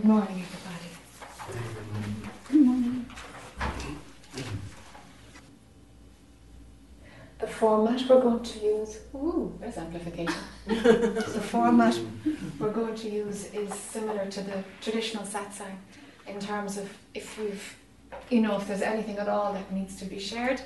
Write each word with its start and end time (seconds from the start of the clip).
Good 0.00 0.08
morning, 0.08 0.42
everybody. 0.46 1.60
Good 2.50 2.60
morning. 2.64 3.06
The 7.38 7.46
format 7.46 8.08
we're 8.08 8.22
going 8.22 8.42
to 8.42 8.58
use, 8.60 9.00
ooh, 9.14 9.58
there's 9.60 9.76
amplification. 9.76 10.32
the 10.66 11.44
format 11.50 12.00
we're 12.58 12.72
going 12.72 12.94
to 12.94 13.10
use 13.10 13.52
is 13.52 13.74
similar 13.74 14.24
to 14.24 14.40
the 14.40 14.64
traditional 14.80 15.24
satsang 15.24 15.76
in 16.26 16.40
terms 16.40 16.78
of 16.78 16.90
if 17.12 17.38
we've, 17.38 17.76
you 18.30 18.40
know, 18.40 18.56
if 18.56 18.66
there's 18.68 18.80
anything 18.80 19.18
at 19.18 19.28
all 19.28 19.52
that 19.52 19.70
needs 19.70 19.96
to 19.96 20.06
be 20.06 20.18
shared, 20.18 20.62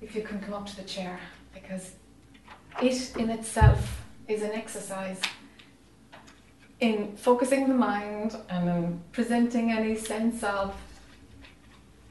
if 0.00 0.16
you 0.16 0.22
can 0.22 0.40
come 0.40 0.54
up 0.54 0.66
to 0.66 0.74
the 0.74 0.82
chair, 0.82 1.20
because 1.54 1.92
it 2.82 3.16
in 3.16 3.30
itself 3.30 4.04
is 4.26 4.42
an 4.42 4.50
exercise 4.50 5.20
in 6.82 7.16
focusing 7.16 7.68
the 7.68 7.74
mind 7.74 8.36
and 8.48 8.68
in 8.68 9.00
presenting 9.12 9.70
any 9.70 9.94
sense 9.94 10.42
of 10.42 10.74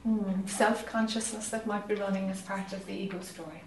mm, 0.06 0.48
self 0.48 0.86
consciousness 0.86 1.50
that 1.50 1.66
might 1.66 1.86
be 1.86 1.94
running 1.94 2.30
as 2.30 2.40
part 2.40 2.72
of 2.72 2.84
the 2.86 2.94
ego 2.94 3.20
story. 3.20 3.62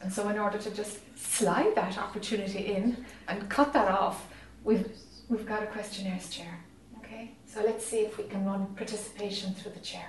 And 0.00 0.10
so, 0.10 0.30
in 0.30 0.38
order 0.38 0.56
to 0.56 0.70
just 0.70 0.98
slide 1.14 1.74
that 1.74 1.98
opportunity 1.98 2.74
in 2.74 3.04
and 3.28 3.50
cut 3.50 3.74
that 3.74 3.88
off, 3.88 4.26
we've, 4.64 4.90
we've 5.28 5.44
got 5.44 5.62
a 5.62 5.66
questionnaires 5.66 6.30
chair. 6.30 6.58
Okay? 6.98 7.32
So, 7.44 7.62
let's 7.62 7.84
see 7.84 7.98
if 7.98 8.16
we 8.16 8.24
can 8.24 8.46
run 8.46 8.66
participation 8.76 9.52
through 9.52 9.72
the 9.72 9.80
chair. 9.80 10.08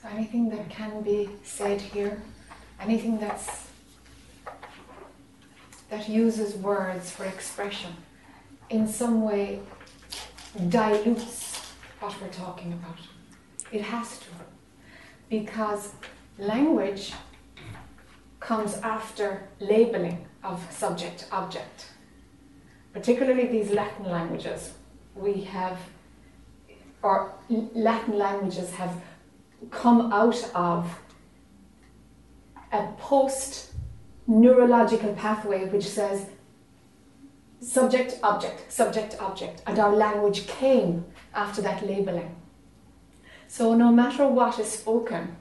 So 0.00 0.08
anything 0.08 0.48
that 0.50 0.70
can 0.70 1.02
be 1.02 1.28
said 1.42 1.80
here, 1.80 2.22
anything 2.80 3.18
that's 3.18 3.66
that 5.90 6.08
uses 6.08 6.54
words 6.54 7.10
for 7.10 7.24
expression, 7.24 7.92
in 8.70 8.86
some 8.86 9.22
way 9.22 9.58
dilutes 10.68 11.74
what 11.98 12.14
we're 12.22 12.28
talking 12.28 12.72
about. 12.72 12.96
It 13.72 13.82
has 13.82 14.18
to, 14.20 14.26
because 15.28 15.92
language 16.38 17.12
comes 18.38 18.74
after 18.78 19.48
labeling 19.58 20.26
of 20.42 20.64
subject 20.72 21.26
object. 21.30 21.86
Particularly 22.92 23.46
these 23.48 23.70
Latin 23.70 24.06
languages, 24.06 24.72
we 25.14 25.42
have, 25.42 25.76
or 27.02 27.32
Latin 27.48 28.16
languages 28.16 28.70
have 28.74 29.02
come 29.70 30.12
out 30.12 30.50
of 30.54 31.00
a 32.72 32.86
post 32.98 33.72
neurological 34.26 35.12
pathway 35.14 35.68
which 35.68 35.86
says 35.86 36.26
subject 37.60 38.18
object 38.22 38.72
subject 38.72 39.16
object 39.20 39.62
and 39.66 39.78
our 39.78 39.94
language 39.94 40.46
came 40.46 41.04
after 41.34 41.60
that 41.60 41.86
labeling. 41.86 42.34
So 43.48 43.74
no 43.74 43.90
matter 43.90 44.26
what 44.26 44.58
is 44.58 44.70
spoken 44.70 45.36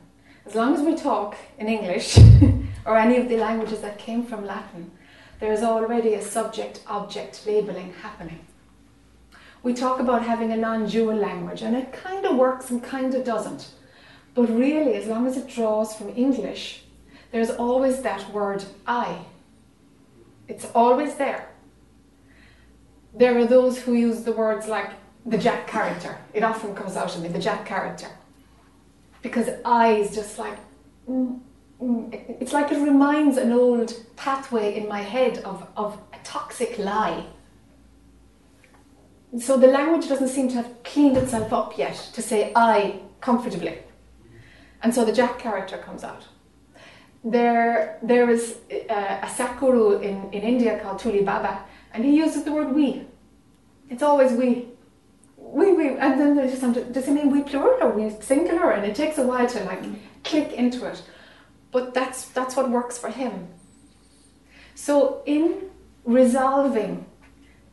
as 0.46 0.56
long 0.56 0.74
as 0.74 0.82
we 0.82 0.96
talk 0.96 1.36
in 1.60 1.68
english 1.68 2.18
or 2.86 2.98
any 2.98 3.18
of 3.18 3.30
the 3.30 3.38
languages 3.38 3.82
that 3.82 4.00
came 4.00 4.24
from 4.24 4.46
latin 4.46 4.92
there 5.40 5.54
is 5.54 5.64
already 5.64 6.16
a 6.16 6.22
subject 6.22 6.84
object 6.88 7.46
labeling 7.46 7.94
happening. 8.02 8.40
We 9.64 9.74
talk 9.74 10.00
about 10.00 10.24
having 10.24 10.52
a 10.52 10.58
non-dual 10.58 11.16
language 11.16 11.62
and 11.62 11.76
it 11.76 11.94
kind 11.94 12.26
of 12.26 12.36
works 12.36 12.70
and 12.72 12.84
kind 12.84 13.14
of 13.16 13.24
doesn't 13.24 13.70
but 14.34 14.50
really, 14.50 14.96
as 14.96 15.08
long 15.08 15.28
as 15.28 15.38
it 15.38 15.48
draws 15.48 15.96
from 15.96 16.10
English, 16.16 16.84
there's 17.32 17.50
always 17.52 18.02
that 18.02 18.32
word 18.32 18.64
I. 18.88 19.20
It's 20.48 20.66
always 20.74 21.16
there. 21.16 21.50
There 23.14 23.38
are 23.38 23.46
those 23.46 23.80
who 23.80 23.94
use 23.94 24.24
the 24.24 24.32
words 24.32 24.68
like 24.68 24.92
the 25.26 25.38
Jac 25.38 25.68
character. 25.68 26.18
It 26.34 26.44
often 26.44 26.76
comes 26.76 26.96
out 26.96 27.16
of 27.16 27.22
me, 27.22 27.30
the 27.30 27.40
Jac 27.40 27.66
character. 27.66 28.08
Because 29.22 29.50
I 29.66 29.94
is 29.94 30.16
just 30.16 30.40
like, 30.40 30.58
mm, 31.08 31.40
mm, 31.82 32.38
it's 32.42 32.54
like 32.54 32.72
it 32.72 32.80
reminds 32.80 33.38
an 33.38 33.52
old 33.52 33.94
pathway 34.16 34.76
in 34.76 34.88
my 34.88 35.02
head 35.02 35.40
of, 35.40 35.68
of 35.76 36.00
a 36.14 36.18
toxic 36.24 36.78
lie. 36.78 37.26
So 39.40 39.58
the 39.58 39.68
language 39.68 40.08
doesn't 40.08 40.30
seem 40.30 40.48
to 40.50 40.56
have 40.56 40.84
cleaned 40.84 41.18
itself 41.18 41.54
up 41.54 41.78
yet 41.78 41.96
to 42.14 42.22
say 42.22 42.52
I 42.56 43.02
comfortably. 43.22 43.78
And 44.82 44.94
so 44.94 45.04
the 45.06 45.12
Jac 45.12 45.40
character 45.40 45.78
comes 45.78 46.04
out. 46.04 46.26
There, 47.24 48.00
there 48.02 48.30
is 48.30 48.58
a, 48.70 48.88
uh, 48.88 49.28
a 49.28 49.30
Sadhguru 49.30 50.02
in, 50.02 50.32
in 50.32 50.42
India 50.42 50.80
called 50.80 51.00
Tuli 51.00 51.24
Baba, 51.24 51.64
and 51.94 52.06
he 52.06 52.16
uses 52.16 52.44
the 52.44 52.52
word 52.52 52.74
we. 52.74 53.06
It's 53.90 54.04
always 54.04 54.32
we. 54.32 54.68
We, 55.38 55.74
we, 55.74 55.90
and 55.98 56.20
then 56.20 56.36
there's 56.36 56.60
just, 56.60 56.94
does 56.94 57.08
it 57.08 57.12
mean 57.12 57.32
we 57.32 57.42
plural 57.42 57.82
or 57.82 57.92
we 57.92 58.10
singular? 58.22 58.72
And 58.72 58.86
it 58.86 58.96
takes 58.96 59.18
a 59.18 59.24
while 59.24 59.48
to 59.48 59.64
like 59.64 59.84
click 60.24 60.54
into 60.54 60.86
it. 60.86 61.02
But 61.72 61.94
that's, 61.94 62.26
that's 62.30 62.56
what 62.56 62.70
works 62.70 62.98
for 62.98 63.10
him. 63.10 63.48
So 64.76 65.24
in 65.26 65.70
resolving 66.06 67.06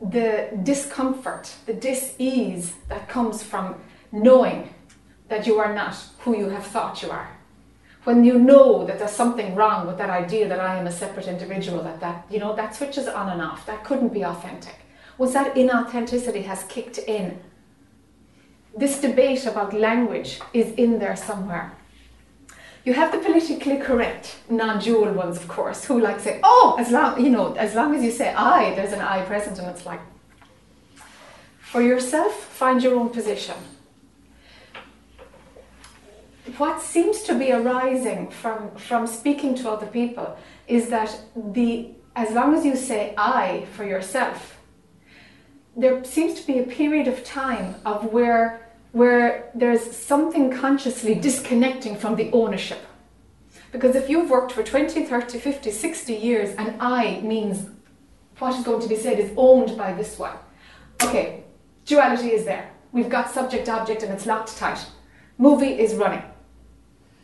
the 0.01 0.49
discomfort, 0.63 1.55
the 1.67 1.73
dis-ease 1.73 2.73
that 2.89 3.07
comes 3.07 3.43
from 3.43 3.75
knowing 4.11 4.73
that 5.29 5.45
you 5.45 5.59
are 5.59 5.73
not 5.73 5.95
who 6.19 6.37
you 6.37 6.49
have 6.49 6.65
thought 6.65 7.01
you 7.01 7.11
are. 7.11 7.29
When 8.03 8.23
you 8.23 8.39
know 8.39 8.85
that 8.85 8.99
there's 8.99 9.11
something 9.11 9.53
wrong 9.53 9.85
with 9.85 9.97
that 9.97 10.09
idea 10.09 10.47
that 10.47 10.59
I 10.59 10.77
am 10.77 10.87
a 10.87 10.91
separate 10.91 11.27
individual, 11.27 11.83
that 11.83 11.99
that 11.99 12.25
you 12.29 12.39
know 12.39 12.55
that 12.55 12.75
switches 12.75 13.07
on 13.07 13.29
and 13.29 13.41
off, 13.41 13.65
that 13.65 13.83
couldn't 13.83 14.13
be 14.13 14.23
authentic. 14.23 14.79
Once 15.17 15.33
that 15.33 15.55
inauthenticity 15.55 16.45
has 16.45 16.63
kicked 16.63 16.99
in, 16.99 17.39
this 18.77 19.01
debate 19.01 19.45
about 19.45 19.73
language 19.73 20.39
is 20.53 20.71
in 20.75 20.99
there 20.99 21.15
somewhere. 21.15 21.73
You 22.85 22.93
have 22.93 23.11
the 23.11 23.17
politically 23.17 23.77
correct, 23.77 24.37
non-dual 24.49 25.11
ones, 25.11 25.35
of 25.35 25.49
course, 25.49 25.83
who 25.83 25.99
like 25.99 26.21
say, 26.21 26.39
"Oh, 26.43 26.77
as 26.79 26.89
long 26.91 27.21
you 27.21 27.29
know, 27.29 27.53
as 27.55 27.75
long 27.75 27.93
as 27.93 28.01
you 28.01 28.11
say 28.11 28.33
I, 28.33 28.73
there's 28.75 28.93
an 28.93 29.01
I 29.01 29.25
present," 29.25 29.59
and 29.59 29.67
it's 29.67 29.85
like, 29.85 29.99
for 31.59 31.81
yourself, 31.81 32.33
find 32.33 32.81
your 32.81 32.95
own 32.95 33.09
position 33.09 33.55
what 36.57 36.81
seems 36.81 37.21
to 37.23 37.37
be 37.37 37.51
arising 37.51 38.29
from, 38.29 38.71
from 38.75 39.05
speaking 39.05 39.53
to 39.55 39.69
other 39.69 39.87
people 39.87 40.37
is 40.67 40.89
that 40.89 41.19
the 41.35 41.89
as 42.15 42.31
long 42.31 42.55
as 42.55 42.65
you 42.65 42.75
say 42.75 43.13
I 43.15 43.67
for 43.73 43.85
yourself, 43.85 44.57
there 45.75 46.03
seems 46.03 46.41
to 46.41 46.47
be 46.47 46.57
a 46.57 46.63
period 46.63 47.07
of 47.07 47.23
time 47.23 47.75
of 47.85 48.11
where 48.11 48.67
where 48.91 49.51
there's 49.53 49.95
something 49.95 50.49
consciously 50.49 51.13
disconnecting 51.13 51.95
from 51.95 52.15
the 52.15 52.31
ownership. 52.31 52.79
Because 53.71 53.95
if 53.95 54.09
you've 54.09 54.31
worked 54.31 54.53
for 54.53 54.63
20, 54.63 55.05
30, 55.05 55.37
50, 55.37 55.69
60 55.69 56.13
years 56.13 56.55
and 56.55 56.81
I 56.81 57.19
means 57.21 57.69
what 58.39 58.55
is 58.55 58.63
going 58.63 58.81
to 58.81 58.87
be 58.87 58.95
said 58.95 59.19
is 59.19 59.31
owned 59.37 59.77
by 59.77 59.93
this 59.93 60.17
one. 60.17 60.37
Okay, 61.03 61.43
duality 61.85 62.31
is 62.31 62.45
there. 62.45 62.71
We've 62.91 63.09
got 63.09 63.29
subject 63.29 63.69
object 63.69 64.01
and 64.01 64.11
it's 64.11 64.25
locked 64.25 64.57
tight. 64.57 64.83
Movie 65.37 65.79
is 65.79 65.93
running 65.93 66.23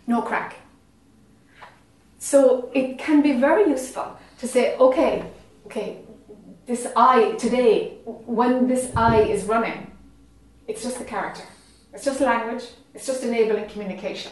no 0.08 0.22
crack. 0.22 0.58
So 2.20 2.72
it 2.74 2.98
can 2.98 3.22
be 3.22 3.34
very 3.34 3.70
useful 3.70 4.18
to 4.40 4.48
say, 4.48 4.78
okay, 4.78 5.26
okay, 5.66 6.00
this 6.66 6.88
I 6.96 7.34
today, 7.34 7.98
when 8.06 8.68
this 8.68 8.92
I 8.96 9.22
is 9.22 9.44
running, 9.44 9.92
it's 10.68 10.84
just 10.84 11.00
the 11.00 11.06
character. 11.06 11.44
It's 11.94 12.06
just 12.06 12.22
language. 12.22 12.64
It's 12.94 13.06
just 13.06 13.24
enabling 13.24 13.68
communication. 13.70 14.32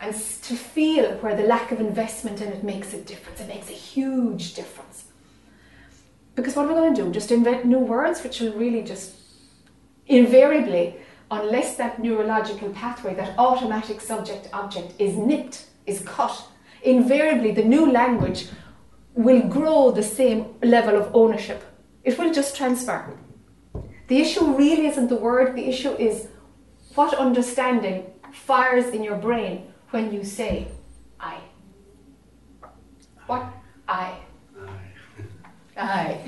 And 0.00 0.14
to 0.14 0.54
feel 0.54 1.12
where 1.18 1.36
the 1.36 1.42
lack 1.42 1.72
of 1.72 1.80
investment 1.80 2.40
in 2.40 2.48
it 2.48 2.62
makes 2.62 2.94
a 2.94 3.00
difference. 3.00 3.40
It 3.40 3.48
makes 3.48 3.70
a 3.70 3.72
huge 3.72 4.54
difference. 4.54 5.04
Because 6.34 6.54
what 6.54 6.66
are 6.66 6.68
we're 6.68 6.74
going 6.74 6.94
to 6.94 7.02
do, 7.04 7.10
just 7.10 7.32
invent 7.32 7.64
new 7.64 7.78
words, 7.78 8.22
which 8.22 8.40
will 8.40 8.52
really 8.52 8.82
just 8.82 9.14
invariably 10.06 10.96
unless 11.30 11.76
that 11.76 12.00
neurological 12.02 12.70
pathway, 12.70 13.14
that 13.14 13.38
automatic 13.38 14.00
subject 14.00 14.48
object 14.52 14.94
is 14.98 15.16
nipped, 15.16 15.66
is 15.86 16.00
cut, 16.00 16.46
invariably 16.82 17.52
the 17.52 17.64
new 17.64 17.90
language 17.90 18.48
will 19.14 19.42
grow 19.48 19.90
the 19.90 20.02
same 20.02 20.54
level 20.62 20.96
of 20.96 21.10
ownership. 21.14 21.64
It 22.04 22.18
will 22.18 22.32
just 22.32 22.56
transfer. 22.56 23.16
The 24.08 24.18
issue 24.20 24.54
really 24.54 24.86
isn't 24.86 25.08
the 25.08 25.16
word, 25.16 25.56
the 25.56 25.66
issue 25.68 25.90
is 25.92 26.28
what 26.94 27.14
understanding 27.14 28.06
fires 28.32 28.86
in 28.94 29.02
your 29.02 29.16
brain 29.16 29.72
when 29.90 30.12
you 30.12 30.22
say 30.22 30.68
I. 31.18 31.38
What? 33.26 33.46
I. 33.88 34.18
I. 35.76 36.20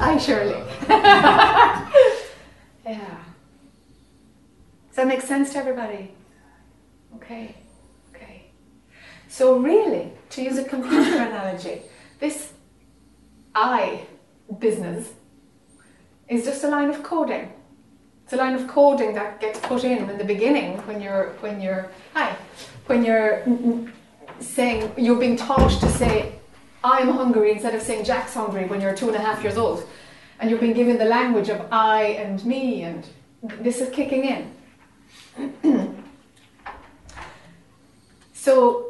I, 0.00 0.18
Shirley. 0.24 0.62
yeah. 2.86 3.27
Does 4.98 5.06
that 5.06 5.14
make 5.14 5.22
sense 5.22 5.52
to 5.52 5.58
everybody? 5.60 6.10
Okay, 7.14 7.54
okay. 8.12 8.46
So, 9.28 9.56
really, 9.56 10.10
to 10.30 10.42
use 10.42 10.58
a 10.58 10.64
computer 10.64 11.18
analogy, 11.18 11.82
this 12.18 12.52
I 13.54 14.08
business 14.58 15.10
is 16.28 16.44
just 16.44 16.64
a 16.64 16.68
line 16.68 16.90
of 16.90 17.04
coding. 17.04 17.52
It's 18.24 18.32
a 18.32 18.38
line 18.38 18.56
of 18.56 18.66
coding 18.66 19.14
that 19.14 19.40
gets 19.40 19.60
put 19.60 19.84
in 19.84 20.10
in 20.10 20.18
the 20.18 20.24
beginning 20.24 20.78
when 20.78 21.00
you're 21.00 21.28
when 21.42 21.60
you're 21.60 21.88
hi 22.12 22.34
when 22.86 23.04
you're 23.04 23.44
saying 24.40 24.90
you're 24.96 25.20
being 25.20 25.36
taught 25.36 25.78
to 25.78 25.88
say 25.90 26.40
I'm 26.82 27.10
hungry 27.10 27.52
instead 27.52 27.76
of 27.76 27.82
saying 27.82 28.02
Jac's 28.02 28.34
hungry 28.34 28.64
when 28.64 28.80
you're 28.80 28.96
two 28.96 29.06
and 29.06 29.14
a 29.16 29.20
half 29.20 29.44
years 29.44 29.58
old, 29.58 29.86
and 30.40 30.50
you're 30.50 30.58
being 30.58 30.74
given 30.74 30.98
the 30.98 31.10
language 31.18 31.50
of 31.50 31.68
I 31.70 32.18
and 32.24 32.44
me, 32.44 32.82
and 32.82 33.06
this 33.60 33.80
is 33.80 33.90
kicking 33.90 34.24
in. 34.24 34.57
So, 38.32 38.86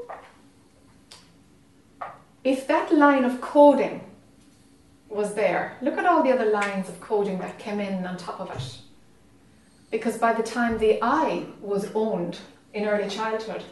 if 2.44 2.66
that 2.66 2.92
line 2.92 3.24
of 3.24 3.40
coding 3.40 4.04
was 5.08 5.34
there, 5.34 5.76
look 5.82 5.98
at 5.98 6.06
all 6.06 6.22
the 6.22 6.32
other 6.32 6.50
lines 6.50 6.88
of 6.88 7.00
coding 7.00 7.38
that 7.38 7.58
came 7.58 7.80
in 7.80 8.06
on 8.06 8.16
top 8.16 8.40
of 8.40 8.50
it. 8.50 8.78
Because 9.90 10.18
by 10.18 10.32
the 10.32 10.42
time 10.42 10.78
the 10.78 10.98
I 11.02 11.46
was 11.60 11.90
owned 11.94 12.38
in 12.74 12.86
early 12.86 13.08
childhood, 13.08 13.64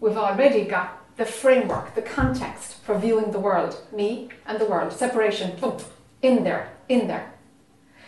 we've 0.00 0.16
already 0.16 0.64
got 0.64 1.16
the 1.16 1.24
framework, 1.24 1.94
the 1.94 2.02
context 2.02 2.74
for 2.84 2.98
viewing 2.98 3.32
the 3.32 3.40
world, 3.40 3.76
me 3.92 4.30
and 4.46 4.58
the 4.58 4.64
world, 4.64 4.92
separation, 4.92 5.58
boom, 5.60 5.76
in 6.22 6.44
there, 6.44 6.70
in 6.88 7.06
there. 7.06 7.32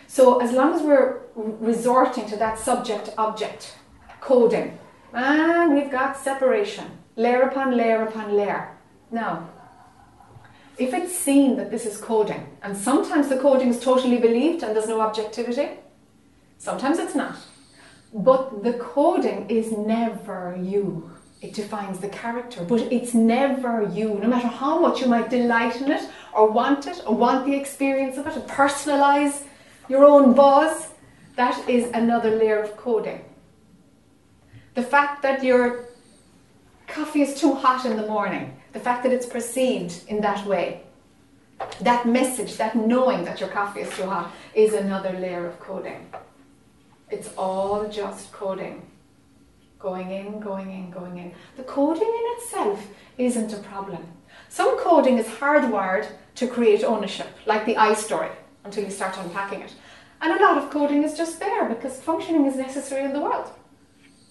So 0.06 0.40
as 0.40 0.52
long 0.52 0.74
as 0.74 0.82
we're 0.82 1.20
resorting 1.34 2.26
to 2.30 2.36
that 2.36 2.58
subject 2.58 3.10
object 3.18 3.76
coding, 4.20 4.78
and 5.12 5.74
we've 5.74 5.90
got 5.90 6.16
separation, 6.16 6.86
layer 7.16 7.42
upon 7.42 7.76
layer 7.76 8.02
upon 8.02 8.36
layer. 8.36 8.76
Now, 9.10 9.48
if 10.78 10.94
it's 10.94 11.14
seen 11.14 11.56
that 11.56 11.70
this 11.70 11.86
is 11.86 11.98
coding, 11.98 12.46
and 12.62 12.76
sometimes 12.76 13.28
the 13.28 13.38
coding 13.38 13.68
is 13.68 13.80
totally 13.80 14.18
believed 14.18 14.62
and 14.62 14.74
there's 14.74 14.88
no 14.88 15.00
objectivity, 15.00 15.68
sometimes 16.58 16.98
it's 16.98 17.14
not. 17.14 17.36
But 18.12 18.62
the 18.62 18.74
coding 18.74 19.48
is 19.48 19.72
never 19.72 20.56
you 20.60 21.10
it 21.40 21.54
defines 21.54 22.00
the 22.00 22.08
character, 22.08 22.64
but 22.64 22.80
it's 22.92 23.14
never 23.14 23.82
you. 23.82 24.14
No 24.14 24.28
matter 24.28 24.46
how 24.46 24.78
much 24.78 25.00
you 25.00 25.06
might 25.06 25.30
delight 25.30 25.80
in 25.80 25.90
it, 25.90 26.06
or 26.34 26.50
want 26.50 26.86
it, 26.86 27.02
or 27.06 27.14
want 27.14 27.46
the 27.46 27.54
experience 27.54 28.18
of 28.18 28.26
it, 28.26 28.36
and 28.36 28.44
personalize 28.44 29.44
your 29.88 30.04
own 30.04 30.34
buzz, 30.34 30.88
that 31.36 31.66
is 31.68 31.90
another 31.94 32.30
layer 32.30 32.62
of 32.62 32.76
coding. 32.76 33.24
The 34.74 34.82
fact 34.82 35.22
that 35.22 35.42
your 35.42 35.84
coffee 36.86 37.22
is 37.22 37.40
too 37.40 37.54
hot 37.54 37.84
in 37.84 37.96
the 37.96 38.06
morning, 38.06 38.56
the 38.72 38.80
fact 38.80 39.02
that 39.02 39.12
it's 39.12 39.26
perceived 39.26 40.08
in 40.08 40.20
that 40.20 40.46
way, 40.46 40.82
that 41.80 42.06
message, 42.06 42.56
that 42.56 42.74
knowing 42.76 43.24
that 43.24 43.40
your 43.40 43.48
coffee 43.48 43.80
is 43.80 43.90
too 43.96 44.04
hot, 44.04 44.32
is 44.54 44.74
another 44.74 45.12
layer 45.18 45.46
of 45.46 45.58
coding. 45.60 46.10
It's 47.10 47.30
all 47.36 47.88
just 47.88 48.32
coding 48.32 48.82
going 49.80 50.10
in, 50.10 50.38
going 50.40 50.70
in, 50.70 50.90
going 50.90 51.16
in. 51.16 51.32
The 51.56 51.62
coding 51.62 52.02
in 52.02 52.36
itself 52.36 52.86
isn't 53.18 53.52
a 53.52 53.56
problem. 53.56 54.06
Some 54.48 54.78
coding 54.78 55.18
is 55.18 55.26
hardwired 55.26 56.06
to 56.36 56.46
create 56.46 56.84
ownership, 56.84 57.28
like 57.46 57.64
the 57.64 57.76
I 57.76 57.94
story, 57.94 58.28
until 58.64 58.84
you 58.84 58.90
start 58.90 59.16
unpacking 59.16 59.62
it. 59.62 59.74
And 60.20 60.38
a 60.38 60.42
lot 60.42 60.58
of 60.58 60.70
coding 60.70 61.02
is 61.02 61.16
just 61.16 61.40
there 61.40 61.66
because 61.66 62.00
functioning 62.00 62.44
is 62.44 62.56
necessary 62.56 63.04
in 63.04 63.14
the 63.14 63.20
world. 63.20 63.50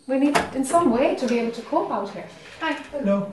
We 0.10 0.18
need 0.18 0.36
in 0.56 0.66
some 0.66 0.90
way 0.90 1.14
to 1.14 1.28
be 1.28 1.38
able 1.38 1.52
to 1.52 1.62
cope 1.62 1.92
out 1.92 2.10
here. 2.10 2.28
Hi. 2.62 2.74
Hello. 2.92 3.32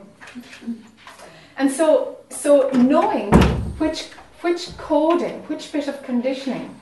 And 1.56 1.70
so, 1.70 2.18
so 2.28 2.68
knowing 2.72 3.32
which 3.78 4.08
which 4.42 4.76
coding, 4.76 5.42
which 5.44 5.72
bit 5.72 5.88
of 5.88 6.02
conditioning 6.02 6.78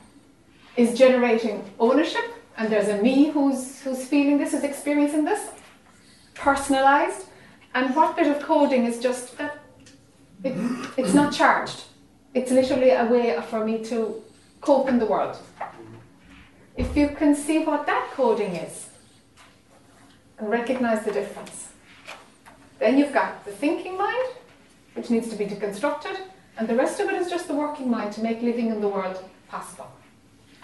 is 0.77 0.99
generating 0.99 1.63
ownership 1.79 2.25
and 2.57 2.73
there's 2.73 2.89
a 2.89 3.01
me 3.01 3.31
who's 3.31 3.83
who's 3.83 4.05
feeling 4.05 4.37
this, 4.39 4.51
who's 4.51 4.65
experiencing 4.65 5.25
this, 5.25 5.51
personalized, 6.35 7.27
and 7.77 7.95
what 7.95 8.17
bit 8.17 8.27
of 8.27 8.43
coding 8.43 8.87
is 8.87 8.99
just 8.99 9.39
that 9.39 9.61
it, 10.43 10.57
it's 10.97 11.15
not 11.15 11.33
charged. 11.33 11.85
It's 12.35 12.51
literally 12.51 12.91
a 12.91 13.05
way 13.05 13.41
for 13.49 13.65
me 13.65 13.85
to 13.85 14.21
cope 14.61 14.89
in 14.89 14.99
the 14.99 15.07
world. 15.07 15.39
If 16.77 16.97
you 16.97 17.11
can 17.11 17.37
see 17.37 17.61
what 17.65 17.87
that 17.87 18.11
coding 18.13 18.57
is 18.57 18.89
and 20.39 20.51
recognize 20.51 21.05
the 21.05 21.13
difference, 21.13 21.69
then 22.79 22.99
you've 22.99 23.13
got 23.13 23.45
the 23.45 23.53
thinking 23.53 23.97
mind, 23.97 24.29
which 24.95 25.11
needs 25.11 25.29
to 25.29 25.37
be 25.37 25.47
deconstructed, 25.47 26.19
and 26.57 26.69
the 26.69 26.75
rest 26.75 27.01
of 27.01 27.09
it 27.09 27.15
is 27.15 27.31
just 27.31 27.49
the 27.49 27.55
working 27.55 27.91
mind 27.91 28.13
to 28.13 28.23
make 28.23 28.43
living 28.43 28.69
in 28.69 28.81
the 28.81 28.89
world 28.89 29.23
possible. 29.49 29.91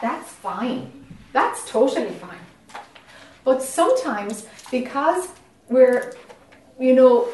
That's 0.01 0.31
fine. 0.31 1.07
That's 1.33 1.69
totally 1.69 2.11
fine. 2.11 2.39
But 3.45 3.63
sometimes, 3.63 4.47
because 4.71 5.29
we're, 5.69 6.15
you 6.79 6.95
know, 6.95 7.29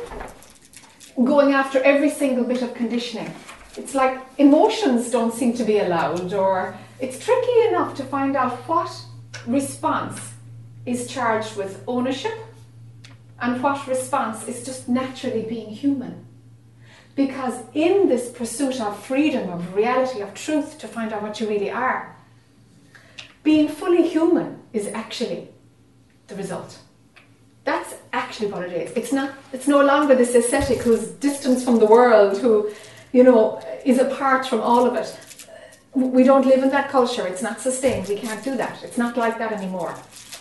going 1.16 1.52
after 1.52 1.82
every 1.82 2.10
single 2.10 2.44
bit 2.44 2.62
of 2.62 2.74
conditioning, 2.74 3.32
it's 3.76 3.94
like 3.94 4.20
emotions 4.38 5.10
don't 5.10 5.34
seem 5.34 5.52
to 5.54 5.64
be 5.64 5.78
allowed, 5.78 6.32
or 6.32 6.76
it's 7.00 7.18
tricky 7.18 7.68
enough 7.68 7.94
to 7.96 8.04
find 8.04 8.36
out 8.36 8.52
what 8.68 8.90
response 9.46 10.32
is 10.86 11.08
charged 11.08 11.56
with 11.56 11.82
ownership 11.86 12.38
and 13.40 13.62
what 13.62 13.86
response 13.86 14.48
is 14.48 14.64
just 14.64 14.88
naturally 14.88 15.42
being 15.42 15.68
human. 15.68 16.24
Because 17.14 17.62
in 17.74 18.08
this 18.08 18.30
pursuit 18.30 18.80
of 18.80 19.02
freedom, 19.02 19.50
of 19.50 19.74
reality, 19.74 20.20
of 20.20 20.32
truth, 20.34 20.78
to 20.78 20.88
find 20.88 21.12
out 21.12 21.22
what 21.22 21.40
you 21.40 21.48
really 21.48 21.70
are, 21.70 22.16
being 23.42 23.68
fully 23.68 24.08
human 24.08 24.62
is 24.72 24.86
actually 24.88 25.48
the 26.28 26.36
result. 26.36 26.78
That's 27.64 27.94
actually 28.12 28.50
what 28.52 28.62
it 28.62 28.72
is. 28.72 28.92
It's 28.96 29.12
not. 29.12 29.32
It's 29.52 29.66
no 29.66 29.84
longer 29.84 30.14
this 30.14 30.34
ascetic 30.34 30.78
who's 30.78 31.08
distant 31.08 31.62
from 31.62 31.78
the 31.78 31.86
world, 31.86 32.38
who, 32.38 32.70
you 33.12 33.24
know, 33.24 33.60
is 33.84 33.98
apart 33.98 34.46
from 34.46 34.60
all 34.60 34.86
of 34.86 34.94
it. 34.94 35.16
We 35.94 36.22
don't 36.22 36.46
live 36.46 36.62
in 36.62 36.70
that 36.70 36.90
culture. 36.90 37.26
It's 37.26 37.42
not 37.42 37.60
sustained. 37.60 38.08
We 38.08 38.16
can't 38.16 38.42
do 38.44 38.56
that. 38.56 38.82
It's 38.84 38.98
not 38.98 39.16
like 39.16 39.38
that 39.38 39.52
anymore, 39.52 39.96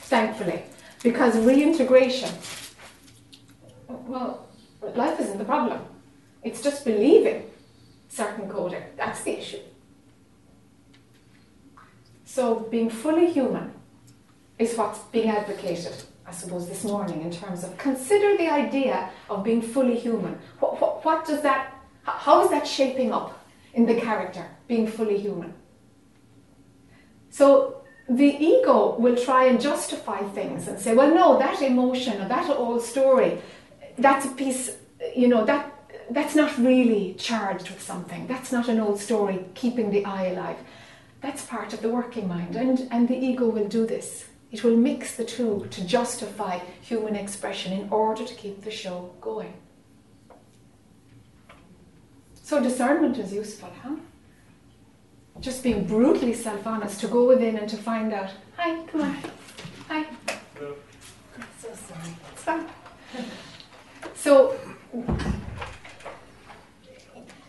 thankfully, 0.06 0.64
because 1.04 1.38
reintegration. 1.38 2.30
Well, 3.88 4.48
life 4.96 5.20
isn't 5.20 5.38
the 5.38 5.46
problem. 5.46 5.82
It's 6.44 6.62
just 6.62 6.86
believing 6.86 7.50
certain 8.08 8.48
coding. 8.50 8.84
That's 8.98 9.24
the 9.24 9.40
issue. 9.40 9.60
So, 12.24 12.60
being 12.72 12.90
fully 12.90 13.32
human 13.32 13.74
is 14.60 14.76
what's 14.76 15.00
being 15.12 15.30
advocated, 15.30 15.96
I 16.28 16.32
suppose, 16.32 16.68
this 16.68 16.84
morning 16.84 17.22
in 17.22 17.32
terms 17.32 17.64
of 17.64 17.78
consider 17.78 18.38
the 18.38 18.50
idea 18.50 19.10
of 19.30 19.44
being 19.44 19.62
fully 19.62 19.98
human. 19.98 20.38
What, 20.60 20.80
what, 20.82 21.06
what 21.06 21.26
does 21.26 21.42
that, 21.42 21.74
how 22.04 22.44
is 22.44 22.52
that 22.52 22.68
shaping 22.68 23.12
up 23.12 23.46
in 23.74 23.86
the 23.86 23.96
character, 23.96 24.46
being 24.68 24.88
fully 24.88 25.18
human? 25.18 25.54
So, 27.30 27.85
the 28.08 28.36
ego 28.38 28.96
will 29.00 29.16
try 29.16 29.46
and 29.46 29.60
justify 29.60 30.22
things 30.30 30.68
and 30.68 30.80
say, 30.80 30.94
well, 30.94 31.14
no, 31.14 31.40
that 31.40 31.62
emotion 31.62 32.22
or 32.22 32.28
that 32.28 32.50
old 32.50 32.82
story, 32.84 33.42
that's 33.98 34.26
a 34.26 34.30
piece, 34.30 34.72
you 35.16 35.28
know, 35.28 35.44
that 35.46 35.72
that's 36.12 36.36
not 36.36 36.56
really 36.60 37.16
charged 37.16 37.70
with 37.70 37.82
something. 37.82 38.28
That's 38.28 38.52
not 38.52 38.68
an 38.68 38.80
old 38.80 39.00
story 39.00 39.46
keeping 39.56 39.90
the 39.90 40.06
I 40.06 40.28
alive. 40.28 40.58
That's 41.22 41.44
part 41.46 41.74
of 41.74 41.82
the 41.82 41.90
working 41.90 42.28
mind, 42.28 42.56
and, 42.56 42.88
and 42.92 43.08
the 43.08 43.18
ego 43.18 43.50
will 43.50 43.68
do 43.68 43.88
this. 43.88 44.26
It 44.52 44.64
will 44.64 44.78
mix 44.78 45.16
the 45.16 45.26
two 45.26 45.68
to 45.72 45.86
justify 45.86 46.60
human 46.82 47.16
expression 47.16 47.74
in 47.74 47.90
order 47.90 48.24
to 48.24 48.34
keep 48.36 48.64
the 48.64 48.70
show 48.70 49.12
going. 49.20 49.54
So, 52.44 52.62
discernment 52.62 53.18
is 53.18 53.34
useful, 53.34 53.72
huh? 53.82 53.96
Just 55.40 55.64
being 55.64 55.86
brutally 55.86 56.34
self 56.34 56.66
honest 56.66 57.00
to 57.02 57.08
go 57.08 57.28
within 57.28 57.58
and 57.58 57.70
to 57.70 57.78
find 57.78 58.14
out, 58.14 58.32
hi, 58.58 58.84
come 58.86 59.02
on, 59.02 59.18
hi. 59.88 60.06
So 61.60 61.70
sorry. 61.74 62.16
It's 62.32 62.44
fine. 62.44 62.66
So, 64.14 64.58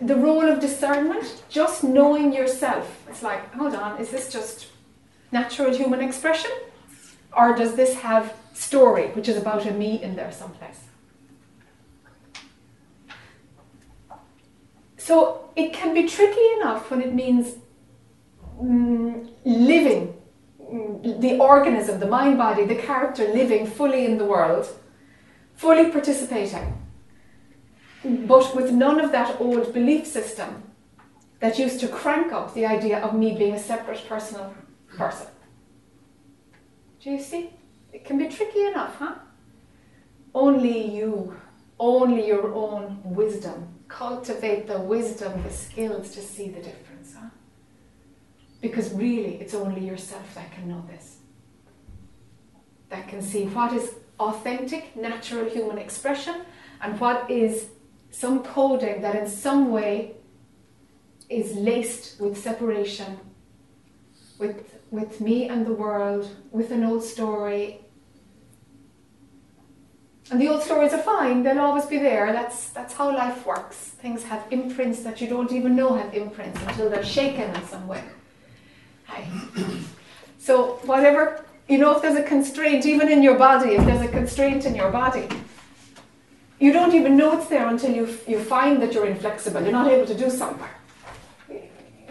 the 0.00 0.16
role 0.16 0.46
of 0.46 0.60
discernment, 0.60 1.42
just 1.48 1.84
knowing 1.84 2.32
yourself. 2.32 3.02
It's 3.08 3.22
like, 3.22 3.52
hold 3.54 3.74
on, 3.74 4.00
is 4.00 4.10
this 4.10 4.30
just 4.30 4.66
natural 5.32 5.74
human 5.74 6.00
expression? 6.00 6.50
Or 7.36 7.54
does 7.54 7.76
this 7.76 7.94
have 7.94 8.34
story, 8.52 9.08
which 9.08 9.28
is 9.28 9.36
about 9.36 9.66
a 9.66 9.70
me 9.70 10.02
in 10.02 10.16
there 10.16 10.32
someplace? 10.32 10.80
So 14.96 15.50
it 15.54 15.72
can 15.72 15.94
be 15.94 16.08
tricky 16.08 16.46
enough 16.60 16.90
when 16.90 17.00
it 17.00 17.14
means 17.14 17.54
mm, 18.62 19.30
living, 19.44 20.14
mm, 20.60 21.20
the 21.20 21.38
organism, 21.38 22.00
the 22.00 22.06
mind 22.06 22.38
body, 22.38 22.64
the 22.64 22.76
character 22.76 23.28
living 23.28 23.66
fully 23.66 24.04
in 24.04 24.18
the 24.18 24.24
world, 24.24 24.68
fully 25.54 25.90
participating 25.90 26.86
but 28.06 28.54
with 28.54 28.70
none 28.70 29.00
of 29.00 29.12
that 29.12 29.40
old 29.40 29.72
belief 29.72 30.06
system 30.06 30.62
that 31.40 31.58
used 31.58 31.80
to 31.80 31.88
crank 31.88 32.32
up 32.32 32.54
the 32.54 32.64
idea 32.64 33.00
of 33.00 33.14
me 33.14 33.36
being 33.36 33.54
a 33.54 33.58
separate 33.58 34.02
personal 34.08 34.54
person. 34.96 35.26
Do 37.00 37.10
you 37.10 37.20
see? 37.20 37.50
It 37.92 38.04
can 38.04 38.18
be 38.18 38.28
tricky 38.28 38.64
enough, 38.66 38.96
huh? 38.96 39.14
Only 40.34 40.94
you, 40.96 41.36
only 41.78 42.26
your 42.26 42.54
own 42.54 43.00
wisdom. 43.04 43.68
Cultivate 43.88 44.66
the 44.66 44.80
wisdom, 44.80 45.42
the 45.42 45.50
skills 45.50 46.10
to 46.12 46.20
see 46.20 46.48
the 46.48 46.60
difference? 46.60 46.85
Because 48.66 48.92
really, 48.94 49.34
it's 49.42 49.54
only 49.54 49.86
yourself 49.86 50.34
that 50.34 50.50
can 50.50 50.66
know 50.66 50.82
this. 50.88 51.18
That 52.88 53.06
can 53.06 53.22
see 53.22 53.44
what 53.44 53.72
is 53.72 53.94
authentic, 54.18 54.96
natural 54.96 55.48
human 55.48 55.78
expression 55.78 56.36
and 56.80 56.98
what 56.98 57.30
is 57.30 57.66
some 58.10 58.42
coding 58.42 59.02
that 59.02 59.14
in 59.14 59.28
some 59.28 59.70
way 59.70 60.16
is 61.28 61.54
laced 61.54 62.20
with 62.20 62.36
separation, 62.36 63.20
with, 64.40 64.80
with 64.90 65.20
me 65.20 65.48
and 65.48 65.64
the 65.64 65.76
world, 65.84 66.28
with 66.50 66.72
an 66.72 66.82
old 66.82 67.04
story. 67.04 67.82
And 70.32 70.40
the 70.40 70.48
old 70.48 70.62
stories 70.64 70.92
are 70.92 71.02
fine, 71.14 71.44
they'll 71.44 71.60
always 71.60 71.86
be 71.86 71.98
there. 71.98 72.32
That's, 72.32 72.70
that's 72.70 72.94
how 72.94 73.14
life 73.14 73.46
works. 73.46 73.76
Things 73.76 74.24
have 74.24 74.44
imprints 74.50 75.04
that 75.04 75.20
you 75.20 75.28
don't 75.28 75.52
even 75.52 75.76
know 75.76 75.94
have 75.94 76.12
imprints 76.14 76.60
until 76.66 76.90
they're 76.90 77.04
shaken 77.04 77.54
in 77.54 77.64
some 77.68 77.86
way. 77.86 78.02
Hi. 79.06 79.26
So, 80.38 80.78
whatever, 80.84 81.44
you 81.68 81.78
know, 81.78 81.96
if 81.96 82.02
there's 82.02 82.16
a 82.16 82.22
constraint, 82.22 82.86
even 82.86 83.08
in 83.08 83.22
your 83.22 83.36
body, 83.36 83.70
if 83.70 83.84
there's 83.84 84.02
a 84.02 84.08
constraint 84.08 84.64
in 84.64 84.74
your 84.74 84.90
body, 84.90 85.28
you 86.60 86.72
don't 86.72 86.94
even 86.94 87.16
know 87.16 87.36
it's 87.38 87.48
there 87.48 87.66
until 87.68 87.94
you, 87.94 88.06
you 88.26 88.38
find 88.38 88.80
that 88.80 88.92
you're 88.92 89.06
inflexible. 89.06 89.62
You're 89.62 89.72
not 89.72 89.90
able 89.90 90.06
to 90.06 90.14
do 90.16 90.30
something. 90.30 90.68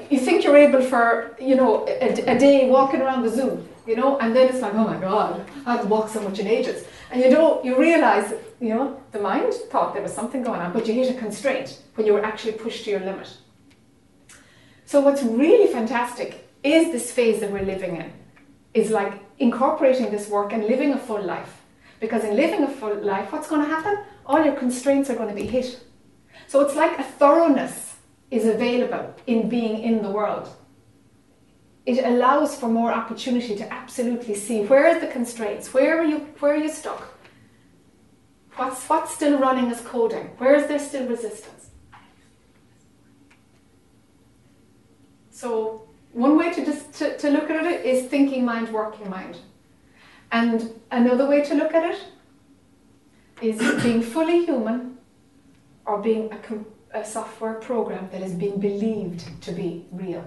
You 0.09 0.19
think 0.19 0.43
you're 0.43 0.57
able 0.57 0.81
for, 0.81 1.35
you 1.39 1.55
know, 1.55 1.87
a, 1.87 2.09
a 2.33 2.37
day 2.37 2.69
walking 2.69 3.01
around 3.01 3.23
the 3.23 3.29
zoo, 3.29 3.67
you 3.87 3.95
know, 3.95 4.19
and 4.19 4.35
then 4.35 4.49
it's 4.49 4.61
like, 4.61 4.73
oh 4.75 4.83
my 4.83 4.97
God, 4.97 5.43
I 5.65 5.73
haven't 5.73 5.89
walked 5.89 6.11
so 6.11 6.21
much 6.21 6.37
in 6.37 6.47
ages. 6.47 6.85
And 7.09 7.21
you 7.23 7.29
don't, 7.31 7.65
you 7.65 7.79
realize, 7.79 8.33
you 8.59 8.69
know, 8.69 9.01
the 9.11 9.19
mind 9.19 9.53
thought 9.71 9.93
there 9.93 10.03
was 10.03 10.13
something 10.13 10.43
going 10.43 10.59
on, 10.59 10.73
but 10.73 10.85
you 10.87 10.93
hit 10.93 11.15
a 11.15 11.17
constraint 11.17 11.81
when 11.95 12.05
you 12.05 12.13
were 12.13 12.23
actually 12.23 12.53
pushed 12.53 12.83
to 12.85 12.91
your 12.91 12.99
limit. 12.99 13.35
So 14.85 15.01
what's 15.01 15.23
really 15.23 15.71
fantastic 15.71 16.44
is 16.65 16.91
this 16.91 17.11
phase 17.11 17.39
that 17.41 17.51
we're 17.51 17.63
living 17.63 17.97
in, 17.97 18.11
is 18.73 18.89
like 18.89 19.13
incorporating 19.39 20.11
this 20.11 20.27
work 20.29 20.53
and 20.53 20.65
living 20.65 20.93
a 20.93 20.97
full 20.97 21.21
life. 21.21 21.61
Because 21.99 22.23
in 22.23 22.35
living 22.35 22.63
a 22.63 22.67
full 22.67 22.95
life, 22.95 23.31
what's 23.31 23.47
going 23.47 23.61
to 23.61 23.67
happen? 23.67 23.97
all 24.25 24.43
your 24.43 24.55
constraints 24.55 25.09
are 25.09 25.15
going 25.15 25.29
to 25.29 25.35
be 25.35 25.47
hit. 25.47 25.79
So 26.47 26.61
it's 26.61 26.75
like 26.75 26.97
a 26.99 27.03
thoroughness 27.03 27.95
is 28.31 28.45
available 28.45 29.13
in 29.27 29.49
being 29.49 29.81
in 29.81 30.01
the 30.01 30.09
world. 30.09 30.49
It 31.85 32.03
allows 32.03 32.57
for 32.59 32.67
more 32.67 32.91
opportunity 32.91 33.55
to 33.55 33.71
absolutely 33.71 34.33
see 34.33 34.63
where 34.63 34.87
are 34.87 34.99
the 34.99 35.07
constraints, 35.07 35.73
where 35.73 35.99
are 35.99 36.03
you, 36.03 36.19
where 36.39 36.53
are 36.53 36.57
you 36.57 36.69
stuck, 36.69 37.13
what's 38.55 38.83
what's 38.89 39.13
still 39.13 39.37
running 39.37 39.69
as 39.71 39.81
coding, 39.81 40.27
where 40.39 40.55
is 40.55 40.67
there 40.67 40.79
still 40.79 41.05
resistance. 41.07 41.69
So 45.29 45.84
one 46.15 46.37
way 46.37 46.53
to 46.53 46.65
just 46.65 46.93
to, 46.93 47.17
to 47.17 47.29
look 47.29 47.49
at 47.49 47.65
it 47.65 47.85
is 47.85 48.07
thinking 48.07 48.45
mind, 48.45 48.69
working 48.69 49.09
mind. 49.09 49.37
And 50.31 50.79
another 50.89 51.27
way 51.27 51.43
to 51.43 51.53
look 51.53 51.73
at 51.73 51.91
it 51.91 52.01
is 53.41 53.57
being 53.83 54.01
fully 54.01 54.45
human 54.45 54.97
or 55.85 56.01
being 56.01 56.31
a, 56.31 56.99
a 56.99 57.05
software 57.05 57.55
program 57.55 58.07
that 58.13 58.21
is 58.21 58.33
being 58.33 58.61
believed 58.61 59.41
to 59.43 59.51
be 59.51 59.85
real, 59.91 60.25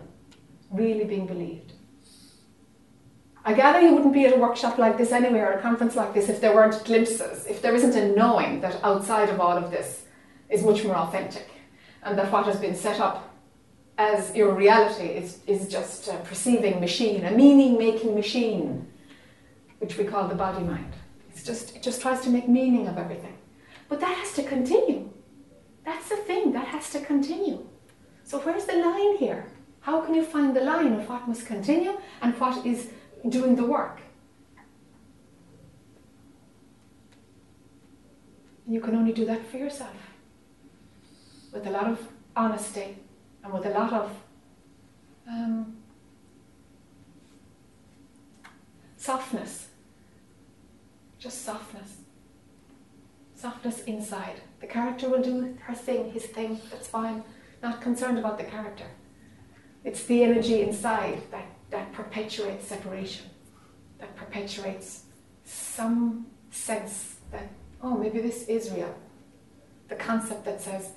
really 0.71 1.05
being 1.05 1.27
believed. 1.27 1.73
I 3.47 3.55
gather 3.55 3.81
you 3.81 3.95
wouldn't 3.95 4.13
be 4.13 4.27
at 4.27 4.35
a 4.35 4.39
workshop 4.39 4.77
like 4.77 4.99
this 4.99 5.11
anyway 5.11 5.41
or 5.41 5.53
a 5.53 5.63
conference 5.63 5.97
like 5.97 6.13
this 6.13 6.29
if 6.29 6.43
there 6.43 6.55
weren't 6.55 6.85
glimpses, 6.85 7.47
if 7.47 7.63
there 7.63 7.75
isn't 7.75 7.95
a 7.95 8.15
knowing 8.15 8.61
that 8.61 8.79
outside 8.85 9.31
of 9.31 9.41
all 9.41 9.57
of 9.57 9.71
this 9.71 10.05
is 10.51 10.63
much 10.63 10.85
more 10.85 10.97
authentic 10.97 11.49
and 12.03 12.19
that 12.19 12.31
what 12.31 12.45
has 12.45 12.57
been 12.57 12.75
set 12.75 13.01
up 13.01 13.28
as 13.99 14.35
your 14.35 14.55
reality 14.55 15.09
is, 15.09 15.41
is 15.49 15.69
just 15.69 16.07
a 16.07 16.15
perceiving 16.19 16.79
machine, 16.81 17.25
a 17.25 17.33
meaning 17.33 17.77
making 17.77 18.15
machine, 18.15 18.87
which 19.81 19.99
we 19.99 20.05
call 20.05 20.29
the 20.29 20.37
body 20.37 20.65
mind. 20.65 20.93
It's 21.31 21.43
just, 21.43 21.75
it 21.75 21.83
just 21.83 22.01
tries 22.01 22.21
to 22.21 22.31
make 22.31 22.49
meaning 22.49 22.87
of 22.87 22.97
everything. 22.97 23.37
But 23.89 23.99
that 24.01 24.17
has 24.17 24.33
to 24.35 24.45
continue. 24.45 25.11
That's 25.85 26.09
the 26.09 26.17
thing, 26.17 26.53
that 26.53 26.69
has 26.69 26.91
to 26.91 27.01
continue. 27.01 27.67
So 28.23 28.39
where's 28.39 28.67
the 28.67 28.77
line 28.77 29.17
here? 29.17 29.47
How 29.81 30.01
can 30.01 30.15
you 30.15 30.25
find 30.25 30.55
the 30.55 30.61
line 30.61 30.93
of 30.93 31.09
what 31.09 31.27
must 31.27 31.47
continue 31.47 31.99
and 32.23 32.39
what 32.39 32.65
is 32.65 32.91
doing 33.29 33.57
the 33.57 33.65
work? 33.65 34.01
You 38.69 38.81
can 38.81 38.95
only 38.95 39.13
do 39.13 39.25
that 39.25 39.45
for 39.51 39.57
yourself 39.57 39.97
with 41.53 41.67
a 41.67 41.71
lot 41.71 41.87
of 41.89 41.99
honesty 42.37 42.99
and 43.49 43.53
with 43.53 43.67
a 43.67 43.71
lot 43.79 43.93
of 43.93 44.13
um, 45.27 45.77
softness 48.97 49.69
just 51.19 51.45
softness. 51.45 51.99
Softness 53.35 53.83
inside. 53.85 54.41
The 54.61 54.67
character 54.67 55.09
will 55.09 55.23
do 55.23 55.57
her 55.63 55.75
thing, 55.75 56.11
his 56.11 56.27
thing, 56.27 56.61
that's 56.71 56.87
fine. 56.87 57.23
Not 57.63 57.81
concerned 57.81 58.19
about 58.19 58.39
the 58.39 58.45
character. 58.45 58.87
It's 59.85 60.05
the 60.05 60.23
energy 60.23 60.63
inside 60.63 61.23
that, 61.31 61.47
that 61.71 61.93
perpetuates 61.93 62.67
separation, 62.67 63.27
that 63.99 64.15
perpetuates 64.17 65.05
some 65.45 66.27
sense 66.51 67.17
that, 67.31 67.49
oh, 67.83 67.97
maybe 67.97 68.21
this 68.21 68.45
is 68.45 68.71
real. 68.71 68.95
The 69.89 69.97
concept 69.97 70.45
that 70.45 70.61
says, 70.61 70.91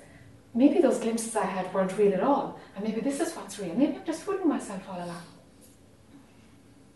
maybe 0.54 0.80
those 0.80 0.98
glimpses 0.98 1.34
I 1.36 1.44
had 1.44 1.72
weren't 1.72 1.96
real 1.96 2.14
at 2.14 2.22
all, 2.22 2.58
and 2.74 2.84
maybe 2.84 3.00
this 3.00 3.20
is 3.20 3.34
what's 3.34 3.58
real. 3.58 3.74
Maybe 3.74 3.96
I'm 3.96 4.04
just 4.04 4.22
fooling 4.22 4.48
myself 4.48 4.82
all 4.88 4.96
along. 4.96 5.22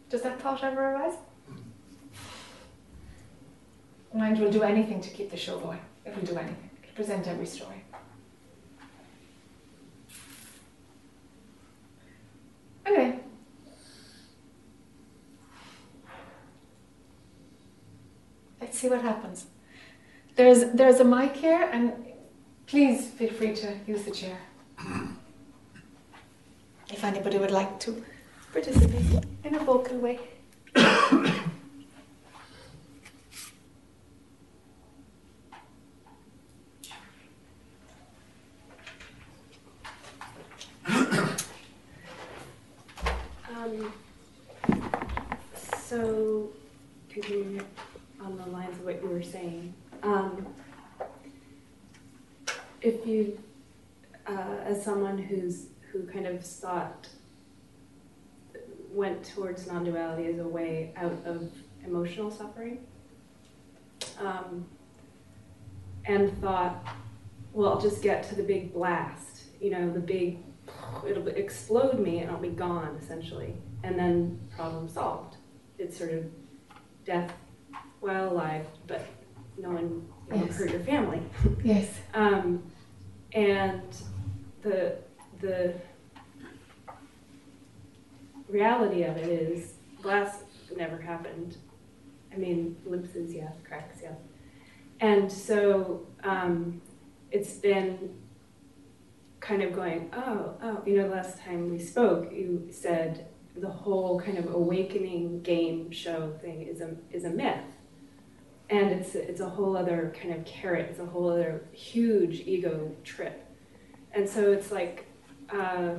Does 0.09 0.23
that 0.23 0.41
thought 0.41 0.63
ever 0.63 0.93
arise? 0.93 1.15
Mind 4.15 4.39
will 4.39 4.51
do 4.51 4.63
anything 4.63 5.01
to 5.01 5.11
keep 5.11 5.31
the 5.31 5.37
show 5.37 5.59
going. 5.59 5.81
It 6.05 6.15
will 6.15 6.23
do 6.23 6.37
anything. 6.39 6.71
It'll 6.83 6.95
present 6.95 7.27
every 7.27 7.47
story. 7.47 7.83
Anyway. 12.87 13.21
Let's 18.61 18.79
see 18.79 18.89
what 18.89 19.03
happens. 19.03 19.47
There's 20.37 20.73
there's 20.73 21.01
a 21.01 21.05
mic 21.05 21.37
here 21.37 21.69
and 21.73 22.06
please 22.67 23.07
feel 23.11 23.31
free 23.33 23.55
to 23.55 23.75
use 23.87 24.05
the 24.05 24.11
chair. 24.11 24.39
If 26.89 27.03
anybody 27.03 27.37
would 27.39 27.51
like 27.51 27.81
to 27.81 28.05
participate 28.53 29.25
in 29.43 29.55
a 29.57 29.59
vocal 29.59 29.99
way. 29.99 30.21
Um, 43.67 43.93
so, 45.89 46.51
continuing 47.09 47.63
on 48.21 48.37
the 48.37 48.47
lines 48.47 48.79
of 48.79 48.85
what 48.85 49.03
you 49.03 49.09
were 49.09 49.23
saying, 49.25 49.75
um, 50.05 50.47
if 52.87 53.05
you, 53.05 53.39
uh, 54.29 54.59
as 54.65 54.83
someone 54.85 55.19
who's 55.19 55.67
who 55.91 56.07
kind 56.07 56.27
of 56.27 56.45
thought 56.45 57.09
went 58.93 59.25
towards 59.25 59.67
non-duality 59.67 60.27
as 60.29 60.39
a 60.39 60.47
way 60.47 60.93
out 60.97 61.17
of 61.25 61.51
emotional 61.85 62.31
suffering, 62.31 62.79
um, 64.21 64.65
and 66.05 66.41
thought, 66.41 66.87
well, 67.53 67.73
I'll 67.73 67.81
just 67.81 68.03
get 68.03 68.23
to 68.29 68.37
the 68.37 68.43
big 68.43 68.73
blast, 68.73 69.45
you 69.61 69.71
know, 69.71 69.93
the 69.93 70.01
big 70.01 70.39
it'll 71.07 71.27
explode 71.29 71.99
me 71.99 72.21
and 72.21 72.31
I'll 72.31 72.41
be 72.41 72.49
gone 72.49 72.99
essentially. 73.03 73.55
And 73.83 73.99
then 73.99 74.41
problem 74.57 74.89
solved. 74.89 75.37
It's 75.79 75.97
sort 75.97 76.13
of 76.13 76.25
death 77.05 77.33
while 78.01 78.33
alive, 78.33 78.67
but 78.87 79.07
no 79.59 79.71
one 79.71 80.07
you 80.33 80.45
yes. 80.45 80.57
hurt 80.57 80.71
your 80.71 80.81
family. 80.81 81.23
yes. 81.65 81.89
Um, 82.15 82.63
and 83.37 83.83
the 84.63 84.97
the 85.41 85.75
reality 88.49 89.03
of 89.03 89.17
it 89.19 89.29
is 89.29 89.75
glass 90.03 90.43
never 90.75 90.97
happened. 90.97 91.59
I 92.33 92.37
mean, 92.37 92.77
glimpses, 92.85 93.33
yes, 93.33 93.53
cracks, 93.67 93.99
yes. 94.03 94.17
And 95.01 95.31
so 95.31 96.07
um, 96.25 96.81
it's 97.31 97.55
been 97.55 98.15
kind 99.41 99.63
of 99.63 99.75
going, 99.75 100.11
oh, 100.15 100.55
oh, 100.63 100.83
you 100.87 100.97
know, 100.97 101.09
the 101.09 101.15
last 101.15 101.39
time 101.39 101.71
we 101.71 101.79
spoke, 101.79 102.33
you 102.33 102.69
said 102.71 103.27
the 103.57 103.69
whole 103.69 104.19
kind 104.21 104.39
of 104.39 104.53
awakening 104.53 105.43
game 105.43 105.91
show 105.91 106.33
thing 106.41 106.63
is 106.63 106.81
a 106.81 106.97
is 107.13 107.25
a 107.25 107.31
myth, 107.31 107.61
and 108.71 108.91
it's 108.91 109.15
it's 109.15 109.41
a 109.41 109.49
whole 109.49 109.77
other 109.77 110.15
kind 110.21 110.35
of 110.35 110.45
carrot. 110.45 110.89
It's 110.91 111.01
a 111.01 111.07
whole 111.07 111.29
other 111.31 111.65
huge 111.73 112.41
ego 112.47 112.93
trip, 113.05 113.45
and 114.13 114.29
so 114.29 114.53
it's 114.53 114.71
like. 114.71 115.07
Uh, 115.51 115.99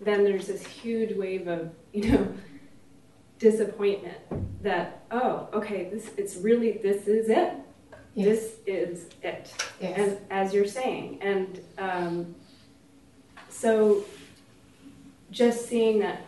then 0.00 0.24
there's 0.24 0.46
this 0.46 0.64
huge 0.64 1.16
wave 1.16 1.48
of 1.48 1.70
you 1.92 2.12
know 2.12 2.34
disappointment 3.38 4.16
that 4.62 5.02
oh 5.10 5.48
okay 5.52 5.88
this 5.90 6.10
it's 6.16 6.36
really 6.36 6.72
this 6.78 7.06
is 7.06 7.28
it 7.28 7.54
Yes. 8.14 8.26
this 8.26 8.54
is 8.66 9.06
it 9.22 9.52
yes. 9.80 9.98
and 9.98 10.18
as 10.30 10.52
you're 10.52 10.66
saying 10.66 11.18
and 11.20 11.60
um, 11.78 12.34
so 13.48 14.04
just 15.30 15.68
seeing 15.68 16.00
that 16.00 16.22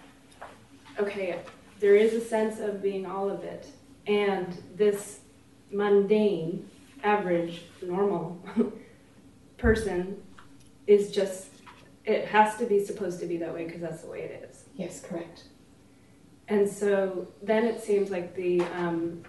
okay 0.99 1.41
there 1.81 1.97
is 1.97 2.13
a 2.13 2.21
sense 2.21 2.61
of 2.61 2.81
being 2.83 3.07
all 3.07 3.29
of 3.29 3.43
it 3.43 3.67
and 4.07 4.63
this 4.75 5.21
mundane 5.71 6.69
average 7.03 7.63
normal 7.83 8.43
person 9.59 10.21
is 10.87 11.11
just 11.11 11.49
it 12.05 12.27
has 12.27 12.57
to 12.57 12.67
be 12.67 12.83
supposed 12.85 13.21
to 13.21 13.27
be 13.27 13.37
that 13.37 13.53
way 13.55 13.65
because 13.65 13.81
that's 13.81 14.03
the 14.03 14.11
way 14.11 14.21
it 14.21 14.49
is 14.51 14.65
yes, 14.75 15.03
correct. 15.03 15.45
and 16.49 16.69
so 16.69 17.29
then 17.43 17.65
it 17.65 17.83
seems 17.83 18.11
like 18.11 18.35
the 18.35 18.61
um, 18.63 19.23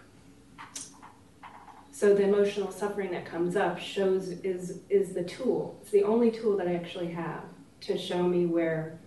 so 2.01 2.15
the 2.15 2.23
emotional 2.23 2.71
suffering 2.71 3.11
that 3.11 3.25
comes 3.25 3.55
up 3.55 3.77
shows 3.77 4.29
is 4.29 4.79
is 4.89 5.13
the 5.13 5.23
tool. 5.23 5.77
It's 5.83 5.91
the 5.91 6.03
only 6.03 6.31
tool 6.31 6.57
that 6.57 6.67
I 6.67 6.73
actually 6.73 7.11
have 7.11 7.43
to 7.81 7.95
show 7.95 8.23
me 8.23 8.47
where 8.47 8.99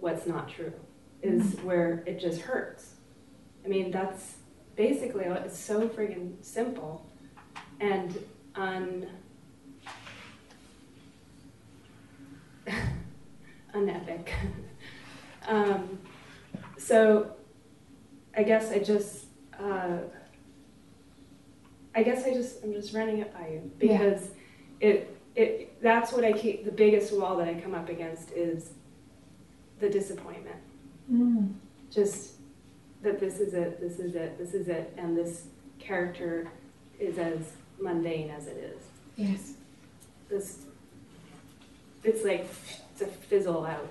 what's 0.00 0.26
not 0.26 0.48
true 0.48 0.72
is 1.22 1.56
where 1.62 2.02
it 2.06 2.18
just 2.18 2.40
hurts. 2.40 2.94
I 3.62 3.68
mean 3.68 3.90
that's 3.90 4.36
basically 4.78 5.24
it's 5.24 5.58
so 5.58 5.88
friggin' 5.88 6.32
simple 6.40 7.04
and 7.80 8.16
un 8.54 9.08
unepic. 13.74 14.28
um, 15.48 15.98
so 16.78 17.32
I 18.36 18.44
guess 18.44 18.70
I 18.70 18.78
just 18.78 19.24
uh, 19.60 19.98
I 21.94 22.02
guess 22.04 22.24
I 22.24 22.32
just 22.32 22.62
I'm 22.62 22.72
just 22.72 22.94
running 22.94 23.18
it 23.18 23.34
by 23.34 23.48
you 23.48 23.70
Yeah. 23.80 23.98
because 23.98 24.28
it 24.80 25.16
it 25.34 25.82
that's 25.82 26.12
what 26.12 26.24
I 26.24 26.32
keep 26.32 26.64
the 26.64 26.70
biggest 26.70 27.12
wall 27.12 27.36
that 27.38 27.48
I 27.48 27.54
come 27.54 27.74
up 27.74 27.88
against 27.88 28.30
is 28.30 28.70
the 29.80 29.90
disappointment. 29.90 30.60
Mm. 31.12 31.54
Just 31.90 32.37
that 33.02 33.20
this 33.20 33.38
is 33.38 33.54
it, 33.54 33.80
this 33.80 33.98
is 33.98 34.14
it, 34.14 34.38
this 34.38 34.54
is 34.54 34.68
it, 34.68 34.92
and 34.96 35.16
this 35.16 35.44
character 35.78 36.48
is 36.98 37.18
as 37.18 37.52
mundane 37.80 38.30
as 38.30 38.46
it 38.46 38.56
is. 38.56 38.82
Yes. 39.16 39.52
This 40.28 40.58
it's 42.04 42.24
like 42.24 42.48
to 42.98 43.06
fizzle 43.06 43.64
out. 43.64 43.88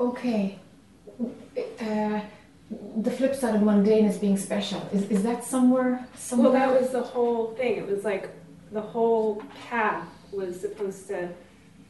Okay. 0.00 0.58
Uh, 1.80 2.20
the 2.96 3.10
flip 3.10 3.34
side 3.34 3.54
of 3.54 3.62
mundane 3.62 4.04
is 4.04 4.18
being 4.18 4.36
special. 4.36 4.86
Is, 4.92 5.04
is 5.10 5.22
that 5.22 5.44
somewhere? 5.44 6.06
somewhere? 6.14 6.50
Well, 6.50 6.60
that 6.60 6.80
was 6.80 6.90
the 6.90 7.02
whole 7.02 7.54
thing. 7.54 7.76
It 7.76 7.86
was 7.86 8.04
like 8.04 8.30
the 8.72 8.80
whole 8.80 9.42
path 9.68 10.06
was 10.32 10.60
supposed 10.60 11.08
to. 11.08 11.28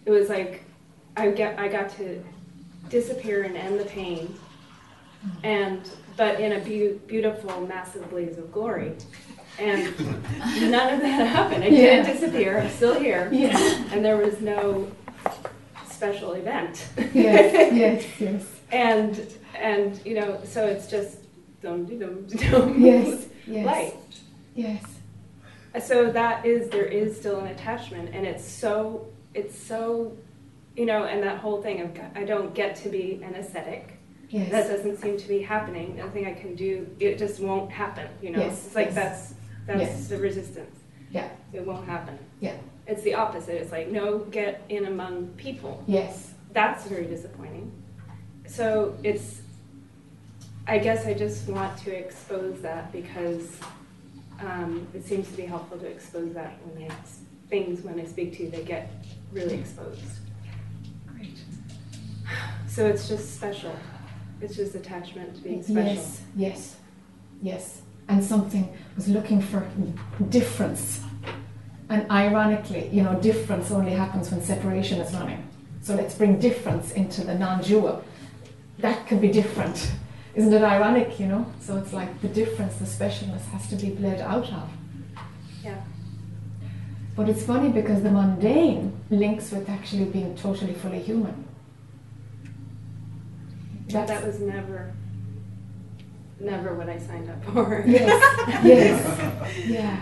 It 0.06 0.10
was 0.10 0.28
like 0.28 0.62
I 1.16 1.30
get 1.30 1.58
I 1.58 1.68
got 1.68 1.90
to 1.96 2.22
disappear 2.88 3.42
and 3.42 3.56
end 3.56 3.78
the 3.78 3.84
pain, 3.84 4.34
and 5.42 5.80
but 6.16 6.40
in 6.40 6.52
a 6.52 6.58
beau- 6.60 6.98
beautiful, 7.06 7.66
massive 7.66 8.08
blaze 8.10 8.38
of 8.38 8.50
glory. 8.52 8.92
And 9.58 9.82
none 10.70 10.94
of 10.94 11.00
that 11.00 11.26
happened. 11.26 11.64
I 11.64 11.70
didn't 11.70 12.06
Yeah. 12.06 12.12
disappear. 12.12 12.58
I'm 12.60 12.70
still 12.70 12.98
here, 12.98 13.28
Yes. 13.32 13.80
and 13.92 14.04
there 14.04 14.16
was 14.16 14.40
no 14.40 14.90
special 15.88 16.32
event. 16.32 16.88
yes. 17.12 17.72
Yes. 17.74 18.06
Yes. 18.20 18.44
and 18.72 19.34
and 19.54 20.00
you 20.04 20.14
know, 20.14 20.40
so 20.44 20.66
it's 20.66 20.86
just 20.88 21.18
dum 21.62 21.84
dum 21.86 22.26
dum. 22.26 22.80
Yes. 22.90 23.26
Yes. 23.46 23.66
Light. 23.66 23.94
Yes. 24.54 24.84
so 25.84 26.10
that 26.10 26.44
is 26.44 26.68
there 26.70 26.84
is 26.84 27.16
still 27.16 27.38
an 27.40 27.46
attachment 27.48 28.10
and 28.14 28.26
it's 28.26 28.44
so 28.44 29.06
it's 29.34 29.56
so 29.58 30.16
you 30.76 30.86
know 30.86 31.04
and 31.04 31.22
that 31.22 31.38
whole 31.38 31.62
thing 31.62 31.80
of 31.80 31.90
i 32.16 32.24
don't 32.24 32.52
get 32.54 32.74
to 32.74 32.88
be 32.88 33.20
an 33.22 33.34
ascetic 33.36 33.97
Yes. 34.30 34.50
that 34.50 34.68
doesn't 34.68 34.98
seem 34.98 35.16
to 35.16 35.26
be 35.28 35.40
happening 35.40 35.96
nothing 35.96 36.26
i 36.26 36.34
can 36.34 36.54
do 36.54 36.86
it 37.00 37.16
just 37.18 37.40
won't 37.40 37.70
happen 37.72 38.08
you 38.20 38.30
know 38.30 38.40
Yes, 38.40 38.66
it's 38.66 38.74
like 38.74 38.86
yes. 38.86 38.94
that's 38.94 39.34
that's 39.66 39.80
Yes. 39.80 40.08
the 40.08 40.18
resistance 40.18 40.76
Yeah. 41.10 41.28
it 41.52 41.64
won't 41.66 41.86
happen 41.86 42.18
Yeah. 42.40 42.56
it's 42.86 43.02
the 43.02 43.14
opposite 43.14 43.54
it's 43.60 43.72
like 43.72 43.88
no 43.88 44.18
get 44.18 44.62
in 44.68 44.84
among 44.86 45.28
people 45.38 45.82
yes. 45.86 46.32
that's 46.52 46.84
very 46.86 47.06
disappointing 47.06 47.72
so 48.46 48.96
it's 49.02 49.40
i 50.66 50.76
guess 50.78 51.06
i 51.06 51.14
just 51.14 51.48
want 51.48 51.78
to 51.78 51.90
expose 51.96 52.60
that 52.60 52.92
because 52.92 53.46
um, 54.40 54.86
it 54.94 55.04
seems 55.04 55.26
to 55.28 55.36
be 55.36 55.42
helpful 55.44 55.78
to 55.78 55.86
expose 55.86 56.32
that 56.34 56.58
when 56.64 56.90
I, 56.90 56.94
things 57.48 57.80
when 57.82 57.98
i 57.98 58.04
speak 58.04 58.36
to 58.36 58.44
you 58.44 58.50
they 58.50 58.62
get 58.62 58.90
really 59.32 59.54
exposed 59.54 60.02
Great. 61.06 61.38
so 62.68 62.86
it's 62.86 63.08
just 63.08 63.34
special 63.36 63.74
it's 64.40 64.56
just 64.56 64.74
attachment 64.74 65.34
to 65.36 65.40
being 65.42 65.62
special 65.62 65.84
Yes. 65.84 66.22
Yes. 66.36 66.76
Yes. 67.42 67.82
And 68.08 68.24
something 68.24 68.76
was 68.96 69.08
looking 69.08 69.40
for 69.40 69.66
difference. 70.30 71.00
And 71.90 72.10
ironically, 72.10 72.88
you 72.92 73.02
know, 73.02 73.18
difference 73.20 73.70
only 73.70 73.92
happens 73.92 74.30
when 74.30 74.42
separation 74.42 75.00
is 75.00 75.12
running. 75.14 75.46
So 75.82 75.94
let's 75.94 76.14
bring 76.14 76.38
difference 76.38 76.92
into 76.92 77.24
the 77.24 77.34
non-dual. 77.34 78.04
That 78.78 79.06
can 79.06 79.20
be 79.20 79.28
different. 79.28 79.90
Isn't 80.34 80.52
it 80.52 80.62
ironic, 80.62 81.18
you 81.18 81.26
know? 81.26 81.46
So 81.60 81.76
it's 81.76 81.92
like 81.92 82.20
the 82.20 82.28
difference, 82.28 82.76
the 82.76 82.84
specialness 82.84 83.44
has 83.46 83.68
to 83.70 83.76
be 83.76 83.90
bled 83.90 84.20
out 84.20 84.52
of. 84.52 84.70
yeah 85.64 85.80
But 87.16 87.28
it's 87.28 87.42
funny 87.42 87.70
because 87.70 88.02
the 88.02 88.10
mundane 88.10 88.92
links 89.10 89.50
with 89.50 89.68
actually 89.68 90.04
being 90.04 90.36
totally 90.36 90.74
fully 90.74 91.00
human. 91.00 91.47
That's, 93.88 94.10
that 94.10 94.26
was 94.26 94.40
never 94.40 94.92
never 96.40 96.74
what 96.74 96.88
i 96.88 96.98
signed 96.98 97.28
up 97.28 97.42
for 97.46 97.82
yes, 97.86 98.64
yes, 98.64 99.56
yeah, 99.66 100.00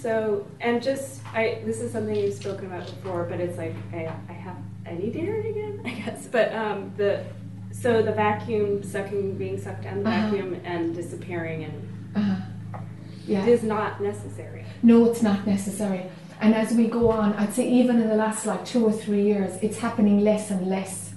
So, 0.00 0.46
and 0.60 0.82
just, 0.82 1.20
I, 1.34 1.60
this 1.64 1.80
is 1.80 1.90
something 1.92 2.14
you've 2.14 2.34
spoken 2.34 2.66
about 2.66 2.86
before, 2.86 3.24
but 3.24 3.40
it's 3.40 3.58
like, 3.58 3.74
I, 3.92 4.12
I 4.28 4.32
have, 4.32 4.56
I 4.86 4.92
need 4.92 5.12
to 5.14 5.20
hear 5.20 5.36
it 5.36 5.46
again, 5.46 5.80
I 5.86 5.90
guess. 5.90 6.26
But 6.26 6.54
um, 6.54 6.92
the, 6.96 7.24
so 7.72 8.00
the 8.02 8.12
vacuum 8.12 8.82
sucking, 8.84 9.36
being 9.36 9.58
sucked 9.60 9.82
down 9.82 10.02
the 10.04 10.08
Uh-huh. 10.10 10.30
vacuum 10.30 10.60
and 10.64 10.94
disappearing 10.94 11.64
and 11.64 11.88
uh-huh. 12.14 12.78
yeah. 13.26 13.44
is 13.46 13.62
not 13.64 14.00
necessary. 14.00 14.64
No, 14.82 15.04
it's 15.06 15.22
not 15.22 15.46
necessary. 15.46 16.04
And 16.40 16.54
as 16.54 16.72
we 16.72 16.86
go 16.86 17.10
on, 17.10 17.32
I'd 17.34 17.52
say 17.52 17.68
even 17.68 18.00
in 18.00 18.08
the 18.08 18.14
last 18.14 18.46
like 18.46 18.64
two 18.64 18.84
or 18.84 18.92
three 18.92 19.22
years, 19.24 19.58
it's 19.62 19.78
happening 19.78 20.20
less 20.20 20.50
and 20.52 20.68
less. 20.68 21.07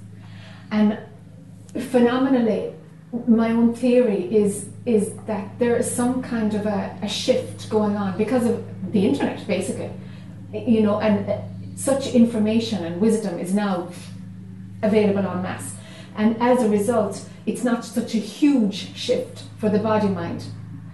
And 0.72 0.98
phenomenally, 1.90 2.74
my 3.28 3.52
own 3.52 3.74
theory 3.74 4.24
is 4.36 4.70
is 4.86 5.14
that 5.28 5.60
there 5.60 5.76
is 5.76 5.90
some 5.90 6.24
kind 6.24 6.56
of 6.56 6.66
a, 6.66 6.98
a 7.04 7.08
shift 7.08 7.70
going 7.70 7.96
on 7.96 8.18
because 8.18 8.48
of 8.48 8.64
the 8.92 9.06
internet, 9.06 9.46
basically. 9.46 9.92
You 10.52 10.82
know, 10.82 11.00
and 11.00 11.30
uh, 11.30 11.42
such 11.76 12.14
information 12.16 12.84
and 12.84 13.00
wisdom 13.00 13.38
is 13.38 13.54
now 13.54 13.90
available 14.82 15.28
en 15.28 15.44
masse. 15.44 15.76
And 16.16 16.36
as 16.42 16.64
a 16.64 16.70
result, 16.70 17.24
it's 17.46 17.64
not 17.64 17.86
such 17.86 18.16
a 18.16 18.18
huge 18.18 18.96
shift 18.96 19.44
for 19.58 19.70
the 19.70 19.80
body 19.80 20.08
mind. 20.08 20.46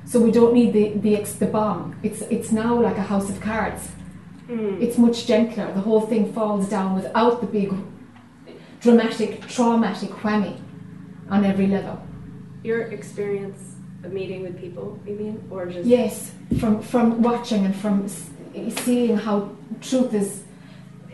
So 0.06 0.20
we 0.20 0.32
don't 0.32 0.54
need 0.54 0.74
the, 0.74 0.90
the, 0.98 1.24
the 1.40 1.48
bomb. 1.48 1.96
It's, 2.04 2.22
it's 2.22 2.52
now 2.52 2.80
like 2.80 2.98
a 2.98 3.02
house 3.04 3.30
of 3.30 3.42
cards. 3.42 3.90
Mm. 4.48 4.82
It's 4.82 4.98
much 4.98 5.26
gentler. 5.26 5.74
The 5.74 5.82
whole 5.82 6.02
thing 6.02 6.32
falls 6.32 6.70
down 6.70 6.96
without 6.96 7.42
the 7.42 7.48
big 7.48 7.74
dramatic, 8.82 9.48
traumatic 9.48 10.10
whammy 10.10 10.60
on 11.30 11.46
every 11.46 11.68
level. 11.68 12.02
Your 12.64 12.82
experience 12.84 13.76
of 14.04 14.14
meeting 14.14 14.44
with 14.44 14.60
people, 14.60 15.00
you 15.06 15.16
mean? 15.16 15.48
Or 15.50 15.66
just, 15.66 15.88
Yes, 15.88 16.32
from, 16.60 16.82
from 16.82 17.22
watching 17.22 17.66
and 17.66 17.76
from 17.76 18.08
seeing 18.08 19.18
how 19.18 19.50
truth 19.82 20.14
is, 20.14 20.44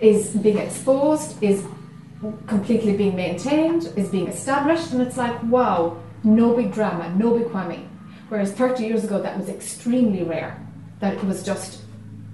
is 0.02 0.30
being 0.30 0.58
exposed, 0.58 1.42
is 1.42 1.66
completely 2.48 2.96
being 2.96 3.16
maintained, 3.16 3.92
is 3.96 4.10
being 4.10 4.28
established, 4.28 4.92
and 4.94 5.02
it's 5.02 5.18
like, 5.18 5.42
wow, 5.44 5.98
no 6.24 6.56
big 6.56 6.74
drama, 6.74 7.10
no 7.16 7.38
big 7.38 7.48
whammy. 7.48 7.86
Whereas 8.30 8.52
30 8.54 8.84
years 8.86 9.04
ago, 9.04 9.22
that 9.22 9.38
was 9.38 9.50
extremely 9.50 10.24
rare. 10.24 10.60
that 11.00 11.16
it 11.16 11.24
was 11.26 11.44
just 11.44 11.82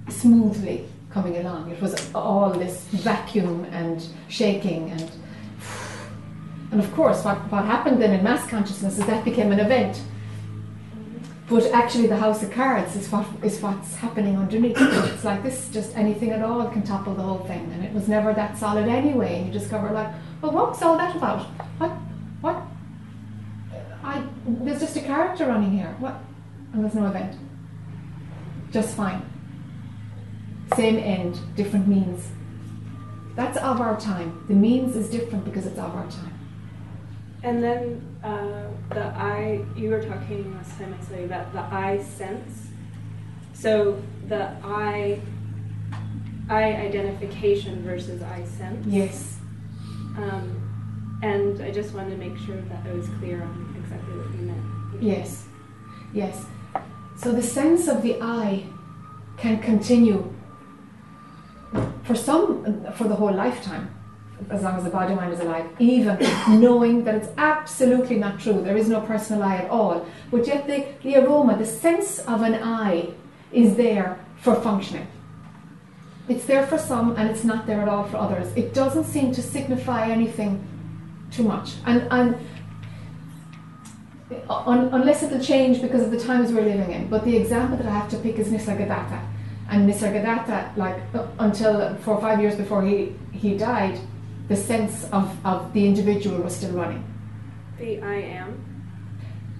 smoothly 0.08 0.86
coming 1.10 1.36
along. 1.38 1.70
It 1.72 1.80
was 1.82 1.92
all 2.14 2.50
this 2.50 2.84
vacuum 2.92 3.64
and 3.72 4.00
shaking 4.28 4.90
and 4.92 5.10
and 6.72 6.80
of 6.80 6.92
course 6.94 7.24
what, 7.24 7.36
what 7.50 7.64
happened 7.64 8.00
then 8.00 8.12
in 8.12 8.22
mass 8.22 8.48
consciousness 8.48 8.98
is 8.98 9.06
that 9.06 9.24
became 9.24 9.52
an 9.52 9.60
event. 9.60 10.02
But 11.48 11.66
actually 11.72 12.06
the 12.06 12.16
house 12.16 12.44
of 12.44 12.52
cards 12.52 12.94
is 12.94 13.10
what 13.10 13.26
is 13.42 13.60
what's 13.60 13.96
happening 13.96 14.36
underneath. 14.36 14.76
It's 14.78 15.24
like 15.24 15.42
this 15.42 15.68
just 15.70 15.96
anything 15.96 16.30
at 16.30 16.42
all 16.42 16.68
can 16.68 16.84
topple 16.84 17.14
the 17.14 17.22
whole 17.22 17.40
thing. 17.40 17.72
And 17.72 17.84
it 17.84 17.92
was 17.92 18.06
never 18.06 18.32
that 18.34 18.56
solid 18.56 18.88
anyway. 18.88 19.38
And 19.38 19.46
you 19.46 19.52
discover 19.52 19.90
like, 19.90 20.14
well 20.40 20.52
what's 20.52 20.80
all 20.80 20.96
that 20.96 21.16
about? 21.16 21.46
What 21.78 21.90
what 22.40 22.62
I 24.04 24.24
there's 24.46 24.78
just 24.80 24.96
a 24.96 25.00
character 25.00 25.46
running 25.46 25.76
here. 25.76 25.92
What 25.98 26.20
and 26.72 26.84
there's 26.84 26.94
no 26.94 27.06
event. 27.06 27.36
Just 28.70 28.96
fine. 28.96 29.28
Same 30.76 30.98
end, 30.98 31.40
different 31.56 31.88
means. 31.88 32.28
That's 33.34 33.58
of 33.58 33.80
our 33.80 33.98
time. 33.98 34.44
The 34.46 34.54
means 34.54 34.94
is 34.94 35.10
different 35.10 35.44
because 35.44 35.66
it's 35.66 35.78
of 35.78 35.94
our 35.96 36.08
time. 36.08 36.29
And 37.42 37.62
then 37.62 38.18
uh, 38.22 38.68
the 38.94 39.04
I, 39.16 39.64
you 39.74 39.90
were 39.90 40.02
talking 40.02 40.54
last 40.54 40.78
time 40.78 40.94
I 40.98 41.04
saw 41.04 41.16
you 41.16 41.24
about 41.24 41.52
the 41.52 41.60
I 41.60 42.02
sense. 42.02 42.68
So 43.54 44.02
the 44.28 44.50
I, 44.62 45.20
I 46.48 46.62
identification 46.62 47.82
versus 47.82 48.22
I 48.22 48.44
sense. 48.44 48.86
Yes. 48.86 49.38
Um, 50.16 51.18
and 51.22 51.62
I 51.62 51.70
just 51.70 51.94
wanted 51.94 52.10
to 52.10 52.16
make 52.16 52.36
sure 52.38 52.56
that 52.56 52.86
I 52.86 52.92
was 52.92 53.08
clear 53.18 53.42
on 53.42 53.74
exactly 53.78 54.14
what 54.16 54.30
you 54.32 54.46
meant. 54.46 55.02
Yes. 55.02 55.46
Yes. 56.12 56.44
So 57.16 57.32
the 57.32 57.42
sense 57.42 57.88
of 57.88 58.02
the 58.02 58.20
I 58.20 58.64
can 59.36 59.60
continue 59.60 60.34
for 62.04 62.14
some, 62.14 62.84
for 62.94 63.04
the 63.04 63.14
whole 63.14 63.32
lifetime, 63.32 63.94
as 64.50 64.62
long 64.62 64.76
as 64.76 64.84
the 64.84 64.90
body 64.90 65.14
mind 65.14 65.32
is 65.32 65.40
alive, 65.40 65.66
even 65.78 66.18
knowing 66.60 67.04
that 67.04 67.14
it's 67.14 67.28
absolutely 67.36 68.16
not 68.16 68.40
true. 68.40 68.62
There 68.62 68.76
is 68.76 68.88
no 68.88 69.00
personal 69.00 69.42
I 69.42 69.56
at 69.56 69.70
all. 69.70 70.06
But 70.30 70.46
yet 70.46 70.66
the, 70.66 70.86
the 71.02 71.16
aroma, 71.16 71.56
the 71.56 71.66
sense 71.66 72.18
of 72.20 72.42
an 72.42 72.54
I 72.54 73.10
is 73.52 73.76
there 73.76 74.18
for 74.38 74.54
functioning. 74.54 75.06
It's 76.28 76.44
there 76.44 76.66
for 76.66 76.78
some 76.78 77.16
and 77.16 77.28
it's 77.28 77.44
not 77.44 77.66
there 77.66 77.80
at 77.80 77.88
all 77.88 78.04
for 78.04 78.16
others. 78.16 78.52
It 78.56 78.72
doesn't 78.72 79.04
seem 79.04 79.32
to 79.32 79.42
signify 79.42 80.08
anything 80.08 80.64
too 81.30 81.42
much. 81.42 81.74
And, 81.86 82.06
and 82.10 82.36
un, 84.48 84.90
unless 84.92 85.22
it'll 85.22 85.40
change 85.40 85.82
because 85.82 86.02
of 86.02 86.10
the 86.10 86.20
times 86.20 86.52
we're 86.52 86.62
living 86.62 86.92
in. 86.92 87.08
But 87.08 87.24
the 87.24 87.36
example 87.36 87.76
that 87.78 87.86
I 87.86 87.90
have 87.90 88.08
to 88.10 88.16
pick 88.18 88.38
is 88.38 88.48
Nisargadatta. 88.48 89.26
And 89.68 89.88
Nisargadatta, 89.88 90.76
like 90.76 90.96
uh, 91.14 91.26
until 91.38 91.96
four 91.96 92.14
or 92.14 92.20
five 92.20 92.40
years 92.40 92.56
before 92.56 92.82
he, 92.82 93.14
he 93.32 93.56
died, 93.56 93.98
the 94.50 94.56
sense 94.56 95.04
of, 95.12 95.46
of 95.46 95.72
the 95.72 95.86
individual 95.86 96.38
was 96.38 96.56
still 96.56 96.72
running. 96.72 97.04
The 97.78 98.02
I 98.02 98.16
am. 98.16 98.50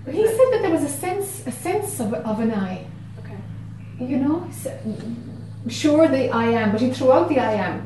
He 0.05 0.27
said 0.27 0.49
that 0.53 0.63
there 0.63 0.73
was 0.73 0.83
a 0.83 0.89
sense 0.89 1.47
a 1.47 1.53
sense 1.53 2.01
of, 2.01 2.13
of 2.13 2.41
an 2.41 2.51
I. 2.51 2.85
Okay. 3.21 3.39
You 4.01 4.17
know, 4.17 4.51
sure 5.69 6.09
the 6.09 6.31
I 6.31 6.47
am, 6.47 6.73
but 6.73 6.81
he 6.81 6.91
threw 6.91 7.13
out 7.13 7.29
the 7.29 7.39
I 7.39 7.53
am 7.53 7.77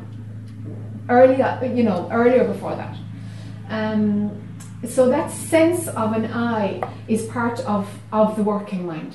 earlier. 1.11 1.61
You 1.63 1.83
know, 1.83 2.09
earlier 2.11 2.45
before 2.45 2.75
that. 2.75 2.97
Um, 3.69 4.41
so 4.89 5.11
that 5.11 5.31
sense 5.31 5.89
of 5.89 6.15
an 6.15 6.33
I 6.33 6.83
is 7.07 7.27
part 7.27 7.61
of, 7.61 7.87
of 8.13 8.37
the 8.37 8.43
working 8.43 8.87
mind. 8.87 9.15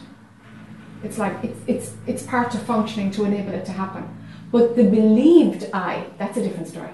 It's 1.03 1.17
like 1.17 1.43
it's, 1.43 1.59
it's, 1.65 1.93
it's 2.05 2.23
part 2.23 2.53
of 2.53 2.61
functioning 2.61 3.09
to 3.11 3.23
enable 3.23 3.53
it 3.53 3.65
to 3.65 3.71
happen. 3.71 4.03
But 4.51 4.75
the 4.75 4.83
believed 4.83 5.69
I, 5.73 6.05
that's 6.19 6.37
a 6.37 6.43
different 6.43 6.67
story. 6.67 6.89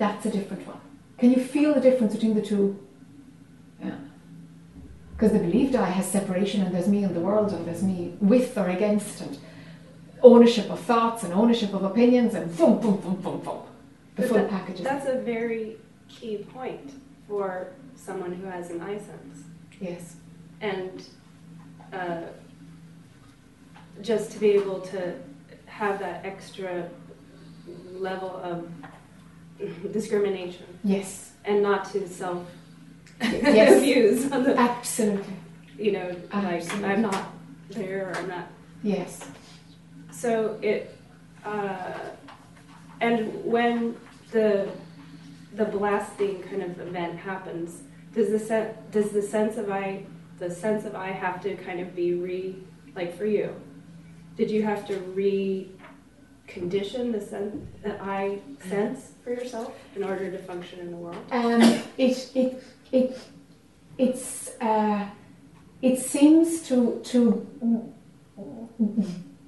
That's 0.00 0.24
a 0.24 0.30
different 0.30 0.66
one. 0.66 0.80
Can 1.18 1.30
you 1.30 1.40
feel 1.44 1.74
the 1.74 1.80
difference 1.80 2.14
between 2.14 2.34
the 2.34 2.40
two? 2.40 2.64
Yeah. 3.84 3.96
Because 5.12 5.32
the 5.32 5.38
believed 5.38 5.76
I 5.76 5.90
has 5.90 6.06
separation 6.10 6.62
and 6.62 6.74
there's 6.74 6.88
me 6.88 7.04
in 7.04 7.12
the 7.12 7.20
world 7.20 7.52
and 7.52 7.66
there's 7.66 7.82
me 7.82 8.14
with 8.18 8.56
or 8.56 8.70
against 8.70 9.20
and 9.20 9.36
ownership 10.22 10.70
of 10.70 10.80
thoughts 10.80 11.22
and 11.22 11.34
ownership 11.34 11.74
of 11.74 11.82
opinions 11.82 12.34
and 12.34 12.44
boom, 12.56 12.80
boom, 12.80 12.96
boom, 12.96 13.16
boom, 13.16 13.40
boom. 13.40 13.60
The 14.16 14.22
But 14.22 14.28
full 14.28 14.38
that- 14.38 14.48
package. 14.50 14.80
That's 14.80 15.06
a 15.06 15.18
very 15.20 15.76
key 16.08 16.38
point 16.50 16.92
for 17.28 17.68
someone 17.94 18.32
who 18.32 18.46
has 18.46 18.70
an 18.70 18.80
I 18.80 18.96
sense. 18.96 19.44
Yes. 19.82 20.16
And 20.62 21.04
uh, 21.92 22.22
just 24.00 24.32
to 24.32 24.38
be 24.38 24.48
able 24.52 24.80
to 24.80 25.14
have 25.66 25.98
that 25.98 26.24
extra 26.24 26.88
level 27.92 28.40
of 28.42 28.66
discrimination 29.92 30.66
Yes. 30.84 31.32
and 31.44 31.62
not 31.62 31.90
to 31.92 32.08
self 32.08 32.46
Yes. 33.22 33.76
abuse 33.82 34.32
on 34.32 34.44
the, 34.44 34.56
Absolutely. 34.58 35.34
you 35.78 35.92
know, 35.92 36.16
like 36.32 36.72
I'm 36.84 37.02
not 37.02 37.32
there 37.70 38.08
or 38.10 38.16
I'm 38.16 38.28
not. 38.28 38.46
Yes. 38.82 39.28
So 40.10 40.58
it, 40.62 40.96
uh, 41.44 41.92
and 43.00 43.44
when 43.44 43.96
the 44.30 44.68
the 45.54 45.64
blasting 45.66 46.42
kind 46.44 46.62
of 46.62 46.78
event 46.80 47.18
happens, 47.18 47.82
does 48.14 48.30
the 48.30 48.38
sen- 48.38 48.74
does 48.90 49.10
the 49.10 49.22
sense 49.22 49.56
of 49.58 49.70
I 49.70 50.04
the 50.38 50.50
sense 50.50 50.84
of 50.86 50.94
I 50.94 51.08
have 51.10 51.42
to 51.42 51.54
kind 51.56 51.80
of 51.80 51.94
be 51.94 52.14
re 52.14 52.56
like 52.94 53.16
for 53.18 53.26
you? 53.26 53.54
Did 54.36 54.50
you 54.50 54.62
have 54.62 54.86
to 54.86 54.94
recondition 56.46 57.12
the 57.12 57.20
sense 57.20 57.56
that 57.82 58.00
I 58.00 58.38
sense 58.68 59.12
for 59.34 59.42
yourself 59.42 59.72
in 59.96 60.02
order 60.04 60.30
to 60.30 60.38
function 60.38 60.80
in 60.80 60.90
the 60.90 60.96
world? 60.96 61.22
Um, 61.30 61.62
it 61.98 62.30
it 62.34 62.62
it 62.92 63.18
it's 63.98 64.50
uh, 64.60 65.06
it 65.82 65.98
seems 65.98 66.62
to 66.68 67.00
to 67.04 67.46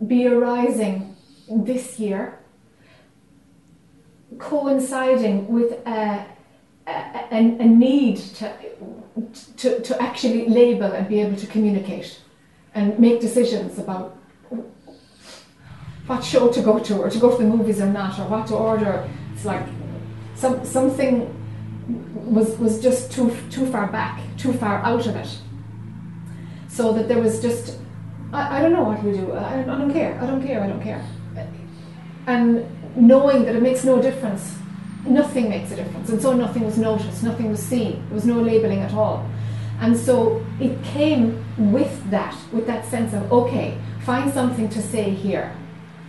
be 0.07 0.27
arising 0.27 1.17
this 1.49 1.99
year, 1.99 2.39
coinciding 4.39 5.49
with 5.49 5.73
a, 5.87 6.27
a, 6.87 6.91
a, 6.91 7.39
a 7.39 7.67
need 7.67 8.19
to, 8.19 8.53
to 9.57 9.81
to 9.81 10.03
actually 10.03 10.49
label 10.49 10.93
and 10.93 11.09
be 11.09 11.21
able 11.21 11.37
to 11.37 11.47
communicate 11.47 12.21
and 12.75 12.99
make 12.99 13.21
decisions 13.21 13.79
about 13.79 14.17
what 16.07 16.25
show 16.25 16.51
to 16.51 16.61
go 16.63 16.79
to 16.79 16.99
or 16.99 17.11
to 17.11 17.19
go 17.19 17.31
to 17.31 17.43
the 17.43 17.49
movies 17.49 17.81
or 17.81 17.87
not 17.87 18.19
or 18.19 18.25
what 18.25 18.47
to 18.47 18.55
order. 18.55 19.09
It's 19.43 19.47
like 19.49 19.67
some 20.37 20.65
something 20.65 21.27
was 22.33 22.57
was 22.59 22.81
just 22.81 23.11
too 23.11 23.37
too 23.51 23.67
far 23.67 23.89
back, 23.89 24.21
too 24.37 24.53
far 24.53 24.81
out 24.85 25.05
of 25.05 25.17
it. 25.17 25.37
So 26.69 26.93
that 26.93 27.09
there 27.09 27.21
was 27.21 27.43
just 27.43 27.79
I, 28.33 28.59
I 28.59 28.63
don't 28.63 28.73
know 28.73 28.85
what 28.85 29.03
we 29.03 29.11
do. 29.11 29.33
I, 29.33 29.63
I 29.63 29.65
don't 29.65 29.93
care. 29.93 30.17
I 30.23 30.27
don't 30.27 30.47
care. 30.47 30.63
I 30.63 30.69
don't 30.69 30.81
care. 30.81 31.05
And 32.29 32.65
knowing 32.95 33.45
that 33.47 33.57
it 33.57 33.63
makes 33.63 33.83
no 33.83 34.01
difference, 34.01 34.57
nothing 35.05 35.49
makes 35.49 35.73
a 35.73 35.77
difference, 35.77 36.09
and 36.11 36.23
so 36.23 36.33
nothing 36.35 36.65
was 36.65 36.79
noticed, 36.79 37.25
nothing 37.25 37.51
was 37.51 37.61
seen. 37.61 38.05
There 38.07 38.15
was 38.15 38.25
no 38.25 38.41
labeling 38.41 38.79
at 38.79 38.95
all. 38.95 39.29
And 39.81 39.97
so 39.97 40.47
it 40.61 40.81
came 40.85 41.45
with 41.73 42.11
that, 42.11 42.37
with 42.53 42.69
that 42.69 42.85
sense 42.85 43.13
of 43.13 43.33
okay, 43.33 43.77
find 44.05 44.33
something 44.33 44.69
to 44.69 44.81
say 44.81 45.11
here. 45.11 45.53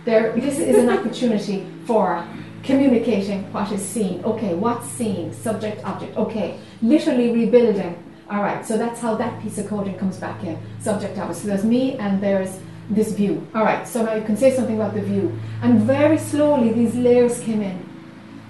There, 0.04 0.32
this 0.38 0.60
is 0.60 0.76
an 0.76 0.90
opportunity 0.90 1.66
for 1.84 2.24
communicating 2.64 3.52
what 3.52 3.70
is 3.72 3.84
seen. 3.84 4.24
Okay, 4.24 4.54
what's 4.54 4.88
seen? 4.88 5.32
Subject, 5.32 5.84
object. 5.84 6.16
Okay, 6.16 6.58
literally 6.82 7.30
rebuilding. 7.30 8.02
All 8.30 8.42
right, 8.42 8.64
so 8.64 8.78
that's 8.78 9.00
how 9.00 9.14
that 9.16 9.42
piece 9.42 9.58
of 9.58 9.68
coding 9.68 9.98
comes 9.98 10.16
back 10.16 10.42
in. 10.42 10.58
Subject, 10.80 11.16
object. 11.18 11.40
So 11.40 11.48
there's 11.48 11.64
me 11.64 11.98
and 11.98 12.22
there's 12.22 12.58
this 12.88 13.12
view. 13.12 13.46
All 13.54 13.64
right, 13.64 13.86
so 13.86 14.02
now 14.02 14.14
you 14.14 14.24
can 14.24 14.36
say 14.36 14.54
something 14.54 14.76
about 14.76 14.94
the 14.94 15.02
view. 15.02 15.38
And 15.62 15.80
very 15.82 16.18
slowly 16.18 16.72
these 16.72 16.94
layers 16.94 17.40
came 17.40 17.60
in. 17.60 17.88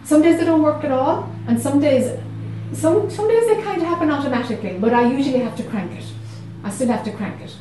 Some 0.04 0.22
days 0.22 0.38
they 0.38 0.44
don't 0.44 0.62
work 0.62 0.84
at 0.84 0.92
all, 0.92 1.30
and 1.48 1.60
some 1.60 1.80
days, 1.80 2.18
some 2.72 3.10
some 3.10 3.26
days 3.26 3.46
they 3.46 3.62
kind 3.62 3.80
of 3.80 3.88
happen 3.88 4.10
automatically. 4.10 4.76
But 4.78 4.92
I 4.92 5.10
usually 5.10 5.38
have 5.38 5.56
to 5.56 5.62
crank 5.64 5.92
it. 5.92 6.04
I 6.62 6.70
still 6.70 6.88
have 6.88 7.04
to 7.04 7.12
crank 7.12 7.40
it. 7.40 7.56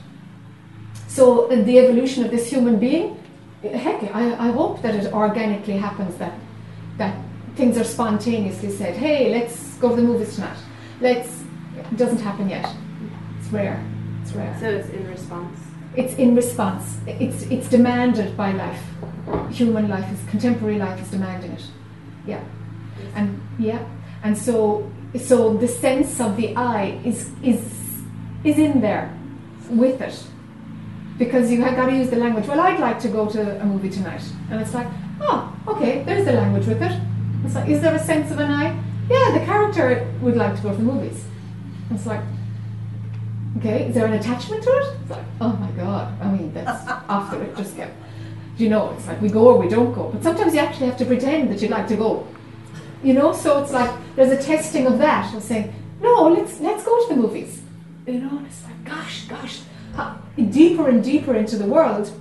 So 1.07 1.49
uh, 1.49 1.55
the 1.63 1.79
evolution 1.79 2.25
of 2.25 2.31
this 2.31 2.49
human 2.49 2.79
being 2.79 3.22
heck, 3.69 4.03
I, 4.15 4.47
I 4.47 4.51
hope 4.51 4.81
that 4.81 4.95
it 4.95 5.13
organically 5.13 5.77
happens 5.77 6.17
that 6.17 6.33
that 6.97 7.15
things 7.55 7.77
are 7.77 7.83
spontaneously 7.83 8.71
said. 8.71 8.95
Hey, 8.95 9.31
let's 9.31 9.75
go 9.77 9.89
to 9.89 9.95
the 9.95 10.01
movies 10.01 10.35
tonight. 10.35 10.57
Let's. 11.01 11.43
It 11.77 11.97
doesn't 11.97 12.19
happen 12.19 12.49
yet. 12.49 12.69
It's 13.39 13.49
rare. 13.49 13.83
It's 14.21 14.33
rare. 14.33 14.55
So 14.59 14.69
it's 14.69 14.89
in 14.89 15.07
response. 15.07 15.59
It's 15.95 16.13
in 16.15 16.35
response. 16.35 16.97
It's 17.07 17.43
it's 17.43 17.69
demanded 17.69 18.35
by 18.35 18.51
life. 18.51 18.83
Human 19.51 19.87
life 19.87 20.11
is 20.11 20.29
contemporary 20.29 20.77
life 20.77 21.01
is 21.01 21.09
demanding 21.09 21.51
it. 21.51 21.65
Yeah, 22.25 22.43
and 23.15 23.41
yeah, 23.59 23.85
and 24.23 24.37
so 24.37 24.89
so 25.19 25.53
the 25.57 25.67
sense 25.67 26.19
of 26.19 26.35
the 26.37 26.55
I 26.55 26.99
is 27.03 27.31
is 27.43 27.61
is 28.43 28.57
in 28.57 28.81
there 28.81 29.13
with 29.69 30.01
it. 30.01 30.23
Because 31.17 31.51
you 31.51 31.61
have 31.61 31.75
got 31.75 31.87
to 31.87 31.95
use 31.95 32.09
the 32.09 32.17
language. 32.17 32.47
Well, 32.47 32.59
I'd 32.59 32.79
like 32.79 32.99
to 33.01 33.07
go 33.07 33.29
to 33.29 33.61
a 33.61 33.65
movie 33.65 33.89
tonight, 33.89 34.23
and 34.49 34.61
it's 34.61 34.73
like, 34.73 34.87
oh, 35.21 35.55
okay, 35.67 36.03
there's 36.03 36.25
the 36.25 36.33
language 36.33 36.65
with 36.65 36.81
it. 36.81 36.99
It's 37.45 37.55
like, 37.55 37.69
is 37.69 37.81
there 37.81 37.95
a 37.95 37.99
sense 37.99 38.31
of 38.31 38.39
an 38.39 38.51
I? 38.51 38.79
Yeah, 39.09 39.37
the 39.37 39.45
character 39.45 40.07
would 40.21 40.35
like 40.35 40.55
to 40.55 40.61
go 40.61 40.71
to 40.71 40.77
the 40.77 40.83
movies. 40.83 41.25
It's 41.91 42.05
like, 42.05 42.21
okay, 43.57 43.87
is 43.87 43.95
there 43.95 44.05
an 44.05 44.13
attachment 44.13 44.63
to 44.63 44.69
it? 44.69 44.95
It's 45.01 45.11
like, 45.11 45.25
oh 45.41 45.53
my 45.53 45.69
god, 45.71 46.19
I 46.21 46.31
mean, 46.31 46.53
that's 46.53 46.87
after 47.09 47.41
it 47.43 47.55
just 47.55 47.75
get. 47.75 47.91
You 48.57 48.69
know, 48.69 48.91
it's 48.91 49.07
like 49.07 49.19
we 49.19 49.29
go 49.29 49.47
or 49.47 49.57
we 49.57 49.67
don't 49.67 49.93
go. 49.93 50.09
But 50.09 50.21
sometimes 50.23 50.53
you 50.53 50.59
actually 50.59 50.85
have 50.85 50.97
to 50.97 51.05
pretend 51.05 51.51
that 51.51 51.61
you'd 51.61 51.71
like 51.71 51.87
to 51.87 51.95
go. 51.95 52.27
You 53.03 53.13
know, 53.13 53.33
so 53.33 53.61
it's 53.61 53.71
like 53.71 53.91
there's 54.15 54.31
a 54.31 54.41
testing 54.41 54.85
of 54.85 54.99
that 54.99 55.33
of 55.33 55.41
saying, 55.43 55.73
no, 56.01 56.29
let's 56.29 56.59
let's 56.59 56.83
go 56.83 57.07
to 57.07 57.15
the 57.15 57.19
movies. 57.19 57.61
You 58.05 58.19
know, 58.19 58.37
and 58.37 58.45
it's 58.45 58.63
like, 58.63 58.83
gosh, 58.83 59.25
gosh, 59.27 59.61
deeper 60.49 60.87
and 60.89 61.03
deeper 61.03 61.35
into 61.35 61.57
the 61.57 61.65
world, 61.65 62.11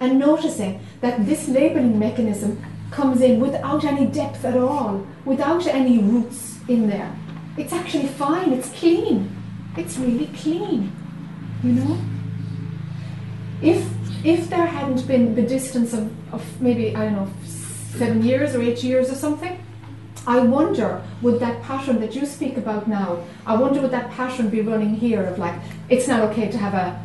and 0.00 0.18
noticing 0.18 0.80
that 1.00 1.26
this 1.26 1.48
labeling 1.48 1.98
mechanism 1.98 2.62
comes 2.90 3.20
in 3.20 3.40
without 3.40 3.84
any 3.84 4.06
depth 4.06 4.44
at 4.44 4.56
all, 4.56 5.06
without 5.24 5.66
any 5.66 5.98
roots 5.98 6.58
in 6.68 6.88
there. 6.88 7.14
It's 7.56 7.72
actually 7.72 8.08
fine. 8.08 8.52
It's 8.52 8.70
clean. 8.70 9.34
It's 9.76 9.96
really 9.98 10.26
clean. 10.28 10.92
You 11.62 11.72
know. 11.72 11.98
If 13.62 13.86
if 14.24 14.48
there 14.48 14.66
hadn't 14.66 15.06
been 15.06 15.34
the 15.34 15.42
distance 15.42 15.92
of, 15.92 16.10
of 16.32 16.60
maybe 16.60 16.96
I 16.96 17.04
don't 17.04 17.14
know 17.14 17.30
seven 17.44 18.22
years 18.22 18.54
or 18.54 18.62
eight 18.62 18.82
years 18.82 19.10
or 19.10 19.14
something, 19.14 19.63
I 20.26 20.40
wonder 20.40 21.02
would 21.22 21.40
that 21.40 21.62
pattern 21.62 22.00
that 22.00 22.14
you 22.14 22.24
speak 22.24 22.56
about 22.56 22.88
now, 22.88 23.22
I 23.46 23.56
wonder 23.56 23.80
would 23.80 23.90
that 23.90 24.10
pattern 24.10 24.48
be 24.48 24.62
running 24.62 24.94
here 24.94 25.22
of 25.24 25.38
like, 25.38 25.54
it's 25.88 26.08
not 26.08 26.20
okay 26.30 26.50
to 26.50 26.58
have 26.58 26.74
a 26.74 27.02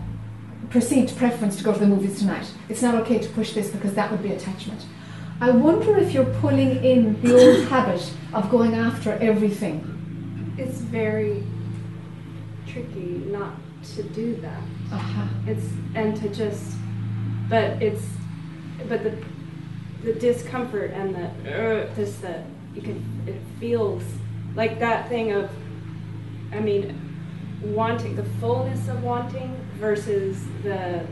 perceived 0.70 1.18
preference 1.18 1.58
to 1.58 1.64
go 1.64 1.74
to 1.74 1.80
the 1.80 1.88
movies 1.88 2.20
tonight. 2.20 2.50
It's 2.70 2.82
not 2.82 2.96
okay 2.96 3.20
to 3.20 3.30
push 3.30 3.54
this 3.54 3.70
because 3.70 3.94
that 3.96 4.10
would 4.12 4.24
be 4.24 4.32
attachment. 4.32 4.86
I 5.42 5.52
wonder 5.52 5.98
if 5.98 6.14
you're 6.14 6.34
pulling 6.42 6.84
in 6.84 7.22
the 7.22 7.34
old 7.34 7.66
habit 7.70 8.12
of 8.34 8.50
going 8.50 8.76
after 8.76 9.14
everything. 9.14 10.56
It's 10.58 10.80
very 10.80 11.44
tricky 12.68 13.24
not 13.28 13.56
to 13.96 14.04
do 14.04 14.36
that. 14.38 14.62
Uh-huh. 14.92 15.28
It's 15.48 15.66
and 15.96 16.16
to 16.18 16.30
just, 16.30 16.76
but 17.50 17.82
it's, 17.82 18.06
but 18.88 19.04
the, 19.04 19.18
the 20.04 20.14
discomfort 20.14 20.92
and 20.92 21.16
the 21.16 21.28
uh, 21.52 21.96
just 21.96 22.22
the 22.22 22.42
you 22.76 22.82
can 22.82 23.04
it 23.28 23.36
feels 23.60 24.04
like 24.56 24.80
that 24.80 25.10
thing 25.10 25.32
of 25.32 25.50
i 26.54 26.60
mean 26.60 26.96
wanting 27.62 28.16
the 28.16 28.24
fullness 28.40 28.88
of 28.88 29.04
wanting 29.04 29.54
versus 29.80 30.44
the 30.64 31.06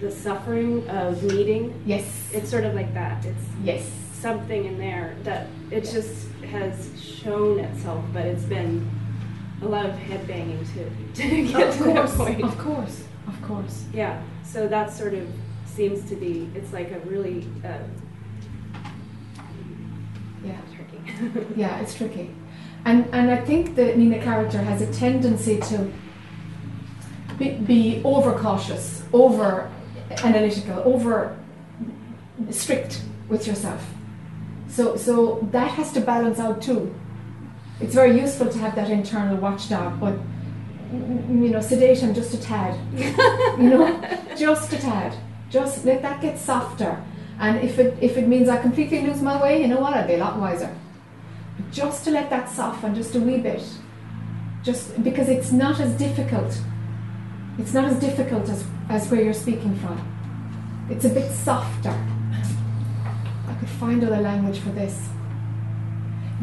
the 0.00 0.10
suffering 0.10 0.88
of 0.88 1.22
needing 1.22 1.74
Yes. 1.84 2.30
it's 2.32 2.48
sort 2.48 2.64
of 2.64 2.74
like 2.74 2.94
that 2.94 3.24
it's 3.26 3.44
Yes. 3.62 3.90
something 4.12 4.64
in 4.64 4.78
there 4.78 5.14
that 5.24 5.46
it 5.70 5.82
just 5.82 6.28
has 6.50 6.90
shown 7.02 7.58
itself 7.60 8.02
but 8.12 8.24
it's 8.24 8.44
been 8.44 8.88
a 9.62 9.66
lot 9.66 9.84
of 9.84 9.94
head 9.98 10.26
banging 10.26 10.64
to, 10.74 10.90
to 11.14 11.46
get 11.46 11.68
Of 11.68 11.76
to 11.76 11.84
that 11.84 12.08
point 12.16 12.42
Of 12.42 12.56
course. 12.56 13.04
Of 13.28 13.42
course. 13.42 13.84
yeah 13.92 14.22
so 14.42 14.66
that 14.68 14.90
sort 14.90 15.12
of 15.12 15.28
seems 15.66 16.08
to 16.08 16.16
be 16.16 16.48
it's 16.54 16.72
like 16.72 16.90
a 16.92 16.98
really 17.00 17.46
uh, 17.64 17.78
Yeah. 20.44 20.56
tricky 20.74 21.46
Yeah, 21.56 21.80
it's 21.80 21.94
tricky. 21.94 22.30
And 22.84 23.06
and 23.12 23.30
I 23.30 23.36
think 23.36 23.76
the 23.76 23.94
Nina 23.96 24.22
character 24.22 24.58
has 24.58 24.80
a 24.80 24.92
tendency 24.92 25.60
to 25.60 25.92
be, 27.38 27.50
be 27.50 28.02
overcautious, 28.04 29.02
over 29.12 29.70
analytical, 30.24 30.82
over 30.84 31.36
strict 32.50 33.02
with 33.28 33.46
yourself. 33.46 33.84
So 34.68 34.96
so 34.96 35.46
that 35.52 35.70
has 35.72 35.92
to 35.92 36.00
balance 36.00 36.38
out 36.38 36.62
too. 36.62 36.94
It's 37.80 37.94
very 37.94 38.18
useful 38.18 38.48
to 38.48 38.58
have 38.58 38.74
that 38.76 38.90
internal 38.90 39.36
watchdog, 39.36 40.00
but 40.00 40.14
you 40.92 41.50
know, 41.50 41.60
sedate 41.60 41.98
him 41.98 42.14
just 42.14 42.34
a 42.34 42.40
tad. 42.40 42.78
you 43.58 43.70
know, 43.70 44.18
just 44.36 44.72
a 44.72 44.78
tad. 44.78 45.14
Just 45.48 45.84
let 45.84 46.02
that 46.02 46.20
get 46.20 46.38
softer. 46.38 47.02
And 47.40 47.58
if 47.64 47.78
it 47.78 47.96
if 48.02 48.18
it 48.18 48.28
means 48.28 48.50
I 48.50 48.58
completely 48.58 49.00
lose 49.00 49.22
my 49.22 49.42
way, 49.42 49.62
you 49.62 49.66
know 49.66 49.80
what? 49.80 49.94
I'd 49.94 50.06
be 50.06 50.14
a 50.14 50.18
lot 50.18 50.38
wiser. 50.38 50.72
But 51.56 51.70
just 51.72 52.04
to 52.04 52.10
let 52.10 52.28
that 52.28 52.50
soften 52.50 52.94
just 52.94 53.14
a 53.14 53.20
wee 53.20 53.38
bit. 53.38 53.64
Just 54.62 55.02
because 55.02 55.30
it's 55.30 55.50
not 55.50 55.80
as 55.80 55.96
difficult. 55.96 56.60
It's 57.58 57.72
not 57.72 57.86
as 57.86 57.98
difficult 57.98 58.48
as, 58.50 58.64
as 58.90 59.10
where 59.10 59.22
you're 59.22 59.32
speaking 59.32 59.74
from. 59.76 59.96
It's 60.90 61.06
a 61.06 61.08
bit 61.08 61.30
softer. 61.30 61.96
I 63.48 63.54
could 63.54 63.70
find 63.70 64.04
other 64.04 64.20
language 64.20 64.58
for 64.58 64.70
this. 64.70 65.08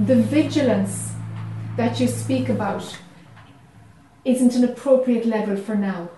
The 0.05 0.15
vigilance 0.15 1.13
that 1.75 1.99
you 1.99 2.07
speak 2.07 2.49
about 2.49 2.97
isn't 4.25 4.55
an 4.55 4.63
appropriate 4.63 5.27
level 5.27 5.57
for 5.57 5.75
now. 5.75 6.09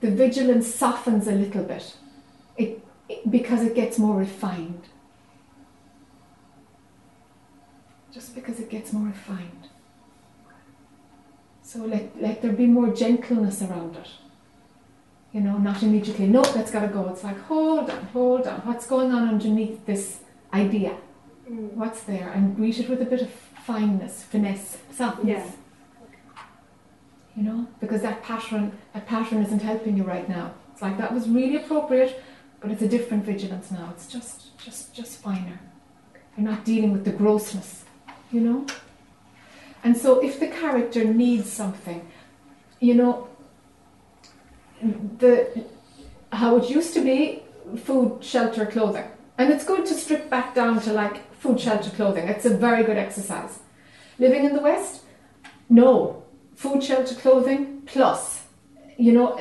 The 0.00 0.12
vigilance 0.12 0.72
softens 0.72 1.26
a 1.26 1.32
little 1.32 1.64
bit 1.64 1.82
it, 1.82 1.88
it, 1.88 1.99
because 3.28 3.62
it 3.62 3.74
gets 3.74 3.98
more 3.98 4.16
refined. 4.16 4.84
Just 8.12 8.34
because 8.34 8.58
it 8.60 8.68
gets 8.68 8.92
more 8.92 9.06
refined. 9.06 9.68
So 11.62 11.80
let, 11.80 12.20
let 12.20 12.42
there 12.42 12.52
be 12.52 12.66
more 12.66 12.92
gentleness 12.92 13.62
around 13.62 13.96
it. 13.96 14.08
You 15.32 15.40
know, 15.40 15.58
not 15.58 15.84
immediately, 15.84 16.26
no, 16.26 16.42
that's 16.42 16.72
got 16.72 16.80
to 16.80 16.88
go. 16.88 17.08
It's 17.08 17.22
like, 17.22 17.40
hold 17.42 17.88
on, 17.88 18.04
hold 18.06 18.48
on. 18.48 18.60
What's 18.60 18.86
going 18.86 19.12
on 19.12 19.28
underneath 19.28 19.86
this 19.86 20.18
idea? 20.52 20.96
Mm. 21.48 21.74
What's 21.74 22.02
there? 22.02 22.30
And 22.30 22.56
greet 22.56 22.80
it 22.80 22.88
with 22.88 23.00
a 23.00 23.04
bit 23.04 23.22
of 23.22 23.30
fineness, 23.30 24.24
finesse, 24.24 24.78
softness. 24.90 25.46
Yeah. 25.46 26.42
You 27.36 27.42
know, 27.44 27.68
because 27.78 28.02
that 28.02 28.24
pattern, 28.24 28.76
that 28.92 29.06
pattern 29.06 29.40
isn't 29.44 29.62
helping 29.62 29.96
you 29.96 30.02
right 30.02 30.28
now. 30.28 30.52
It's 30.72 30.82
like 30.82 30.98
that 30.98 31.14
was 31.14 31.28
really 31.28 31.56
appropriate, 31.56 32.20
but 32.60 32.70
it's 32.70 32.82
a 32.82 32.88
different 32.88 33.24
vigilance 33.24 33.70
now. 33.70 33.88
It's 33.94 34.06
just, 34.06 34.58
just, 34.58 34.94
just 34.94 35.18
finer. 35.18 35.60
You're 36.36 36.48
not 36.48 36.64
dealing 36.64 36.92
with 36.92 37.04
the 37.04 37.12
grossness. 37.12 37.84
You 38.30 38.40
know. 38.40 38.66
And 39.82 39.96
so, 39.96 40.20
if 40.20 40.38
the 40.38 40.46
character 40.46 41.04
needs 41.04 41.50
something, 41.50 42.06
you 42.80 42.94
know, 42.94 43.28
the 45.18 45.64
how 46.32 46.56
it 46.56 46.70
used 46.70 46.94
to 46.94 47.00
be, 47.00 47.42
food, 47.84 48.22
shelter, 48.22 48.66
clothing, 48.66 49.06
and 49.38 49.50
it's 49.50 49.64
good 49.64 49.84
to 49.86 49.94
strip 49.94 50.30
back 50.30 50.54
down 50.54 50.80
to 50.82 50.92
like 50.92 51.32
food, 51.34 51.58
shelter, 51.58 51.90
clothing. 51.90 52.28
It's 52.28 52.44
a 52.44 52.56
very 52.56 52.84
good 52.84 52.96
exercise. 52.96 53.58
Living 54.18 54.44
in 54.44 54.54
the 54.54 54.60
West, 54.60 55.02
no, 55.68 56.22
food, 56.54 56.84
shelter, 56.84 57.14
clothing 57.14 57.82
plus, 57.86 58.42
you 58.98 59.12
know, 59.12 59.38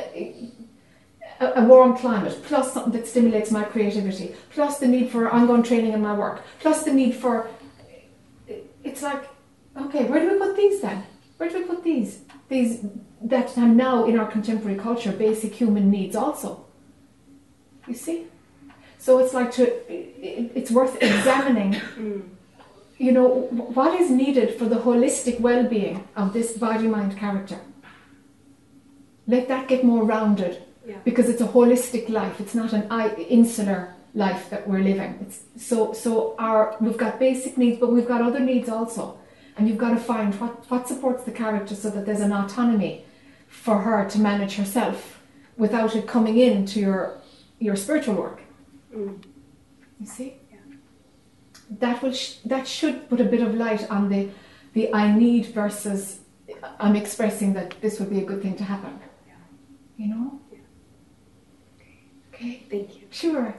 a, 1.40 1.62
a 1.62 1.64
warm 1.66 1.96
climate 1.96 2.38
plus 2.44 2.74
something 2.74 2.94
that 2.94 3.08
stimulates 3.08 3.52
my 3.52 3.64
creativity 3.64 4.36
plus 4.52 4.80
the 4.80 4.88
need 4.88 5.10
for 5.10 5.30
ongoing 5.30 5.64
training 5.64 5.94
in 5.94 6.02
my 6.02 6.14
work 6.14 6.42
plus 6.60 6.84
the 6.84 6.94
need 6.94 7.16
for. 7.16 7.48
It's 8.84 9.02
like, 9.02 9.24
okay, 9.78 10.06
where 10.06 10.20
do 10.22 10.32
we 10.34 10.38
put 10.40 10.56
these 10.56 10.82
then? 10.82 11.04
Where 11.38 11.50
do 11.50 11.60
we 11.60 11.66
put 11.66 11.84
these? 11.84 12.20
These 12.48 12.86
that 13.22 13.58
are 13.58 13.68
now 13.68 14.06
in 14.06 14.18
our 14.18 14.30
contemporary 14.32 14.78
culture 14.78 15.12
basic 15.12 15.54
human 15.54 15.90
needs 15.92 16.16
also. 16.16 16.66
You 17.88 17.94
see? 17.94 18.28
So 18.98 19.20
it's 19.20 19.34
like 19.34 19.52
to, 19.54 19.64
it's 19.90 20.72
worth 20.72 20.96
examining, 21.02 21.74
Mm. 21.98 22.24
you 22.98 23.12
know, 23.12 23.28
what 23.52 24.00
is 24.00 24.10
needed 24.10 24.56
for 24.58 24.66
the 24.66 24.76
holistic 24.78 25.40
well 25.40 25.64
being 25.68 26.08
of 26.16 26.34
this 26.34 26.58
body 26.58 26.88
mind 26.88 27.18
character. 27.18 27.60
Let 29.28 29.48
that 29.48 29.68
get 29.68 29.84
more 29.84 30.04
rounded 30.04 30.64
Yeah. 30.90 30.98
because 31.10 31.28
it's 31.32 31.42
a 31.42 31.48
holistic 31.58 32.10
life. 32.10 32.36
It's 32.44 32.56
not 32.62 32.72
an 32.74 32.84
insular 33.40 33.80
life 34.26 34.50
that 34.50 34.68
we're 34.68 34.86
living. 34.92 35.12
It's 35.24 35.40
so 35.70 35.94
so 35.94 36.36
our 36.48 36.76
we've 36.82 36.98
got 37.06 37.20
basic 37.20 37.58
needs, 37.58 37.78
but 37.80 37.90
we've 37.94 38.08
got 38.14 38.22
other 38.22 38.40
needs 38.52 38.68
also, 38.70 39.04
and 39.56 39.68
you've 39.68 39.78
got 39.86 39.92
to 39.92 40.02
find 40.14 40.34
what 40.42 40.54
what 40.72 40.88
supports 40.88 41.24
the 41.26 41.32
character 41.44 41.76
so 41.76 41.90
that 41.92 42.06
there's 42.06 42.22
an 42.30 42.34
autonomy 42.42 42.94
for 43.48 43.78
her 43.88 44.00
to 44.10 44.18
manage 44.20 44.56
herself 44.56 44.98
without 45.58 45.96
it 45.96 46.08
coming 46.08 46.38
into 46.48 46.80
your 46.80 47.02
your 47.60 47.76
spiritual 47.76 48.16
work. 48.16 48.40
Mm. 48.96 49.22
You 50.00 50.06
see, 50.08 50.30
Yeah. 50.52 50.58
that 51.84 52.02
will 52.02 52.14
sh- 52.14 52.38
that 52.46 52.66
should 52.68 53.10
put 53.10 53.20
a 53.22 53.26
bit 53.34 53.42
of 53.42 53.54
light 53.56 53.84
on 53.92 54.10
the 54.10 54.30
the 54.74 54.84
I 54.94 55.06
need 55.24 55.46
versus 55.48 56.20
I'm 56.80 56.96
expressing 56.96 57.54
that 57.54 57.70
this 57.82 58.00
would 58.00 58.10
be 58.10 58.20
a 58.20 58.26
good 58.26 58.42
thing 58.42 58.56
to 58.56 58.64
happen. 58.64 58.94
Yeah. 59.28 59.34
You 59.98 60.08
know. 60.16 60.39
Okay, 62.40 62.64
thank 62.70 62.96
you. 62.96 63.02
Sure. 63.12 63.54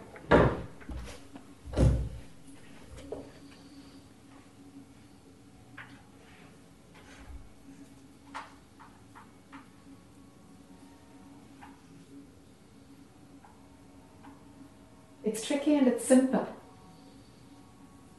It's 15.22 15.46
tricky 15.46 15.74
and 15.74 15.86
it's 15.86 16.02
simple, 16.02 16.48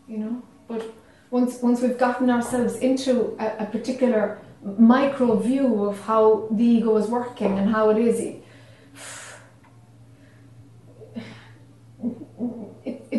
you 0.07 0.19
know, 0.19 0.43
but 0.67 0.93
once, 1.31 1.59
once 1.63 1.81
we've 1.81 1.97
gotten 1.97 2.29
ourselves 2.29 2.75
into 2.75 3.35
a, 3.39 3.63
a 3.63 3.65
particular 3.65 4.37
micro 4.77 5.37
view 5.37 5.85
of 5.85 5.99
how 6.01 6.47
the 6.51 6.63
ego 6.63 6.95
is 6.97 7.07
working 7.07 7.57
and 7.57 7.71
how 7.71 7.89
it 7.89 7.97
is 7.97 8.40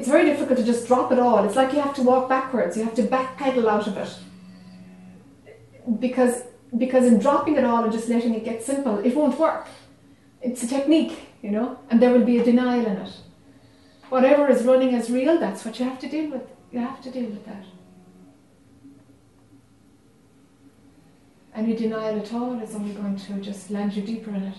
it's 0.02 0.10
very 0.10 0.24
difficult 0.24 0.58
to 0.58 0.64
just 0.64 0.88
drop 0.88 1.12
it 1.12 1.20
all. 1.20 1.44
It's 1.44 1.54
like 1.54 1.72
you 1.72 1.80
have 1.80 1.94
to 1.94 2.02
walk 2.02 2.28
backwards. 2.28 2.76
You 2.76 2.82
have 2.82 2.96
to 2.96 3.04
backpedal 3.04 3.68
out 3.68 3.86
of 3.86 3.96
it 3.96 4.12
because 6.00 6.42
because 6.76 7.04
in 7.06 7.20
dropping 7.20 7.54
it 7.54 7.62
all 7.62 7.84
and 7.84 7.92
just 7.92 8.08
letting 8.08 8.34
it 8.34 8.44
get 8.44 8.64
simple, 8.64 8.98
it 8.98 9.14
won't 9.14 9.38
work. 9.38 9.68
It's 10.40 10.64
a 10.64 10.66
technique, 10.66 11.20
you 11.40 11.52
know, 11.52 11.78
and 11.88 12.02
there 12.02 12.10
will 12.10 12.24
be 12.24 12.38
a 12.38 12.44
denial 12.44 12.84
in 12.84 12.96
it. 12.96 13.12
Whatever 14.08 14.48
is 14.48 14.64
running 14.64 14.92
as 14.92 15.08
real, 15.08 15.38
that's 15.38 15.64
what 15.64 15.78
you 15.78 15.84
have 15.84 16.00
to 16.00 16.08
deal 16.08 16.32
with. 16.32 16.48
You 16.72 16.80
have 16.80 17.00
to 17.02 17.10
deal 17.12 17.26
with 17.26 17.46
that. 17.46 17.64
Any 21.54 21.76
denial 21.76 22.18
at 22.18 22.32
all 22.32 22.60
is 22.60 22.74
only 22.74 22.92
going 22.92 23.16
to 23.16 23.34
just 23.34 23.70
land 23.70 23.92
you 23.92 24.02
deeper 24.02 24.30
in 24.30 24.42
it. 24.42 24.56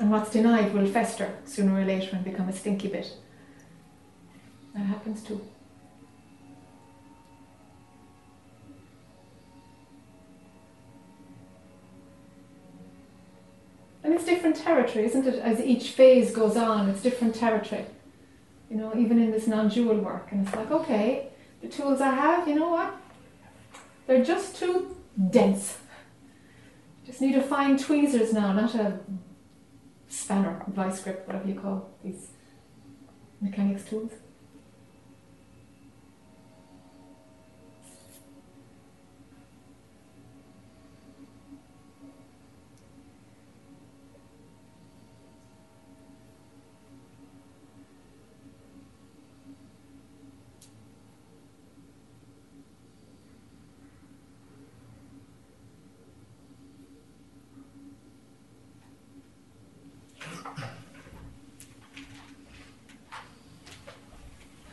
And 0.00 0.10
what's 0.10 0.30
denied 0.30 0.74
will 0.74 0.86
fester 0.86 1.32
sooner 1.44 1.80
or 1.80 1.84
later 1.84 2.16
and 2.16 2.24
become 2.24 2.48
a 2.48 2.52
stinky 2.52 2.88
bit. 2.88 3.12
That 4.74 4.80
happens 4.80 5.22
too. 5.22 5.40
And 14.02 14.12
it's 14.12 14.24
different 14.24 14.56
territory, 14.56 15.06
isn't 15.06 15.26
it? 15.26 15.36
As 15.36 15.60
each 15.60 15.90
phase 15.90 16.32
goes 16.32 16.56
on, 16.56 16.90
it's 16.90 17.00
different 17.00 17.34
territory. 17.34 17.86
You 18.68 18.76
know, 18.76 18.92
even 18.96 19.18
in 19.18 19.30
this 19.30 19.46
non 19.46 19.68
dual 19.68 19.96
work. 19.98 20.28
And 20.32 20.46
it's 20.46 20.54
like, 20.54 20.70
okay, 20.70 21.28
the 21.62 21.68
tools 21.68 22.00
I 22.00 22.10
have, 22.10 22.46
you 22.48 22.56
know 22.56 22.68
what? 22.68 22.94
They're 24.06 24.24
just 24.24 24.56
too 24.56 24.96
dense. 25.30 25.78
Just 27.06 27.20
need 27.20 27.34
to 27.34 27.42
find 27.42 27.78
tweezers 27.78 28.32
now, 28.32 28.52
not 28.52 28.74
a 28.74 28.98
spanner, 30.08 30.62
vice 30.68 31.02
grip, 31.02 31.26
whatever 31.26 31.48
you 31.48 31.60
call 31.60 31.90
these 32.02 32.28
mechanics 33.40 33.84
tools. 33.88 34.12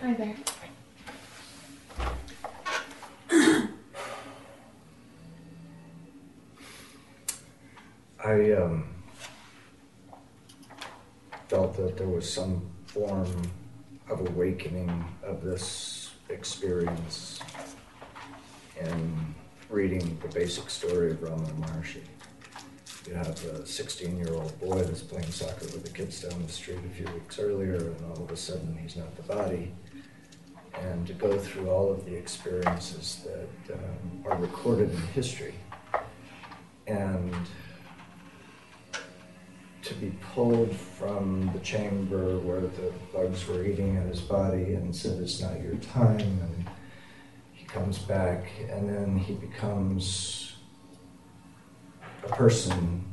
Hi 0.02 0.14
there. 0.16 0.36
I 8.32 8.52
um, 8.54 8.86
felt 11.50 11.76
that 11.76 11.98
there 11.98 12.08
was 12.08 12.32
some 12.32 12.62
form 12.86 13.30
of 14.10 14.22
awakening 14.22 15.04
of 15.22 15.44
this 15.44 16.12
experience 16.30 17.42
in 18.80 19.36
reading 19.70 20.18
the 20.22 20.30
basic 20.30 20.70
story 20.70 21.12
of 21.12 21.18
Ramana 21.18 21.54
Maharshi. 21.60 22.04
You 23.06 23.16
have 23.16 23.44
a 23.48 23.66
16 23.66 24.18
year 24.18 24.34
old 24.34 24.58
boy 24.62 24.82
that's 24.82 25.02
playing 25.02 25.30
soccer 25.30 25.66
with 25.66 25.84
the 25.84 25.92
kids 25.92 26.22
down 26.22 26.42
the 26.42 26.54
street 26.54 26.80
a 26.86 26.96
few 26.96 27.14
weeks 27.14 27.38
earlier, 27.38 27.76
and 27.76 28.06
all 28.06 28.24
of 28.24 28.32
a 28.32 28.38
sudden 28.38 28.78
he's 28.82 28.96
not 28.96 29.14
the 29.18 29.24
body. 29.24 29.74
And 30.76 31.06
to 31.06 31.14
go 31.14 31.38
through 31.38 31.70
all 31.70 31.92
of 31.92 32.06
the 32.06 32.16
experiences 32.16 33.26
that 33.26 33.76
um, 33.76 34.24
are 34.26 34.38
recorded 34.38 34.90
in 34.90 35.02
history 35.20 35.56
and 36.88 37.36
pulled 40.34 40.74
from 40.76 41.50
the 41.54 41.60
chamber 41.60 42.38
where 42.40 42.62
the 42.62 42.94
bugs 43.14 43.46
were 43.48 43.64
eating 43.64 43.98
at 43.98 44.08
his 44.08 44.22
body 44.22 44.74
and 44.74 44.96
said, 44.96 45.20
It's 45.22 45.42
not 45.42 45.62
your 45.62 45.76
time. 45.76 46.20
And 46.20 46.70
he 47.54 47.66
comes 47.66 47.98
back, 48.00 48.46
and 48.70 48.90
then 48.90 49.18
he 49.18 49.34
becomes 49.34 50.56
a 52.24 52.30
person 52.30 53.04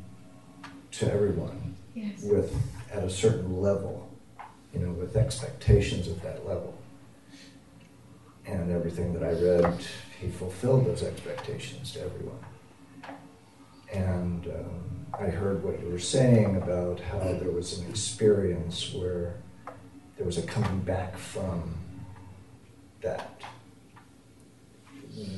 to 0.92 1.12
everyone 1.12 1.74
Yes. 1.94 2.22
with 2.22 2.54
at 2.92 3.02
a 3.02 3.10
certain 3.10 3.60
level, 3.60 4.08
you 4.72 4.80
know, 4.80 4.92
with 4.92 5.16
expectations 5.16 6.06
at 6.08 6.22
that 6.22 6.46
level. 6.46 6.78
And 8.46 8.70
everything 8.70 9.12
that 9.14 9.22
I 9.22 9.32
read, 9.32 9.78
he 10.20 10.28
fulfilled 10.28 10.86
those 10.86 11.02
expectations 11.02 11.92
to 11.92 12.02
everyone. 12.02 12.38
And 13.92 14.46
um, 14.46 14.97
I 15.14 15.26
heard 15.26 15.64
what 15.64 15.80
you 15.80 15.88
were 15.88 15.98
saying 15.98 16.56
about 16.56 17.00
how 17.00 17.18
there 17.18 17.50
was 17.50 17.78
an 17.78 17.88
experience 17.88 18.92
where 18.92 19.34
there 20.16 20.26
was 20.26 20.38
a 20.38 20.42
coming 20.42 20.80
back 20.80 21.16
from 21.16 21.74
that. 23.00 23.40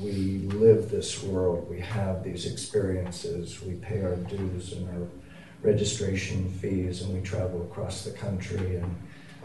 We 0.01 0.49
live 0.53 0.91
this 0.91 1.23
world, 1.23 1.69
we 1.71 1.81
have 1.81 2.25
these 2.25 2.51
experiences, 2.51 3.63
we 3.63 3.75
pay 3.75 4.03
our 4.03 4.17
dues 4.17 4.73
and 4.73 4.89
our 4.91 5.09
registration 5.63 6.51
fees, 6.51 7.03
and 7.03 7.15
we 7.15 7.21
travel 7.21 7.63
across 7.63 8.05
the 8.05 8.11
country 8.11 8.77
and 8.77 8.97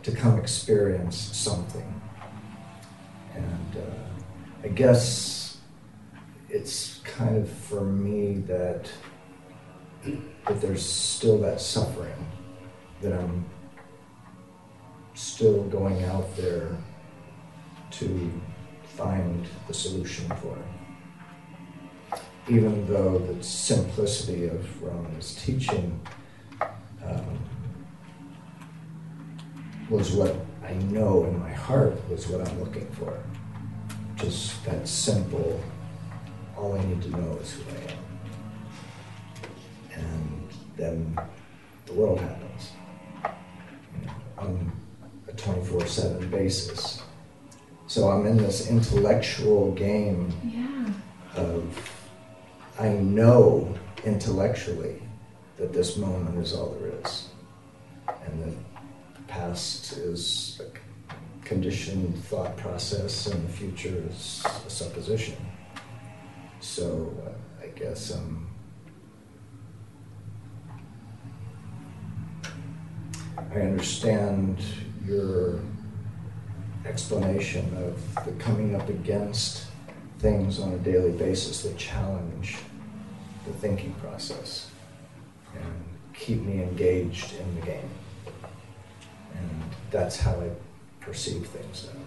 to 0.04 0.12
come 0.12 0.40
experience 0.40 1.18
something. 1.18 2.02
And 3.34 3.78
uh, 3.78 4.66
I 4.66 4.70
guess 4.70 5.58
it's 6.50 7.00
kind 7.04 7.38
of 7.38 7.50
for 7.50 7.82
me 7.82 8.36
that 8.48 8.90
that 10.48 10.62
there's 10.62 10.86
still 10.86 11.38
that 11.40 11.60
suffering 11.60 12.14
that 13.02 13.14
I'm 13.14 13.46
still 15.14 15.64
going 15.64 16.04
out 16.04 16.36
there 16.36 16.76
to 17.92 18.42
find 18.84 19.46
the 19.68 19.74
solution 19.74 20.28
for. 20.42 20.58
Even 22.48 22.88
though 22.88 23.18
the 23.20 23.44
simplicity 23.44 24.46
of 24.46 24.60
Ramana's 24.82 25.36
teaching 25.44 26.00
um, 27.04 27.40
was 29.90 30.12
what 30.12 30.36
I 30.64 30.74
know 30.74 31.26
in 31.26 31.40
my 31.40 31.52
heart 31.52 31.98
was 32.10 32.28
what 32.28 32.48
I'm 32.48 32.60
looking 32.60 32.88
for. 32.92 33.18
Just 34.16 34.64
that 34.66 34.88
simple, 34.88 35.60
all 36.58 36.78
I 36.78 36.84
need 36.86 37.02
to 37.04 37.10
know 37.10 37.38
is 37.42 37.54
who 37.54 37.64
I 37.72 37.92
am. 37.92 38.05
And 39.96 40.50
then 40.78 41.18
the 41.86 41.94
world 41.94 42.20
happens. 42.20 42.72
You 43.24 44.08
know, 44.08 44.14
on 44.38 44.72
a 45.28 45.32
24 45.34 45.86
7 45.86 46.30
basis. 46.30 47.02
So 47.88 48.10
I'm 48.10 48.26
in 48.26 48.38
this 48.38 48.70
intellectual 48.70 49.72
game 49.74 50.32
Yeah. 50.44 51.42
of 51.42 51.92
I 52.80 52.90
know 52.90 53.74
intellectually 54.04 55.02
that 55.58 55.72
this 55.72 55.96
moment 55.96 56.38
is 56.44 56.54
all 56.54 56.76
there 56.80 56.92
is, 57.06 57.30
and 58.26 58.44
the 58.44 59.22
past 59.28 59.94
is 59.94 60.60
a 60.60 61.46
conditioned 61.46 62.22
thought 62.26 62.58
process, 62.58 63.28
and 63.28 63.48
the 63.48 63.54
future 63.54 64.04
is 64.10 64.44
a 64.66 64.70
supposition. 64.70 65.38
So 66.60 67.14
uh, 67.26 67.64
I 67.64 67.68
guess 67.68 68.14
um, 68.14 68.45
I 73.38 73.62
understand 73.62 74.60
your 75.06 75.60
explanation 76.86 77.66
of 77.78 78.26
the 78.26 78.32
coming 78.34 78.76
up 78.76 78.88
against 78.90 79.66
things 80.20 80.60
on 80.60 80.74
a 80.74 80.78
daily 80.78 81.12
basis 81.12 81.64
that 81.64 81.78
challenge 81.78 82.58
the 83.46 83.54
thinking 83.54 83.94
process 83.96 84.72
and 85.54 85.74
keep 86.14 86.42
me 86.42 86.62
engaged 86.64 87.34
in 87.34 87.56
the 87.56 87.66
game. 87.66 87.90
And 89.34 89.64
that's 89.92 90.20
how 90.20 90.32
I 90.32 90.50
perceive 91.00 91.46
things 91.48 91.88
now. 91.94 92.02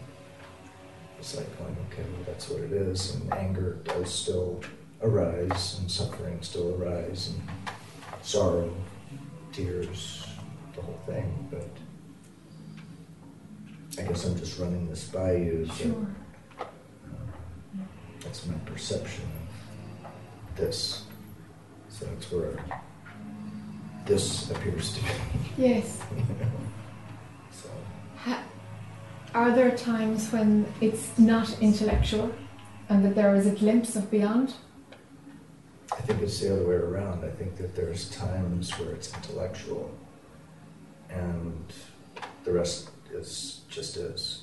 It's 1.19 1.37
like 1.37 1.59
going, 1.59 1.77
okay, 1.91 2.03
well, 2.03 2.23
that's 2.27 2.49
what 2.49 2.61
it 2.61 2.73
is, 2.73 3.17
and 3.17 3.33
anger 3.35 3.79
does 3.85 4.13
still 4.13 4.63
arise, 5.03 5.79
and 5.81 5.91
suffering 5.91 6.39
still 6.43 6.81
arise, 6.81 7.33
and 7.33 7.75
sorrow, 8.23 8.73
tears, 9.53 10.28
the 10.79 10.85
whole 10.85 10.99
thing, 11.07 11.49
but 11.51 11.69
I 14.03 14.07
guess 14.07 14.25
I'm 14.25 14.39
just 14.39 14.59
running 14.59 14.89
this 14.89 15.05
by 15.09 15.33
you. 15.33 15.67
so, 15.67 15.75
Sure. 15.75 16.07
uh, 16.61 16.65
That's 18.21 18.47
my 18.47 18.55
perception 18.65 19.25
of 20.05 20.57
this. 20.57 21.05
So 21.89 22.05
that's 22.07 22.31
where 22.31 22.59
this 24.07 24.51
appears 24.53 24.95
to 24.95 25.01
be. 25.03 25.09
Yes. 25.57 25.99
you 26.17 26.23
know. 26.41 26.51
So, 27.51 27.69
Ha- 28.19 28.45
are 29.35 29.51
there 29.51 29.77
times 29.77 30.31
when 30.33 30.73
it's 30.81 31.19
not 31.19 31.61
intellectual 31.61 32.31
and 32.89 33.05
that 33.05 33.15
there 33.17 33.35
is 33.35 33.47
a 33.47 33.51
glimpse 33.51 33.97
of 33.97 34.11
beyond? 34.11 34.55
I 35.91 36.01
think 36.03 36.23
it's 36.23 36.39
the 36.41 36.53
other 36.53 36.65
way 36.69 36.77
around. 36.77 37.25
I 37.25 37.31
think 37.31 37.57
that 37.57 37.75
there's 37.75 38.09
times 38.11 38.71
where 38.79 38.91
it's 38.93 39.13
intellectual 39.15 39.91
and 41.11 41.73
the 42.45 42.53
rest 42.53 42.91
is 43.13 43.63
just 43.69 43.97
is. 43.97 44.43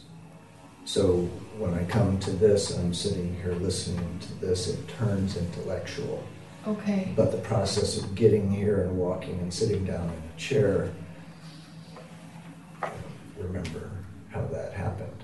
So 0.85 1.21
when 1.57 1.73
I 1.73 1.83
come 1.85 2.19
to 2.19 2.31
this 2.31 2.71
and 2.71 2.85
I'm 2.85 2.93
sitting 2.93 3.35
here 3.41 3.53
listening 3.53 4.19
to 4.19 4.33
this, 4.35 4.67
it 4.67 4.87
turns 4.87 5.35
intellectual. 5.35 6.23
Okay. 6.67 7.11
But 7.15 7.31
the 7.31 7.39
process 7.39 7.97
of 7.97 8.13
getting 8.15 8.51
here 8.51 8.83
and 8.83 8.97
walking 8.97 9.39
and 9.39 9.53
sitting 9.53 9.83
down 9.85 10.07
in 10.09 10.23
a 10.35 10.39
chair, 10.39 10.91
remember 13.37 13.89
how 14.29 14.45
that 14.47 14.73
happened. 14.73 15.23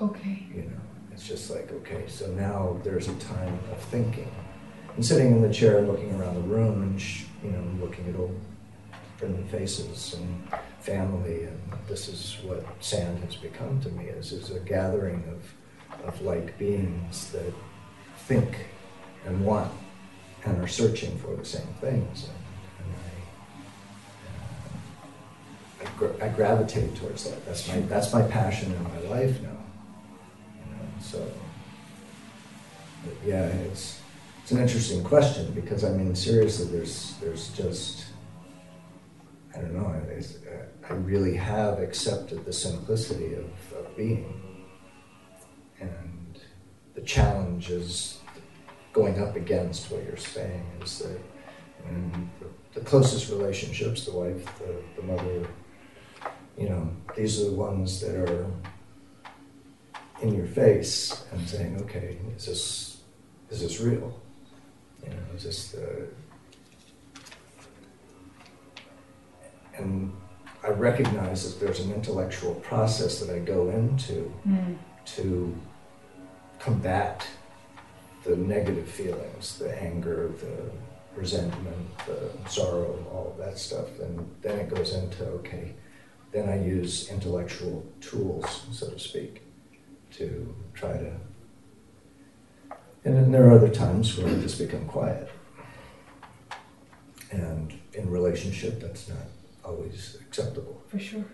Okay. 0.00 0.46
You 0.54 0.62
know, 0.62 0.80
it's 1.12 1.26
just 1.26 1.50
like, 1.50 1.70
okay, 1.72 2.04
so 2.08 2.26
now 2.28 2.80
there's 2.82 3.08
a 3.08 3.14
time 3.16 3.58
of 3.70 3.78
thinking. 3.84 4.30
And 4.96 5.04
sitting 5.04 5.32
in 5.32 5.42
the 5.42 5.52
chair 5.52 5.78
and 5.78 5.88
looking 5.88 6.14
around 6.14 6.34
the 6.34 6.40
room 6.42 6.82
and, 6.82 7.00
sh- 7.00 7.24
you 7.42 7.50
know, 7.50 7.84
looking 7.84 8.08
at 8.08 8.16
old 8.16 8.38
friendly 9.22 9.44
faces 9.44 10.14
and 10.14 10.52
family, 10.80 11.44
and 11.44 11.60
this 11.86 12.08
is 12.08 12.38
what 12.42 12.66
SAND 12.80 13.22
has 13.22 13.36
become 13.36 13.80
to 13.80 13.88
me, 13.90 14.06
is, 14.06 14.32
is 14.32 14.50
a 14.50 14.58
gathering 14.58 15.22
of, 15.30 16.08
of 16.08 16.20
like 16.22 16.58
beings 16.58 17.30
that 17.30 17.54
think 18.26 18.66
and 19.24 19.46
want 19.46 19.70
and 20.44 20.60
are 20.60 20.66
searching 20.66 21.16
for 21.18 21.36
the 21.36 21.44
same 21.44 21.68
things. 21.80 22.26
And, 22.26 22.34
and 22.80 22.96
I, 25.84 25.86
uh, 25.86 25.88
I, 25.88 25.98
gra- 25.98 26.26
I 26.26 26.28
gravitate 26.30 26.96
towards 26.96 27.22
that. 27.30 27.46
That's 27.46 27.68
my, 27.68 27.78
that's 27.82 28.12
my 28.12 28.22
passion 28.22 28.72
in 28.72 28.82
my 28.82 28.98
life 29.08 29.40
now. 29.40 29.50
You 30.58 30.72
know, 30.72 30.88
so, 31.00 31.32
yeah, 33.24 33.44
it's, 33.46 34.00
it's 34.42 34.50
an 34.50 34.58
interesting 34.58 35.04
question 35.04 35.52
because 35.52 35.84
I 35.84 35.90
mean, 35.90 36.12
seriously, 36.16 36.66
there's, 36.76 37.14
there's 37.20 37.50
just, 37.50 38.01
I 39.54 39.58
don't 39.58 39.74
know, 39.74 39.86
uh, 39.86 40.88
I 40.88 40.94
really 40.94 41.36
have 41.36 41.78
accepted 41.78 42.44
the 42.44 42.52
simplicity 42.52 43.34
of, 43.34 43.50
of 43.76 43.96
being. 43.96 44.66
And 45.80 46.38
the 46.94 47.02
challenge 47.02 47.70
is 47.70 48.18
going 48.92 49.20
up 49.20 49.36
against 49.36 49.90
what 49.90 50.04
you're 50.04 50.16
saying 50.16 50.64
is 50.82 50.98
that 50.98 51.18
the, 52.40 52.80
the 52.80 52.80
closest 52.80 53.30
relationships, 53.30 54.04
the 54.04 54.12
wife, 54.12 54.46
the, 54.58 55.00
the 55.00 55.06
mother, 55.06 55.46
you 56.56 56.68
know, 56.68 56.90
these 57.16 57.40
are 57.40 57.46
the 57.46 57.56
ones 57.56 58.00
that 58.00 58.14
are 58.14 58.46
in 60.20 60.34
your 60.34 60.46
face 60.46 61.24
and 61.32 61.48
saying, 61.48 61.80
okay, 61.82 62.18
is 62.36 62.46
this, 62.46 63.00
is 63.50 63.60
this 63.60 63.80
real? 63.80 64.20
You 65.02 65.10
know, 65.10 65.22
is 65.34 65.44
this 65.44 65.72
the, 65.72 66.08
and 69.82 70.12
I 70.64 70.68
recognize 70.68 71.42
that 71.52 71.64
there's 71.64 71.80
an 71.80 71.92
intellectual 71.92 72.54
process 72.56 73.18
that 73.20 73.34
I 73.34 73.40
go 73.40 73.68
into 73.70 74.32
Mm. 74.48 74.76
to 75.16 75.54
combat 76.60 77.26
the 78.24 78.36
negative 78.36 78.86
feelings, 78.88 79.58
the 79.58 79.70
anger, 79.82 80.30
the 80.40 80.70
resentment, 81.20 81.96
the 82.06 82.30
sorrow, 82.48 83.04
all 83.12 83.32
of 83.32 83.38
that 83.44 83.58
stuff. 83.58 83.88
And 84.00 84.30
then 84.42 84.60
it 84.60 84.72
goes 84.72 84.94
into, 84.94 85.24
okay, 85.40 85.74
then 86.30 86.48
I 86.48 86.64
use 86.64 87.10
intellectual 87.10 87.84
tools, 88.00 88.66
so 88.70 88.88
to 88.90 88.98
speak, 88.98 89.42
to 90.12 90.54
try 90.72 90.92
to. 90.92 91.12
And 93.04 93.16
then 93.16 93.32
there 93.32 93.48
are 93.48 93.52
other 93.52 93.68
times 93.68 94.16
where 94.16 94.28
I 94.28 94.38
just 94.40 94.58
become 94.58 94.86
quiet. 94.86 95.28
And 97.32 97.72
in 97.94 98.08
relationship, 98.08 98.80
that's 98.80 99.08
not 99.08 99.26
always 99.64 100.16
acceptable. 100.20 100.82
For 100.88 100.98
sure. 100.98 101.24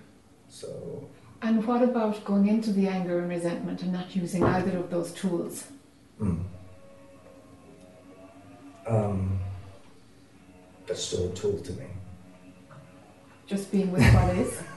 So 0.48 1.08
And 1.42 1.64
what 1.66 1.82
about 1.82 2.24
going 2.24 2.48
into 2.48 2.72
the 2.72 2.88
anger 2.88 3.18
and 3.20 3.28
resentment 3.28 3.82
and 3.82 3.92
not 3.92 4.14
using 4.14 4.42
either 4.44 4.78
of 4.78 4.90
those 4.90 5.12
tools? 5.12 5.66
Mm. 6.20 6.44
Um, 8.86 9.38
that's 10.86 11.02
still 11.04 11.30
a 11.30 11.34
tool 11.34 11.58
to 11.60 11.72
me. 11.72 11.86
Just 13.46 13.70
being 13.70 13.92
with 13.92 14.02
what 14.14 14.36
is? 14.36 14.62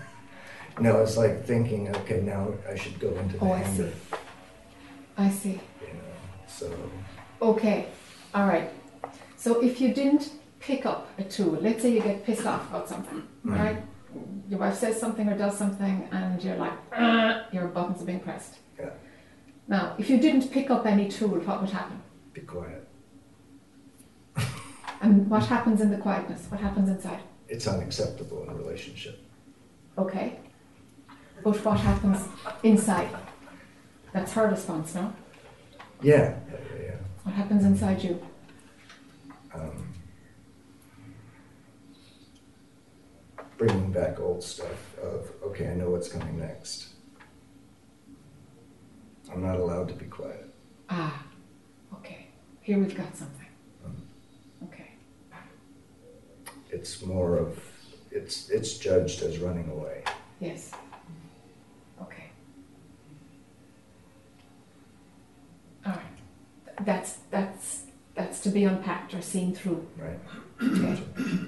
No, 0.79 1.01
it's 1.01 1.17
like 1.17 1.45
thinking, 1.45 1.93
okay, 1.97 2.21
now 2.21 2.47
I 2.67 2.75
should 2.75 2.97
go 2.99 3.09
into 3.09 3.37
the 3.37 3.45
Oh, 3.45 3.51
I 3.51 3.63
see. 3.63 3.91
I 5.17 5.29
see. 5.29 5.59
You 5.81 5.87
know, 5.87 6.47
so 6.47 6.71
Okay, 7.41 7.87
all 8.33 8.47
right. 8.47 8.69
So 9.35 9.61
if 9.61 9.81
you 9.81 9.93
didn't 9.93 10.31
pick 10.59 10.85
up 10.85 11.09
a 11.19 11.23
tool, 11.23 11.57
let's 11.61 11.81
say 11.81 11.91
you 11.91 12.01
get 12.01 12.23
pissed 12.25 12.45
off 12.45 12.69
about 12.69 12.87
something. 12.87 13.27
Right? 13.43 13.81
Your 14.49 14.59
wife 14.59 14.75
says 14.75 14.99
something 14.99 15.27
or 15.29 15.37
does 15.37 15.57
something, 15.57 16.07
and 16.11 16.43
you're 16.43 16.57
like, 16.57 16.73
"Ah," 16.93 17.45
your 17.51 17.67
buttons 17.67 18.01
are 18.01 18.05
being 18.05 18.19
pressed. 18.19 18.55
Yeah. 18.79 18.89
Now, 19.67 19.95
if 19.97 20.09
you 20.09 20.17
didn't 20.19 20.51
pick 20.51 20.69
up 20.69 20.85
any 20.85 21.07
tool, 21.07 21.29
what 21.29 21.61
would 21.61 21.69
happen? 21.69 22.01
be 22.33 22.41
quiet. 22.41 22.87
And 25.01 25.27
what 25.29 25.43
happens 25.47 25.81
in 25.81 25.89
the 25.89 25.97
quietness? 25.97 26.45
What 26.49 26.61
happens 26.61 26.87
inside? 26.87 27.21
It's 27.49 27.67
unacceptable 27.67 28.43
in 28.43 28.49
a 28.49 28.53
relationship. 28.53 29.19
Okay. 29.97 30.39
But 31.43 31.57
what 31.65 31.79
happens 31.79 32.19
inside? 32.63 33.09
That's 34.13 34.31
her 34.33 34.47
response, 34.47 34.93
no? 34.93 35.11
Yeah, 36.01 36.15
yeah, 36.15 36.35
yeah. 36.51 36.83
yeah. 36.83 36.95
What 37.23 37.33
happens 37.35 37.65
inside 37.65 38.03
you? 38.03 38.21
Um, 39.53 39.90
bringing 43.61 43.91
back 43.91 44.19
old 44.19 44.43
stuff 44.43 44.97
of, 45.03 45.29
okay, 45.43 45.67
I 45.69 45.75
know 45.75 45.91
what's 45.91 46.07
coming 46.07 46.39
next. 46.39 46.87
I'm 49.31 49.43
not 49.43 49.57
allowed 49.59 49.87
to 49.89 49.93
be 49.93 50.05
quiet. 50.05 50.49
Ah, 50.89 51.23
okay. 51.93 52.25
Here 52.61 52.79
we've 52.79 52.95
got 52.97 53.15
something. 53.15 53.45
Okay. 54.63 54.89
It's 56.71 57.03
more 57.03 57.37
of, 57.37 57.63
it's, 58.09 58.49
it's 58.49 58.79
judged 58.79 59.21
as 59.21 59.37
running 59.37 59.69
away. 59.69 60.05
Yes. 60.39 60.71
Okay. 62.01 62.31
All 65.85 65.91
right. 65.91 66.01
Th- 66.65 66.77
That's 66.83 67.17
that's 67.29 67.83
that's 68.15 68.39
to 68.41 68.49
be 68.49 68.63
unpacked 68.63 69.13
or 69.13 69.21
seen 69.21 69.53
through. 69.53 69.87
Right. 69.97 70.19
Okay. 70.63 70.99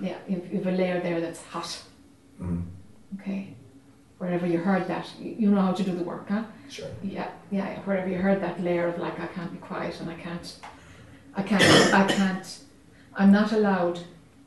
Yeah. 0.04 0.18
You've, 0.30 0.54
you've 0.54 0.68
a 0.68 0.72
layer 0.72 1.02
there 1.02 1.20
that's 1.20 1.42
hot. 1.42 1.82
Mm, 2.42 2.64
Okay. 3.20 3.56
Wherever 4.18 4.48
you 4.48 4.58
heard 4.60 4.88
that, 4.88 5.08
you, 5.20 5.36
you 5.38 5.52
know 5.52 5.62
how 5.62 5.74
to 5.74 5.84
do 5.84 5.94
the 5.94 6.04
work, 6.04 6.30
huh? 6.30 6.44
sure. 6.70 6.88
Yeah. 7.04 7.30
Yeah. 7.52 7.80
Wherever 7.82 8.08
you 8.08 8.18
heard 8.18 8.42
that 8.42 8.62
layer 8.64 8.88
of 8.88 8.98
like, 8.98 9.20
I 9.20 9.28
can't 9.28 9.52
be 9.52 9.58
quiet 9.58 10.00
and 10.00 10.10
I 10.10 10.16
can't, 10.16 10.56
I 11.36 11.44
can't, 11.44 11.94
I 11.94 12.08
can't, 12.08 12.60
I'm 13.16 13.32
not 13.32 13.52
allowed 13.52 14.00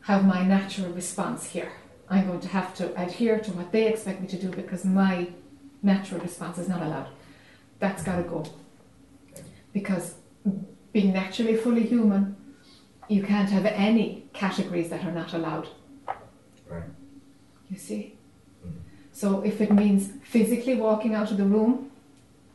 have 0.07 0.25
my 0.25 0.43
natural 0.45 0.93
response 0.93 1.47
here. 1.47 1.73
I'm 2.09 2.29
going 2.29 2.41
to 2.41 2.49
have 2.49 2.73
to 2.77 2.95
adhere 3.01 3.41
to 3.41 3.51
what 3.53 3.73
they 3.73 3.89
expect 3.89 4.21
me 4.21 4.29
to 4.29 4.37
do 4.39 4.49
because 4.51 4.85
my 4.85 5.29
natural 5.83 6.21
response 6.21 6.59
is 6.59 6.69
not 6.69 6.81
allowed. 6.81 7.09
That's 7.81 8.05
got 8.05 8.17
to 8.17 8.23
go. 8.23 8.45
Because 9.73 10.15
being 10.93 11.13
naturally 11.13 11.57
fully 11.57 11.83
human, 11.83 12.37
you 13.09 13.23
can't 13.25 13.51
have 13.51 13.67
any 13.67 14.29
categories 14.33 14.89
that 14.91 15.05
are 15.05 15.11
not 15.13 15.35
allowed. 15.35 15.69
You 17.71 17.79
see? 17.79 18.15
Mm. 18.67 18.73
So 19.13 19.43
if 19.43 19.61
it 19.61 19.73
means 19.73 20.13
physically 20.25 20.75
walking 20.75 21.15
out 21.15 21.31
of 21.31 21.37
the 21.37 21.45
room 21.45 21.91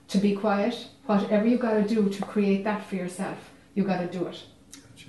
to 0.10 0.18
be 0.18 0.36
quiet, 0.36 0.88
whatever 1.06 1.48
you 1.48 1.58
got 1.58 1.74
to 1.74 1.84
do 1.88 2.10
to 2.10 2.22
create 2.24 2.64
that 2.64 2.86
for 2.86 2.96
yourself, 2.96 3.38
you 3.76 3.84
got 3.84 4.00
to 4.00 4.08
do 4.08 4.26
it. 4.28 4.44
Gotcha. 4.74 5.08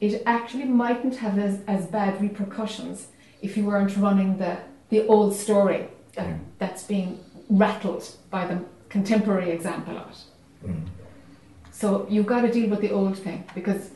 It 0.00 0.22
actually 0.26 0.64
mightn't 0.64 1.16
have 1.16 1.38
as, 1.38 1.60
as 1.66 1.86
bad 1.86 2.20
repercussions 2.20 3.08
if 3.42 3.56
you 3.56 3.64
weren't 3.64 3.96
running 3.96 4.38
the, 4.38 4.58
the 4.90 5.06
old 5.06 5.34
story 5.34 5.86
that, 6.14 6.26
Yeah. 6.26 6.38
that's 6.58 6.82
being 6.84 7.18
rattled 7.48 8.04
by 8.30 8.46
the 8.46 8.64
contemporary 8.88 9.50
example 9.50 9.96
of 9.96 10.10
it. 10.10 10.68
Mm, 10.68 10.86
So 11.72 12.06
you've 12.10 12.26
got 12.26 12.42
to 12.42 12.52
deal 12.52 12.68
with 12.68 12.80
the 12.80 12.90
old 12.90 13.16
thing 13.18 13.44
because 13.54 13.90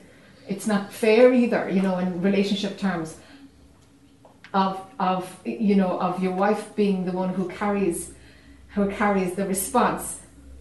it's 0.48 0.66
not 0.66 0.92
fair 0.92 1.32
either, 1.32 1.68
you 1.68 1.82
know, 1.82 1.98
in 1.98 2.20
relationship 2.22 2.78
terms. 2.78 3.16
Of 4.54 4.80
of 4.98 5.40
you 5.44 5.74
know 5.74 6.00
of 6.00 6.22
your 6.22 6.32
wife 6.32 6.74
being 6.76 7.04
the 7.04 7.12
one 7.12 7.34
who 7.34 7.48
carries 7.48 8.12
who 8.68 8.88
carries 8.90 9.34
the 9.34 9.46
response 9.46 10.20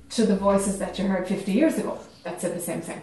to 0.10 0.26
the 0.26 0.36
voices 0.36 0.78
that 0.80 1.00
you 1.00 1.08
heard 1.08 1.28
50 1.28 1.52
years 1.52 1.78
ago 1.78 2.00
that 2.24 2.40
said 2.42 2.56
the 2.56 2.62
same 2.62 2.82
thing. 2.82 3.02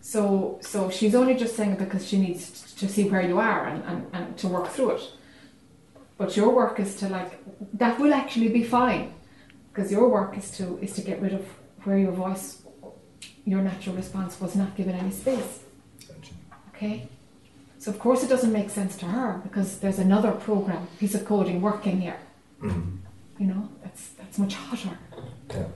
So 0.00 0.58
so 0.62 0.88
she's 0.88 1.14
only 1.14 1.34
just 1.34 1.56
saying 1.56 1.72
it 1.72 1.78
because 1.78 2.06
she 2.06 2.18
needs 2.18 2.72
to 2.74 2.88
see 2.88 3.08
where 3.08 3.22
you 3.22 3.38
are 3.38 3.66
and, 3.66 3.82
and, 3.84 4.06
and 4.12 4.38
to 4.38 4.48
work 4.48 4.68
through 4.68 4.90
it. 4.90 5.02
But 6.16 6.36
your 6.36 6.50
work 6.54 6.78
is 6.78 6.94
to 6.96 7.08
like 7.08 7.32
that 7.74 7.98
will 7.98 8.14
actually 8.14 8.48
be 8.48 8.62
fine 8.62 9.12
because 9.72 9.90
your 9.90 10.08
work 10.08 10.38
is 10.38 10.50
to 10.58 10.78
is 10.78 10.92
to 10.94 11.02
get 11.02 11.20
rid 11.20 11.34
of 11.34 11.44
where 11.84 11.98
your 11.98 12.12
voice 12.12 12.62
your 13.44 13.62
natural 13.62 13.96
response 13.96 14.40
was 14.40 14.54
not 14.54 14.76
given 14.76 14.94
any 14.94 15.10
space. 15.10 15.60
Okay? 16.68 17.08
So 17.84 17.90
of 17.90 17.98
course 17.98 18.22
it 18.24 18.28
doesn't 18.28 18.50
make 18.50 18.70
sense 18.70 18.96
to 18.96 19.04
her 19.04 19.42
because 19.42 19.78
there's 19.80 19.98
another 19.98 20.32
program, 20.32 20.88
piece 20.98 21.14
of 21.14 21.26
coding 21.26 21.60
working 21.60 22.00
here. 22.00 22.16
Mhm. 22.62 23.00
You 23.38 23.46
know, 23.48 23.68
that's 23.82 24.08
that's 24.18 24.38
much 24.38 24.54
hotter. 24.54 24.96
Yeah. 25.50 25.66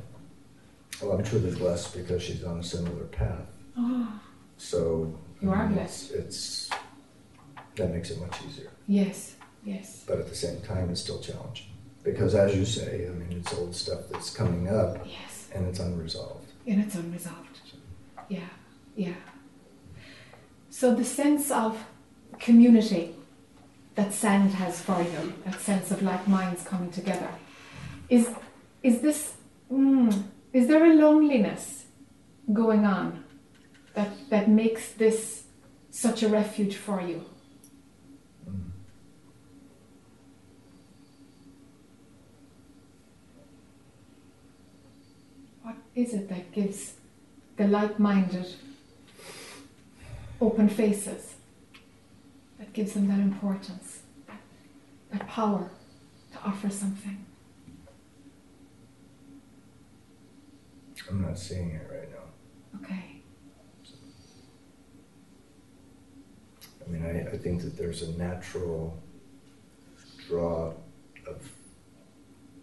Well, 1.03 1.13
I'm 1.13 1.23
truly 1.23 1.55
blessed 1.55 1.95
because 1.95 2.23
she's 2.23 2.43
on 2.45 2.61
a 2.61 2.63
similar 2.63 3.05
path. 3.05 3.51
Oh, 3.77 4.09
So 4.57 5.15
You 5.43 5.51
are 5.51 5.67
blessed. 5.67 6.13
It's, 6.13 6.71
it's 6.71 6.71
that 7.77 7.93
makes 7.93 8.11
it 8.11 8.19
much 8.23 8.37
easier, 8.49 8.71
yes, 8.87 9.37
yes, 9.63 10.05
but 10.09 10.19
at 10.19 10.29
the 10.31 10.35
same 10.35 10.63
time, 10.63 10.89
it's 10.89 11.03
still 11.03 11.21
challenging 11.21 11.71
because, 12.05 12.35
as 12.35 12.57
you 12.57 12.65
say, 12.65 13.07
I 13.07 13.11
mean, 13.21 13.33
it's 13.41 13.53
old 13.53 13.75
stuff 13.77 14.09
that's 14.11 14.31
coming 14.31 14.67
up 14.69 14.97
yes. 15.05 15.49
and 15.55 15.67
it's 15.67 15.79
unresolved. 15.79 16.49
And 16.67 16.83
it's 16.83 16.95
unresolved. 16.95 17.61
Yeah, 18.31 18.49
yeah. 18.97 19.21
So 20.71 20.95
the 20.95 21.05
sense 21.05 21.51
of 21.51 21.85
community 22.39 23.15
that 23.95 24.13
SAND 24.13 24.53
has 24.55 24.81
for 24.81 25.03
you, 25.03 25.35
that 25.45 25.61
sense 25.61 25.91
of 25.91 26.03
like 26.03 26.29
minds 26.29 26.63
coming 26.63 26.91
together, 26.91 27.31
is 28.09 28.29
is 28.83 29.01
this 29.01 29.35
mm, 29.71 30.23
is 30.53 30.69
there 30.69 30.85
a 30.85 30.95
loneliness 30.95 31.87
going 32.53 32.85
on 32.85 33.25
that 33.95 34.11
that 34.31 34.49
makes 34.49 34.93
this 34.93 35.45
such 35.91 36.23
a 36.23 36.29
refuge 36.29 36.77
for 36.77 37.01
you? 37.01 37.25
What 45.63 45.77
is 45.95 46.15
it 46.15 46.29
that 46.29 46.53
gives 46.53 46.95
the 47.57 47.67
like-minded 47.67 48.47
open 50.41 50.69
faces 50.69 51.28
gives 52.79 52.93
them 52.93 53.09
that 53.09 53.19
importance, 53.19 54.03
that, 55.11 55.27
power 55.27 55.69
to 56.31 56.39
offer 56.45 56.71
something? 56.71 57.27
I'm 61.11 61.23
not 61.23 61.37
seeing 61.37 61.71
it 61.71 61.91
right 61.91 62.09
now. 62.13 62.81
Okay. 62.81 63.21
I 66.87 66.89
mean, 66.89 67.05
I, 67.05 67.33
I 67.33 67.37
think 67.37 67.63
that 67.63 67.77
there's 67.77 68.03
a 68.03 68.13
natural 68.13 68.97
draw 70.29 70.73
of 71.27 71.51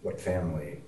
what 0.00 0.18
family 0.18 0.78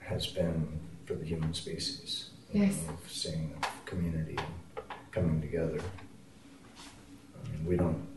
has 0.00 0.26
been 0.28 0.80
for 1.04 1.12
the 1.12 1.26
human 1.26 1.52
species. 1.52 2.30
you 2.50 2.60
know, 2.60 2.66
Yes. 2.66 2.78
Of 2.88 3.10
seeing 3.12 3.54
a 3.62 3.66
community 3.90 4.38
and 4.38 4.86
coming 5.10 5.42
together. 5.42 5.78
I 7.36 7.48
mean, 7.50 7.66
we 7.66 7.76
don't 7.76 8.11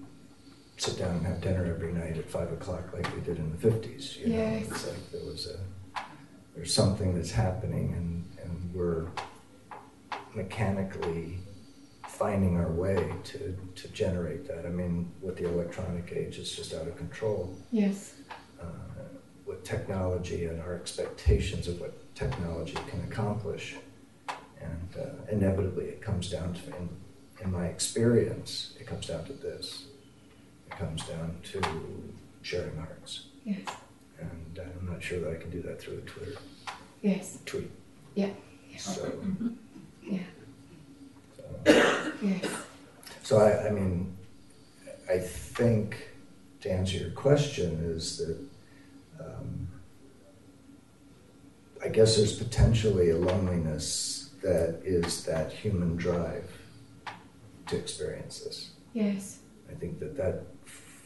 sit 0.77 0.97
down 0.97 1.15
and 1.17 1.25
have 1.25 1.41
dinner 1.41 1.65
every 1.65 1.91
night 1.93 2.17
at 2.17 2.29
five 2.29 2.51
o'clock 2.51 2.93
like 2.93 3.13
we 3.15 3.21
did 3.21 3.37
in 3.37 3.51
the 3.51 3.57
fifties, 3.57 4.17
you 4.17 4.27
know? 4.27 4.39
It's 4.69 4.87
like 4.87 5.11
there 5.11 5.23
was 5.23 5.47
a, 5.47 6.01
there's 6.55 6.73
something 6.73 7.15
that's 7.15 7.31
happening 7.31 7.93
and, 7.93 8.37
and 8.43 8.73
we're 8.73 9.07
mechanically 10.33 11.39
finding 12.07 12.57
our 12.57 12.71
way 12.71 13.13
to, 13.23 13.57
to 13.75 13.87
generate 13.89 14.47
that. 14.47 14.65
I 14.65 14.69
mean, 14.69 15.11
with 15.21 15.37
the 15.37 15.47
electronic 15.47 16.11
age, 16.13 16.37
it's 16.39 16.55
just 16.55 16.73
out 16.73 16.87
of 16.87 16.97
control. 16.97 17.57
Yes. 17.71 18.15
Uh, 18.61 18.65
with 19.45 19.63
technology 19.63 20.45
and 20.45 20.61
our 20.61 20.73
expectations 20.75 21.67
of 21.67 21.79
what 21.79 22.15
technology 22.15 22.77
can 22.89 23.01
accomplish. 23.03 23.75
And 24.61 24.95
uh, 24.99 25.31
inevitably, 25.31 25.85
it 25.85 26.01
comes 26.01 26.29
down 26.29 26.53
to, 26.53 26.75
in, 26.77 26.89
in 27.41 27.51
my 27.51 27.67
experience, 27.67 28.75
it 28.79 28.87
comes 28.87 29.07
down 29.07 29.25
to 29.25 29.33
this. 29.33 29.85
It 30.67 30.77
comes 30.77 31.03
down 31.03 31.35
to 31.51 31.61
sharing 32.41 32.75
hearts. 32.77 33.27
Yes. 33.43 33.59
And 34.19 34.59
I'm 34.59 34.89
not 34.91 35.01
sure 35.03 35.19
that 35.19 35.31
I 35.31 35.35
can 35.41 35.49
do 35.51 35.61
that 35.63 35.81
through 35.81 35.97
a 35.97 36.01
Twitter 36.01 36.37
Yes. 37.01 37.39
tweet. 37.45 37.71
Yeah. 38.15 38.29
So, 38.77 39.13
Yeah. 40.03 40.19
so 41.65 42.11
Yes. 42.21 42.45
So 43.23 43.37
I, 43.39 43.67
I 43.67 43.71
mean, 43.71 44.15
I 45.09 45.17
think 45.19 46.09
to 46.61 46.71
answer 46.71 46.97
your 46.97 47.11
question 47.11 47.79
is 47.95 48.17
that 48.17 48.37
um, 49.23 49.67
I 51.83 51.87
guess 51.89 52.17
there's 52.17 52.37
potentially 52.37 53.09
a 53.11 53.17
loneliness 53.17 54.29
that 54.41 54.81
is 54.83 55.23
that 55.25 55.51
human 55.51 55.95
drive 55.95 56.49
to 57.67 57.75
experience 57.77 58.39
this. 58.41 58.71
Yes. 58.93 59.39
I 59.69 59.73
think 59.73 59.99
that 59.99 60.15
that 60.17 60.43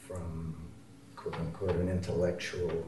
from 0.10 0.56
quote 1.16 1.36
unquote 1.36 1.76
an 1.76 1.88
intellectual 1.90 2.86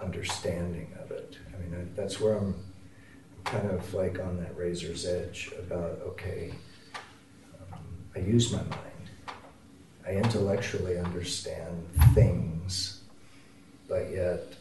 understanding 0.00 0.94
of 1.02 1.10
it. 1.10 1.38
I 1.52 1.60
mean, 1.60 1.74
I, 1.74 2.00
that's 2.00 2.20
where 2.20 2.34
I'm, 2.36 2.54
I'm 2.54 3.44
kind 3.44 3.70
of 3.70 3.92
like 3.94 4.20
on 4.20 4.36
that 4.38 4.56
razor's 4.56 5.04
edge 5.06 5.50
about 5.58 6.00
okay, 6.06 6.52
um, 7.72 7.78
I 8.14 8.20
use 8.20 8.52
my 8.52 8.58
mind. 8.62 8.80
I 10.06 10.12
intellectually 10.12 10.98
understand 10.98 11.86
things, 12.14 13.00
but 13.88 14.10
yet 14.12 14.54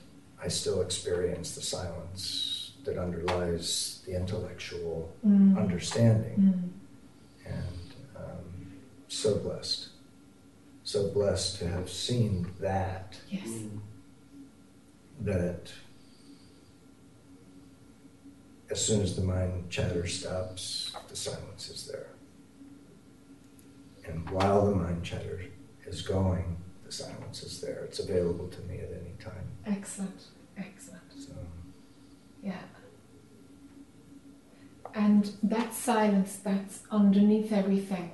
I 0.44 0.48
still 0.48 0.82
experience 0.82 1.56
the 1.56 1.62
silence 1.62 2.72
that 2.84 2.98
underlies 2.98 4.02
the 4.08 4.16
intellectual 4.16 5.12
Mm. 5.26 5.56
understanding 5.56 6.36
Mm. 6.40 7.52
and 7.54 7.94
um, 8.16 8.72
so 9.08 9.36
blessed, 9.38 9.90
so 10.92 11.08
blessed 11.08 11.60
to 11.60 11.68
have 11.70 11.90
seen 11.90 12.52
that. 12.60 13.18
Yes. 13.30 13.48
Mm. 13.48 13.80
That 15.22 15.72
as 18.70 18.86
soon 18.86 19.02
as 19.02 19.16
the 19.16 19.22
mind 19.22 19.70
chatter 19.70 20.06
stops, 20.08 20.94
the 21.08 21.16
silence 21.16 21.70
is 21.70 21.88
there, 21.88 22.08
and 24.06 24.30
while 24.32 24.66
the 24.66 24.76
mind 24.76 25.04
chatter 25.04 25.46
is 25.86 26.02
going, 26.02 26.58
the 26.86 26.92
silence 26.92 27.44
is 27.44 27.62
there. 27.62 27.84
It's 27.86 28.00
available 28.00 28.48
to 28.50 28.62
me 28.62 28.80
at 28.80 28.90
any 28.92 29.14
time. 29.20 29.48
Excellent. 29.66 30.26
Excellent. 30.58 31.02
So 31.18 31.34
Yeah. 32.44 32.60
And 34.94 35.32
that 35.44 35.74
silence 35.74 36.38
that's 36.44 36.84
underneath 36.92 37.54
everything, 37.54 38.12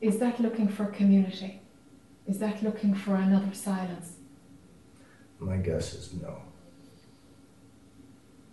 is 0.00 0.18
that 0.18 0.40
looking 0.40 0.68
for 0.68 0.86
community? 0.86 1.60
Is 2.26 2.38
that 2.38 2.62
looking 2.62 2.94
for 2.94 3.16
another 3.16 3.52
silence? 3.54 4.12
my 5.40 5.56
guess 5.58 5.92
is 5.92 6.14
no. 6.22 6.38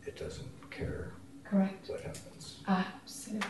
It 0.06 0.18
doesn't 0.18 0.72
care 0.72 1.14
Correct? 1.46 1.88
what 1.89 2.02
happens. 2.02 2.58
Absolutely. 2.68 3.48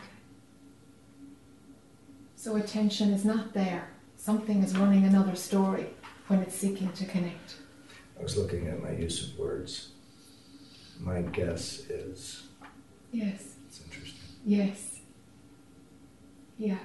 So 2.36 2.56
attention 2.58 3.14
is 3.14 3.26
not 3.26 3.54
there. 3.54 3.90
Something 4.16 4.62
is 4.62 4.78
running 4.78 5.06
another 5.06 5.36
story 5.36 5.88
when 6.28 6.42
it's 6.42 6.56
seeking 6.56 6.92
to 6.92 7.06
connect. 7.06 7.56
I 8.20 8.22
was 8.24 8.38
looking 8.38 8.68
at 8.68 8.82
my 8.84 8.92
use 8.92 9.32
of 9.32 9.40
words. 9.40 9.90
My 11.00 11.22
guess 11.24 11.80
is 11.90 12.44
Yes. 13.12 13.56
it's 13.68 13.82
interesting. 13.84 14.20
Yes. 14.46 15.00
Yeah. 16.60 16.78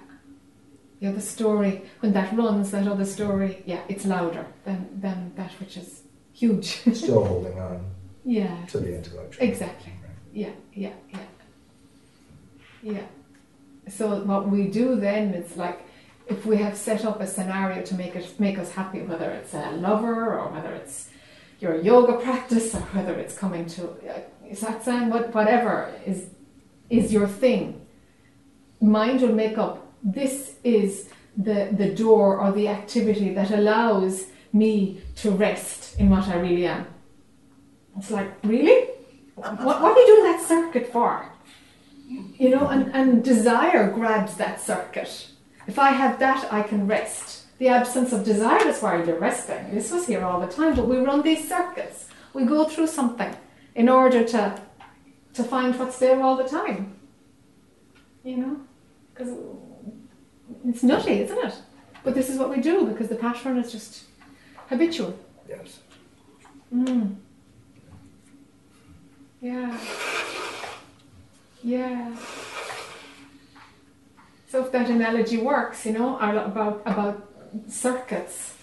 Yeah, 1.00 1.12
the 1.12 1.20
story, 1.20 1.82
when 2.00 2.12
that 2.14 2.34
runs, 2.36 2.70
that 2.70 2.88
other 2.88 3.04
story, 3.04 3.62
yeah, 3.66 3.82
it's 3.88 4.06
louder 4.06 4.46
than, 4.64 4.88
than 4.98 5.32
that 5.36 5.52
which 5.60 5.76
is 5.76 6.02
huge. 6.32 6.64
Still 6.94 7.24
holding 7.24 7.58
on 7.58 7.84
yeah. 8.24 8.64
to 8.66 8.78
the 8.78 8.96
intellectual. 8.96 9.46
Exactly. 9.46 9.92
Right. 10.02 10.12
Yeah, 10.32 10.50
yeah, 10.72 10.92
yeah. 11.10 11.18
Yeah. 12.82 13.02
So 13.88 14.22
what 14.22 14.48
we 14.48 14.68
do 14.68 14.96
then 14.96 15.34
is 15.34 15.56
like 15.56 15.86
if 16.26 16.44
we 16.44 16.56
have 16.56 16.76
set 16.76 17.04
up 17.04 17.20
a 17.20 17.26
scenario 17.26 17.82
to 17.82 17.94
make 17.94 18.16
it 18.16 18.38
make 18.38 18.58
us 18.58 18.72
happy, 18.72 19.02
whether 19.02 19.30
it's 19.30 19.54
a 19.54 19.72
lover 19.72 20.38
or 20.38 20.50
whether 20.52 20.72
it's 20.74 21.08
your 21.60 21.80
yoga 21.80 22.14
practice 22.14 22.74
or 22.74 22.80
whether 22.80 23.14
it's 23.14 23.36
coming 23.36 23.66
to 23.66 23.88
uh, 23.88 24.20
satsang, 24.52 25.10
what 25.10 25.34
whatever 25.34 25.92
is 26.04 26.26
is 26.90 27.12
your 27.12 27.28
thing. 27.28 27.80
Mind 28.80 29.22
will 29.22 29.34
make 29.34 29.56
up. 29.56 29.85
This 30.06 30.54
is 30.62 31.08
the, 31.36 31.68
the 31.72 31.92
door 31.92 32.38
or 32.38 32.52
the 32.52 32.68
activity 32.68 33.34
that 33.34 33.50
allows 33.50 34.26
me 34.52 35.02
to 35.16 35.32
rest 35.32 35.98
in 35.98 36.08
what 36.10 36.28
I 36.28 36.36
really 36.36 36.66
am. 36.66 36.86
It's 37.98 38.12
like, 38.12 38.30
really? 38.44 38.88
What, 39.34 39.60
what 39.64 39.82
are 39.82 39.98
you 39.98 40.06
doing 40.06 40.32
that 40.32 40.46
circuit 40.46 40.92
for? 40.92 41.28
You 42.38 42.50
know, 42.50 42.68
and, 42.68 42.94
and 42.94 43.24
desire 43.24 43.90
grabs 43.90 44.36
that 44.36 44.60
circuit. 44.60 45.28
If 45.66 45.76
I 45.76 45.90
have 45.90 46.20
that, 46.20 46.52
I 46.52 46.62
can 46.62 46.86
rest. 46.86 47.42
The 47.58 47.68
absence 47.68 48.12
of 48.12 48.24
desire 48.24 48.68
is 48.68 48.80
why 48.80 49.02
you're 49.02 49.18
resting. 49.18 49.74
This 49.74 49.90
was 49.90 50.06
here 50.06 50.22
all 50.24 50.40
the 50.40 50.46
time, 50.46 50.76
but 50.76 50.86
we 50.86 50.98
run 50.98 51.22
these 51.22 51.48
circuits. 51.48 52.06
We 52.32 52.44
go 52.44 52.64
through 52.68 52.86
something 52.86 53.34
in 53.74 53.88
order 53.88 54.22
to 54.24 54.60
to 55.34 55.44
find 55.44 55.78
what's 55.78 55.98
there 55.98 56.22
all 56.22 56.36
the 56.36 56.48
time. 56.48 56.96
You 58.24 58.36
know, 58.38 58.60
because 59.12 59.34
it's 60.66 60.82
nutty, 60.82 61.20
isn't 61.20 61.38
it? 61.38 61.54
But 62.04 62.14
this 62.14 62.28
is 62.28 62.38
what 62.38 62.50
we 62.50 62.60
do 62.60 62.86
because 62.86 63.08
the 63.08 63.16
pattern 63.16 63.58
is 63.58 63.72
just 63.72 64.04
habitual. 64.68 65.18
Yes. 65.48 65.80
Mm. 66.74 67.16
Yeah. 69.40 69.78
Yeah. 71.62 72.16
So 74.48 74.64
if 74.64 74.72
that 74.72 74.88
analogy 74.88 75.38
works, 75.38 75.84
you 75.86 75.92
know, 75.92 76.16
about 76.18 76.82
about 76.86 77.28
circuits. 77.68 78.54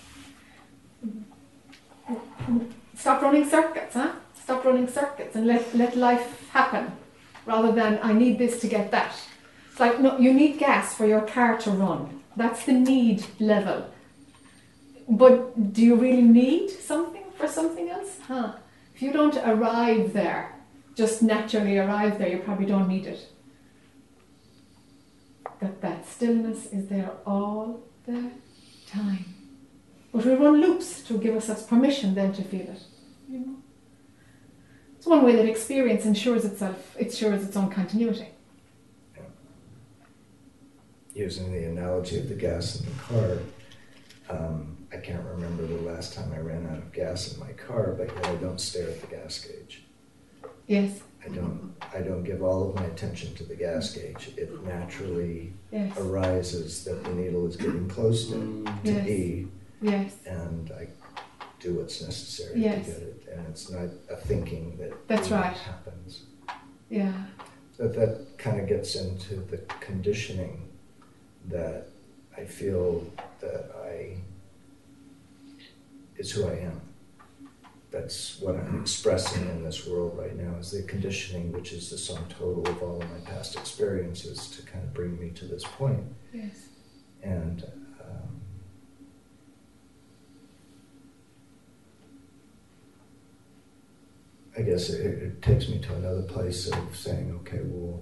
Stop 2.95 3.21
running 3.21 3.47
circuits, 3.49 3.93
huh? 3.93 4.13
Stop 4.41 4.63
running 4.65 4.87
circuits 4.87 5.35
and 5.35 5.47
let, 5.47 5.75
let 5.75 5.95
life 5.95 6.49
happen 6.49 6.91
rather 7.45 7.71
than 7.71 7.99
I 8.01 8.13
need 8.13 8.37
this 8.37 8.59
to 8.61 8.67
get 8.67 8.91
that. 8.91 9.15
It's 9.73 9.79
like, 9.79 9.99
no, 9.99 10.19
you 10.19 10.31
need 10.31 10.59
gas 10.59 10.93
for 10.93 11.07
your 11.07 11.21
car 11.21 11.57
to 11.57 11.71
run. 11.71 12.21
That's 12.35 12.63
the 12.63 12.73
need 12.73 13.25
level. 13.39 13.87
But 15.09 15.73
do 15.73 15.81
you 15.81 15.95
really 15.95 16.21
need 16.21 16.69
something 16.69 17.23
for 17.35 17.47
something 17.47 17.89
else? 17.89 18.19
Huh? 18.27 18.53
If 18.93 19.01
you 19.01 19.11
don't 19.11 19.35
arrive 19.37 20.13
there, 20.13 20.53
just 20.93 21.23
naturally 21.23 21.79
arrive 21.79 22.19
there, 22.19 22.29
you 22.29 22.37
probably 22.37 22.67
don't 22.67 22.87
need 22.87 23.07
it. 23.07 23.27
That 25.59 25.81
that 25.81 26.07
stillness 26.07 26.67
is 26.67 26.87
there 26.89 27.09
all 27.25 27.81
the 28.05 28.29
time. 28.85 29.25
But 30.13 30.23
we 30.23 30.35
run 30.35 30.61
loops 30.61 31.01
to 31.05 31.17
give 31.17 31.35
us 31.35 31.65
permission 31.65 32.13
then 32.13 32.31
to 32.33 32.43
feel 32.43 32.61
it. 32.61 32.83
You 33.27 33.39
know? 33.39 33.55
It's 34.97 35.07
one 35.07 35.25
way 35.25 35.35
that 35.35 35.49
experience 35.49 36.05
ensures 36.05 36.45
itself, 36.45 36.95
it 36.95 37.07
ensures 37.07 37.43
its 37.43 37.57
own 37.57 37.71
continuity. 37.71 38.32
Using 41.13 41.51
the 41.51 41.65
analogy 41.65 42.19
of 42.19 42.27
the 42.27 42.35
gas 42.35 42.79
in 42.79 42.85
the 42.85 43.01
car, 43.03 43.37
um, 44.29 44.77
I 44.91 44.97
can't 44.97 45.23
remember 45.25 45.65
the 45.65 45.81
last 45.81 46.13
time 46.13 46.31
I 46.33 46.39
ran 46.39 46.65
out 46.67 46.77
of 46.77 46.91
gas 46.91 47.33
in 47.33 47.39
my 47.39 47.51
car, 47.53 47.93
but 47.97 48.07
yet 48.07 48.25
I 48.25 48.35
don't 48.35 48.59
stare 48.59 48.89
at 48.89 49.01
the 49.01 49.07
gas 49.07 49.39
gauge. 49.39 49.83
Yes. 50.67 51.01
I 51.25 51.29
don't. 51.29 51.73
I 51.93 52.01
don't 52.01 52.23
give 52.23 52.41
all 52.41 52.69
of 52.69 52.75
my 52.75 52.85
attention 52.85 53.33
to 53.35 53.43
the 53.43 53.55
gas 53.55 53.93
gauge. 53.93 54.31
It 54.37 54.63
naturally 54.65 55.53
yes. 55.71 55.95
arises 55.97 56.83
that 56.85 57.03
the 57.03 57.13
needle 57.13 57.47
is 57.47 57.55
getting 57.55 57.87
close 57.87 58.27
to, 58.29 58.65
to 58.65 58.91
yes. 58.91 59.07
E, 59.07 59.47
yes. 59.81 60.15
and 60.25 60.71
I 60.71 60.87
do 61.59 61.75
what's 61.75 62.01
necessary 62.01 62.59
yes. 62.59 62.85
to 62.85 62.91
get 62.91 63.01
it. 63.01 63.23
And 63.31 63.47
it's 63.47 63.69
not 63.69 63.89
a 64.09 64.15
thinking 64.15 64.77
that 64.77 65.07
that's 65.07 65.29
right 65.29 65.55
happens. 65.55 66.23
Yeah. 66.89 67.13
That 67.77 67.93
that 67.93 68.37
kind 68.37 68.59
of 68.59 68.67
gets 68.67 68.95
into 68.95 69.35
the 69.35 69.57
conditioning 69.79 70.69
that 71.49 71.87
I 72.37 72.45
feel 72.45 73.05
that 73.39 73.71
I 73.85 74.17
is 76.17 76.31
who 76.31 76.47
I 76.47 76.53
am. 76.53 76.81
That's 77.91 78.39
what 78.39 78.55
I'm 78.55 78.81
expressing 78.81 79.47
in 79.49 79.63
this 79.63 79.85
world 79.85 80.17
right 80.17 80.35
now 80.35 80.57
is 80.57 80.71
the 80.71 80.81
conditioning, 80.83 81.51
which 81.51 81.73
is 81.73 81.91
the 81.91 81.97
sum 81.97 82.25
total 82.27 82.67
of 82.67 82.81
all 82.81 83.01
of 83.01 83.09
my 83.11 83.19
past 83.31 83.55
experiences 83.55 84.49
to 84.51 84.63
kind 84.63 84.83
of 84.83 84.93
bring 84.93 85.19
me 85.19 85.29
to 85.31 85.45
this 85.45 85.63
point. 85.63 86.03
Yes. 86.33 86.69
And 87.21 87.63
um, 88.01 88.41
I 94.57 94.61
guess 94.63 94.89
it, 94.89 95.05
it 95.05 95.41
takes 95.43 95.69
me 95.69 95.77
to 95.79 95.93
another 95.93 96.23
place 96.23 96.67
of 96.67 96.95
saying, 96.95 97.31
okay, 97.41 97.61
well, 97.63 98.01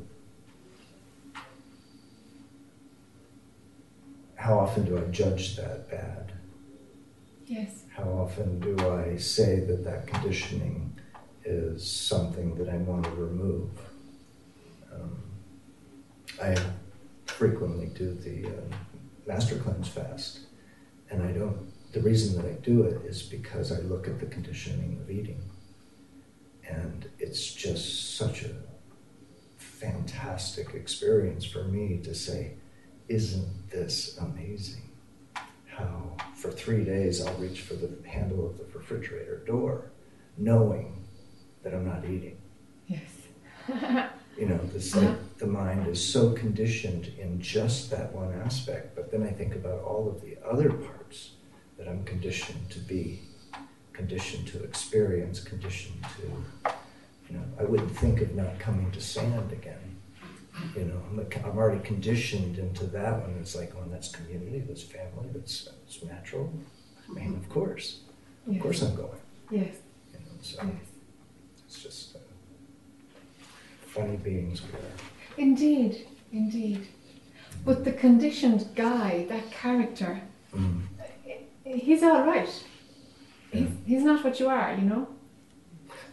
how 4.51 4.59
often 4.59 4.83
do 4.83 4.97
I 4.97 5.09
judge 5.11 5.55
that 5.55 5.89
bad? 5.89 6.33
Yes. 7.45 7.85
How 7.95 8.03
often 8.03 8.59
do 8.59 8.75
I 8.89 9.15
say 9.15 9.61
that 9.61 9.85
that 9.85 10.07
conditioning 10.07 10.93
is 11.45 11.89
something 11.89 12.55
that 12.55 12.67
I 12.67 12.75
want 12.75 13.05
to 13.05 13.11
remove? 13.11 13.69
Um, 14.93 15.23
I 16.43 16.57
frequently 17.27 17.87
do 17.97 18.13
the 18.13 18.47
um, 18.47 18.71
master 19.25 19.55
cleanse 19.55 19.87
fast, 19.87 20.39
and 21.09 21.23
I 21.23 21.31
don't. 21.31 21.71
The 21.93 22.01
reason 22.01 22.35
that 22.35 22.45
I 22.45 22.55
do 22.55 22.83
it 22.83 23.05
is 23.05 23.21
because 23.21 23.71
I 23.71 23.79
look 23.79 24.05
at 24.05 24.19
the 24.19 24.25
conditioning 24.25 24.99
of 25.01 25.09
eating, 25.09 25.41
and 26.67 27.09
it's 27.19 27.53
just 27.53 28.17
such 28.17 28.43
a 28.43 28.51
fantastic 29.57 30.73
experience 30.73 31.45
for 31.45 31.63
me 31.63 32.01
to 32.03 32.13
say, 32.13 32.55
"Isn't 33.15 33.69
this 33.69 34.17
amazing?" 34.17 34.81
how 35.81 36.15
for 36.35 36.51
three 36.51 36.83
days 36.83 37.25
I'll 37.25 37.33
reach 37.35 37.61
for 37.61 37.75
the 37.75 37.89
handle 38.07 38.45
of 38.45 38.57
the 38.57 38.65
refrigerator 38.77 39.37
door, 39.45 39.91
knowing 40.37 41.03
that 41.63 41.73
I'm 41.73 41.85
not 41.85 42.05
eating. 42.05 42.37
Yes. 42.87 43.09
you 44.37 44.47
know, 44.47 44.59
this 44.73 44.95
like 44.95 45.05
uh-huh. 45.05 45.15
the 45.37 45.47
mind 45.47 45.87
is 45.87 46.03
so 46.03 46.31
conditioned 46.33 47.11
in 47.19 47.41
just 47.41 47.89
that 47.91 48.11
one 48.13 48.33
aspect, 48.45 48.95
but 48.95 49.11
then 49.11 49.23
I 49.23 49.31
think 49.31 49.55
about 49.55 49.81
all 49.81 50.09
of 50.09 50.21
the 50.21 50.37
other 50.45 50.71
parts 50.71 51.31
that 51.77 51.87
I'm 51.87 52.03
conditioned 52.03 52.69
to 52.71 52.79
be, 52.79 53.21
conditioned 53.93 54.47
to 54.49 54.63
experience, 54.63 55.39
conditioned 55.39 56.03
to, 56.17 56.71
you 57.29 57.37
know, 57.37 57.43
I 57.59 57.63
wouldn't 57.63 57.95
think 57.97 58.21
of 58.21 58.35
not 58.35 58.59
coming 58.59 58.91
to 58.91 59.01
SAND 59.01 59.51
again. 59.51 59.90
You 60.75 60.85
know, 60.85 61.01
I'm, 61.09 61.17
like, 61.17 61.41
I'm 61.43 61.57
already 61.57 61.81
conditioned 61.81 62.57
into 62.57 62.85
that 62.87 63.21
one. 63.21 63.35
It's 63.39 63.55
like, 63.55 63.73
oh, 63.77 63.83
that's 63.89 64.11
community, 64.11 64.63
that's 64.67 64.83
family, 64.83 65.29
that's, 65.33 65.65
that's 65.65 66.03
natural. 66.03 66.51
I 67.09 67.13
mean, 67.13 67.35
of 67.35 67.49
course, 67.49 68.01
of 68.49 68.59
course 68.59 68.81
I'm 68.81 68.95
going. 68.95 69.09
Yes. 69.49 69.75
You 70.13 70.19
know, 70.19 70.25
so 70.41 70.63
yes. 70.63 70.73
it's 71.65 71.81
just 71.81 72.15
uh, 72.15 72.19
funny 73.87 74.17
beings 74.17 74.61
we 74.61 74.69
are. 74.79 75.37
Indeed, 75.37 76.07
indeed. 76.31 76.87
But 77.65 77.83
the 77.83 77.91
conditioned 77.91 78.67
guy, 78.75 79.25
that 79.29 79.51
character, 79.51 80.21
mm. 80.55 80.81
he's 81.63 82.03
all 82.03 82.25
right. 82.25 82.49
Yeah. 83.51 83.59
He's, 83.59 83.69
he's 83.85 84.03
not 84.03 84.23
what 84.23 84.39
you 84.39 84.49
are, 84.49 84.73
you 84.73 84.83
know? 84.83 85.07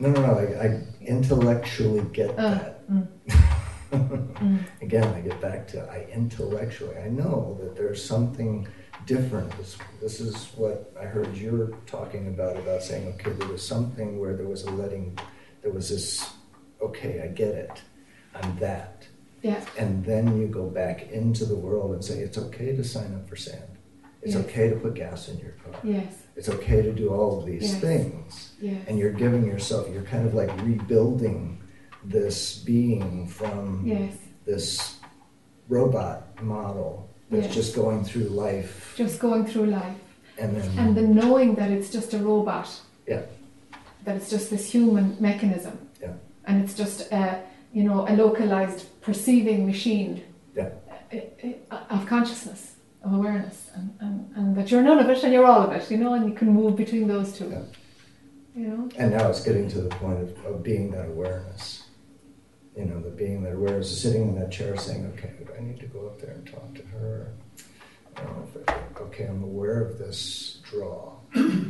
No, 0.01 0.11
no, 0.11 0.21
no. 0.21 0.35
I, 0.35 0.67
I 0.67 0.83
intellectually 1.01 2.05
get 2.13 2.31
uh, 2.39 2.51
that. 2.51 2.91
Mm. 2.91 3.09
mm. 3.91 4.65
Again, 4.83 5.15
I 5.15 5.21
get 5.21 5.41
back 5.41 5.69
to 5.69 5.81
I 5.91 6.07
intellectually. 6.13 6.97
I 6.97 7.09
know 7.09 7.59
that 7.61 7.77
there's 7.77 8.05
something 8.05 8.67
different. 9.07 9.51
This, 9.57 9.77
this 10.01 10.21
is 10.21 10.49
what 10.57 10.93
I 11.01 11.05
heard 11.05 11.37
you're 11.37 11.73
talking 11.87 12.29
about 12.29 12.57
about 12.57 12.83
saying, 12.83 13.09
okay, 13.15 13.31
there 13.31 13.49
was 13.49 13.67
something 13.67 14.21
where 14.21 14.37
there 14.37 14.47
was 14.47 14.65
a 14.65 14.71
letting, 14.71 15.19
there 15.63 15.73
was 15.73 15.89
this, 15.89 16.31
okay, 16.81 17.23
I 17.23 17.29
get 17.29 17.55
it, 17.55 17.83
I'm 18.35 18.57
that. 18.59 19.07
Yeah. 19.43 19.65
And 19.79 20.05
then 20.05 20.39
you 20.41 20.47
go 20.47 20.67
back 20.67 21.11
into 21.11 21.45
the 21.45 21.55
world 21.55 21.93
and 21.93 22.05
say, 22.05 22.19
it's 22.19 22.39
okay 22.39 22.77
to 22.77 22.85
sign 22.85 23.15
up 23.15 23.29
for 23.29 23.37
SAND. 23.37 23.63
It's 24.21 24.35
yes. 24.35 24.45
okay 24.45 24.69
to 24.69 24.77
put 24.77 24.95
gas 24.95 25.29
in 25.29 25.39
your 25.39 25.53
car. 25.53 25.81
Yes. 25.85 26.13
It's 26.35 26.49
okay 26.49 26.83
to 26.83 26.93
do 26.93 27.11
all 27.11 27.39
of 27.39 27.47
these 27.47 27.73
yes. 27.73 27.81
things. 27.81 28.53
Yes. 28.61 28.85
And 28.89 28.99
you're 28.99 29.13
giving 29.13 29.47
yourself, 29.47 29.89
you're 29.93 30.03
kind 30.03 30.27
of 30.27 30.35
like 30.35 30.51
rebuilding 30.63 31.58
this 32.09 32.59
being 32.59 33.27
from 33.29 33.83
yes. 33.85 34.17
this 34.45 34.97
robot 35.69 36.43
model 36.43 37.09
that's 37.31 37.47
yes. 37.47 37.55
just 37.55 37.75
going 37.77 38.05
through 38.05 38.25
life. 38.25 38.95
Just 38.97 39.21
going 39.21 39.47
through 39.47 39.67
life. 39.67 39.97
And 40.39 40.57
then 40.57 40.79
and 40.79 40.97
the 40.97 41.03
knowing 41.03 41.55
that 41.57 41.71
it's 41.71 41.91
just 41.91 42.15
a 42.15 42.19
robot. 42.19 42.69
Yeah. 43.07 43.23
That 44.05 44.17
it's 44.17 44.31
just 44.31 44.51
this 44.51 44.71
human 44.71 45.17
mechanism. 45.21 45.89
Yeah. 46.01 46.13
And 46.47 46.63
it's 46.65 46.75
just 46.75 47.13
a 47.13 47.43
you 47.73 47.85
know 47.85 48.07
a 48.09 48.15
localized 48.17 48.87
perceiving 49.03 49.67
machine. 49.67 50.23
Yeah. 50.57 50.71
Uh, 51.13 51.17
uh, 51.71 51.81
of 51.91 52.07
consciousness, 52.07 52.77
of 53.03 53.13
awareness, 53.15 53.71
and, 53.75 53.95
and, 54.01 54.37
and 54.37 54.57
that 54.57 54.71
you're 54.71 54.83
none 54.83 54.99
of 54.99 55.09
it 55.09 55.23
and 55.25 55.33
you're 55.33 55.47
all 55.47 55.63
of 55.63 55.73
it, 55.73 55.91
you 55.91 55.97
know, 55.97 56.13
and 56.13 56.29
you 56.29 56.35
can 56.35 56.53
move 56.53 56.77
between 56.77 57.09
those 57.09 57.33
two. 57.33 57.49
Yeah. 57.49 57.63
You 58.55 58.69
know. 58.69 58.89
And 58.97 59.13
now 59.13 59.29
it's 59.31 59.43
getting 59.43 59.69
to 59.71 59.81
the 59.81 59.89
point 59.89 60.21
of, 60.21 60.45
of 60.45 60.63
being 60.63 60.91
that 60.91 61.07
awareness. 61.07 61.78
You 62.79 62.85
know, 62.85 63.01
the 63.01 63.11
being 63.11 63.43
that 63.43 63.55
awareness, 63.55 64.01
sitting 64.03 64.23
in 64.23 64.35
that 64.39 64.53
chair 64.53 64.77
saying, 64.77 65.13
okay, 65.17 65.33
I 65.59 65.61
need 65.61 65.81
to 65.81 65.87
go 65.87 66.07
up 66.07 66.21
there 66.21 66.31
and 66.31 66.47
talk 66.47 66.73
to 66.77 66.83
her. 66.97 67.33
okay, 69.01 69.25
I'm 69.25 69.43
aware 69.43 69.81
of 69.83 69.99
this 69.99 70.61
draw. 70.63 71.15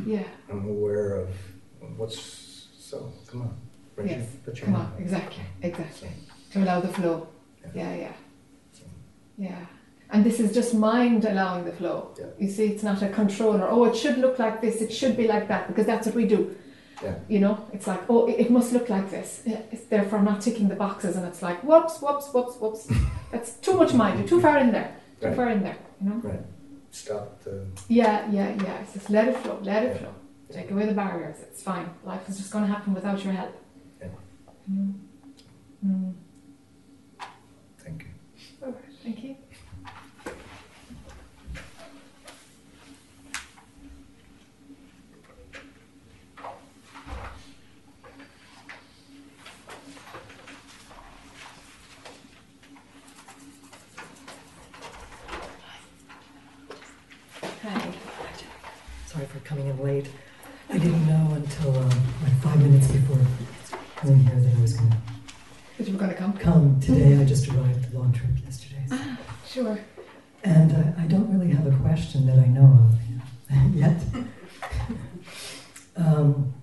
Yeah. 0.05 0.23
I'm 0.51 0.69
aware 0.69 1.15
of 1.15 1.29
what's 1.97 2.67
so. 2.77 3.11
Come 3.25 3.41
on, 3.41 3.57
raise 3.95 4.11
Yes. 4.11 4.27
your, 4.45 4.65
Come 4.67 4.75
on. 4.75 4.81
up. 4.81 4.99
Exactly. 4.99 5.43
Exactly. 5.63 6.09
To 6.51 6.63
allow 6.63 6.79
the 6.79 6.89
flow. 6.89 7.27
Yeah. 7.73 7.95
Yeah. 7.95 7.95
Yeah. 7.95 8.13
Yeah. 9.37 9.65
And 10.11 10.23
this 10.23 10.39
is 10.39 10.53
just 10.53 10.75
mind 10.75 11.25
allowing 11.25 11.65
the 11.65 11.71
flow. 11.71 12.13
Yeah. 12.19 12.25
You 12.37 12.49
see, 12.49 12.65
it's 12.67 12.83
not 12.83 13.01
a 13.01 13.09
controller. 13.09 13.67
Oh, 13.67 13.85
it 13.85 13.95
should 13.95 14.19
look 14.19 14.37
like 14.37 14.61
this. 14.61 14.81
It 14.81 14.93
should 14.93 15.17
be 15.17 15.27
like 15.27 15.47
that 15.47 15.67
because 15.67 15.87
that's 15.87 16.05
what 16.05 16.15
we 16.15 16.25
do. 16.27 16.55
Yeah. 17.03 17.15
You 17.29 17.39
know, 17.39 17.65
it's 17.71 17.87
like, 17.87 18.01
oh, 18.09 18.27
it, 18.27 18.39
it 18.39 18.51
must 18.51 18.73
look 18.73 18.89
like 18.89 19.09
this. 19.09 19.41
It's 19.45 19.85
therefore 19.85 20.21
not 20.21 20.41
ticking 20.41 20.67
the 20.67 20.75
boxes, 20.75 21.15
and 21.15 21.25
it's 21.25 21.41
like, 21.41 21.63
whoops, 21.63 22.01
whoops, 22.01 22.27
whoops, 22.33 22.55
whoops. 22.59 22.91
that's 23.31 23.53
too 23.53 23.73
much 23.75 23.93
mind. 23.93 24.19
You're 24.19 24.27
too 24.27 24.41
far 24.41 24.57
in 24.57 24.71
there. 24.71 24.95
Too 25.21 25.27
Right. 25.27 25.35
far 25.35 25.49
in 25.49 25.63
there. 25.63 25.77
You 26.01 26.09
know. 26.09 26.15
Right. 26.17 26.39
Stop 26.91 27.41
the. 27.43 27.65
Yeah, 27.87 28.29
yeah, 28.31 28.49
yeah. 28.63 28.79
It's 28.81 28.93
just 28.93 29.09
let 29.09 29.27
it 29.29 29.37
flow. 29.37 29.59
Let 29.63 29.83
it 29.83 29.87
Yeah. 29.93 29.97
flow. 29.99 30.13
Take 30.51 30.71
away 30.71 30.85
the 30.87 30.93
barriers. 30.93 31.37
It's 31.41 31.61
fine. 31.61 31.89
Life 32.03 32.27
is 32.27 32.37
just 32.37 32.51
going 32.51 32.65
to 32.65 32.71
happen 32.73 32.93
without 32.93 33.23
your 33.23 33.33
help. 33.33 33.55
Yeah. 34.01 34.07
Mm. 34.71 34.93
Mm. 35.85 36.13
Thank 37.77 38.03
you. 38.03 38.09
All 38.65 38.71
right. 38.71 38.83
Thank 39.03 39.23
you. 39.23 39.35
Hi. 57.41 57.93
Sorry 59.07 59.25
for 59.25 59.38
coming 59.49 59.67
in 59.67 59.83
late. 59.83 60.07
I 60.69 60.77
didn't 60.77 61.07
know 61.07 61.31
until 61.33 61.75
um, 61.75 61.89
like 62.21 62.33
five 62.43 62.61
minutes 62.61 62.87
before 62.91 63.17
coming 63.95 64.19
here 64.19 64.35
that 64.35 64.55
I 64.55 64.61
was 64.61 64.73
going 64.73 64.91
to 64.91 64.97
you 65.85 65.93
were 65.93 65.99
going 65.99 66.11
to 66.11 66.17
come? 66.17 66.33
come 66.33 66.79
today. 66.79 67.17
I 67.19 67.25
just 67.25 67.47
arrived 67.47 67.91
the 67.91 67.97
long 67.97 68.13
trip 68.13 68.29
yesterday. 68.43 68.85
so- 68.87 68.97
Sure. 69.47 69.79
And 70.43 70.71
uh, 70.71 71.01
I 71.01 71.07
don't 71.07 71.33
really 71.33 71.51
have 71.51 71.65
a 71.65 71.75
question 71.77 72.27
that 72.27 72.37
I 72.37 72.45
know 72.47 72.89
of 73.49 73.75
yet. 73.75 73.99
um, 75.97 76.53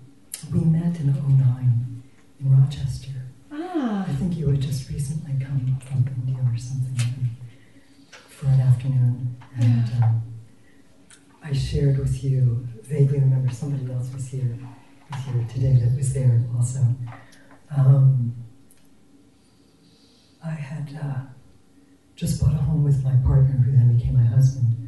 we 0.53 0.61
met 0.61 0.97
in 1.01 1.13
09 1.13 2.03
in 2.39 2.61
Rochester. 2.61 3.09
Ah. 3.51 4.05
I 4.07 4.13
think 4.13 4.37
you 4.37 4.47
had 4.49 4.61
just 4.61 4.89
recently 4.89 5.33
come 5.43 5.77
from 5.85 6.05
India 6.25 6.41
or 6.49 6.57
something 6.57 7.29
for 8.29 8.47
an 8.47 8.61
afternoon. 8.61 9.35
And 9.59 9.91
um, 10.03 10.21
I 11.43 11.53
shared 11.53 11.97
with 11.97 12.23
you, 12.23 12.67
vaguely 12.87 13.19
remember 13.19 13.51
somebody 13.51 13.91
else 13.91 14.11
was 14.13 14.27
here, 14.27 14.57
was 15.11 15.23
here 15.25 15.45
today 15.53 15.73
that 15.73 15.95
was 15.95 16.13
there 16.13 16.41
also. 16.55 16.79
Um, 17.75 18.33
I 20.43 20.51
had 20.51 20.97
uh, 21.03 21.21
just 22.15 22.39
bought 22.39 22.53
a 22.53 22.57
home 22.57 22.83
with 22.83 23.03
my 23.03 23.15
partner, 23.25 23.57
who 23.57 23.71
then 23.71 23.97
became 23.97 24.15
my 24.15 24.23
husband. 24.23 24.87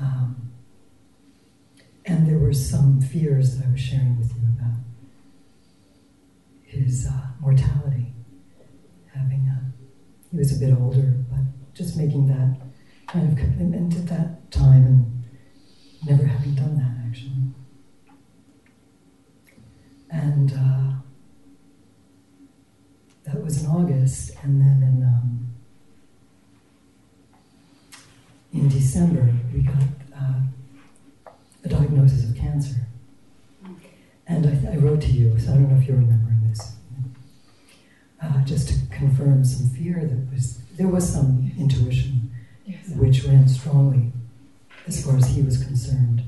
Um, 0.00 0.52
and 2.04 2.26
there 2.26 2.38
were 2.38 2.52
some 2.52 3.00
fears 3.00 3.56
that 3.56 3.66
I 3.66 3.70
was 3.70 3.80
sharing 3.80 4.18
with 4.18 4.34
you 4.34 4.42
about 4.58 4.78
his 6.64 7.06
uh, 7.06 7.28
mortality. 7.40 8.12
Having 9.14 9.48
a, 9.48 9.72
he 10.30 10.36
was 10.36 10.56
a 10.56 10.58
bit 10.58 10.76
older, 10.76 11.24
but 11.30 11.40
just 11.74 11.96
making 11.96 12.26
that 12.26 12.60
kind 13.06 13.30
of 13.30 13.38
commitment 13.38 13.94
at 13.94 14.06
that 14.08 14.50
time 14.50 14.84
and 14.84 15.17
never 16.06 16.24
having 16.24 16.54
done 16.54 16.76
that 16.76 17.08
actually. 17.08 17.32
And 20.10 20.52
uh, 20.52 20.92
that 23.24 23.44
was 23.44 23.62
in 23.62 23.70
August, 23.70 24.32
and 24.42 24.60
then 24.60 24.82
in 24.82 25.02
um, 25.04 25.48
in 28.52 28.68
December 28.68 29.34
we 29.52 29.60
got 29.60 29.82
uh, 30.16 30.40
a 31.64 31.68
diagnosis 31.68 32.24
of 32.30 32.36
cancer. 32.36 32.76
And 34.26 34.46
I, 34.46 34.72
I 34.72 34.76
wrote 34.76 35.00
to 35.02 35.08
you, 35.10 35.38
so 35.38 35.52
I 35.52 35.54
don't 35.54 35.70
know 35.70 35.78
if 35.80 35.86
you're 35.86 35.96
remembering 35.96 36.48
this. 36.48 36.72
Uh, 38.22 38.42
just 38.44 38.68
to 38.68 38.74
confirm 38.90 39.44
some 39.44 39.68
fear 39.70 40.00
that 40.04 40.32
was 40.32 40.58
there 40.76 40.88
was 40.88 41.08
some 41.12 41.52
intuition 41.58 42.30
Yes. 42.66 42.88
which 42.90 43.24
ran 43.24 43.48
strongly 43.48 44.12
as 44.88 45.04
far 45.04 45.16
as 45.16 45.28
he 45.28 45.42
was 45.42 45.62
concerned. 45.62 46.22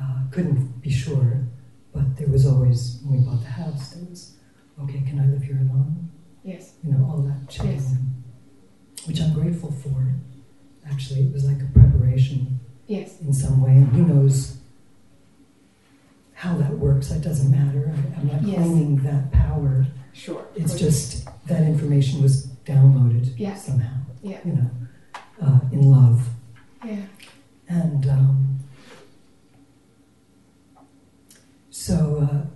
Uh, 0.00 0.22
couldn't 0.30 0.80
be 0.80 0.90
sure, 0.90 1.44
but 1.92 2.16
there 2.16 2.28
was 2.28 2.46
always 2.46 3.00
when 3.04 3.20
we 3.20 3.26
bought 3.26 3.40
the 3.42 3.50
house 3.50 3.90
there 3.90 4.08
was 4.08 4.36
okay, 4.82 5.02
can 5.06 5.18
I 5.20 5.26
live 5.26 5.42
here 5.42 5.56
alone? 5.58 6.08
Yes. 6.42 6.72
You 6.82 6.92
know 6.92 7.04
all 7.04 7.18
that 7.22 7.48
checking, 7.50 7.72
Yes. 7.72 7.94
which 9.06 9.20
I'm 9.20 9.34
grateful 9.34 9.72
for. 9.72 10.14
Actually, 10.90 11.22
it 11.26 11.32
was 11.32 11.44
like 11.44 11.60
a 11.60 11.66
preparation 11.78 12.60
Yes. 12.86 13.20
in 13.20 13.32
some 13.34 13.60
way, 13.60 13.72
and 13.72 13.88
who 13.88 14.06
knows 14.06 14.56
how 16.34 16.56
that 16.56 16.78
works. 16.78 17.08
That 17.10 17.20
doesn't 17.20 17.50
matter. 17.50 17.92
I'm 18.16 18.26
not 18.28 18.42
Yes. 18.42 18.56
claiming 18.56 18.96
that 19.02 19.30
power. 19.32 19.86
Sure. 20.12 20.46
It's 20.56 20.74
just 20.78 21.28
that 21.46 21.62
information 21.64 22.22
was 22.22 22.46
downloaded 22.64 23.34
Yeah. 23.36 23.54
somehow. 23.56 23.98
Yeah. 24.22 24.38
You 24.44 24.52
know, 24.54 24.70
uh, 25.42 25.60
in 25.72 25.82
love, 25.90 26.28
Yeah. 26.84 27.02
And 27.70 28.06
um, 28.08 28.58
so 31.70 32.26
uh, 32.30 32.46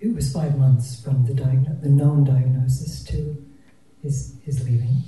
it 0.00 0.14
was 0.14 0.32
five 0.32 0.58
months 0.58 1.00
from 1.02 1.24
the 1.24 1.32
diagno- 1.32 1.80
the 1.82 1.88
known 1.88 2.24
diagnosis 2.24 3.02
to 3.04 3.36
his 4.02 4.36
his 4.42 4.64
leaving 4.64 5.02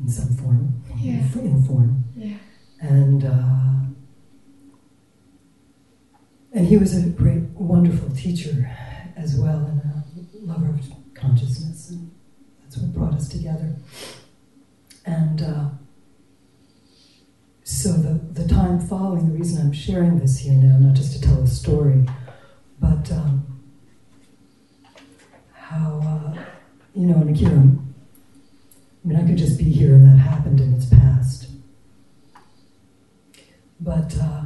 in 0.00 0.08
some 0.08 0.28
form, 0.36 0.82
Yeah. 0.96 1.24
in 1.40 1.62
form. 1.64 2.04
Yeah. 2.14 2.36
and 2.80 3.24
uh, 3.24 3.86
and 6.52 6.66
he 6.66 6.76
was 6.76 6.96
a 6.96 7.08
great, 7.10 7.42
wonderful 7.54 8.10
teacher 8.10 8.70
as 9.16 9.36
well, 9.36 9.64
and 9.66 9.80
a 9.80 10.04
lover 10.46 10.68
of 10.70 10.80
consciousness, 11.14 11.90
and 11.90 12.10
that's 12.62 12.76
what 12.76 12.92
brought 12.92 13.14
us 13.14 13.28
together. 13.28 13.74
And 15.04 15.42
uh, 15.42 15.70
so 17.68 17.92
the 17.92 18.14
the 18.32 18.48
time 18.48 18.80
following, 18.80 19.30
the 19.30 19.38
reason 19.38 19.60
I'm 19.60 19.74
sharing 19.74 20.18
this 20.18 20.38
here 20.38 20.54
now, 20.54 20.78
not 20.78 20.96
just 20.96 21.12
to 21.12 21.20
tell 21.20 21.42
a 21.42 21.46
story, 21.46 22.06
but 22.80 23.12
um, 23.12 23.60
how 25.52 26.00
uh, 26.02 26.42
you 26.94 27.06
know, 27.06 27.16
and 27.16 27.36
Akira, 27.36 27.52
I 27.52 29.06
mean, 29.06 29.16
I 29.16 29.26
could 29.26 29.36
just 29.36 29.58
be 29.58 29.64
here, 29.64 29.92
and 29.92 30.08
that 30.08 30.16
happened, 30.16 30.60
and 30.60 30.74
it's 30.74 30.86
past. 30.86 31.50
But 33.78 34.16
uh, 34.18 34.44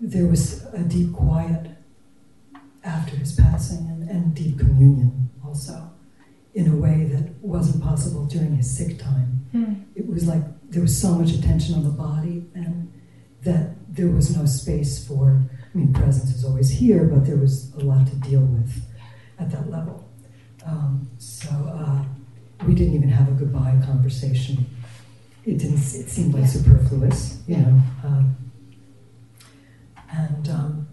there 0.00 0.26
was 0.26 0.64
a 0.72 0.78
deep 0.78 1.12
quiet 1.12 1.66
after 2.82 3.14
his 3.14 3.32
passing 3.32 3.90
and, 3.90 4.08
and 4.08 4.34
deep 4.34 4.58
communion 4.58 5.28
also 5.44 5.90
in 6.54 6.66
a 6.66 6.74
way 6.74 7.04
that 7.04 7.34
wasn't 7.42 7.82
possible 7.82 8.24
during 8.24 8.56
his 8.56 8.74
sick 8.74 8.98
time. 8.98 9.46
Hmm. 9.52 9.74
It 9.94 10.08
was 10.08 10.26
like 10.26 10.42
there 10.68 10.82
was 10.82 11.00
so 11.00 11.12
much 11.12 11.32
attention 11.32 11.74
on 11.74 11.84
the 11.84 11.90
body 11.90 12.44
and 12.54 12.92
that 13.42 13.76
there 13.88 14.08
was 14.08 14.36
no 14.36 14.44
space 14.44 15.06
for, 15.06 15.42
I 15.74 15.78
mean, 15.78 15.92
presence 15.92 16.34
is 16.34 16.44
always 16.44 16.70
here, 16.70 17.04
but 17.04 17.24
there 17.24 17.36
was 17.36 17.72
a 17.74 17.80
lot 17.80 18.06
to 18.06 18.16
deal 18.16 18.40
with 18.40 18.84
at 19.38 19.50
that 19.50 19.70
level. 19.70 20.08
Um, 20.66 21.08
so 21.18 21.48
uh, 21.50 22.04
we 22.66 22.74
didn't 22.74 22.94
even 22.94 23.08
have 23.08 23.28
a 23.28 23.32
goodbye 23.32 23.80
conversation 23.84 24.66
it 25.48 25.58
didn't. 25.58 25.78
It 25.78 26.10
seemed 26.10 26.34
like 26.34 26.46
superfluous, 26.46 27.42
you 27.46 27.56
know. 27.56 27.80
Um, 28.04 28.36
and 30.10 30.48
um, 30.50 30.87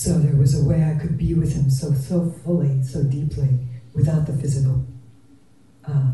so 0.00 0.18
there 0.18 0.34
was 0.34 0.58
a 0.58 0.64
way 0.64 0.82
I 0.82 0.98
could 0.98 1.18
be 1.18 1.34
with 1.34 1.54
him 1.54 1.68
so 1.68 1.92
so 1.92 2.30
fully, 2.42 2.82
so 2.82 3.02
deeply, 3.02 3.58
without 3.92 4.24
the 4.24 4.32
physical 4.32 4.82
uh, 5.84 6.12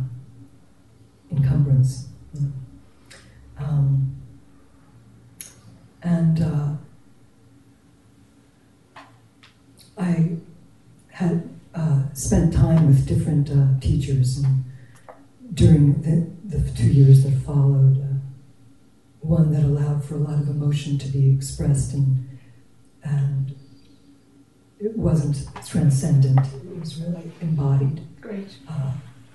encumbrance. 1.30 2.08
Um, 3.56 4.16
and 6.02 6.42
uh, 6.42 6.72
I 9.96 10.30
had 11.10 11.48
uh, 11.72 12.12
spent 12.12 12.54
time 12.54 12.88
with 12.88 13.06
different 13.06 13.50
uh, 13.50 13.78
teachers 13.80 14.38
and 14.38 14.64
during 15.54 16.02
the, 16.02 16.58
the 16.58 16.70
two 16.72 16.88
years 16.88 17.22
that 17.22 17.38
followed. 17.46 18.02
Uh, 18.02 18.14
one 19.20 19.52
that 19.52 19.62
allowed 19.62 20.04
for 20.04 20.16
a 20.16 20.18
lot 20.18 20.40
of 20.40 20.48
emotion 20.48 20.98
to 20.98 21.06
be 21.08 21.32
expressed 21.32 21.92
and 21.94 22.38
and 23.02 23.54
it 24.80 24.96
wasn't 24.96 25.48
transcendent, 25.66 26.38
it 26.46 26.78
was 26.80 27.00
really 27.00 27.30
embodied 27.40 28.00
Great. 28.20 28.48
uh, 28.68 28.92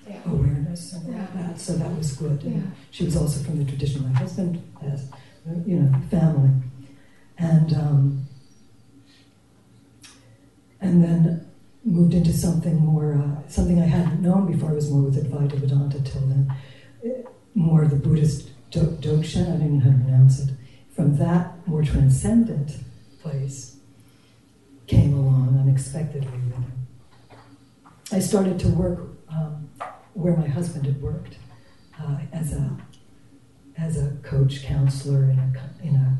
Yeah. 0.08 0.20
awareness 0.26 0.94
and 0.94 1.06
all 1.08 1.12
Yeah. 1.14 1.28
that, 1.36 1.60
so 1.60 1.74
that 1.78 1.98
was 1.98 2.14
good. 2.14 2.44
And 2.44 2.56
Yeah. 2.56 2.62
She 2.92 3.06
was 3.06 3.16
also 3.16 3.44
from 3.44 3.58
the 3.60 3.66
tradition 3.66 4.04
my 4.04 4.12
husband 4.20 4.62
has, 4.82 5.06
you 5.66 5.80
know, 5.80 6.00
family. 6.10 6.50
And, 7.38 7.74
um, 7.74 8.26
and 10.80 11.04
then 11.04 11.46
moved 11.84 12.14
into 12.14 12.34
something 12.34 12.78
more, 12.78 13.14
uh, 13.14 13.48
something 13.50 13.80
I 13.82 13.86
hadn't 13.86 14.22
known 14.22 14.52
before. 14.52 14.70
I 14.70 14.74
was 14.74 14.92
more 14.92 15.02
with 15.04 15.16
Advaita 15.24 15.56
Vedanta 15.58 16.02
till 16.02 16.22
then, 16.28 16.54
Uh, 17.04 17.10
more 17.56 17.88
the 17.88 17.96
Buddhist 17.96 18.50
do- 18.70 18.82
I 18.82 19.02
didn't 19.02 19.36
even 19.36 19.80
know 19.80 19.80
how 19.80 19.92
to 19.92 19.98
pronounce 20.04 20.40
it. 20.40 20.50
From 20.92 21.18
that 21.18 21.68
more 21.68 21.82
transcendent 21.82 22.78
place 23.22 23.71
came 24.92 25.14
along 25.14 25.58
unexpectedly. 25.58 26.28
I 28.12 28.20
started 28.20 28.60
to 28.60 28.68
work 28.68 29.00
um, 29.30 29.70
where 30.14 30.36
my 30.36 30.48
husband 30.48 30.86
had 30.86 31.02
worked 31.02 31.38
uh, 31.98 32.18
as 32.34 32.52
a 32.52 32.78
as 33.78 33.98
a 33.98 34.12
coach 34.22 34.64
counselor 34.64 35.24
in 35.32 35.40
a 35.40 35.52
in 35.82 35.96
a 35.96 36.18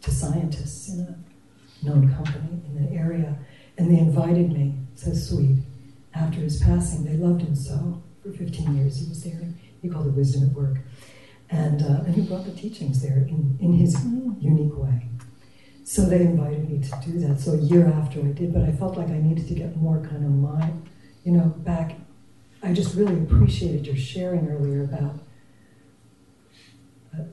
to 0.00 0.10
scientists 0.10 0.88
in 0.88 1.00
a 1.00 1.86
known 1.86 2.12
company 2.12 2.60
in 2.66 2.84
the 2.84 2.90
area, 2.92 3.38
and 3.78 3.88
they 3.88 4.00
invited 4.00 4.52
me. 4.52 4.74
So 4.96 5.12
sweet. 5.14 5.58
After 6.12 6.40
his 6.40 6.60
passing, 6.60 7.04
they 7.04 7.16
loved 7.16 7.42
him 7.42 7.54
so. 7.54 8.02
For 8.22 8.32
15 8.32 8.76
years, 8.76 8.98
he 8.98 9.08
was 9.08 9.22
there. 9.22 9.48
He 9.80 9.88
called 9.88 10.08
it 10.08 10.14
wisdom 10.14 10.48
at 10.48 10.54
work, 10.54 10.78
and 11.50 11.82
uh, 11.82 12.02
and 12.04 12.16
he 12.16 12.22
brought 12.22 12.46
the 12.46 12.52
teachings 12.52 13.00
there 13.00 13.18
in 13.28 13.56
in 13.60 13.74
his 13.74 13.94
unique 14.40 14.76
way. 14.76 15.08
So 15.84 16.02
they 16.02 16.20
invited 16.20 16.70
me 16.70 16.78
to 16.78 17.10
do 17.10 17.18
that. 17.20 17.40
So 17.40 17.52
a 17.52 17.56
year 17.56 17.88
after 17.88 18.20
I 18.20 18.32
did, 18.32 18.54
but 18.54 18.62
I 18.62 18.72
felt 18.72 18.96
like 18.96 19.08
I 19.08 19.18
needed 19.18 19.48
to 19.48 19.54
get 19.54 19.76
more 19.76 20.00
kind 20.00 20.24
of 20.24 20.30
my, 20.30 20.70
you 21.24 21.32
know, 21.32 21.46
back. 21.58 21.96
I 22.62 22.72
just 22.72 22.94
really 22.94 23.18
appreciated 23.18 23.86
your 23.86 23.96
sharing 23.96 24.48
earlier 24.48 24.84
about, 24.84 25.16
uh, 27.14 27.24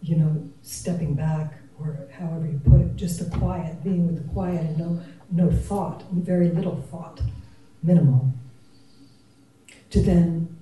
you 0.00 0.16
know, 0.16 0.48
stepping 0.62 1.14
back 1.14 1.54
or 1.80 2.08
however 2.12 2.46
you 2.46 2.60
put 2.64 2.80
it, 2.80 2.94
just 2.94 3.18
the 3.18 3.38
quiet, 3.38 3.82
being 3.82 4.06
with 4.06 4.22
the 4.22 4.32
quiet 4.32 4.60
and 4.60 4.78
no 4.78 5.02
no 5.30 5.50
thought, 5.50 6.04
very 6.12 6.50
little 6.50 6.82
thought, 6.90 7.20
minimal. 7.82 8.32
To 9.90 10.00
then 10.02 10.56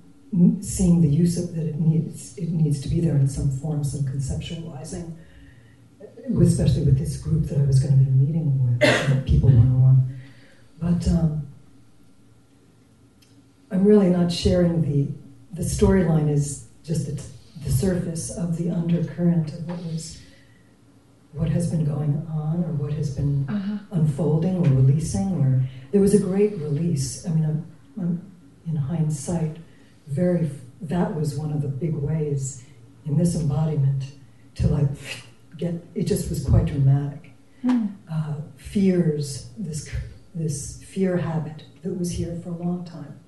seeing 0.61 1.01
the 1.01 1.09
use 1.09 1.37
of 1.37 1.55
that 1.55 1.65
it 1.65 1.79
needs 1.79 2.37
it 2.37 2.49
needs 2.49 2.81
to 2.81 2.89
be 2.89 2.99
there 2.99 3.15
in 3.15 3.27
some 3.27 3.51
form, 3.51 3.83
some 3.83 4.01
conceptualizing 4.01 5.13
especially 6.41 6.83
with 6.83 6.97
this 6.97 7.17
group 7.17 7.45
that 7.45 7.57
I 7.59 7.63
was 7.63 7.79
going 7.79 7.97
to 7.97 8.03
be 8.03 8.11
meeting 8.11 8.47
with, 8.79 9.25
people 9.25 9.49
one 9.49 9.57
on 9.67 9.81
one. 9.81 10.19
But 10.79 11.07
um, 11.09 11.47
I'm 13.71 13.83
really 13.85 14.09
not 14.09 14.31
sharing 14.31 14.81
the 14.81 15.07
the 15.53 15.63
storyline 15.63 16.29
is 16.29 16.65
just 16.83 17.05
the, 17.07 17.21
the 17.65 17.71
surface 17.71 18.29
of 18.31 18.57
the 18.57 18.69
undercurrent 18.71 19.49
of 19.53 19.67
what 19.67 19.83
was 19.83 20.19
what 21.33 21.49
has 21.49 21.69
been 21.69 21.85
going 21.85 22.25
on 22.31 22.63
or 22.63 22.71
what 22.73 22.93
has 22.93 23.09
been 23.15 23.45
Uh-huh. 23.49 23.77
unfolding 23.91 24.57
or 24.57 24.69
releasing 24.69 25.29
or 25.41 25.63
there 25.91 26.01
was 26.01 26.13
a 26.13 26.19
great 26.19 26.57
release. 26.59 27.25
I 27.25 27.29
mean, 27.31 27.45
I'm, 27.45 27.65
I'm 28.01 28.31
in 28.67 28.75
hindsight, 28.77 29.57
very 30.07 30.49
that 30.81 31.15
was 31.15 31.35
one 31.37 31.51
of 31.53 31.61
the 31.61 31.67
big 31.67 31.93
ways 31.95 32.63
in 33.05 33.17
this 33.17 33.35
embodiment 33.35 34.03
to 34.55 34.67
like 34.67 34.89
get. 35.61 35.75
It 35.95 36.05
just 36.07 36.29
was 36.29 36.43
quite 36.43 36.65
dramatic. 36.65 37.31
Hmm. 37.61 37.85
Uh, 38.11 38.35
fears, 38.57 39.49
this 39.57 39.89
this 40.33 40.81
fear 40.83 41.17
habit 41.17 41.63
that 41.83 41.93
was 41.97 42.11
here 42.11 42.35
for 42.43 42.49
a 42.49 42.57
long 42.57 42.85
time 42.85 43.19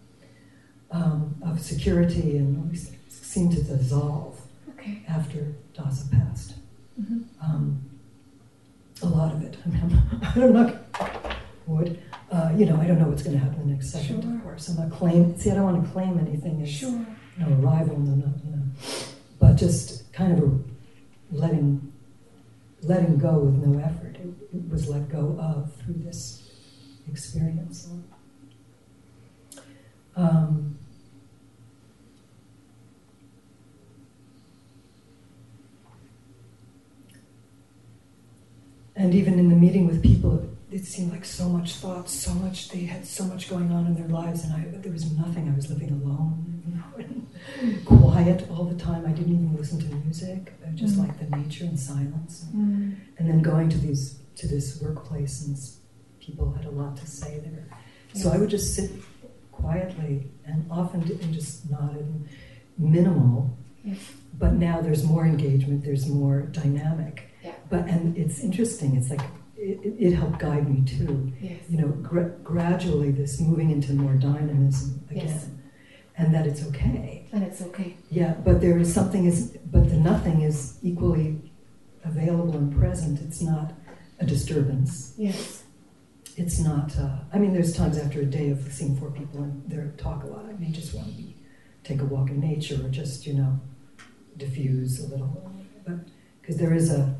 um, 0.91 1.35
of 1.45 1.61
security 1.61 2.37
and 2.37 2.57
all 2.57 2.63
these 2.69 2.87
things 2.89 3.01
seemed 3.09 3.51
to 3.53 3.61
dissolve 3.63 4.39
Okay. 4.71 5.01
after 5.07 5.39
Dasa 5.75 6.09
passed. 6.11 6.53
Mhm. 6.99 7.23
Um, 7.41 7.81
a 9.01 9.07
lot 9.07 9.33
of 9.33 9.43
it. 9.43 9.57
I 9.65 9.69
mean, 9.69 10.01
I'm, 10.35 10.53
not 10.53 10.75
would. 11.67 11.99
Uh, 12.31 12.51
you 12.57 12.65
know, 12.65 12.77
I 12.81 12.87
don't 12.87 12.99
know 12.99 13.07
what's 13.09 13.23
going 13.23 13.37
to 13.37 13.43
happen 13.43 13.59
the 13.67 13.73
next 13.73 13.89
second, 13.91 14.21
Sure. 14.23 14.35
of 14.35 14.43
course. 14.43 14.69
I'm 14.69 14.77
not 14.77 14.91
claim. 14.97 15.37
See, 15.37 15.51
I 15.51 15.55
don't 15.55 15.63
want 15.71 15.85
to 15.85 15.91
claim 15.91 16.17
anything 16.19 16.61
as 16.61 16.69
Sure. 16.69 17.05
no 17.37 17.47
arrival, 17.59 17.97
no, 17.99 18.15
no, 18.15 18.33
you 18.45 18.51
know, 18.55 18.63
but 19.39 19.55
just 19.55 20.11
kind 20.13 20.31
of 20.37 20.43
a 20.43 20.59
letting, 21.31 21.92
letting 22.83 23.17
go 23.17 23.39
with 23.39 23.55
no 23.55 23.79
effort. 23.79 24.17
It, 24.17 24.55
it 24.55 24.69
was 24.69 24.87
let 24.89 25.09
go 25.09 25.37
of 25.39 25.73
through 25.75 25.95
this 26.05 26.51
experience. 27.07 27.89
Um, 30.15 30.77
and 38.95 39.15
even 39.15 39.39
in 39.39 39.49
the 39.49 39.55
meeting 39.55 39.87
with 39.87 40.03
people, 40.03 40.52
it 40.73 40.85
seemed 40.85 41.11
like 41.11 41.23
so 41.25 41.47
much 41.47 41.75
thought, 41.75 42.09
so 42.09 42.33
much. 42.33 42.69
They 42.69 42.83
had 42.85 43.05
so 43.05 43.23
much 43.25 43.49
going 43.49 43.71
on 43.71 43.85
in 43.85 43.93
their 43.95 44.07
lives, 44.07 44.43
and 44.43 44.53
I 44.53 44.61
there 44.83 44.91
was 44.91 45.11
nothing. 45.11 45.47
I 45.51 45.55
was 45.55 45.69
living 45.69 45.91
alone, 45.91 46.31
you 46.65 46.71
know, 46.77 47.79
quiet 47.85 48.47
all 48.49 48.65
the 48.65 48.79
time. 48.89 49.05
I 49.05 49.11
didn't 49.11 49.33
even 49.33 49.55
listen 49.55 49.79
to 49.79 49.95
music. 50.05 50.53
I 50.67 50.71
just 50.71 50.95
Mm. 50.95 50.99
like 51.07 51.15
the 51.19 51.29
nature 51.37 51.65
and 51.65 51.79
silence. 51.79 52.45
Mm. 52.55 52.95
And 53.17 53.29
then 53.29 53.41
going 53.41 53.69
to 53.69 53.77
these 53.77 54.19
to 54.39 54.47
this 54.47 54.81
workplace, 54.81 55.45
and 55.45 55.55
people 56.19 56.51
had 56.53 56.65
a 56.65 56.71
lot 56.71 56.97
to 56.97 57.05
say 57.07 57.39
there. 57.39 57.67
So 58.13 58.31
I 58.31 58.37
would 58.37 58.49
just 58.49 58.73
sit 58.75 58.89
quietly 59.51 60.27
and 60.45 60.65
often 60.71 61.01
and 61.01 61.33
just 61.33 61.69
nodded 61.69 62.05
and 62.13 62.27
minimal. 62.77 63.55
Yes. 63.83 63.99
But 64.39 64.53
now 64.53 64.81
there's 64.81 65.03
more 65.03 65.25
engagement. 65.25 65.83
There's 65.83 66.07
more 66.07 66.37
dynamic. 66.61 67.15
Yeah. 67.43 67.53
But 67.69 67.87
and 67.87 68.17
it's 68.17 68.39
interesting. 68.39 68.95
It's 68.95 69.09
like 69.09 69.21
it, 69.71 69.79
it- 70.05 70.13
helped 70.13 70.39
guide 70.39 70.65
me 70.69 70.79
too 70.95 71.31
Yes. 71.41 71.59
you 71.69 71.77
know, 71.81 71.87
gra- 72.09 72.33
gradually 72.43 73.11
this 73.11 73.39
moving 73.39 73.69
into 73.71 73.93
more 73.93 74.13
dynamism 74.15 74.89
again, 75.09 75.27
Yes. 75.27 75.47
and 76.17 76.33
that 76.35 76.45
it's 76.47 76.63
okay. 76.69 77.27
And 77.31 77.43
it's 77.43 77.61
okay. 77.61 77.95
Yeah, 78.11 78.33
but 78.45 78.61
there 78.61 78.77
is 78.77 78.93
something 78.93 79.25
is, 79.25 79.57
but 79.71 79.89
the 79.89 79.97
nothing 79.97 80.41
is 80.41 80.77
equally 80.83 81.27
available 82.03 82.55
and 82.57 82.75
present. 82.77 83.21
It's 83.21 83.41
not 83.41 83.73
a 84.19 84.25
disturbance. 84.25 85.13
Yes. 85.17 85.63
It's 86.35 86.59
not. 86.59 86.97
Uh, 86.97 87.17
I 87.33 87.37
mean, 87.39 87.53
there's 87.53 87.73
times 87.75 87.97
after 87.97 88.19
a 88.21 88.25
day 88.25 88.49
of 88.49 88.59
seeing 88.71 88.95
four 88.97 89.11
people 89.11 89.43
and 89.43 89.63
they 89.69 89.77
talk 90.01 90.23
a 90.23 90.27
lot. 90.27 90.45
I 90.45 90.53
may 90.53 90.71
just 90.71 90.93
want 90.93 91.07
to 91.07 91.13
be, 91.13 91.35
take 91.83 92.01
a 92.01 92.05
walk 92.05 92.29
in 92.29 92.39
nature 92.39 92.79
or 92.85 92.89
just 92.89 93.25
you 93.27 93.33
know, 93.35 93.59
diffuse 94.37 94.99
a 95.03 95.07
little, 95.07 95.51
but 95.85 95.95
because 96.41 96.57
there 96.57 96.73
is 96.73 96.91
a, 96.91 97.15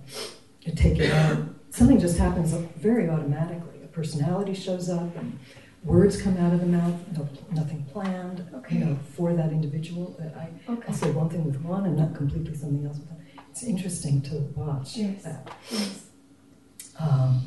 a 0.66 0.72
take 0.72 0.98
it 1.00 1.12
out. 1.12 1.38
Something 1.74 2.00
just 2.00 2.20
happens 2.20 2.52
very 2.78 3.10
automatically. 3.10 3.82
A 3.84 3.88
personality 3.88 4.54
shows 4.54 4.90
up 4.92 5.16
and 5.18 5.40
words 5.84 6.22
come 6.22 6.38
out 6.38 6.54
of 6.54 6.60
the 6.60 6.68
mouth. 6.68 6.94
No, 7.18 7.28
nothing 7.52 7.84
planned. 7.86 8.48
Okay. 8.54 8.76
You 8.78 8.86
know, 8.86 9.00
for 9.16 9.34
that 9.34 9.52
individual 9.52 10.16
I 10.38 10.50
Okay. 10.72 10.84
I'll 10.88 10.94
say 10.94 11.10
one 11.10 11.30
thing 11.30 11.44
with 11.46 11.60
one 11.62 11.86
and 11.88 11.98
not 11.98 12.14
completely 12.14 12.54
something 12.56 12.86
else 12.86 13.00
with 13.00 13.08
them. 13.10 13.18
It's 13.50 13.64
interesting 13.64 14.22
to 14.22 14.36
watch 14.56 14.98
Yes. 14.98 15.24
that. 15.24 15.52
Yes. 15.72 16.06
Um, 17.00 17.42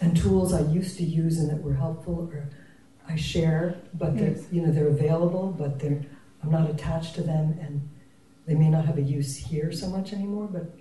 and 0.00 0.16
tools 0.16 0.52
I 0.52 0.62
used 0.62 0.96
to 0.96 1.04
use 1.04 1.38
and 1.38 1.48
that 1.48 1.62
were 1.62 1.74
helpful, 1.74 2.28
or 2.32 2.50
I 3.08 3.14
share, 3.14 3.76
but 3.94 4.18
they're 4.18 4.34
you 4.50 4.62
know 4.62 4.72
they're 4.72 4.88
available, 4.88 5.54
but 5.56 5.78
they're 5.78 6.02
I'm 6.42 6.50
not 6.50 6.68
attached 6.68 7.14
to 7.16 7.22
them, 7.22 7.56
and 7.60 7.88
they 8.46 8.56
may 8.56 8.68
not 8.68 8.84
have 8.84 8.98
a 8.98 9.02
use 9.02 9.36
here 9.36 9.70
so 9.70 9.88
much 9.88 10.12
anymore, 10.12 10.48
but 10.52 10.74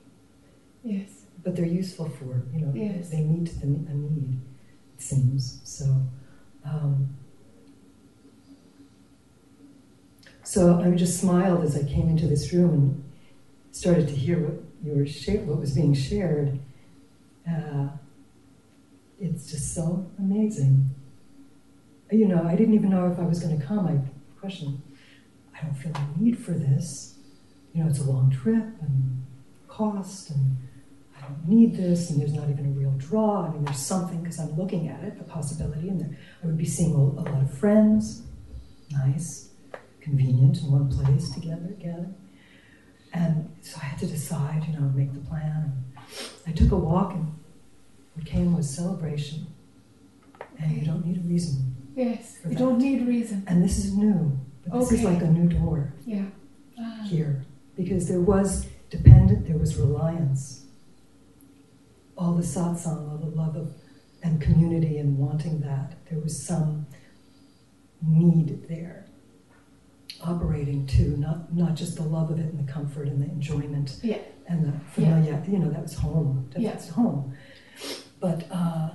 Yes. 0.94 1.10
but 1.44 1.56
they're 1.56 1.66
useful 1.82 2.08
for 2.18 2.44
you 2.54 2.62
know 2.66 2.72
Yes. 2.74 3.10
they 3.10 3.22
meet 3.22 3.48
the, 3.60 3.68
a 3.68 3.94
need. 3.94 4.40
It 4.96 5.02
seems 5.02 5.60
so. 5.64 5.86
Um, 6.66 7.16
so 10.44 10.80
I 10.82 10.92
just 10.92 11.20
smiled 11.20 11.64
as 11.64 11.76
I 11.76 11.84
came 11.84 12.08
into 12.10 12.28
this 12.28 12.54
room 12.54 12.74
and 12.74 13.04
started 13.72 14.08
to 14.08 14.14
hear 14.16 14.40
what 14.40 14.64
you 14.84 14.94
were 14.98 15.06
sha- 15.06 15.44
what 15.48 15.60
was 15.60 15.74
being 15.74 15.94
shared. 15.94 16.60
Uh, 17.50 17.90
it's 19.20 19.50
just 19.52 19.74
so 19.74 20.06
amazing. 20.20 20.90
You 22.12 22.28
know, 22.28 22.44
I 22.46 22.56
didn't 22.56 22.76
even 22.76 22.90
know 22.90 23.12
if 23.12 23.20
I 23.20 23.24
was 23.24 23.40
going 23.40 23.60
to 23.60 23.66
come. 23.66 23.86
I 23.88 24.00
questioned. 24.40 24.82
I 25.58 25.66
don't 25.66 25.74
feel 25.76 25.92
the 25.92 26.24
need 26.24 26.38
for 26.38 26.52
this. 26.52 27.16
You 27.74 27.84
know, 27.84 27.90
it's 27.90 28.00
a 28.00 28.04
long 28.10 28.32
trip 28.32 28.64
and 28.82 29.26
cost 29.68 30.30
and 30.30 30.58
don't 31.28 31.48
need 31.48 31.76
this, 31.76 32.10
and 32.10 32.20
there's 32.22 32.34
not 32.34 32.50
even 32.50 32.66
a 32.66 32.70
real 32.70 32.92
draw. 32.98 33.46
I 33.46 33.50
mean, 33.52 33.66
there's 33.66 33.78
something 33.80 34.22
because 34.22 34.40
I'm 34.40 34.56
looking 34.58 34.88
at 34.88 35.04
it, 35.04 35.18
the 35.18 35.24
possibility, 35.24 35.90
and 35.90 36.00
there, 36.02 36.18
I 36.44 36.48
would 36.48 36.58
be 36.58 36.66
seeing 36.66 36.94
a, 36.94 36.98
a 36.98 37.24
lot 37.24 37.42
of 37.42 37.54
friends. 37.54 38.24
Nice, 38.92 39.50
convenient 40.02 40.58
in 40.62 40.72
one 40.72 40.90
place 40.90 41.30
together, 41.34 41.68
together. 41.68 42.08
And 43.14 43.50
so 43.62 43.80
I 43.82 43.86
had 43.86 44.00
to 44.00 44.06
decide, 44.08 44.66
you 44.68 44.74
know, 44.74 44.88
make 44.96 45.14
the 45.14 45.20
plan. 45.20 45.84
And 46.46 46.54
I 46.54 46.58
took 46.58 46.72
a 46.72 46.78
walk, 46.78 47.14
and 47.14 47.34
What 48.16 48.26
came 48.26 48.56
was 48.56 48.70
celebration, 48.70 49.48
and 50.60 50.72
you 50.72 50.86
don't 50.86 51.06
need 51.06 51.18
a 51.18 51.22
reason. 51.22 51.76
Yes. 51.96 52.38
You 52.44 52.50
that. 52.52 52.60
don't 52.60 52.78
need 52.78 53.08
reason. 53.08 53.44
And 53.48 53.64
this 53.64 53.78
is 53.78 53.94
new, 53.96 54.40
but 54.66 54.80
this 54.80 54.92
is 54.92 55.04
like 55.04 55.22
a 55.22 55.28
new 55.28 55.48
door 55.50 55.94
Yeah. 56.06 56.26
Ah. 56.80 57.04
here 57.10 57.44
because 57.76 58.08
there 58.08 58.22
was 58.22 58.68
dependent, 58.90 59.48
there 59.48 59.58
was 59.58 59.76
reliance. 59.78 60.57
All 62.18 62.34
the 62.34 62.44
satsang, 62.44 63.10
all 63.12 63.18
the 63.18 63.36
love 63.36 63.56
of 63.56 63.74
and 64.24 64.42
community 64.42 64.98
and 64.98 65.18
wanting 65.18 65.60
that, 65.62 65.94
there 66.10 66.20
was 66.20 66.42
some 66.42 66.88
need 68.02 68.68
there 68.68 69.06
operating 70.24 70.86
too, 70.88 71.16
not 71.18 71.54
not 71.54 71.76
just 71.76 71.96
the 71.96 72.04
love 72.04 72.32
of 72.32 72.40
it 72.40 72.46
and 72.46 72.60
the 72.68 72.72
comfort 72.72 73.08
and 73.08 73.22
the 73.22 73.28
enjoyment 73.28 73.98
Yeah. 74.02 74.18
and 74.48 74.66
the 74.66 74.74
familiar, 74.94 75.42
you 75.48 75.60
know, 75.60 75.70
that 75.70 75.84
was 75.84 75.94
home. 75.96 76.50
That 76.54 76.62
Yeah. 76.62 76.76
was 76.76 76.90
home. 76.90 77.34
But 78.20 78.46
uh, 78.52 78.90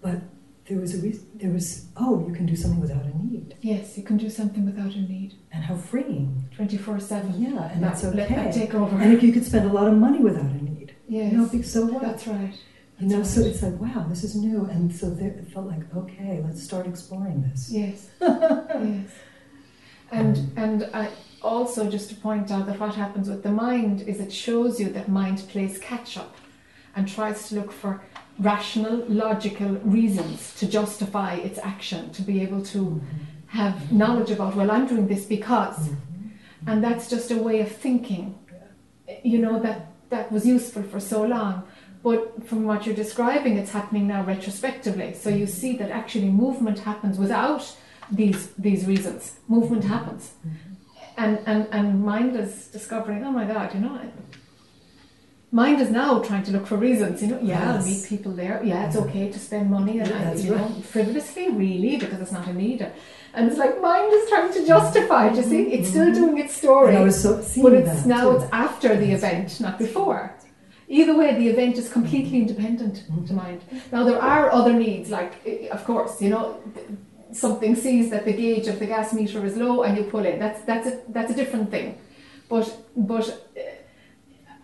but 0.00 0.20
there 0.66 0.78
was 0.78 0.94
a 0.94 0.98
reason, 1.02 1.26
there 1.34 1.50
was 1.50 1.86
oh, 1.96 2.24
you 2.26 2.32
can 2.32 2.46
do 2.46 2.54
something 2.54 2.80
without 2.80 3.04
a 3.04 3.14
need. 3.24 3.56
Yes, 3.60 3.96
you 3.98 4.04
can 4.04 4.16
do 4.16 4.30
something 4.30 4.64
without 4.64 4.94
a 4.94 5.00
need. 5.00 5.34
And 5.52 5.64
how 5.64 5.74
freeing. 5.74 6.48
24 6.54 7.00
7. 7.00 7.34
Yeah, 7.42 7.72
and 7.72 7.82
that's 7.82 8.04
okay 8.04 8.16
Let 8.18 8.28
that 8.28 8.54
take 8.54 8.74
over. 8.74 8.96
And 8.98 9.12
if 9.12 9.22
you 9.22 9.32
could 9.32 9.44
spend 9.44 9.68
a 9.68 9.72
lot 9.72 9.88
of 9.88 9.96
money 9.98 10.20
without 10.20 10.44
a 10.60 10.62
need, 10.62 10.81
yes. 11.12 11.32
know, 11.32 11.46
because 11.46 11.72
so 11.72 11.86
what? 11.86 12.02
That's 12.02 12.26
right. 12.26 12.54
You 12.98 13.08
know, 13.08 13.22
so 13.22 13.40
it's 13.40 13.62
like, 13.62 13.80
wow, 13.80 14.06
this 14.08 14.22
is 14.22 14.36
new. 14.36 14.64
And 14.66 14.94
so 14.94 15.10
there, 15.10 15.30
it 15.30 15.48
felt 15.48 15.66
like, 15.66 15.82
okay, 15.96 16.40
let's 16.44 16.62
start 16.62 16.86
exploring 16.86 17.42
this. 17.42 17.70
Yes. 17.70 18.08
yes. 18.20 19.10
And 20.10 20.52
and 20.56 20.88
I 20.94 21.10
also 21.42 21.90
just 21.90 22.08
to 22.10 22.14
point 22.14 22.50
out 22.50 22.66
that 22.66 22.78
what 22.78 22.94
happens 22.94 23.28
with 23.28 23.42
the 23.42 23.50
mind 23.50 24.02
is 24.02 24.20
it 24.20 24.32
shows 24.32 24.78
you 24.78 24.88
that 24.90 25.08
mind 25.08 25.42
plays 25.48 25.78
catch 25.78 26.16
up 26.16 26.36
and 26.94 27.08
tries 27.08 27.48
to 27.48 27.56
look 27.56 27.72
for 27.72 28.02
rational, 28.38 29.04
logical 29.08 29.70
reasons 29.84 30.54
to 30.56 30.66
justify 30.66 31.34
its 31.34 31.58
action, 31.58 32.10
to 32.12 32.22
be 32.22 32.42
able 32.42 32.62
to 32.62 33.00
have 33.48 33.92
knowledge 33.92 34.30
about, 34.30 34.54
well, 34.56 34.70
I'm 34.70 34.86
doing 34.86 35.06
this 35.06 35.24
because. 35.24 35.78
Mm-hmm. 35.78 36.68
And 36.68 36.84
that's 36.84 37.10
just 37.10 37.30
a 37.30 37.36
way 37.36 37.60
of 37.60 37.70
thinking, 37.70 38.38
you 39.22 39.38
know, 39.38 39.60
that, 39.60 39.91
that 40.12 40.30
was 40.30 40.46
useful 40.46 40.84
for 40.84 41.00
so 41.00 41.18
long. 41.36 41.64
But 42.02 42.48
from 42.48 42.64
what 42.64 42.84
you're 42.84 43.00
describing, 43.04 43.56
it's 43.56 43.72
happening 43.72 44.06
now 44.08 44.22
retrospectively. 44.24 45.14
So 45.14 45.28
you 45.30 45.46
mm-hmm. 45.46 45.60
see 45.60 45.72
that 45.80 45.90
actually 45.90 46.30
movement 46.44 46.78
happens 46.90 47.18
without 47.18 47.62
these 48.10 48.42
these 48.66 48.82
reasons. 48.92 49.22
Movement 49.48 49.82
mm-hmm. 49.82 49.96
happens. 49.96 50.24
Mm-hmm. 50.46 50.68
And, 51.24 51.38
and, 51.46 51.68
and 51.72 52.02
mind 52.02 52.36
is 52.36 52.68
discovering, 52.68 53.22
oh 53.22 53.30
my 53.30 53.44
God, 53.44 53.74
you 53.74 53.80
know, 53.80 54.00
mind 55.50 55.78
is 55.84 55.90
now 55.90 56.20
trying 56.20 56.42
to 56.44 56.52
look 56.52 56.66
for 56.66 56.76
reasons. 56.76 57.22
You 57.22 57.28
know, 57.28 57.40
yeah, 57.40 57.74
I'll 57.74 57.84
meet 57.84 58.06
people 58.08 58.32
there. 58.32 58.56
Yeah, 58.64 58.86
it's 58.86 58.96
okay 58.96 59.30
to 59.30 59.38
spend 59.38 59.70
money 59.70 59.98
and 59.98 60.10
That's 60.10 60.42
you 60.42 60.52
know, 60.56 60.64
right. 60.64 60.84
frivolously, 60.84 61.50
really, 61.50 61.98
because 61.98 62.20
it's 62.20 62.32
not 62.32 62.46
a 62.48 62.54
need. 62.54 62.80
And 63.34 63.48
it's 63.48 63.58
like 63.58 63.80
mind 63.80 64.12
is 64.12 64.28
trying 64.28 64.52
to 64.52 64.66
justify 64.66 65.28
it. 65.28 65.36
You 65.36 65.42
see, 65.42 65.62
it's 65.72 65.88
still 65.88 66.06
mm-hmm. 66.06 66.14
doing 66.14 66.38
its 66.38 66.54
story. 66.54 66.90
And 66.90 66.98
I 66.98 67.02
was 67.02 67.20
so 67.22 67.42
But 67.62 67.72
it's 67.72 68.04
now 68.04 68.30
too. 68.30 68.36
it's 68.36 68.52
after 68.52 68.94
the 68.96 69.10
event, 69.12 69.58
not 69.60 69.78
before. 69.78 70.34
Either 70.88 71.16
way, 71.16 71.34
the 71.34 71.48
event 71.48 71.78
is 71.78 71.90
completely 71.90 72.40
mm-hmm. 72.40 72.48
independent 72.48 72.96
to 72.96 73.02
mm-hmm. 73.12 73.36
mind. 73.36 73.62
Now 73.90 74.04
there 74.04 74.20
are 74.20 74.50
other 74.52 74.74
needs, 74.74 75.08
like 75.08 75.32
eh, 75.46 75.50
eh, 75.62 75.68
of 75.68 75.84
course, 75.84 76.20
you 76.20 76.28
know, 76.28 76.62
something 77.32 77.74
sees 77.74 78.10
that 78.10 78.26
the 78.26 78.34
gauge 78.34 78.68
of 78.68 78.78
the 78.78 78.86
gas 78.86 79.14
meter 79.14 79.44
is 79.46 79.56
low 79.56 79.82
and 79.82 79.96
you 79.96 80.04
pull 80.04 80.26
in. 80.26 80.38
That's 80.38 80.60
that's 80.62 80.86
a 80.86 81.00
that's 81.08 81.32
a 81.32 81.34
different 81.34 81.70
thing. 81.70 81.98
But 82.50 82.66
but 82.94 83.48
eh, 83.56 83.76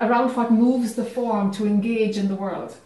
around 0.03 0.37
what 0.37 0.53
moves 0.53 0.95
the 0.95 1.07
form 1.07 1.53
to 1.53 1.64
engage 1.64 2.19
in 2.19 2.29
the 2.29 2.35
world, 2.35 2.77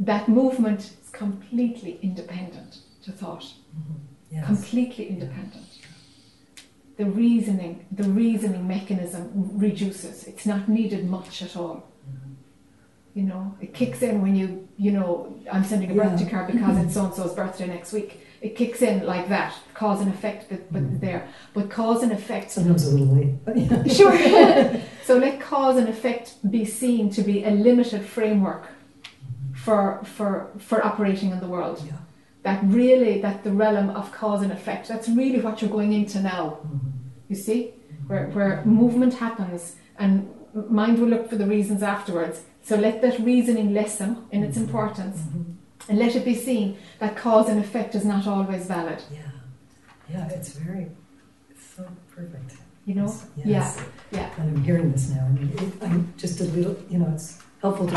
that 0.00 0.26
movement 0.26 0.80
is 1.02 1.10
completely 1.10 1.98
independent 2.00 2.78
to 3.04 3.12
thought 3.12 3.52
Yes. 4.32 4.46
completely 4.46 5.08
independent. 5.08 5.66
The 6.96 7.04
reasoning, 7.04 7.84
the 7.92 8.04
reasoning 8.04 8.66
mechanism 8.66 9.30
reduces. 9.58 10.24
It's 10.24 10.46
not 10.46 10.68
needed 10.68 11.08
much 11.08 11.42
at 11.42 11.54
all. 11.54 11.86
Mm-hmm. 12.08 12.32
You 13.14 13.22
know, 13.24 13.54
it 13.60 13.74
kicks 13.74 14.00
in 14.00 14.22
when 14.22 14.34
you, 14.34 14.66
you 14.78 14.92
know, 14.92 15.38
I'm 15.52 15.64
sending 15.64 15.90
a 15.90 15.94
Yeah. 15.94 16.08
birthday 16.08 16.30
card 16.30 16.52
because 16.52 16.78
it's 16.78 16.94
so 16.94 17.04
and 17.04 17.14
so's 17.14 17.34
birthday 17.34 17.66
next 17.66 17.92
week. 17.92 18.20
It 18.40 18.56
kicks 18.56 18.80
in 18.80 19.04
like 19.06 19.28
that, 19.28 19.54
cause 19.74 20.00
and 20.00 20.12
effect, 20.12 20.46
but, 20.48 20.72
but 20.72 20.82
mm-hmm. 20.82 20.98
there. 20.98 21.28
But 21.52 21.68
cause 21.68 22.02
and 22.02 22.10
effect 22.10 22.50
Sometimes 22.52 22.86
a 22.86 22.90
little 22.96 23.14
late. 23.14 23.92
Sure. 23.98 24.16
so 25.04 25.18
let 25.18 25.40
cause 25.40 25.76
and 25.76 25.88
effect 25.88 26.36
be 26.50 26.64
seen 26.64 27.10
to 27.10 27.22
be 27.22 27.44
a 27.44 27.50
limited 27.50 28.02
framework 28.02 28.64
mm-hmm. 28.64 29.54
for 29.54 30.00
for 30.04 30.50
for 30.58 30.84
operating 30.84 31.30
in 31.32 31.40
the 31.40 31.48
world. 31.48 31.82
Yeah. 31.86 31.98
That 32.42 32.60
really 32.64 33.20
that 33.20 33.44
the 33.44 33.52
realm 33.52 33.90
of 33.90 34.10
cause 34.12 34.42
and 34.42 34.52
effect. 34.52 34.88
That's 34.88 35.08
really 35.08 35.40
what 35.40 35.60
you're 35.60 35.70
going 35.70 35.92
into 35.92 36.20
now. 36.20 36.58
Mm-hmm. 36.66 36.88
You 37.28 37.36
see, 37.36 37.74
where 38.06 38.26
where 38.28 38.64
movement 38.64 39.14
happens 39.14 39.76
and 39.98 40.28
mind 40.68 40.98
will 40.98 41.08
look 41.08 41.28
for 41.30 41.36
the 41.36 41.46
reasons 41.46 41.82
afterwards. 41.82 42.42
So 42.62 42.76
let 42.76 43.00
that 43.02 43.18
reasoning 43.20 43.72
lessen 43.74 44.26
in 44.30 44.42
its 44.44 44.56
mm-hmm. 44.56 44.66
importance, 44.66 45.18
mm-hmm. 45.18 45.52
and 45.88 45.98
let 45.98 46.14
it 46.14 46.24
be 46.24 46.34
seen 46.34 46.76
that 46.98 47.16
cause 47.16 47.48
and 47.48 47.58
effect 47.60 47.94
is 47.94 48.04
not 48.04 48.26
always 48.26 48.66
valid. 48.66 49.02
Yeah. 49.10 49.18
Yeah, 50.10 50.28
it's 50.28 50.50
very, 50.52 50.88
it's 51.50 51.64
so 51.76 51.86
perfect. 52.14 52.56
You 52.84 52.94
know? 52.96 53.14
Yes. 53.44 53.82
Yeah. 54.10 54.28
And 54.36 54.56
I'm 54.56 54.64
hearing 54.64 54.92
this 54.92 55.08
now. 55.10 55.24
I 55.24 55.28
mean, 55.30 55.52
it, 55.56 55.72
I'm 55.82 56.12
just 56.16 56.40
a 56.40 56.44
little, 56.44 56.76
you 56.90 56.98
know, 56.98 57.10
it's 57.14 57.38
helpful 57.60 57.86
to 57.86 57.96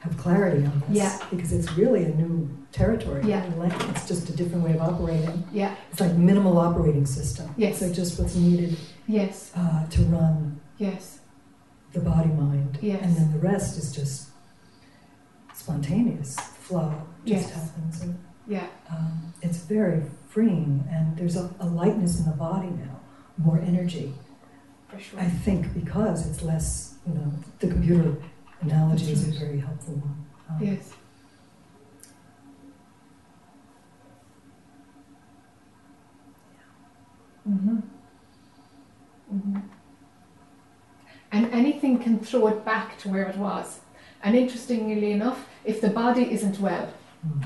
have 0.00 0.16
clarity 0.16 0.64
on 0.66 0.82
this. 0.88 0.96
Yeah. 0.96 1.18
Because 1.30 1.52
it's 1.52 1.70
really 1.72 2.04
a 2.04 2.08
new 2.08 2.50
territory. 2.84 3.22
Yeah. 3.24 3.44
It's 3.90 4.06
just 4.08 4.28
a 4.28 4.36
different 4.36 4.64
way 4.64 4.72
of 4.74 4.80
operating. 4.82 5.44
Yeah. 5.52 5.76
It's 5.92 6.00
like 6.00 6.12
minimal 6.14 6.58
operating 6.58 7.06
system. 7.06 7.54
Yes. 7.56 7.78
So 7.78 7.92
just 7.92 8.18
what's 8.18 8.34
needed 8.34 8.76
Yes. 9.06 9.52
uh, 9.56 9.86
to 9.86 10.02
run 10.06 10.60
Yes. 10.78 11.20
the 11.92 12.00
body 12.00 12.30
mind. 12.30 12.78
Yes. 12.82 13.00
And 13.02 13.16
then 13.16 13.32
the 13.32 13.38
rest 13.38 13.78
is 13.78 13.92
just 13.94 14.28
spontaneous 15.54 16.34
flow. 16.66 16.92
Just 17.24 17.48
Yes. 17.48 17.54
happens. 17.54 18.02
And 18.02 18.18
Yeah. 18.48 18.66
um, 18.90 19.32
it's 19.40 19.58
very 19.58 20.02
freeing. 20.28 20.84
And 20.90 21.16
there's 21.16 21.36
a, 21.36 21.50
a 21.60 21.66
lightness 21.66 22.18
in 22.18 22.26
the 22.26 22.36
body 22.36 22.70
now, 22.70 22.98
more 23.38 23.58
energy. 23.60 24.14
For 24.88 24.98
sure. 24.98 25.20
I 25.20 25.28
think 25.28 25.72
because 25.74 26.26
it's 26.28 26.42
less, 26.42 26.94
you 27.06 27.14
know, 27.14 27.32
the 27.60 27.68
computer 27.68 28.16
analogy 28.62 29.12
is 29.12 29.28
a 29.28 29.38
very 29.38 29.60
helpful 29.60 29.94
one. 29.94 30.26
Um, 30.50 30.58
Yes. 30.60 30.92
Mm-hmm. 37.48 37.76
Mm-hmm. 39.34 39.58
And 41.32 41.52
anything 41.52 41.98
can 41.98 42.18
throw 42.20 42.46
it 42.48 42.64
back 42.64 42.98
to 42.98 43.08
where 43.08 43.28
it 43.28 43.36
was. 43.36 43.80
And 44.22 44.36
interestingly 44.36 45.12
enough, 45.12 45.46
if 45.64 45.80
the 45.80 45.90
body 45.90 46.32
isn't 46.32 46.58
well, 46.60 46.92
mhm. 47.26 47.42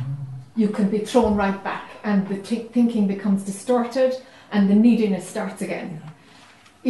you 0.55 0.69
can 0.69 0.89
be 0.91 0.99
thrown 0.99 1.35
right 1.35 1.63
back, 1.65 1.91
and 2.05 2.29
the 2.29 2.39
t- 2.39 2.69
thinking 2.73 3.09
becomes 3.09 3.43
distorted, 3.43 4.15
and 4.53 4.69
the 4.71 4.75
neediness 4.75 5.27
starts 5.27 5.63
again. 5.63 6.01
Yeah. 6.01 6.11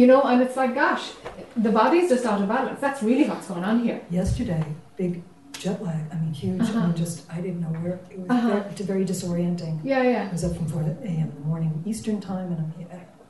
You 0.01 0.07
know, 0.07 0.21
and 0.21 0.41
it's 0.41 0.55
like, 0.55 0.75
gosh, 0.75 1.11
the 1.55 1.71
body's 1.71 2.09
just 2.09 2.25
out 2.25 2.41
of 2.41 2.47
balance. 2.47 2.79
That's 2.79 3.01
really 3.01 3.27
what's 3.27 3.47
going 3.47 3.63
on 3.63 3.83
here. 3.83 4.01
Yesterday, 4.11 4.63
big 4.95 5.23
jet 5.59 5.83
lag. 5.83 6.01
I 6.11 6.15
mean, 6.15 6.33
huge. 6.33 6.61
I 6.61 6.63
Uh-huh. 6.63 6.87
mean, 6.87 6.95
just 6.95 7.17
I 7.31 7.41
didn't 7.41 7.61
know 7.61 7.73
where 7.83 7.99
it 8.09 8.19
was. 8.19 8.29
Uh-huh. 8.29 8.49
Very, 8.49 8.85
very 8.91 9.05
disorienting. 9.05 9.75
Yeah, 9.83 10.03
yeah. 10.03 10.27
I 10.29 10.31
was 10.31 10.43
up 10.43 10.55
from 10.55 10.67
4 10.67 10.81
a.m. 10.81 11.27
in 11.29 11.33
the 11.35 11.45
morning 11.51 11.83
Eastern 11.85 12.19
time, 12.21 12.47
and 12.53 12.59
I'm 12.63 12.73
here. 12.77 12.87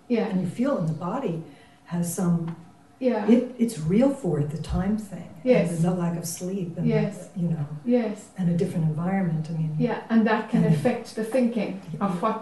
yeah, 0.07 0.27
And 0.27 0.41
you 0.41 0.47
feel 0.47 0.77
in 0.77 0.85
the 0.85 0.93
body 1.11 1.35
has 1.85 2.05
some. 2.19 2.55
yeah. 2.99 3.25
It, 3.33 3.55
it's 3.63 3.77
real 3.79 4.09
for 4.21 4.39
it. 4.41 4.47
The 4.51 4.61
time 4.61 4.95
thing. 4.97 5.29
Yes. 5.43 5.71
And 5.71 5.79
the 5.87 5.91
lack 6.03 6.15
of 6.17 6.25
sleep. 6.39 6.77
And 6.77 6.85
Yes. 6.87 7.29
You 7.35 7.47
know, 7.55 7.65
Yes. 7.85 8.17
and 8.37 8.45
a 8.53 8.55
different 8.61 8.85
environment. 8.93 9.43
I 9.49 9.53
mean. 9.59 9.75
Yeah, 9.87 9.99
and 10.11 10.19
that 10.27 10.49
can 10.51 10.61
Mhm. 10.63 10.73
affect 10.73 11.05
the 11.15 11.23
thinking 11.35 11.71
of 12.05 12.21
what 12.21 12.41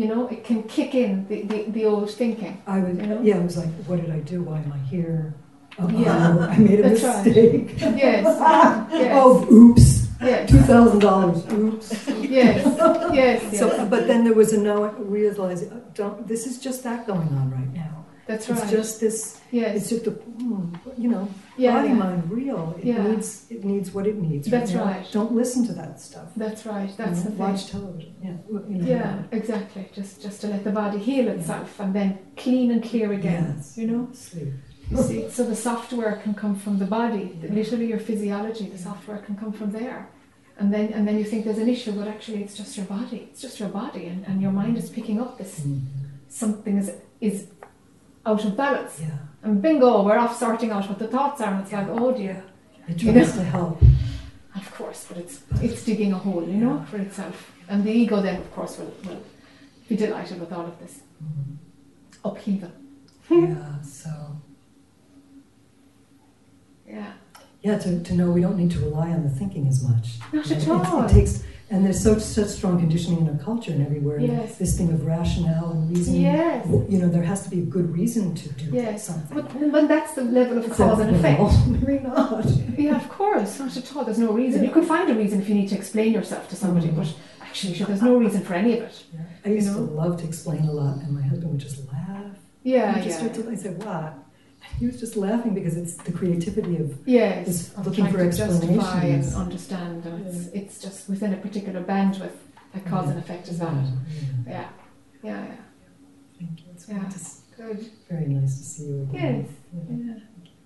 you 0.00 0.06
know. 0.10 0.22
It 0.34 0.40
can 0.48 0.60
kick 0.76 0.94
in 0.94 1.26
the, 1.30 1.42
the, 1.50 1.58
the 1.76 1.84
old 1.92 2.10
thinking. 2.22 2.54
I 2.66 2.78
was, 2.80 2.96
You 2.98 3.06
know? 3.10 3.20
yeah, 3.28 3.38
it 3.40 3.44
was 3.50 3.56
like, 3.62 3.72
what 3.88 3.98
did 4.02 4.10
I 4.18 4.20
do? 4.32 4.36
Why 4.48 4.58
am 4.64 4.72
I 4.72 4.78
here? 4.94 5.34
Oh, 5.78 5.88
Yeah. 5.90 6.36
I 6.50 6.56
made 6.58 6.80
a 6.80 6.88
That's 6.88 7.02
right. 7.02 7.24
mistake. 7.26 7.80
Yes, 7.80 8.24
yes, 8.92 9.12
Oh, 9.20 9.46
oops. 9.52 10.08
yes, 10.20 10.50
Two 10.50 10.58
thousand 10.58 10.98
dollars. 11.00 11.44
Oops. 11.52 12.08
yes, 12.08 12.64
yes, 13.12 13.42
yes. 13.52 13.58
So, 13.58 13.86
but 13.86 14.06
then 14.08 14.24
there 14.24 14.34
was 14.34 14.52
a 14.52 14.60
no 14.60 14.90
realizing. 14.98 15.70
uh, 15.72 15.80
Don't. 15.94 16.26
This 16.26 16.46
is 16.46 16.58
just 16.58 16.82
that 16.84 17.06
going 17.06 17.28
on 17.28 17.50
right 17.50 17.72
now. 17.72 17.94
That's 18.26 18.46
right. 18.50 18.58
It's 18.58 18.66
right. 18.66 18.76
just 18.78 19.00
this. 19.00 19.40
yes, 19.52 19.76
It's 19.76 19.88
just 19.88 20.06
a, 20.06 20.10
hmm, 20.10 20.74
you 20.98 21.08
know, 21.08 21.26
yeah, 21.56 21.72
body 21.76 21.88
yeah. 21.88 21.94
mind 21.94 22.30
real. 22.30 22.74
It 22.78 22.84
Yeah. 22.84 23.02
needs. 23.08 23.46
It 23.48 23.64
needs 23.64 23.94
what 23.94 24.06
it 24.06 24.16
needs. 24.16 24.48
That's 24.50 24.72
now. 24.74 24.84
right. 24.84 25.06
Don't 25.12 25.32
listen 25.32 25.64
to 25.68 25.72
that 25.72 25.98
stuff. 25.98 26.28
That's 26.36 26.66
right. 26.66 26.90
You 26.90 26.94
That's 26.98 27.18
know, 27.24 27.30
the 27.30 27.30
thing. 27.30 27.38
watch 27.38 27.70
television. 27.70 28.14
Yeah. 28.22 28.36
well, 28.50 28.64
You 28.68 28.78
know, 28.78 28.86
Yeah, 28.86 29.22
exactly. 29.32 29.88
Just 29.94 30.20
just 30.20 30.42
to 30.42 30.48
let 30.48 30.62
the 30.62 30.72
body 30.72 30.98
heal 30.98 31.26
itself 31.28 31.80
and 31.80 31.94
then 31.94 32.18
clean 32.36 32.70
and 32.70 32.82
clear 32.82 33.12
again. 33.14 33.54
Yes. 33.56 33.78
You 33.78 33.86
know. 33.86 34.08
Sleep. 34.12 34.52
You 34.90 35.02
see, 35.02 35.28
so 35.30 35.44
the 35.44 35.56
software 35.56 36.16
can 36.22 36.34
come 36.34 36.54
from 36.56 36.78
the 36.78 36.86
body, 36.86 37.38
literally 37.42 37.86
your 37.86 37.98
physiology. 37.98 38.66
The 38.68 38.78
software 38.78 39.18
can 39.18 39.36
come 39.36 39.52
from 39.52 39.70
there, 39.72 40.08
and 40.58 40.72
then 40.72 40.92
and 40.94 41.06
then 41.06 41.18
you 41.18 41.24
think 41.24 41.44
there's 41.44 41.58
an 41.58 41.68
issue, 41.68 41.92
but 41.92 42.08
actually 42.08 42.42
it's 42.42 42.56
just 42.56 42.76
your 42.76 42.86
body. 42.86 43.28
It's 43.30 43.42
just 43.42 43.60
your 43.60 43.68
body, 43.68 44.06
and, 44.06 44.24
and 44.26 44.40
your 44.40 44.52
mind 44.52 44.78
is 44.78 44.88
picking 44.88 45.20
up 45.20 45.36
this 45.38 45.60
Mhm. 45.60 45.80
something 46.28 46.78
is 46.78 46.90
is 47.20 47.46
out 48.24 48.44
of 48.44 48.56
balance. 48.56 49.00
Yeah. 49.00 49.18
And 49.42 49.60
bingo, 49.62 50.02
we're 50.04 50.18
off 50.18 50.36
sorting 50.38 50.70
out 50.70 50.88
what 50.88 50.98
the 50.98 51.08
thoughts 51.08 51.40
are, 51.42 51.52
and 51.52 51.62
it's 51.62 51.72
like, 51.72 51.88
oh 51.88 52.12
dear. 52.12 52.42
It 52.88 53.02
You 53.02 53.12
tries 53.12 53.36
know? 53.36 53.42
to 53.42 53.48
help. 53.56 53.82
Of 54.56 54.74
course, 54.74 55.04
but 55.08 55.18
it's 55.18 55.42
it's 55.62 55.84
digging 55.84 56.12
a 56.14 56.18
hole, 56.18 56.42
you 56.48 56.56
know, 56.64 56.84
for 56.90 56.96
itself. 56.96 57.52
And 57.68 57.84
the 57.84 57.92
ego 57.92 58.22
then, 58.22 58.36
of 58.40 58.50
course, 58.54 58.78
will, 58.78 58.92
will 59.06 59.22
be 59.88 59.96
delighted 59.96 60.40
with 60.40 60.52
all 60.52 60.66
of 60.66 60.78
this 60.80 61.00
upheaval. 62.24 62.72
yeah, 63.30 63.80
so. 63.82 64.37
Yeah. 66.88 67.12
Yeah, 67.62 67.76
to, 67.78 68.02
to 68.04 68.14
know 68.14 68.30
we 68.30 68.40
don't 68.40 68.56
need 68.56 68.70
to 68.72 68.78
rely 68.78 69.10
on 69.10 69.24
the 69.24 69.30
thinking 69.30 69.66
as 69.66 69.82
much. 69.82 70.18
Not 70.32 70.50
at 70.50 70.66
know, 70.66 70.80
it- 70.80 70.86
all. 70.88 71.04
It 71.04 71.10
takes, 71.12 71.42
and 71.70 71.84
there's 71.84 72.00
such 72.00 72.20
such 72.22 72.46
strong 72.48 72.78
conditioning 72.78 73.26
in 73.26 73.28
our 73.28 73.44
culture 73.44 73.72
and 73.72 73.84
everywhere. 73.84 74.20
Yes. 74.20 74.56
This 74.56 74.78
thing 74.78 74.90
of 74.90 75.04
rationale 75.04 75.72
and 75.72 75.90
reason. 75.94 76.14
Yes. 76.14 76.66
You 76.88 76.98
know, 77.00 77.08
there 77.08 77.22
has 77.24 77.42
to 77.44 77.50
be 77.50 77.58
a 77.58 77.64
good 77.66 77.92
reason 77.92 78.34
to 78.36 78.48
do 78.54 78.70
Yes. 78.72 79.04
something. 79.08 79.36
But, 79.42 79.72
but 79.72 79.88
that's 79.88 80.14
the 80.14 80.22
level 80.22 80.56
of 80.58 80.64
It's 80.66 80.76
cause 80.76 81.00
and 81.00 81.14
effect. 81.16 81.40
ultimately 81.40 81.98
not. 82.04 82.46
Yeah, 82.78 82.96
of 82.96 83.08
course, 83.10 83.58
not 83.58 83.76
at 83.76 83.94
all. 83.96 84.04
There's 84.04 84.18
no 84.18 84.32
reason. 84.32 84.64
You 84.64 84.70
can 84.70 84.84
find 84.84 85.10
a 85.10 85.14
reason 85.14 85.40
if 85.42 85.48
you 85.48 85.54
need 85.56 85.68
to 85.70 85.74
explain 85.76 86.12
yourself 86.12 86.48
to 86.50 86.56
somebody, 86.56 86.88
Mhm. 86.88 86.96
but 86.96 87.14
actually, 87.42 87.74
sure, 87.74 87.86
there's 87.88 88.02
no 88.02 88.16
reason 88.16 88.40
for 88.42 88.54
any 88.54 88.78
of 88.78 88.84
it. 88.84 89.02
Yeah. 89.12 89.20
I 89.44 89.48
used 89.50 89.66
You 89.68 89.74
to 89.74 89.80
love 89.80 90.20
to 90.22 90.26
explain 90.26 90.62
a 90.68 90.72
lot, 90.72 90.98
and 91.02 91.10
my 91.12 91.22
husband 91.22 91.50
would 91.52 91.60
just 91.60 91.86
laugh. 91.92 92.36
Yeah, 92.62 92.94
He'd 92.94 93.04
just 93.04 93.20
yeah. 93.22 93.30
start 93.32 93.46
to, 93.46 93.50
I 93.50 93.56
said, 93.56 93.84
"What?" 93.84 94.14
He 94.78 94.86
was 94.86 95.00
just 95.00 95.16
laughing 95.16 95.54
because 95.54 95.76
it's 95.76 95.94
the 95.96 96.12
creativity 96.12 96.76
of 96.76 96.96
Yes, 97.06 97.72
looking 97.84 98.06
for 98.06 98.18
to 98.18 98.30
justify 98.30 98.64
and 98.64 98.80
explanations. 98.80 99.34
understand, 99.34 100.04
and 100.04 100.26
it's, 100.26 100.46
it's 100.48 100.78
just 100.80 101.08
within 101.08 101.34
a 101.34 101.36
particular 101.36 101.82
bandwidth 101.82 102.30
that 102.74 102.84
cause 102.86 103.08
and 103.08 103.18
effect 103.18 103.48
is 103.48 103.58
valid. 103.58 103.86
Yeah. 104.46 104.68
Yeah, 105.22 105.30
yeah, 105.30 105.44
yeah. 105.46 105.54
Thank 106.38 106.60
you. 106.60 106.66
It's 106.74 106.88
Yeah. 106.88 106.98
great 106.98 107.10
to 107.10 107.16
s- 107.16 107.40
Good. 107.56 107.90
very 108.08 108.26
nice 108.26 108.56
to 108.58 108.64
see 108.64 108.84
you 108.84 109.02
again. 109.02 109.46
Yes. 109.72 109.88
Yeah. 109.88 110.14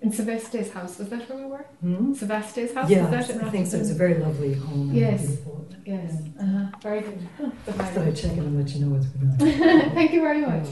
In 0.03 0.11
Sevaste's 0.12 0.70
house, 0.72 0.99
was 0.99 1.09
that 1.09 1.28
where 1.30 1.38
we 1.38 1.45
were? 1.51 1.64
Hmm? 1.80 2.12
House? 2.12 2.90
Yeah, 2.90 3.03
was 3.09 3.11
that 3.28 3.30
in 3.30 3.40
I 3.40 3.51
think 3.51 3.66
so. 3.66 3.78
It's 3.78 3.90
a 3.90 3.95
very 3.95 4.14
lovely 4.18 4.53
home. 4.55 4.93
Yes. 4.93 5.22
Beautiful. 5.24 5.66
Yes. 5.86 6.12
Yeah. 6.36 6.43
Uh-huh. 6.43 6.78
Very 6.82 7.01
good. 7.01 7.28
Just 7.38 7.78
thought. 7.78 7.99
I'd 8.09 8.16
check 8.16 8.32
in 8.32 8.40
and 8.40 8.59
let 8.59 8.68
you 8.74 8.84
know 8.84 8.93
what's 8.95 9.07
going 9.07 9.30
on. 9.30 9.90
Thank 9.95 10.12
you 10.12 10.20
very 10.20 10.40
much. 10.45 10.66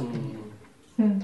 Hmm. 0.96 1.20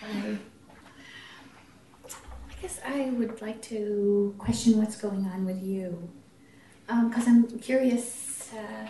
Hi. 0.00 0.38
I 2.50 2.62
guess 2.62 2.80
I 2.84 3.10
would 3.10 3.40
like 3.40 3.60
to 3.62 4.34
question 4.46 4.78
what's 4.78 4.96
going 4.96 5.26
on 5.26 5.44
with 5.44 5.60
you. 5.60 6.08
Because 6.86 7.26
I'm 7.26 7.58
curious. 7.58 8.48
Uh, 8.56 8.86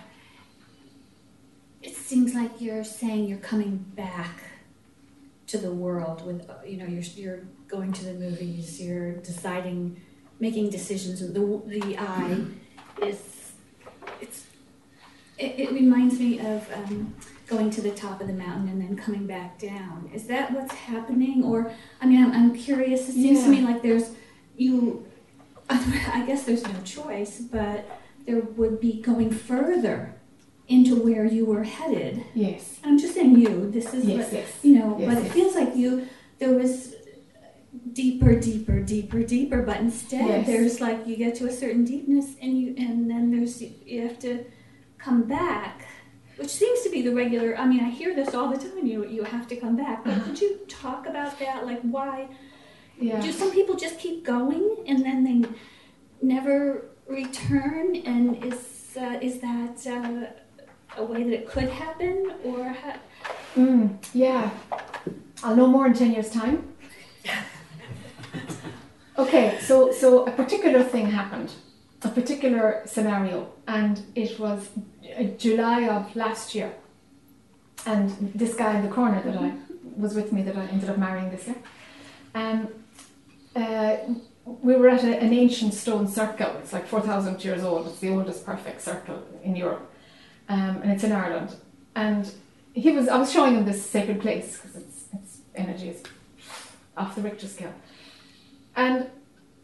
it 1.82 1.96
seems 1.96 2.34
like 2.34 2.60
you're 2.60 2.84
saying 2.84 3.26
you're 3.26 3.38
coming 3.38 3.78
back 3.96 4.42
to 5.46 5.56
the 5.56 5.72
world 5.72 6.26
with, 6.26 6.50
you 6.66 6.76
know, 6.76 6.84
you're, 6.84 7.02
you're 7.14 7.40
going 7.68 7.90
to 7.94 8.04
the 8.04 8.12
movies, 8.12 8.78
you're 8.82 9.12
deciding, 9.14 9.98
making 10.40 10.68
decisions. 10.68 11.22
and 11.22 11.34
The, 11.34 11.62
the 11.66 11.96
I 11.96 12.44
is, 13.02 13.52
it's, 14.20 14.44
it, 15.38 15.58
it 15.58 15.72
reminds 15.72 16.20
me 16.20 16.38
of 16.38 16.70
um, 16.74 17.14
going 17.46 17.70
to 17.70 17.80
the 17.80 17.92
top 17.92 18.20
of 18.20 18.26
the 18.26 18.34
mountain 18.34 18.68
and 18.68 18.82
then 18.82 18.94
coming 18.94 19.26
back 19.26 19.58
down. 19.58 20.10
Is 20.12 20.26
that 20.26 20.52
what's 20.52 20.74
happening? 20.74 21.42
Or 21.42 21.72
I 22.02 22.06
mean, 22.06 22.22
I'm, 22.22 22.32
I'm 22.32 22.54
curious. 22.54 23.08
It 23.08 23.12
seems 23.12 23.42
to 23.44 23.48
me 23.48 23.62
like 23.62 23.80
there's 23.80 24.10
you. 24.58 25.05
I 25.70 26.24
guess 26.26 26.44
there's 26.44 26.62
no 26.64 26.80
choice, 26.84 27.40
but 27.40 27.88
there 28.26 28.40
would 28.40 28.80
be 28.80 29.00
going 29.02 29.30
further 29.30 30.14
into 30.68 30.96
where 30.96 31.24
you 31.24 31.44
were 31.46 31.62
headed. 31.64 32.24
Yes. 32.34 32.78
I'm 32.84 32.98
just 32.98 33.14
saying 33.14 33.36
you. 33.38 33.70
This 33.70 33.92
is 33.94 34.04
Yes, 34.04 34.24
what 34.24 34.32
yes. 34.32 34.48
you 34.62 34.78
know. 34.78 34.96
Yes, 34.98 35.14
but 35.14 35.24
it 35.24 35.30
feels 35.32 35.54
like 35.54 35.76
you. 35.76 36.06
There 36.38 36.52
was 36.52 36.94
deeper, 37.92 38.34
deeper, 38.38 38.80
deeper, 38.80 39.22
deeper. 39.22 39.62
But 39.62 39.78
instead, 39.80 40.26
Yes. 40.28 40.46
there's 40.46 40.80
like 40.80 41.06
you 41.06 41.16
get 41.16 41.34
to 41.36 41.46
a 41.46 41.52
certain 41.52 41.84
deepness, 41.84 42.34
and 42.42 42.58
you 42.58 42.74
and 42.78 43.10
then 43.10 43.30
there's 43.30 43.60
you 43.62 44.02
have 44.02 44.18
to 44.20 44.44
come 44.98 45.22
back. 45.24 45.86
Which 46.36 46.50
seems 46.50 46.82
to 46.82 46.90
be 46.90 47.00
the 47.00 47.14
regular. 47.14 47.56
I 47.56 47.66
mean, 47.66 47.80
I 47.80 47.88
hear 47.88 48.14
this 48.14 48.34
all 48.34 48.48
the 48.50 48.58
time. 48.58 48.86
You 48.86 49.06
you 49.06 49.22
have 49.24 49.46
to 49.48 49.56
come 49.56 49.76
back. 49.76 50.04
But 50.04 50.14
Uh-huh. 50.14 50.24
could 50.24 50.40
you 50.40 50.58
talk 50.68 51.06
about 51.06 51.38
that? 51.38 51.64
Like, 51.64 51.80
why 51.82 52.28
Yeah. 52.98 53.20
do 53.20 53.30
some 53.32 53.50
people 53.52 53.76
just 53.76 53.98
keep 53.98 54.24
going 54.24 54.84
and 54.86 55.04
then 55.04 55.22
they 55.24 55.48
never 56.22 56.86
return? 57.06 57.96
And 57.96 58.42
is 58.44 58.96
uh, 58.96 59.18
is 59.20 59.40
that 59.40 59.86
uh, 59.86 61.00
a 61.00 61.04
way 61.04 61.22
that 61.24 61.32
it 61.32 61.46
could 61.48 61.68
happen, 61.68 62.32
or 62.44 62.64
ha- 62.72 62.98
Mm, 63.56 63.96
yeah. 64.14 64.50
I'll 65.42 65.56
know 65.56 65.66
more 65.66 65.86
in 65.86 65.94
10 65.94 66.12
years' 66.12 66.30
time. 66.30 66.72
Okay, 69.18 69.58
so, 69.62 69.92
so 69.92 70.26
a 70.26 70.30
particular 70.30 70.82
thing 70.82 71.06
happened, 71.06 71.50
a 72.02 72.08
particular 72.08 72.82
scenario, 72.84 73.50
and 73.66 74.02
it 74.14 74.38
was 74.38 74.68
uh, 75.18 75.22
July 75.38 75.88
of 75.88 76.14
last 76.14 76.54
year. 76.54 76.74
And 77.86 78.10
this 78.34 78.54
guy 78.54 78.76
in 78.76 78.82
the 78.86 78.92
corner 78.92 79.22
that 79.22 79.36
I 79.38 79.54
was 79.96 80.14
with 80.14 80.32
me, 80.32 80.42
that 80.42 80.54
I 80.56 80.66
ended 80.66 80.90
up 80.90 80.98
marrying 80.98 81.30
this 81.30 81.46
year, 81.46 81.56
um, 82.34 82.68
uh, 83.56 83.96
we 84.44 84.76
were 84.76 84.88
at 84.88 85.02
a, 85.02 85.16
an 85.18 85.32
ancient 85.32 85.74
stone 85.74 86.06
circle. 86.06 86.54
It's 86.58 86.72
like 86.72 86.86
4,000 86.86 87.42
years 87.44 87.64
old. 87.64 87.86
It's 87.86 87.98
the 87.98 88.10
oldest 88.10 88.44
perfect 88.44 88.82
circle 88.82 89.22
in 89.42 89.56
Europe, 89.56 89.90
um, 90.48 90.80
and 90.82 90.92
it's 90.92 91.02
in 91.02 91.12
Ireland. 91.12 91.56
And 91.94 92.30
he 92.74 92.92
was 92.92 93.08
I 93.08 93.18
was 93.18 93.32
showing 93.32 93.56
him 93.56 93.64
this 93.64 93.84
sacred 93.84 94.20
place 94.20 94.56
because 94.56 94.76
its 94.76 95.04
its 95.12 95.38
energy 95.54 95.88
is 95.88 96.02
off 96.96 97.14
the 97.14 97.22
Richter 97.22 97.48
scale, 97.48 97.74
and 98.76 99.10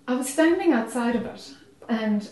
I 0.08 0.14
was 0.14 0.28
standing 0.28 0.72
outside 0.72 1.14
of 1.14 1.26
it, 1.26 1.50
and 1.88 2.28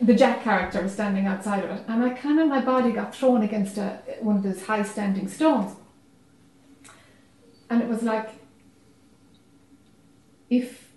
the 0.00 0.14
Jac 0.14 0.42
character 0.42 0.82
was 0.82 0.92
standing 0.92 1.26
outside 1.26 1.64
of 1.64 1.70
it, 1.70 1.84
and 1.86 2.02
I 2.02 2.10
kind 2.10 2.40
of 2.40 2.48
my 2.48 2.60
body 2.60 2.90
got 2.90 3.14
thrown 3.14 3.42
against 3.42 3.78
a, 3.78 4.00
one 4.20 4.36
of 4.36 4.42
those 4.42 4.64
high 4.64 4.82
standing 4.82 5.28
stones, 5.28 5.76
and 7.70 7.80
it 7.80 7.88
was 7.88 8.02
like 8.02 8.39
if 10.50 10.90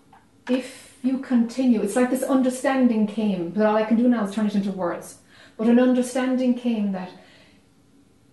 if 0.50 0.98
you 1.04 1.20
continue, 1.20 1.82
it's 1.82 1.96
like 1.96 2.10
this 2.10 2.24
understanding 2.24 3.08
came, 3.08 3.50
but 3.52 3.66
all 3.66 3.76
I 3.76 3.84
can 3.84 3.98
do 3.98 4.08
now 4.08 4.26
is 4.26 4.34
turn 4.34 4.48
it 4.48 4.56
into 4.56 4.72
words. 4.72 5.20
But 5.58 5.68
an 5.68 5.80
understanding 5.80 6.56
came 6.56 6.92
that 6.94 7.12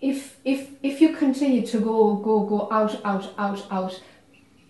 if 0.00 0.38
if 0.44 0.70
if 0.82 1.00
you 1.00 1.14
continue 1.14 1.66
to 1.66 1.78
go 1.78 2.16
go 2.16 2.40
go 2.40 2.68
out 2.72 3.04
out 3.04 3.32
out 3.38 3.66
out 3.70 4.02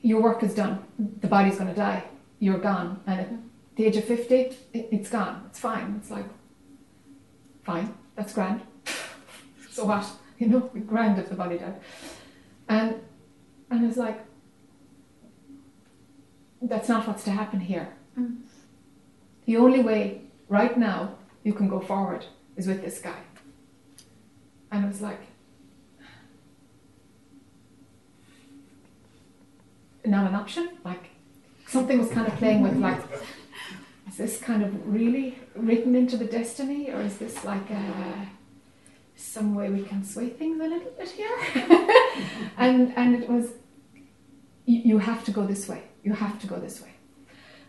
your 0.02 0.22
work 0.22 0.42
is 0.42 0.54
done. 0.54 0.82
The 0.98 1.28
body's 1.28 1.56
going 1.56 1.68
to 1.68 1.74
die. 1.74 2.04
You're 2.38 2.58
gone. 2.58 3.00
And 3.06 3.20
at 3.20 3.28
the 3.76 3.84
age 3.86 3.96
of 3.96 4.04
50 4.04 4.34
it, 4.34 4.56
it's 4.72 5.10
gone. 5.10 5.44
It's 5.50 5.58
fine. 5.58 5.96
It's 6.00 6.10
like 6.10 6.24
fine. 7.62 7.94
That's 8.16 8.32
grand. 8.32 8.62
So 9.70 9.84
what? 9.84 10.04
You 10.38 10.48
know 10.48 10.60
grand 10.86 11.16
if 11.18 11.28
the 11.28 11.36
body 11.36 11.56
died. 11.56 11.80
And 12.68 12.96
and 13.70 13.84
it's 13.86 13.96
like 13.96 14.18
that's 16.62 16.88
not 16.88 17.06
what's 17.06 17.24
to 17.24 17.30
happen 17.30 17.60
here 17.60 17.88
Mm. 18.18 18.38
the 19.46 19.56
only 19.56 19.80
way 19.80 20.22
right 20.48 20.76
now 20.76 21.14
you 21.44 21.52
can 21.52 21.68
go 21.68 21.78
forward 21.80 22.24
is 22.56 22.66
with 22.66 22.82
this 22.82 22.98
guy 23.00 23.20
and 24.72 24.84
it 24.84 24.88
was 24.88 25.00
like, 25.00 25.20
not 30.04 30.28
an 30.28 30.34
option. 30.34 30.70
Like, 30.84 31.10
something 31.66 31.98
was 31.98 32.10
kind 32.10 32.26
of 32.26 32.34
playing 32.36 32.62
with, 32.62 32.76
like, 32.76 33.00
is 34.08 34.16
this 34.16 34.38
kind 34.40 34.62
of 34.62 34.92
really 34.92 35.38
written 35.54 35.94
into 35.94 36.16
the 36.16 36.24
destiny, 36.24 36.90
or 36.90 37.00
is 37.00 37.18
this 37.18 37.44
like 37.44 37.68
a 37.70 38.28
some 39.16 39.54
way 39.54 39.68
we 39.68 39.82
can 39.82 40.02
sway 40.02 40.30
things 40.30 40.58
a 40.60 40.64
little 40.64 40.90
bit 40.98 41.08
here. 41.10 41.36
and 42.56 42.92
and 42.96 43.22
it 43.22 43.28
was, 43.28 43.52
you, 44.64 44.80
you 44.84 44.98
have 44.98 45.24
to 45.24 45.30
go 45.30 45.46
this 45.46 45.68
way. 45.68 45.82
You 46.02 46.12
have 46.14 46.40
to 46.40 46.46
go 46.46 46.58
this 46.58 46.80
way. 46.80 46.92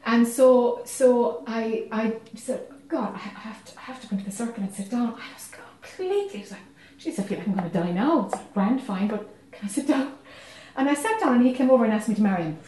And 0.05 0.27
so 0.27 0.81
so 0.85 1.43
I 1.47 1.87
I 1.91 2.15
said, 2.35 2.67
God, 2.87 3.13
I 3.15 3.19
have 3.19 3.63
to 3.65 3.77
I 3.77 3.81
have 3.81 4.01
to 4.01 4.07
go 4.07 4.17
into 4.17 4.29
the 4.29 4.35
circle 4.35 4.63
and 4.63 4.73
sit 4.73 4.89
down. 4.89 5.13
I 5.15 5.33
was 5.33 5.49
completely 5.51 6.41
was 6.41 6.51
like, 6.51 6.61
geez, 6.97 7.19
I 7.19 7.23
feel 7.23 7.37
like 7.37 7.47
I'm 7.47 7.55
going 7.55 7.69
to 7.69 7.77
die 7.77 7.91
now. 7.91 8.25
It's 8.25 8.35
like 8.35 8.53
grand, 8.53 8.81
fine, 8.81 9.07
but 9.07 9.29
can 9.51 9.65
I 9.65 9.67
sit 9.67 9.87
down? 9.87 10.13
And 10.75 10.89
I 10.89 10.93
sat 10.93 11.19
down, 11.19 11.35
and 11.35 11.45
he 11.45 11.53
came 11.53 11.69
over 11.69 11.83
and 11.83 11.93
asked 11.93 12.07
me 12.07 12.15
to 12.15 12.21
marry 12.21 12.43
him, 12.43 12.59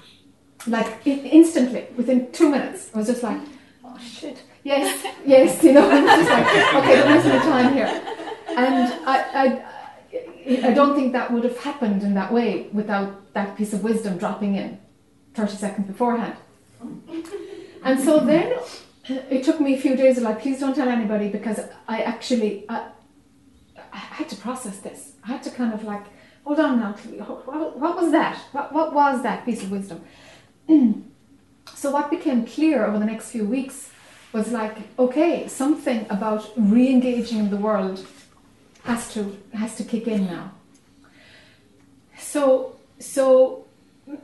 like 0.67 1.07
instantly, 1.07 1.87
within 1.95 2.31
two 2.33 2.49
minutes. 2.49 2.91
I 2.93 2.97
was 2.97 3.07
just 3.07 3.23
like, 3.23 3.39
oh 3.85 3.97
shit, 3.99 4.43
yes, 4.63 5.05
yes, 5.25 5.63
you 5.63 5.71
know. 5.73 5.89
I 5.89 6.01
was 6.01 6.27
just 6.27 6.29
like, 6.29 6.83
okay, 6.83 6.95
don't 6.97 7.15
waste 7.15 7.27
any 7.27 7.39
time 7.39 7.73
here. 7.73 8.01
And 8.49 8.93
I, 9.05 9.15
I 9.33 9.63
I 10.67 10.73
don't 10.73 10.95
think 10.95 11.13
that 11.13 11.31
would 11.31 11.45
have 11.45 11.57
happened 11.59 12.03
in 12.03 12.13
that 12.15 12.31
way 12.31 12.67
without 12.73 13.33
that 13.33 13.55
piece 13.55 13.71
of 13.73 13.83
wisdom 13.83 14.17
dropping 14.17 14.55
in 14.55 14.77
30 15.33 15.55
seconds 15.55 15.87
beforehand. 15.87 16.35
And 17.83 17.99
so 17.99 18.19
then 18.19 18.57
it 19.07 19.43
took 19.43 19.59
me 19.59 19.75
a 19.75 19.79
few 19.79 19.95
days 19.95 20.17
of 20.17 20.23
like, 20.23 20.41
please 20.41 20.59
don't 20.59 20.75
tell 20.75 20.87
anybody 20.87 21.29
because 21.29 21.59
I 21.87 22.01
actually, 22.01 22.65
I, 22.69 22.87
I 23.91 23.97
had 23.97 24.29
to 24.29 24.35
process 24.35 24.79
this. 24.79 25.13
I 25.23 25.27
had 25.27 25.43
to 25.43 25.51
kind 25.51 25.73
of 25.73 25.83
like, 25.83 26.05
hold 26.45 26.59
on 26.59 26.79
now, 26.79 26.93
what, 26.93 27.95
was 28.01 28.11
that? 28.11 28.37
What, 28.51 28.73
what 28.73 28.93
was 28.93 29.23
that 29.23 29.45
piece 29.45 29.63
of 29.63 29.71
wisdom? 29.71 30.03
so 31.75 31.91
what 31.91 32.09
became 32.09 32.45
clear 32.45 32.85
over 32.85 32.99
the 32.99 33.05
next 33.05 33.31
few 33.31 33.45
weeks 33.45 33.91
was 34.31 34.51
like, 34.51 34.77
okay, 34.97 35.47
something 35.47 36.05
about 36.09 36.51
re-engaging 36.57 37.39
in 37.39 37.49
the 37.49 37.57
world 37.57 38.05
has 38.83 39.13
to 39.13 39.37
has 39.53 39.75
to 39.75 39.83
kick 39.83 40.07
in 40.07 40.25
now. 40.25 40.51
So 42.17 42.75
so 42.99 43.62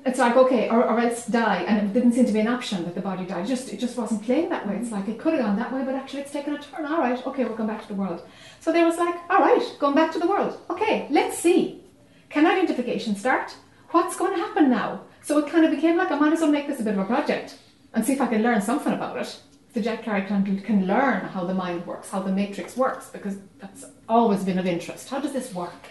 it's 0.05 0.19
like 0.19 0.35
okay, 0.35 0.69
or, 0.69 0.83
or 0.83 0.99
else 0.99 1.25
die, 1.25 1.63
and 1.63 1.89
it 1.89 1.93
didn't 1.93 2.13
seem 2.13 2.25
to 2.25 2.33
be 2.33 2.39
an 2.39 2.47
option 2.47 2.83
that 2.83 2.95
the 2.95 3.01
body 3.01 3.25
died. 3.25 3.47
Just 3.47 3.71
it 3.71 3.79
just 3.79 3.97
wasn't 3.97 4.23
playing 4.23 4.49
that 4.49 4.67
way. 4.67 4.75
It's 4.75 4.91
like 4.91 5.07
it 5.07 5.19
could 5.19 5.33
have 5.33 5.43
gone 5.43 5.55
that 5.57 5.73
way, 5.73 5.83
but 5.83 5.95
actually 5.95 6.21
it's 6.21 6.31
taken 6.31 6.55
a 6.55 6.61
turn. 6.61 6.85
All 6.85 6.99
right, 6.99 7.25
okay, 7.25 7.45
we'll 7.45 7.55
come 7.55 7.67
back 7.67 7.81
to 7.83 7.87
the 7.87 7.93
world. 7.93 8.21
So 8.59 8.71
there 8.71 8.85
was 8.85 8.97
like, 8.97 9.15
all 9.29 9.39
right, 9.39 9.75
going 9.79 9.95
back 9.95 10.11
to 10.13 10.19
the 10.19 10.27
world. 10.27 10.59
Okay, 10.69 11.07
let's 11.09 11.37
see. 11.37 11.81
Can 12.29 12.45
identification 12.45 13.15
start? 13.15 13.55
What's 13.91 14.15
going 14.15 14.35
to 14.35 14.39
happen 14.39 14.69
now? 14.69 15.01
So 15.21 15.37
it 15.39 15.49
kind 15.49 15.65
of 15.65 15.71
became 15.71 15.97
like 15.97 16.11
I 16.11 16.19
might 16.19 16.33
as 16.33 16.41
well 16.41 16.51
make 16.51 16.67
this 16.67 16.79
a 16.79 16.83
bit 16.83 16.93
of 16.93 16.99
a 16.99 17.05
project 17.05 17.57
and 17.93 18.05
see 18.05 18.13
if 18.13 18.21
I 18.21 18.27
can 18.27 18.43
learn 18.43 18.61
something 18.61 18.93
about 18.93 19.17
it. 19.17 19.39
The 19.73 19.81
Jac 19.81 20.03
Carey 20.03 20.23
can, 20.23 20.59
can 20.61 20.87
learn 20.87 21.25
how 21.25 21.45
the 21.45 21.53
mind 21.53 21.85
works, 21.85 22.09
how 22.09 22.21
the 22.21 22.31
matrix 22.31 22.75
works, 22.75 23.09
because 23.09 23.37
that's 23.59 23.85
always 24.07 24.43
been 24.43 24.59
of 24.59 24.65
interest. 24.65 25.09
How 25.09 25.19
does 25.19 25.33
this 25.33 25.53
work? 25.53 25.89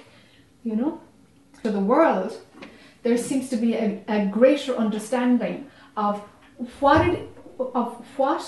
You 0.65 0.77
know? 0.77 1.01
For 1.63 1.71
the 1.71 1.81
world, 1.81 2.41
there 3.09 3.17
seems 3.17 3.49
to 3.49 3.57
be 3.57 3.75
a, 3.75 4.03
a 4.07 4.27
greater 4.27 4.77
understanding 4.77 5.67
of 5.97 6.21
what 6.79 7.09
it, 7.09 7.27
of 7.59 8.05
what 8.19 8.43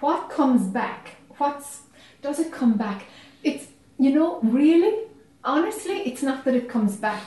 what 0.00 0.28
comes 0.28 0.66
back. 0.66 1.16
What's 1.38 1.84
does 2.20 2.38
it 2.38 2.52
come 2.52 2.76
back? 2.76 3.06
It's 3.42 3.68
you 3.98 4.10
know, 4.12 4.40
really, 4.42 4.94
honestly, 5.42 5.96
it's 6.08 6.22
not 6.22 6.44
that 6.44 6.54
it 6.54 6.68
comes 6.68 6.96
back. 6.96 7.24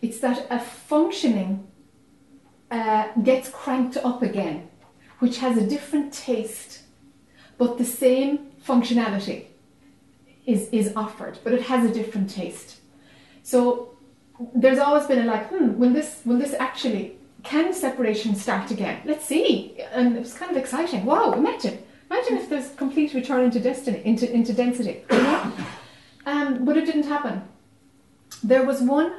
It's 0.00 0.20
that 0.20 0.46
a 0.50 0.60
functioning 0.60 1.66
uh, 2.70 3.08
gets 3.24 3.48
cranked 3.48 3.96
up 3.96 4.22
again, 4.22 4.68
which 5.18 5.38
has 5.38 5.56
a 5.56 5.66
different 5.66 6.12
taste, 6.12 6.82
but 7.58 7.76
the 7.76 7.84
same 7.84 8.52
functionality 8.64 9.46
is, 10.46 10.68
is 10.70 10.92
offered, 10.94 11.38
but 11.42 11.52
it 11.52 11.62
has 11.62 11.90
a 11.90 11.92
different 11.92 12.30
taste. 12.30 12.76
So 13.42 13.89
there's 14.54 14.78
always 14.78 15.06
been 15.06 15.20
a 15.20 15.24
like, 15.24 15.48
hmm, 15.48 15.78
will 15.78 15.92
this 15.92 16.22
will 16.24 16.38
this 16.38 16.54
actually 16.58 17.16
can 17.42 17.72
separation 17.72 18.34
start 18.34 18.70
again? 18.70 19.00
Let's 19.04 19.24
see. 19.24 19.80
And 19.92 20.16
it 20.16 20.20
was 20.20 20.34
kind 20.34 20.50
of 20.50 20.56
exciting. 20.56 21.04
Wow, 21.04 21.32
imagine. 21.32 21.82
Imagine 22.10 22.38
if 22.38 22.48
there's 22.48 22.70
complete 22.74 23.14
return 23.14 23.44
into 23.44 23.60
destiny, 23.60 24.02
into 24.04 24.30
into 24.32 24.52
density. 24.52 25.04
You 25.10 25.18
know? 25.22 25.52
um, 26.26 26.64
but 26.64 26.76
it 26.76 26.86
didn't 26.86 27.04
happen. 27.06 27.42
There 28.42 28.64
was 28.64 28.80
one 28.80 29.12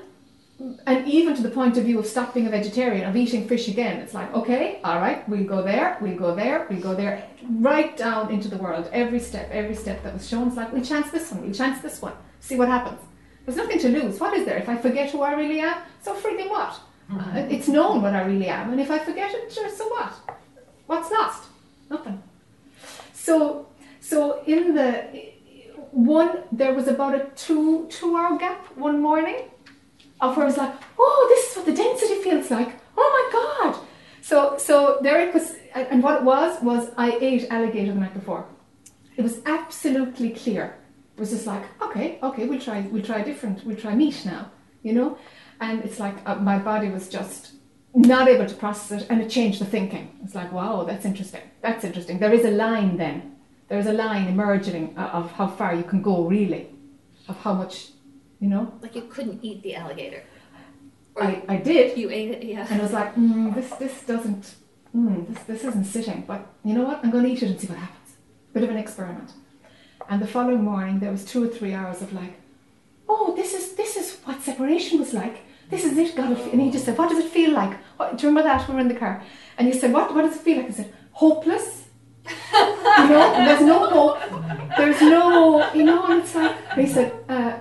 and 0.86 1.08
even 1.08 1.36
to 1.36 1.42
the 1.42 1.50
point 1.50 1.78
of 1.78 1.86
view 1.86 1.98
of 2.00 2.06
stop 2.06 2.34
being 2.34 2.48
a 2.48 2.50
vegetarian, 2.50 3.08
of 3.08 3.16
eating 3.16 3.48
fish 3.48 3.68
again, 3.68 4.00
it's 4.00 4.14
like, 4.14 4.32
okay, 4.34 4.80
all 4.84 5.00
right, 5.00 5.28
we'll 5.28 5.44
go 5.44 5.62
there, 5.64 5.98
we'll 6.02 6.18
go 6.18 6.36
there, 6.36 6.68
we'll 6.70 6.82
go 6.82 6.94
there, 6.94 7.28
right 7.50 7.98
down 7.98 8.32
into 8.32 8.48
the 8.48 8.58
world. 8.58 8.88
Every 8.92 9.20
step, 9.20 9.50
every 9.52 9.76
step 9.76 10.04
that 10.04 10.14
was 10.14 10.28
shown, 10.28 10.50
it's 10.50 10.58
like, 10.58 10.72
we'll 10.72 10.84
chance 10.84 11.10
this 11.10 11.32
one, 11.32 11.42
we'll 11.42 11.54
chance 11.54 11.82
this 11.82 12.02
one, 12.02 12.14
see 12.40 12.56
what 12.56 12.68
happens. 12.68 13.00
There's 13.46 13.58
nothing 13.58 13.80
to 13.80 13.90
lose. 13.90 14.20
What 14.20 14.34
is 14.38 14.46
there? 14.46 14.58
If 14.58 14.70
I 14.70 14.78
forget 14.78 15.10
who 15.12 15.22
I 15.22 15.34
really 15.34 15.60
am, 15.60 15.78
so 16.02 16.14
freaking 16.14 16.50
what? 16.50 16.80
Mm-hmm. 17.12 17.38
Uh, 17.38 17.40
it's 17.50 17.68
known 17.68 18.02
what 18.02 18.14
I 18.14 18.22
really 18.24 18.48
am, 18.48 18.72
and 18.72 18.80
if 18.80 18.90
I 18.90 19.00
forget 19.00 19.34
it, 19.34 19.52
sure, 19.52 19.70
so 19.70 19.88
what? 19.90 20.14
What's 20.86 21.12
lost? 21.12 21.44
Nothing. 21.90 22.22
So, 23.14 23.68
so 24.00 24.44
in 24.46 24.76
the 24.76 25.32
one, 25.92 26.44
there 26.52 26.74
was 26.74 26.88
about 26.88 27.16
a 27.16 27.26
two 27.36 27.88
two 27.90 28.16
hour 28.16 28.38
gap 28.38 28.66
one 28.78 29.02
morning 29.02 29.50
of 30.22 30.38
where 30.38 30.46
I 30.46 30.50
was 30.50 30.58
like, 30.58 30.74
oh, 30.98 31.26
this 31.30 31.52
is 31.52 31.58
what 31.58 31.66
the 31.66 31.74
density 31.74 32.22
feels 32.22 32.50
like. 32.50 32.76
Oh 32.98 33.10
my 33.18 33.72
god! 33.72 33.86
So 34.22 34.58
so 34.58 35.00
there 35.02 35.20
it 35.28 35.34
was, 35.34 35.56
and 35.76 36.02
what 36.02 36.22
it 36.22 36.24
was 36.24 36.62
was 36.62 36.92
I 36.98 37.18
ate 37.20 37.50
alligator 37.50 37.94
the 37.94 38.00
night 38.00 38.14
before. 38.14 38.46
It 39.18 39.24
was 39.24 39.40
absolutely 39.46 40.30
clear. 40.30 40.76
Was 41.18 41.32
just 41.32 41.46
like, 41.46 41.64
okay, 41.82 42.20
okay, 42.24 42.46
we'll 42.46 42.60
try, 42.60 42.82
we'll 42.92 43.04
try 43.04 43.22
different, 43.22 43.64
we'll 43.66 43.76
try 43.76 43.94
meat 43.94 44.26
now, 44.26 44.50
you 44.82 44.94
know. 44.94 45.18
And 45.60 45.84
it's 45.84 46.00
like 46.00 46.16
uh, 46.26 46.36
my 46.36 46.58
body 46.58 46.90
was 46.90 47.10
just 47.10 47.54
not 47.94 48.28
able 48.28 48.48
to 48.48 48.56
process 48.56 49.02
it, 49.02 49.08
and 49.10 49.22
it 49.22 49.30
changed 49.30 49.60
the 49.60 49.66
thinking. 49.66 50.18
It's 50.24 50.34
like, 50.34 50.52
wow, 50.52 50.84
that's 50.84 51.06
interesting. 51.06 51.42
That's 51.62 51.84
interesting. 51.84 52.20
There 52.20 52.34
is 52.34 52.46
a 52.46 52.52
line 52.52 52.98
then. 52.98 53.36
There 53.68 53.78
is 53.78 53.88
a 53.88 53.94
line 53.94 54.28
emerging 54.28 54.98
of 54.98 55.32
how 55.34 55.48
far 55.48 55.76
you 55.76 55.84
can 55.84 56.02
go, 56.02 56.26
really, 56.26 56.70
of 57.28 57.38
how 57.38 57.54
much 57.54 57.92
you 58.42 58.50
know? 58.50 58.74
Like 58.82 58.96
you 58.96 59.04
couldn't 59.04 59.40
eat 59.44 59.62
the 59.64 59.76
alligator. 59.76 60.24
I, 61.20 61.44
I 61.48 61.58
did. 61.58 61.98
You 61.98 62.10
ate 62.10 62.32
it, 62.32 62.44
yeah. 62.44 62.68
And 62.70 62.82
I 62.82 62.84
was 62.84 62.94
like, 62.94 63.16
mm, 63.16 63.54
this 63.54 63.70
this 63.76 64.04
doesn't, 64.04 64.56
mm, 64.96 65.28
this 65.28 65.44
this 65.44 65.64
isn't 65.64 65.86
sitting. 65.86 66.24
But 66.28 66.46
you 66.66 66.74
know 66.74 66.84
what? 66.84 67.00
I'm 67.04 67.12
going 67.12 67.24
to 67.26 67.30
eat 67.32 67.44
it 67.44 67.50
and 67.52 67.60
see 67.60 67.68
what 67.68 67.78
happens. 67.78 68.16
Bit 68.54 68.64
of 68.64 68.70
an 68.70 68.78
experiment. 68.78 69.32
And 70.10 70.22
the 70.22 70.28
following 70.28 70.64
morning, 70.64 71.00
there 71.00 71.12
was 71.12 71.26
two 71.26 71.44
or 71.44 71.48
three 71.48 71.74
hours 71.74 72.02
of 72.02 72.14
like, 72.14 72.34
oh, 73.08 73.36
this 73.36 73.54
is 73.54 73.74
this 73.76 73.96
is 73.96 74.18
what 74.26 74.42
separation 74.42 75.00
was 75.00 75.14
like. 75.14 75.38
This 75.70 75.86
is 75.86 75.98
it. 75.98 76.16
God, 76.16 76.38
and 76.38 76.62
he 76.62 76.70
just 76.72 76.86
said, 76.86 76.98
what 76.98 77.10
does 77.10 77.24
it 77.24 77.32
feel 77.32 77.52
like? 77.52 77.78
What, 77.98 78.18
do 78.18 78.24
you 78.24 78.30
remember 78.30 78.50
that? 78.50 78.68
We 78.68 78.74
were 78.76 78.82
in 78.82 78.88
the 78.88 78.96
car, 78.96 79.24
and 79.58 79.68
he 79.68 79.74
said, 79.74 79.94
what 79.94 80.14
what 80.14 80.24
does 80.24 80.36
it 80.36 80.42
feel 80.42 80.58
like? 80.58 80.68
I 80.68 80.72
said, 80.72 80.94
hopeless. 81.12 81.86
you 82.28 83.08
know, 83.08 83.34
there's 83.46 83.62
no 83.62 83.88
hope. 83.88 84.20
There's 84.78 85.02
no, 85.02 85.74
you 85.74 85.84
know, 85.84 86.06
and 86.06 86.22
it's 86.22 86.36
like, 86.36 86.56
he 86.74 86.88
said. 86.88 87.14
Uh, 87.28 87.58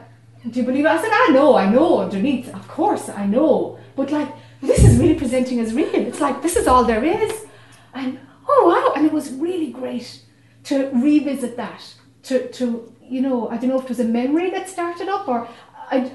do 0.48 0.60
you 0.60 0.64
believe 0.64 0.86
it? 0.86 0.88
I 0.88 1.00
said, 1.00 1.10
I 1.12 1.28
know, 1.32 1.54
I 1.54 1.68
know, 1.68 1.98
underneath, 1.98 2.48
of 2.54 2.66
course, 2.66 3.10
I 3.10 3.26
know. 3.26 3.78
But 3.94 4.10
like, 4.10 4.32
this 4.62 4.82
is 4.82 4.98
really 4.98 5.14
presenting 5.14 5.60
as 5.60 5.74
real. 5.74 5.94
It's 5.94 6.20
like, 6.20 6.40
this 6.40 6.56
is 6.56 6.66
all 6.66 6.84
there 6.84 7.04
is. 7.04 7.46
And 7.92 8.18
oh, 8.48 8.66
wow. 8.66 8.94
And 8.96 9.06
it 9.06 9.12
was 9.12 9.30
really 9.32 9.70
great 9.70 10.22
to 10.64 10.90
revisit 10.94 11.56
that. 11.58 11.94
To, 12.24 12.48
to 12.52 12.92
you 13.02 13.20
know, 13.20 13.48
I 13.48 13.56
don't 13.56 13.70
know 13.70 13.78
if 13.78 13.84
it 13.84 13.88
was 13.88 14.00
a 14.00 14.04
memory 14.04 14.50
that 14.50 14.68
started 14.68 15.08
up 15.08 15.26
or 15.26 15.48
I, 15.90 16.12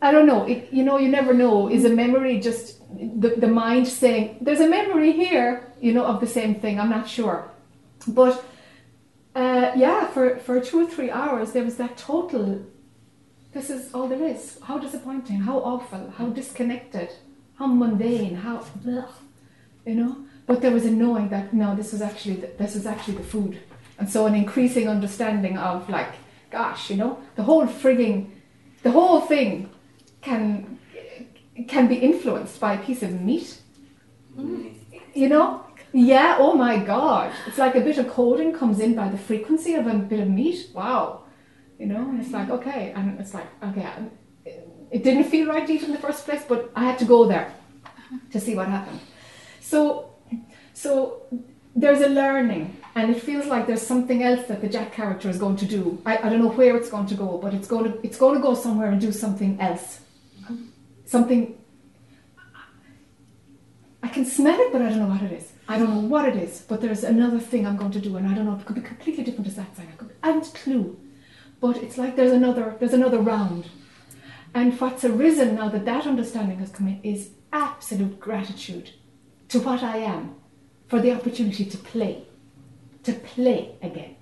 I 0.00 0.12
don't 0.12 0.26
know. 0.26 0.44
It, 0.44 0.72
you 0.72 0.84
know, 0.84 0.98
you 0.98 1.08
never 1.08 1.34
know. 1.34 1.68
Is 1.68 1.84
a 1.84 1.90
memory 1.90 2.40
just 2.40 2.80
the, 3.20 3.30
the 3.36 3.48
mind 3.48 3.88
saying, 3.88 4.38
there's 4.40 4.60
a 4.60 4.68
memory 4.68 5.12
here, 5.12 5.72
you 5.80 5.92
know, 5.92 6.04
of 6.04 6.20
the 6.20 6.26
same 6.26 6.54
thing? 6.54 6.78
I'm 6.78 6.90
not 6.90 7.08
sure. 7.08 7.50
But 8.06 8.44
uh, 9.34 9.72
yeah, 9.76 10.06
for, 10.06 10.38
for 10.38 10.60
two 10.60 10.80
or 10.82 10.86
three 10.86 11.10
hours, 11.10 11.52
there 11.52 11.64
was 11.64 11.76
that 11.76 11.96
total 11.96 12.64
this 13.56 13.70
is 13.70 13.94
all 13.94 14.06
there 14.06 14.22
is. 14.22 14.58
How 14.62 14.76
disappointing, 14.78 15.40
how 15.40 15.60
awful, 15.60 16.10
how 16.18 16.26
disconnected, 16.26 17.08
how 17.58 17.66
mundane, 17.66 18.34
how 18.34 18.62
you 19.86 19.94
know. 19.94 20.16
But 20.44 20.60
there 20.60 20.70
was 20.70 20.84
a 20.84 20.90
knowing 20.90 21.30
that 21.30 21.54
no, 21.54 21.74
this 21.74 21.92
was 21.92 22.02
actually 22.02 22.36
the, 22.36 22.48
this 22.58 22.74
was 22.74 22.84
actually 22.84 23.16
the 23.16 23.24
food, 23.24 23.58
and 23.98 24.10
so 24.10 24.26
an 24.26 24.34
increasing 24.34 24.88
understanding 24.88 25.56
of 25.58 25.88
like, 25.88 26.14
gosh, 26.50 26.90
you 26.90 26.96
know, 26.96 27.18
the 27.34 27.42
whole 27.42 27.66
frigging, 27.66 28.30
the 28.82 28.90
whole 28.90 29.20
thing 29.20 29.70
can 30.20 30.78
can 31.68 31.88
be 31.88 31.96
influenced 31.96 32.60
by 32.60 32.74
a 32.74 32.84
piece 32.84 33.02
of 33.02 33.20
meat. 33.20 33.60
Mm. 34.36 34.74
You 35.14 35.28
know, 35.28 35.64
yeah. 35.92 36.36
Oh 36.38 36.54
my 36.54 36.78
God, 36.78 37.32
it's 37.46 37.58
like 37.58 37.74
a 37.74 37.80
bit 37.80 37.98
of 37.98 38.08
coding 38.08 38.52
comes 38.52 38.80
in 38.80 38.94
by 38.94 39.08
the 39.08 39.18
frequency 39.18 39.74
of 39.74 39.86
a 39.86 39.94
bit 39.94 40.20
of 40.20 40.28
meat. 40.28 40.70
Wow 40.74 41.22
you 41.78 41.86
know 41.86 42.08
and 42.08 42.20
it's 42.20 42.32
like 42.32 42.50
okay 42.50 42.92
and 42.94 43.18
it's 43.20 43.34
like 43.34 43.46
okay 43.62 43.86
it 44.90 45.02
didn't 45.02 45.24
feel 45.24 45.46
right 45.46 45.66
to 45.66 45.72
eat 45.72 45.82
in 45.82 45.92
the 45.92 45.98
first 45.98 46.24
place 46.24 46.42
but 46.48 46.70
i 46.74 46.84
had 46.84 46.98
to 46.98 47.04
go 47.04 47.26
there 47.26 47.52
to 48.30 48.40
see 48.40 48.54
what 48.54 48.68
happened 48.68 49.00
so 49.60 50.10
so 50.72 51.22
there's 51.74 52.00
a 52.00 52.08
learning 52.08 52.76
and 52.96 53.14
it 53.14 53.22
feels 53.22 53.44
like 53.44 53.66
there's 53.66 53.86
something 53.86 54.22
else 54.22 54.46
that 54.46 54.62
the 54.62 54.68
Jac 54.68 54.90
character 54.90 55.28
is 55.28 55.36
going 55.36 55.56
to 55.56 55.66
do. 55.66 56.00
I, 56.06 56.16
I 56.16 56.30
don't 56.30 56.42
know 56.42 56.48
where 56.48 56.74
it's 56.76 56.88
going 56.88 57.06
to 57.08 57.14
go, 57.14 57.36
but 57.36 57.52
it's 57.52 57.68
going 57.68 57.92
to 57.92 58.00
it's 58.02 58.16
going 58.16 58.34
to 58.36 58.40
go 58.40 58.54
somewhere 58.54 58.88
and 58.88 59.00
do 59.00 59.12
something 59.12 59.60
else, 59.60 60.00
something. 61.04 61.58
I 64.02 64.08
can 64.08 64.24
smell 64.24 64.58
it, 64.58 64.72
but 64.72 64.80
I 64.80 64.88
don't 64.88 65.00
know 65.00 65.08
what 65.08 65.22
it 65.22 65.32
is. 65.32 65.52
I 65.68 65.78
don't 65.78 65.90
know 65.94 66.08
what 66.08 66.26
it 66.26 66.36
is, 66.36 66.64
but 66.66 66.80
there's 66.80 67.04
another 67.04 67.38
thing 67.38 67.66
I'm 67.66 67.76
going 67.76 67.90
to 67.90 68.00
do, 68.00 68.16
and 68.16 68.26
I 68.26 68.34
don't 68.34 68.46
know. 68.46 68.54
If 68.54 68.62
it 68.62 68.66
could 68.66 68.76
be 68.76 68.80
completely 68.80 69.24
different 69.24 69.48
as 69.48 69.56
that 69.56 69.74
thing. 69.76 69.88
I, 69.92 70.28
I 70.28 70.32
haven't 70.32 70.54
clue, 70.54 70.98
but 71.60 71.76
it's 71.76 71.98
like 71.98 72.16
there's 72.16 72.32
another 72.32 72.76
there's 72.78 72.94
another 72.94 73.18
round, 73.18 73.68
and 74.54 74.80
what's 74.80 75.04
arisen 75.04 75.56
now 75.56 75.68
that 75.68 75.84
that 75.84 76.06
understanding 76.06 76.60
has 76.60 76.70
come 76.70 76.88
in 76.88 77.00
is 77.02 77.30
absolute 77.52 78.18
gratitude 78.18 78.92
to 79.48 79.60
what 79.60 79.82
I 79.82 79.98
am 79.98 80.36
for 80.88 81.00
the 81.00 81.12
opportunity 81.12 81.64
to 81.66 81.76
play, 81.76 82.25
to 83.06 83.12
play 83.12 83.76
again, 83.82 84.16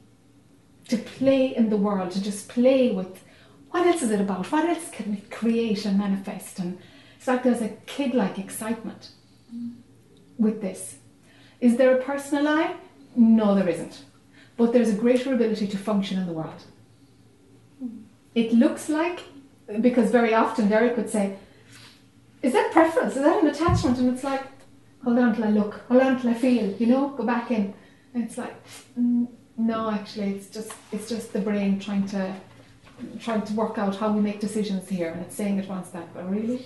to 0.88 0.98
play 0.98 1.56
in 1.56 1.70
the 1.70 1.76
world, 1.76 2.10
to 2.12 2.22
just 2.22 2.48
play 2.48 2.90
with 2.92 3.24
what 3.70 3.86
else 3.86 4.02
is 4.02 4.10
it 4.10 4.20
about? 4.20 4.52
What 4.52 4.68
else 4.68 4.88
can 4.90 5.10
we 5.10 5.20
create 5.30 5.84
and 5.84 5.98
manifest? 5.98 6.60
And 6.60 6.78
it's 7.16 7.26
like 7.26 7.42
there's 7.42 7.62
a 7.62 7.70
kid 7.86 8.14
like 8.14 8.38
excitement 8.38 9.08
with 10.38 10.60
this. 10.60 10.98
Is 11.60 11.76
there 11.76 11.96
a 11.96 12.02
personal 12.02 12.46
I? 12.46 12.76
No, 13.16 13.54
there 13.54 13.68
isn't. 13.68 14.04
But 14.56 14.72
there's 14.72 14.90
a 14.90 14.94
greater 14.94 15.32
ability 15.32 15.66
to 15.68 15.78
function 15.78 16.18
in 16.18 16.26
the 16.26 16.32
world. 16.32 16.62
It 18.34 18.52
looks 18.52 18.88
like, 18.88 19.20
because 19.80 20.10
very 20.10 20.34
often 20.34 20.68
Derek 20.68 20.96
would 20.96 21.10
say, 21.10 21.36
Is 22.42 22.52
that 22.52 22.70
preference? 22.70 23.16
Is 23.16 23.22
that 23.22 23.42
an 23.42 23.48
attachment? 23.48 23.98
And 23.98 24.12
it's 24.12 24.22
like, 24.22 24.44
hold 25.02 25.18
on 25.18 25.34
till 25.34 25.44
I 25.44 25.50
look, 25.50 25.80
hold 25.88 26.02
on 26.02 26.20
till 26.20 26.30
I 26.30 26.34
feel, 26.34 26.70
you 26.76 26.86
know, 26.86 27.08
go 27.08 27.24
back 27.24 27.50
in. 27.50 27.74
And 28.14 28.24
it's 28.24 28.38
like, 28.38 28.54
mm, 28.98 29.28
no, 29.58 29.90
actually, 29.90 30.36
it's 30.36 30.48
just 30.48 30.72
it's 30.92 31.08
just 31.08 31.32
the 31.32 31.40
brain 31.40 31.80
trying 31.80 32.06
to 32.08 32.34
trying 33.20 33.42
to 33.42 33.52
work 33.54 33.76
out 33.76 33.96
how 33.96 34.12
we 34.12 34.20
make 34.20 34.38
decisions 34.40 34.88
here, 34.88 35.10
and 35.10 35.20
it's 35.22 35.34
saying 35.34 35.58
it 35.58 35.68
wants 35.68 35.90
that, 35.90 36.14
but 36.14 36.30
really. 36.30 36.64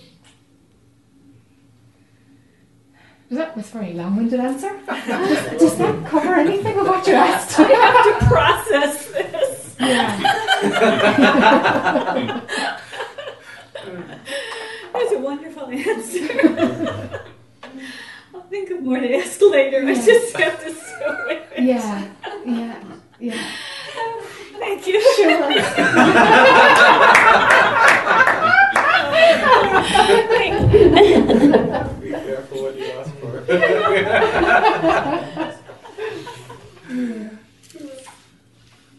Does 3.29 3.39
that 3.39 3.57
was 3.57 3.69
a 3.69 3.73
very 3.73 3.93
long-winded 3.93 4.41
answer. 4.41 4.81
does, 4.87 5.51
does 5.61 5.77
that 5.77 6.07
cover 6.07 6.35
anything 6.35 6.79
of 6.79 6.87
what 6.87 7.07
you 7.07 7.13
asked? 7.13 7.61
I 7.61 7.65
have 7.65 8.21
to 8.21 8.27
process 8.27 9.07
this. 9.09 9.77
Yeah. 9.79 10.35
That's 14.93 15.13
a 15.13 15.19
wonderful 15.19 15.69
answer. 15.69 17.25
I'll 18.49 18.53
think 18.53 18.71
of 18.71 18.83
more 18.83 18.99
to 18.99 19.15
ask 19.15 19.43
later. 19.43 19.87
I 19.87 19.95
just 19.95 20.35
have 20.39 20.59
to 20.65 20.73
sit 20.73 21.07
with 21.27 21.53
it. 21.53 21.65
Yeah, 21.65 22.09
yeah, 22.47 22.83
yeah. 23.21 23.51
Thank 24.59 24.87
you. 24.87 24.99
Sure. 25.17 25.49
Be 32.01 32.11
careful 32.11 32.63
what 32.63 32.79
you 32.79 32.87
ask 32.87 33.15
for. 33.17 33.45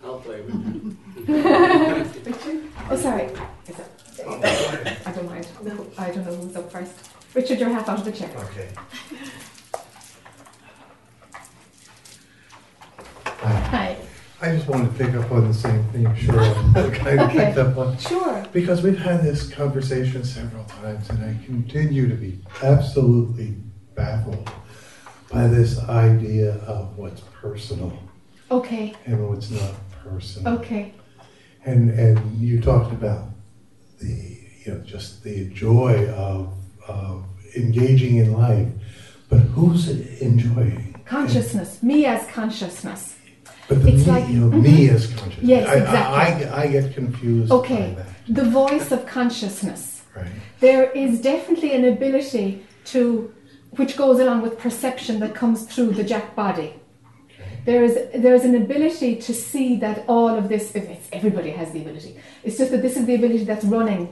I'll 0.04 0.20
play 0.20 0.42
with 0.42 0.54
you. 0.54 0.98
oh, 2.92 2.96
sorry. 2.96 3.26
Is 3.68 3.80
it? 3.80 3.88
I 5.08 5.12
don't 5.12 5.26
mind. 5.26 5.48
No. 5.64 5.88
I 5.98 6.12
don't 6.12 6.24
know 6.28 6.36
who's 6.36 6.56
up 6.56 6.72
first. 6.72 7.09
Richard, 7.34 7.60
you're 7.60 7.70
half 7.70 7.88
out 7.90 8.00
of 8.00 8.06
the 8.06 8.12
chair. 8.12 8.30
Okay. 8.38 8.70
Hi. 13.26 13.96
I 14.42 14.56
just 14.56 14.68
wanted 14.68 14.98
to 14.98 15.04
pick 15.06 15.14
up 15.16 15.32
on 15.32 15.48
the 15.48 15.54
same 15.54 15.84
thing 15.90 16.16
sure. 16.16 16.42
Okay. 16.76 17.18
picked 17.30 17.58
up 17.58 17.78
on. 17.78 17.98
Sure. 17.98 18.44
Because 18.54 18.82
we've 18.82 18.98
had 18.98 19.22
this 19.22 19.50
conversation 19.50 20.24
several 20.24 20.64
times 20.66 21.10
and 21.10 21.24
I 21.24 21.36
continue 21.46 22.08
to 22.08 22.16
be 22.16 22.40
absolutely 22.64 23.56
baffled 23.96 24.50
by 25.32 25.48
this 25.48 25.78
idea 25.88 26.56
of 26.66 26.98
what's 26.98 27.22
personal 27.22 27.98
Okay. 28.50 28.96
and 29.06 29.30
what's 29.30 29.52
not 29.52 29.74
personal. 30.04 30.58
Okay. 30.60 30.94
And, 31.66 31.92
and 31.92 32.38
you 32.40 32.62
talked 32.62 32.92
about 32.94 33.26
the, 34.02 34.08
you 34.66 34.74
know, 34.74 34.80
just 34.80 35.24
the 35.24 35.50
joy 35.50 36.08
of, 36.10 36.54
of 36.90 37.24
engaging 37.56 38.18
in 38.18 38.34
life, 38.34 38.68
but 39.30 39.40
who's 39.56 39.90
enjoying? 40.22 40.96
Consciousness. 41.06 41.82
Me 41.84 42.06
as 42.06 42.28
consciousness. 42.28 43.16
But 43.68 43.84
the 43.84 43.90
It's 43.94 44.06
me, 44.06 44.12
like- 44.12 44.30
you 44.30 44.40
know, 44.40 44.50
Mhm. 44.58 44.64
me 44.64 44.90
as 44.90 45.08
consciousness. 45.08 45.48
Yes, 45.54 45.68
I, 45.70 45.76
exactly. 45.76 46.46
I, 46.46 46.50
I, 46.50 46.64
I 46.64 46.68
get 46.68 46.94
confused 46.96 47.52
Okay. 47.52 47.94
by 47.96 48.04
that. 48.04 48.08
The 48.44 48.50
voice 48.50 48.92
of 48.92 49.06
consciousness. 49.06 50.02
Right. 50.16 50.26
There 50.60 50.86
is 50.92 51.22
definitely 51.22 51.74
an 51.74 51.86
ability 51.86 52.64
to, 52.86 53.32
which 53.78 53.96
goes 53.96 54.20
along 54.20 54.42
with 54.42 54.58
perception 54.58 55.20
that 55.20 55.34
comes 55.36 55.64
through 55.64 55.92
the 55.92 56.04
Jac 56.04 56.36
body. 56.36 56.74
There 57.66 57.84
is 57.84 57.94
there 58.26 58.34
is 58.34 58.44
an 58.46 58.56
ability 58.56 59.18
to 59.28 59.34
see 59.34 59.76
that 59.78 60.04
all 60.08 60.30
of 60.30 60.50
this. 60.50 60.72
if 60.76 60.86
It's, 60.90 61.08
everybody 61.14 61.52
has 61.52 61.72
the 61.72 61.82
ability. 61.82 62.16
It's 62.44 62.58
just 62.58 62.72
that 62.72 62.82
this 62.82 62.96
is 62.98 63.06
the 63.06 63.16
ability 63.16 63.44
that's 63.44 63.66
running 63.66 64.04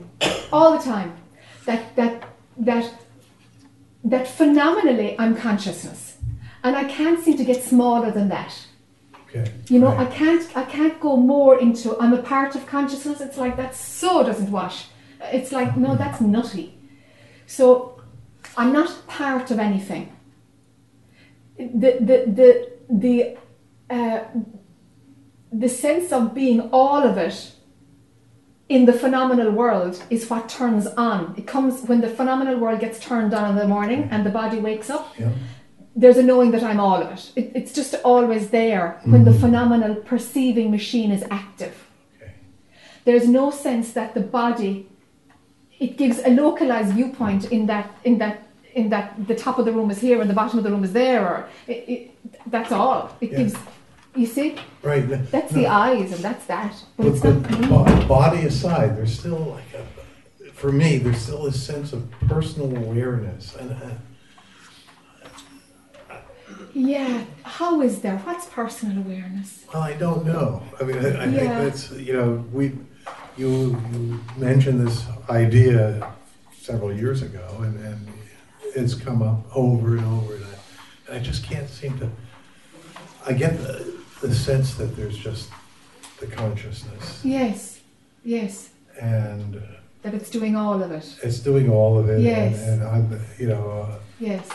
all 0.52 0.70
the 0.78 0.82
time. 0.94 1.10
That 1.66 1.80
that 1.96 2.12
that 2.58 2.92
that 4.04 4.28
phenomenally 4.28 5.16
I'm 5.18 5.36
consciousness, 5.36 6.18
and 6.62 6.76
I 6.76 6.84
can't 6.84 7.22
seem 7.22 7.36
to 7.36 7.44
get 7.44 7.62
smaller 7.62 8.10
than 8.10 8.28
that. 8.28 8.54
Okay. 9.28 9.52
You 9.68 9.78
know, 9.80 9.88
Right. 9.88 10.06
I 10.06 10.10
can't 10.10 10.56
I 10.56 10.64
can't 10.64 10.98
go 11.00 11.16
more 11.16 11.58
into 11.60 11.96
I'm 11.98 12.12
a 12.14 12.22
part 12.22 12.54
of 12.54 12.66
consciousness. 12.66 13.20
It's 13.20 13.36
like 13.38 13.56
that 13.56 13.74
so 13.74 14.22
doesn't 14.22 14.50
wash. 14.50 14.86
It's 15.20 15.52
like 15.52 15.76
no, 15.76 15.96
that's 15.96 16.20
nutty. 16.20 16.78
So 17.46 18.00
I'm 18.56 18.72
not 18.72 19.06
part 19.06 19.50
of 19.50 19.58
anything. 19.58 20.12
The 21.58 21.98
the 22.00 22.16
the 22.38 22.70
the 22.88 23.36
uh, 23.90 24.24
the 25.52 25.68
sense 25.68 26.12
of 26.12 26.34
being 26.34 26.70
all 26.72 27.02
of 27.02 27.18
it 27.18 27.52
in 28.68 28.84
the 28.84 28.92
phenomenal 28.92 29.50
world 29.50 30.02
is 30.10 30.28
what 30.28 30.48
turns 30.48 30.86
on. 30.88 31.34
It 31.38 31.46
comes 31.46 31.82
when 31.88 32.00
the 32.00 32.08
phenomenal 32.08 32.58
world 32.58 32.80
gets 32.80 32.98
turned 32.98 33.32
on 33.34 33.50
in 33.50 33.56
the 33.56 33.66
morning 33.66 34.08
and 34.10 34.26
the 34.26 34.30
body 34.30 34.58
wakes 34.58 34.90
up 34.90 35.14
Yeah. 35.18 35.30
there's 35.96 36.18
a 36.18 36.22
knowing 36.22 36.50
that 36.52 36.62
I'm 36.62 36.78
all 36.78 37.00
of 37.02 37.10
it. 37.16 37.22
it 37.40 37.50
it's 37.58 37.72
just 37.72 37.94
always 38.04 38.50
there 38.50 38.86
when 39.12 39.24
the 39.24 39.30
Mhm. 39.32 39.40
phenomenal 39.40 39.94
perceiving 40.12 40.70
machine 40.70 41.10
is 41.10 41.24
active. 41.42 41.74
Okay. 42.16 42.32
There's 43.06 43.26
no 43.40 43.50
sense 43.50 43.86
that 43.98 44.08
the 44.14 44.20
body 44.40 44.86
it 45.80 45.96
gives 45.96 46.18
a 46.28 46.30
localized 46.44 46.92
viewpoint 46.98 47.42
in 47.56 47.66
that 47.66 47.86
in 48.04 48.18
that 48.18 48.36
in 48.74 48.90
that 48.90 49.06
the 49.30 49.34
top 49.44 49.58
of 49.60 49.64
the 49.64 49.72
room 49.78 49.90
is 49.90 49.98
here 50.06 50.20
and 50.20 50.28
the 50.28 50.34
bottom 50.42 50.56
of 50.60 50.64
the 50.64 50.70
room 50.74 50.84
is 50.84 50.92
there 50.92 51.22
or 51.32 51.36
it, 51.66 51.80
it, 51.94 52.00
that's 52.54 52.70
all. 52.72 53.00
It 53.20 53.30
Yeah. 53.30 53.38
gives 53.38 53.54
you 54.18 54.26
see 54.26 54.56
Right. 54.82 55.08
that's 55.30 55.52
no, 55.52 55.58
the 55.60 55.66
eyes 55.66 56.12
and 56.12 56.22
that's 56.22 56.44
that. 56.46 56.74
But 56.96 57.04
But 57.04 57.12
it's 57.12 57.20
the 57.22 57.34
not 57.68 57.86
bo- 57.86 58.06
body 58.06 58.42
aside, 58.46 58.96
there's 58.96 59.18
still 59.18 59.38
like 59.56 59.70
a, 59.74 60.50
for 60.52 60.72
me, 60.72 60.98
there's 60.98 61.18
still 61.22 61.46
a 61.46 61.52
sense 61.52 61.92
of 61.92 62.10
personal 62.28 62.76
awareness, 62.76 63.54
and 63.56 63.70
uh, 63.72 63.90
Yeah. 66.74 67.24
How 67.42 67.80
is 67.82 68.00
there? 68.00 68.18
What's 68.18 68.46
personal 68.46 68.98
awareness? 68.98 69.64
well, 69.72 69.82
I 69.82 69.94
don't 69.94 70.24
know. 70.26 70.62
I 70.80 70.84
mean, 70.84 70.96
I, 70.98 71.22
I 71.22 71.26
think 71.26 71.36
Yeah. 71.42 71.62
that's 71.64 71.90
you 71.92 72.12
know 72.12 72.44
we 72.52 72.72
you 73.36 73.80
you 73.92 74.20
mentioned 74.36 74.86
this 74.86 75.04
idea 75.30 76.12
several 76.60 76.92
years 76.92 77.22
ago, 77.22 77.46
and, 77.62 77.78
and 77.84 78.08
it's 78.76 78.94
come 78.94 79.22
up 79.22 79.44
over 79.56 79.96
and 79.96 80.04
over, 80.06 80.34
and 80.36 80.44
I, 80.44 80.56
and 81.08 81.16
I 81.16 81.20
just 81.20 81.42
can't 81.44 81.68
seem 81.68 81.98
to. 82.00 82.10
I 83.26 83.32
get 83.32 83.58
the, 83.58 83.97
the 84.20 84.34
sense 84.34 84.74
that 84.74 84.96
there's 84.96 85.16
just 85.16 85.50
the 86.20 86.26
consciousness, 86.26 87.20
Yes. 87.24 87.80
Yes. 88.24 88.70
and 89.00 89.62
That 90.02 90.14
it's 90.14 90.30
doing 90.30 90.56
all 90.56 90.82
of 90.82 90.90
it. 90.92 91.18
it's 91.22 91.38
doing 91.40 91.68
all 91.70 91.98
of 91.98 92.08
it, 92.08 92.20
Yes. 92.20 92.60
and, 92.62 92.82
and 92.82 92.88
I'm 92.90 93.20
you 93.38 93.48
know. 93.48 93.70
Uh, 93.70 93.98
Yes. 94.20 94.48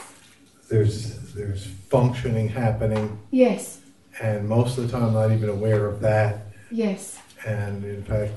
there's 0.69 1.34
there's 1.34 1.65
functioning 1.90 2.49
happening, 2.49 3.18
Yes. 3.31 3.80
and 4.22 4.48
most 4.48 4.77
of 4.77 4.85
the 4.85 4.91
time 4.91 5.03
I'm 5.07 5.14
not 5.14 5.31
even 5.31 5.49
aware 5.49 5.85
of 5.88 6.02
that. 6.02 6.48
Yes. 6.69 7.19
And 7.45 7.84
in 7.85 8.03
fact, 8.03 8.34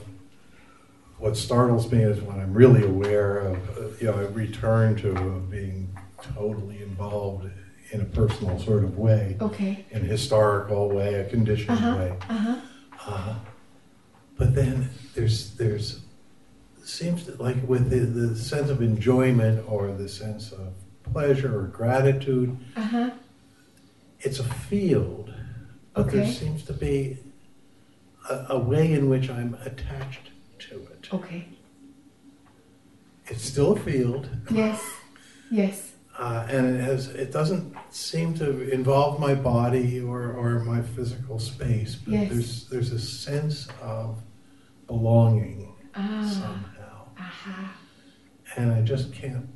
what 1.19 1.37
startles 1.37 1.91
me 1.91 2.03
is 2.03 2.21
when 2.21 2.39
I'm 2.39 2.53
really 2.55 2.85
aware 2.85 3.39
of, 3.39 3.57
uh, 3.79 3.83
you 4.01 4.07
know, 4.07 4.15
I 4.15 4.23
return 4.27 4.95
to 4.97 5.15
uh, 5.17 5.39
being 5.51 5.97
totally 6.35 6.83
involved 6.83 7.49
in 7.97 8.03
a 8.03 8.05
personal 8.05 8.59
sort 8.59 8.85
of 8.85 8.99
way, 8.99 9.37
Okay. 9.41 9.85
in 9.91 10.03
a 10.03 10.05
historical 10.05 10.89
way, 10.91 11.15
a 11.15 11.25
conditioned 11.29 11.79
Uh-huh. 11.79 11.97
way. 11.97 12.17
Uh-huh. 12.29 12.57
Uh, 13.07 13.35
but 14.37 14.55
then 14.55 14.91
there's 15.15 15.55
there's 15.55 16.01
seems 16.85 17.25
to, 17.25 17.33
like 17.43 17.57
with 17.67 17.91
the, 17.91 17.99
the 18.01 18.37
sense 18.37 18.69
of 18.71 18.81
enjoyment 18.83 19.65
or 19.69 19.91
the 19.93 20.09
sense 20.09 20.53
of 20.53 20.73
pleasure 21.13 21.59
or 21.59 21.65
gratitude, 21.65 22.57
Uh-huh. 22.77 23.11
it's 24.21 24.39
a 24.39 24.45
field 24.45 25.33
but 25.95 26.11
there 26.11 26.27
seems 26.27 26.63
to 26.65 26.75
be 26.75 27.17
a, 28.29 28.47
a 28.51 28.59
way 28.59 28.93
in 28.93 29.09
which 29.09 29.31
I'm 29.31 29.55
attached 29.65 30.29
to 30.59 30.75
it. 30.93 31.09
Okay. 31.11 31.49
It's 33.29 33.43
still 33.43 33.73
a 33.73 33.81
field, 33.81 34.29
Yes. 34.51 34.81
Yes. 35.51 35.93
Uh, 36.19 36.47
and 36.51 36.77
it 36.77 36.81
has. 36.81 37.09
It 37.09 37.31
doesn't 37.33 37.75
seem 37.91 38.35
to 38.35 38.71
involve 38.73 39.21
my 39.21 39.35
body 39.35 40.01
or, 40.01 40.33
or 40.33 40.61
my 40.65 40.81
physical 40.83 41.39
space, 41.39 41.95
but 41.97 42.13
Yes. 42.15 42.31
there's 42.31 42.69
there's 42.69 42.93
a 42.93 42.99
sense 42.99 43.69
of 43.83 44.19
belonging 44.87 45.75
Ah. 45.95 46.29
somehow, 46.33 47.09
Aha. 47.19 47.77
and 48.57 48.73
I 48.73 48.83
just 48.83 49.13
can't. 49.13 49.47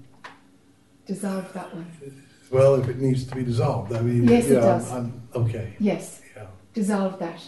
Dissolve 1.06 1.52
that 1.54 1.74
one. 1.74 1.86
Well, 2.50 2.74
if 2.76 2.88
it 2.88 2.98
needs 2.98 3.24
to 3.26 3.34
be 3.34 3.42
dissolved, 3.44 3.92
I 3.92 4.00
mean, 4.00 4.28
Yes, 4.28 4.46
it 4.48 4.54
does. 4.54 4.90
I'm, 4.92 5.22
okay. 5.34 5.74
Yes. 5.78 6.20
Yeah. 6.36 6.46
Dissolve 6.74 7.18
that. 7.18 7.40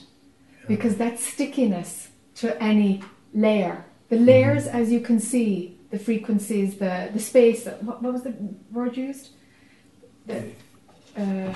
yeah. 0.60 0.66
Because 0.68 0.96
that 0.96 1.18
stickiness 1.18 2.08
to 2.36 2.60
any 2.62 3.02
layer, 3.34 3.84
the 4.08 4.16
layers, 4.16 4.66
as 4.66 4.90
you 4.92 5.00
can 5.00 5.18
see, 5.20 5.78
the 5.92 5.98
frequencies, 5.98 6.78
the 6.78 7.10
the 7.12 7.20
space. 7.20 7.66
What, 7.86 8.02
what 8.02 8.12
was 8.12 8.22
the 8.24 8.34
word 8.72 8.96
used? 8.96 9.28
The, 10.26 10.38
uh, 11.16 11.54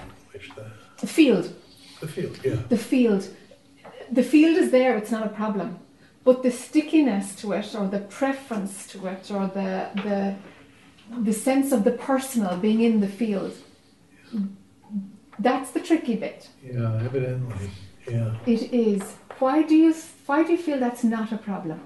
the, 1.01 1.07
field. 1.07 1.55
the 2.01 2.09
field, 2.09 2.39
yeah. 2.45 2.57
the 2.69 2.77
field. 2.77 3.29
The 4.13 4.23
field 4.23 4.57
is 4.57 4.71
there, 4.71 4.97
it's 4.97 5.11
not 5.11 5.27
a 5.27 5.31
problem. 5.31 5.79
But 6.25 6.43
the 6.43 6.51
stickiness 6.51 7.35
to 7.37 7.53
it, 7.53 7.75
or 7.75 7.87
the 7.89 8.01
preference 8.01 8.87
to 8.89 9.07
it, 9.07 9.31
or 9.31 9.47
the, 9.47 9.89
the, 10.05 10.35
the 11.23 11.33
sense 11.33 11.73
of 11.73 11.85
the 11.85 11.93
personal 11.93 12.57
being 12.57 12.83
in 12.83 13.01
the 13.01 13.09
field, 13.09 13.55
that's 15.39 15.71
the 15.71 15.81
tricky 15.81 16.17
bit. 16.17 16.49
Yeah, 16.63 17.01
evidently, 17.05 17.71
yeah. 18.11 18.35
It 18.47 18.73
is. 18.73 19.03
Why 19.39 19.63
do 19.63 19.75
you, 19.75 19.95
why 20.27 20.43
do 20.43 20.53
you 20.53 20.59
feel 20.59 20.79
that's 20.79 21.05
not 21.05 21.33
a 21.33 21.39
problem? 21.39 21.81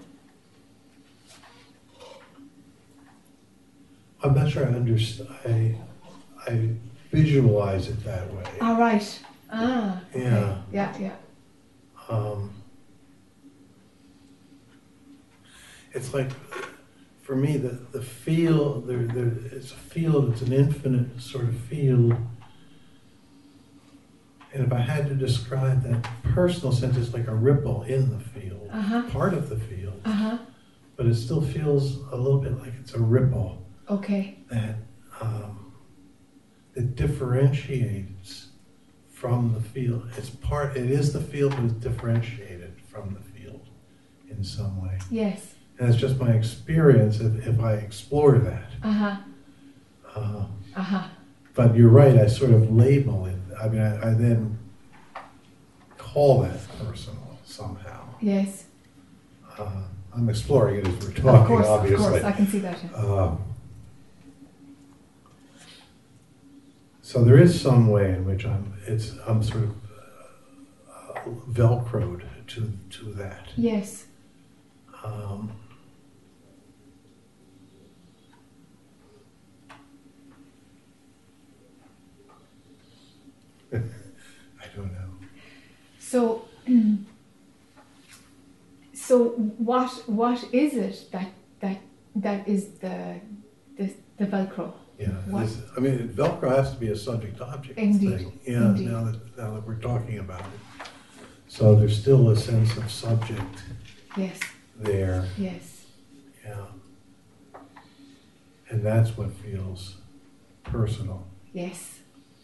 I'm 4.22 4.34
not 4.34 4.51
sure 4.51 4.64
I 4.66 4.68
understand. 4.68 5.28
I, 5.47 5.76
I 6.47 6.70
visualize 7.10 7.88
it 7.88 8.02
that 8.05 8.32
way. 8.34 8.44
All 8.60 8.78
right. 8.78 9.20
Ah. 9.51 10.01
okay. 10.14 10.22
Yeah. 10.24 10.62
Yeah, 10.72 10.98
yeah. 10.98 11.12
Um, 12.09 12.51
it's 15.92 16.12
like, 16.14 16.30
for 17.22 17.34
me, 17.36 17.56
the, 17.56 17.70
the 17.92 18.02
field, 18.02 18.86
there, 18.86 19.05
there, 19.06 19.32
it's 19.52 19.72
a 19.72 19.76
field, 19.76 20.32
it's 20.32 20.42
an 20.42 20.52
infinite 20.52 21.20
sort 21.20 21.44
of 21.44 21.56
field. 21.56 22.14
And 24.52 24.64
if 24.66 24.72
I 24.72 24.80
had 24.80 25.09
to 25.09 25.14
describe 25.14 25.82
that 25.84 26.09
personal 26.34 26.72
sense, 26.72 26.97
it's 26.97 27.12
like 27.14 27.28
a 27.28 27.34
ripple 27.34 27.82
in 27.84 28.10
the 28.10 28.18
field, 28.18 28.68
Uh 28.72 28.80
huh. 28.80 29.02
part 29.10 29.32
of 29.34 29.48
the 29.48 29.56
field, 29.59 30.01
Uh 30.05 30.10
huh. 30.12 30.38
but 30.97 31.06
it 31.06 31.14
still 31.14 31.40
feels 31.42 31.97
a 32.12 32.16
little 32.16 32.40
bit 32.40 32.59
like 32.60 32.72
it's 32.80 32.94
a 32.94 33.01
ripple 33.01 33.60
Okay. 33.91 34.39
that, 34.51 34.77
um, 35.21 35.73
that 36.75 36.95
differentiates 36.97 38.49
from 39.11 39.53
the 39.53 39.61
field. 39.61 40.09
It's 40.17 40.31
part, 40.31 40.77
it 40.77 40.91
is 40.91 41.12
the 41.12 41.21
field, 41.21 41.55
but 41.57 41.65
it's 41.65 41.75
differentiated 41.75 42.81
from 42.89 43.15
the 43.15 43.21
field 43.21 43.69
in 44.31 44.43
some 44.45 44.81
way. 44.83 44.99
Yes. 45.11 45.55
And 45.79 45.89
it's 45.89 45.99
just 45.99 46.19
my 46.19 46.31
experience 46.31 47.21
if, 47.21 47.47
if 47.47 47.61
I 47.61 47.75
explore 47.75 48.39
that. 48.39 48.71
Uh 48.83 48.93
huh. 48.93 49.17
Uh, 50.15 50.47
Uh 50.77 50.83
huh. 50.83 51.09
but 51.55 51.75
you're 51.77 51.89
right, 51.91 52.17
I 52.19 52.27
sort 52.29 52.53
of 52.53 52.71
label 52.71 53.27
it. 53.27 53.37
I 53.61 53.69
mean, 53.69 53.81
I, 53.83 54.11
I 54.11 54.15
then 54.15 54.59
call 55.99 56.43
that 56.43 56.59
personal 56.79 57.39
somehow. 57.45 58.03
Yes. 58.21 58.65
Uh, 59.59 59.83
I'm 60.15 60.29
exploring 60.29 60.77
it 60.79 60.87
as 60.89 60.95
we're 61.07 61.12
talking, 61.12 61.29
of 61.29 61.47
course. 61.47 61.67
obviously. 61.67 62.05
Of 62.05 62.11
course. 62.12 62.25
I 62.25 62.33
can 62.33 62.47
see 62.47 62.59
that. 62.61 62.79
Um, 62.95 63.43
so 67.11 67.24
there 67.24 67.39
is 67.43 67.61
some 67.61 67.89
way 67.89 68.11
in 68.12 68.24
which 68.24 68.47
I'm 68.47 68.73
it's 68.87 69.15
I'm 69.27 69.43
sort 69.43 69.65
of 69.65 69.74
uh, 70.89 71.20
velcroed 71.51 72.23
to 72.53 72.73
to 72.91 73.05
that. 73.15 73.49
Yes. 73.57 74.05
Um, 75.03 75.51
I 83.74 84.66
don't 84.77 84.93
know. 84.93 85.11
So, 85.99 86.45
so 88.93 89.31
what 89.70 89.91
what 90.07 90.45
is 90.53 90.74
it 90.74 91.11
that 91.11 91.32
that 91.59 91.78
that 92.15 92.47
is 92.47 92.69
the 92.78 93.20
the, 93.77 93.93
the 94.16 94.27
Velcro? 94.27 94.74
Yeah, 95.01 95.09
What- 95.31 95.47
this, 95.47 95.62
I 95.77 95.81
mean, 95.81 96.09
Velcro 96.10 96.55
has 96.55 96.72
to 96.74 96.78
be 96.78 96.89
a 96.90 96.97
subject-object 96.97 97.78
Indeed, 97.78 98.18
thing. 98.18 98.40
Yeah, 98.47 98.66
indeed. 98.70 98.89
now 98.90 99.05
that 99.05 99.39
now 99.39 99.55
that 99.55 99.66
we're 99.66 99.81
talking 99.81 100.18
about 100.18 100.40
it, 100.43 100.89
so 101.48 101.74
there's 101.74 101.98
still 101.98 102.28
a 102.31 102.36
sense 102.36 102.77
of 102.77 102.90
subject 102.90 103.62
Yes, 104.16 104.39
there. 104.77 105.27
yes, 105.39 105.86
Yeah. 106.44 106.66
And 108.68 108.85
that's 108.85 109.16
what 109.16 109.32
feels 109.32 109.97
personal. 110.64 111.27
yes, 111.52 112.01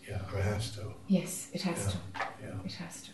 Yeah, 0.08 0.16
it 0.36 0.42
has 0.42 0.70
to. 0.76 0.94
yes. 1.08 1.50
It 1.52 1.62
has 1.62 1.92
to. 1.92 1.98
Yeah. 2.42 2.58
It 2.64 2.72
has 2.74 3.02
to. 3.02 3.10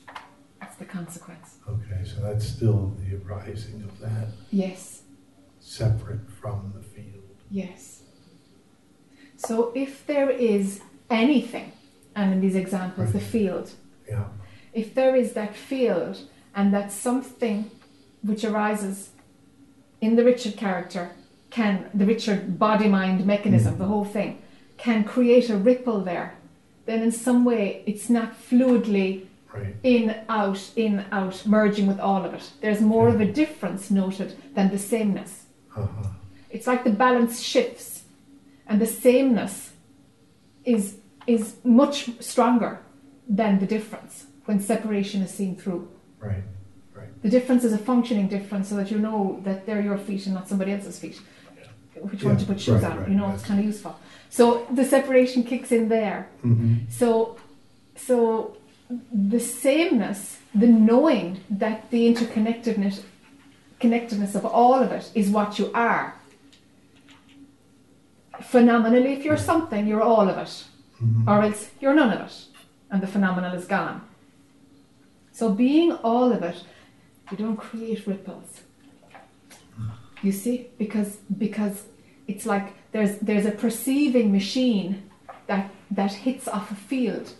That's 0.60 0.76
the 0.76 0.84
consequence. 0.84 1.56
Okay, 1.68 2.04
so 2.04 2.20
that's 2.22 2.46
still 2.46 2.96
the 3.00 3.16
arising 3.16 3.82
of 3.82 3.98
that, 3.98 4.28
Yes, 4.52 5.02
separate 5.60 6.30
from 6.30 6.72
the 6.76 6.82
field. 6.82 7.36
yes. 7.50 8.01
So 9.46 9.72
if 9.74 10.06
there 10.06 10.30
is 10.30 10.80
anything, 11.10 11.72
and 12.14 12.32
in 12.32 12.40
these 12.40 12.54
examples, 12.56 13.12
the 13.12 13.20
field, 13.20 13.70
Yeah. 14.08 14.24
if 14.72 14.94
there 14.94 15.14
is 15.16 15.32
that 15.32 15.54
field 15.56 16.18
and 16.54 16.72
that 16.74 16.92
something 16.92 17.70
which 18.22 18.44
arises 18.44 19.10
in 20.00 20.16
the 20.16 20.24
Richard 20.24 20.56
character 20.56 21.10
can 21.50 21.90
the 21.92 22.06
Richard 22.06 22.58
body 22.58 22.88
mind 22.88 23.26
mechanism, 23.26 23.76
the 23.78 23.84
whole 23.84 24.04
thing, 24.04 24.38
can 24.78 25.04
create 25.04 25.50
a 25.50 25.56
ripple 25.56 26.00
there, 26.00 26.34
then 26.86 27.02
in 27.02 27.12
some 27.12 27.44
way 27.44 27.82
it's 27.86 28.08
not 28.08 28.34
fluidly 28.48 29.26
Right. 29.54 29.74
in, 29.82 30.16
out, 30.30 30.70
in, 30.76 31.04
out, 31.12 31.46
merging 31.46 31.86
with 31.86 32.00
all 32.00 32.24
of 32.24 32.32
it. 32.32 32.50
There's 32.62 32.80
more 32.80 33.08
of 33.08 33.20
a 33.20 33.26
difference 33.26 33.90
noted 33.90 34.34
than 34.54 34.70
the 34.70 34.78
sameness. 34.78 35.44
Uh-huh. 35.76 36.08
It's 36.48 36.66
like 36.66 36.84
the 36.84 36.90
balance 36.90 37.40
shifts, 37.42 38.01
and 38.72 38.80
the 38.80 38.86
sameness 38.86 39.72
is 40.64 40.96
is 41.26 41.56
much 41.62 41.98
stronger 42.20 42.72
than 43.28 43.58
the 43.62 43.66
difference 43.66 44.14
when 44.46 44.58
separation 44.60 45.20
is 45.22 45.30
seen 45.40 45.54
through. 45.54 45.82
Right. 46.18 46.42
Right. 46.94 47.22
The 47.22 47.28
difference 47.28 47.62
is 47.64 47.72
a 47.74 47.82
functioning 47.90 48.28
difference, 48.28 48.70
so 48.70 48.76
that 48.76 48.90
you 48.90 48.98
know 48.98 49.40
that 49.44 49.66
they're 49.66 49.82
your 49.90 49.98
feet 49.98 50.24
and 50.26 50.34
not 50.34 50.48
somebody 50.48 50.72
else's 50.72 50.98
feet. 50.98 51.20
Which 52.10 52.24
one 52.24 52.34
Yeah, 52.34 52.40
to 52.40 52.46
put 52.46 52.60
shoes 52.60 52.82
right, 52.82 52.92
on? 52.92 52.98
right, 53.00 53.08
you 53.10 53.14
know, 53.14 53.26
right. 53.26 53.34
it's 53.34 53.44
kind 53.44 53.60
of 53.60 53.66
useful. 53.66 53.94
So 54.30 54.66
the 54.78 54.84
separation 54.96 55.44
kicks 55.44 55.70
in 55.70 55.88
there. 55.88 56.20
Mm-hmm. 56.44 56.90
So, 57.00 57.36
so 57.94 58.56
the 59.12 59.38
sameness, 59.38 60.38
the 60.54 60.66
knowing 60.66 61.28
that 61.50 61.90
the 61.90 62.02
interconnectedness, 62.12 63.02
connectedness 63.78 64.34
of 64.34 64.44
all 64.46 64.74
of 64.86 64.90
it 64.98 65.10
is 65.14 65.28
what 65.30 65.58
you 65.58 65.70
are. 65.74 66.14
Phenomenally, 68.44 69.12
if 69.12 69.24
you're 69.24 69.36
something, 69.36 69.86
you're 69.86 70.02
all 70.02 70.28
of 70.28 70.38
it, 70.38 70.64
Mm-hmm. 71.02 71.28
or 71.28 71.42
else 71.42 71.70
you're 71.80 71.94
none 71.94 72.12
of 72.12 72.20
it, 72.28 72.44
and 72.90 73.02
the 73.02 73.08
phenomenal 73.08 73.52
is 73.54 73.64
gone. 73.64 74.02
So, 75.32 75.50
being 75.50 75.90
all 76.04 76.30
of 76.32 76.42
it, 76.44 76.62
you 77.30 77.36
don't 77.36 77.56
create 77.56 78.06
ripples. 78.06 78.60
You 80.22 80.30
see, 80.30 80.68
because 80.78 81.16
because 81.38 81.82
it's 82.28 82.46
like 82.46 82.74
there's 82.92 83.18
there's 83.18 83.46
a 83.46 83.50
perceiving 83.50 84.30
machine 84.30 85.10
that 85.48 85.70
that 85.90 86.12
hits 86.12 86.46
off 86.46 86.70
a 86.70 86.76
field, 86.76 87.32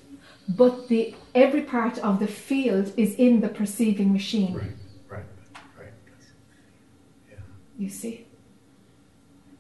but 0.48 0.88
the 0.88 1.14
every 1.34 1.62
part 1.62 1.98
of 1.98 2.18
the 2.18 2.26
field 2.26 2.92
is 2.96 3.14
in 3.14 3.40
the 3.40 3.48
perceiving 3.48 4.12
machine. 4.12 4.54
Right. 4.54 4.72
Right. 5.08 5.24
Right. 5.78 5.92
Yeah. 7.30 7.36
You 7.78 7.88
see. 7.88 8.26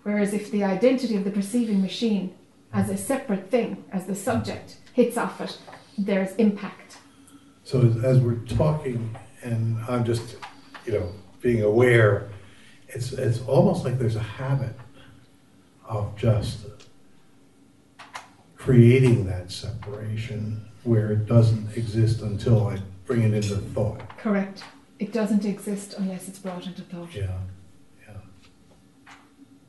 Whereas 0.02 0.32
if 0.34 0.50
the 0.50 0.64
identity 0.64 1.16
of 1.16 1.24
the 1.24 1.30
perceiving 1.30 1.80
machine 1.80 2.34
as 2.72 2.88
a 2.88 2.96
separate 2.96 3.50
thing, 3.50 3.84
as 3.92 4.06
the 4.06 4.14
subject, 4.14 4.78
hits 4.94 5.16
off 5.16 5.40
it, 5.40 5.58
there's 5.96 6.34
impact. 6.36 6.98
So 7.64 7.80
as, 8.02 8.18
we're 8.18 8.36
talking, 8.36 9.16
and 9.42 9.78
I'm 9.88 10.04
just, 10.04 10.36
you 10.84 10.92
know, 10.92 11.12
being 11.40 11.62
aware, 11.62 12.28
it's 12.88 13.12
it's 13.12 13.40
almost 13.46 13.84
like 13.84 13.98
there's 13.98 14.16
a 14.16 14.20
habit 14.20 14.74
of 15.84 16.16
just 16.16 16.66
creating 18.56 19.26
that 19.26 19.50
separation 19.50 20.68
where 20.84 21.12
it 21.12 21.26
doesn't 21.26 21.76
exist 21.76 22.22
until 22.22 22.66
I 22.66 22.78
bring 23.06 23.22
it 23.22 23.34
into 23.34 23.56
thought. 23.56 24.16
Correct. 24.18 24.64
It 24.98 25.12
doesn't 25.12 25.44
exist 25.44 25.94
unless 25.98 26.28
it's 26.28 26.38
brought 26.38 26.66
into 26.66 26.82
thought. 26.82 27.14
Yeah, 27.14 27.38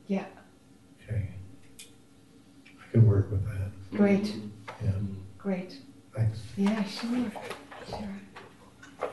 Yeah. 0.06 0.26
okay. 1.08 1.28
I 2.68 2.92
can 2.92 3.06
work 3.06 3.30
with 3.30 3.44
that, 3.46 3.70
Great. 3.96 4.34
yeah, 4.84 4.90
Great. 5.38 5.78
thanks. 6.14 6.40
Yeah, 6.56 6.82
sure. 6.84 7.32
Sure. 7.88 9.08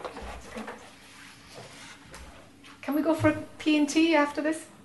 Can 2.81 2.95
we 2.95 3.01
go 3.01 3.13
for 3.13 3.29
a 3.29 3.37
P 3.57 3.77
and 3.77 3.87
T 3.87 4.15
after 4.15 4.41
this? 4.41 4.65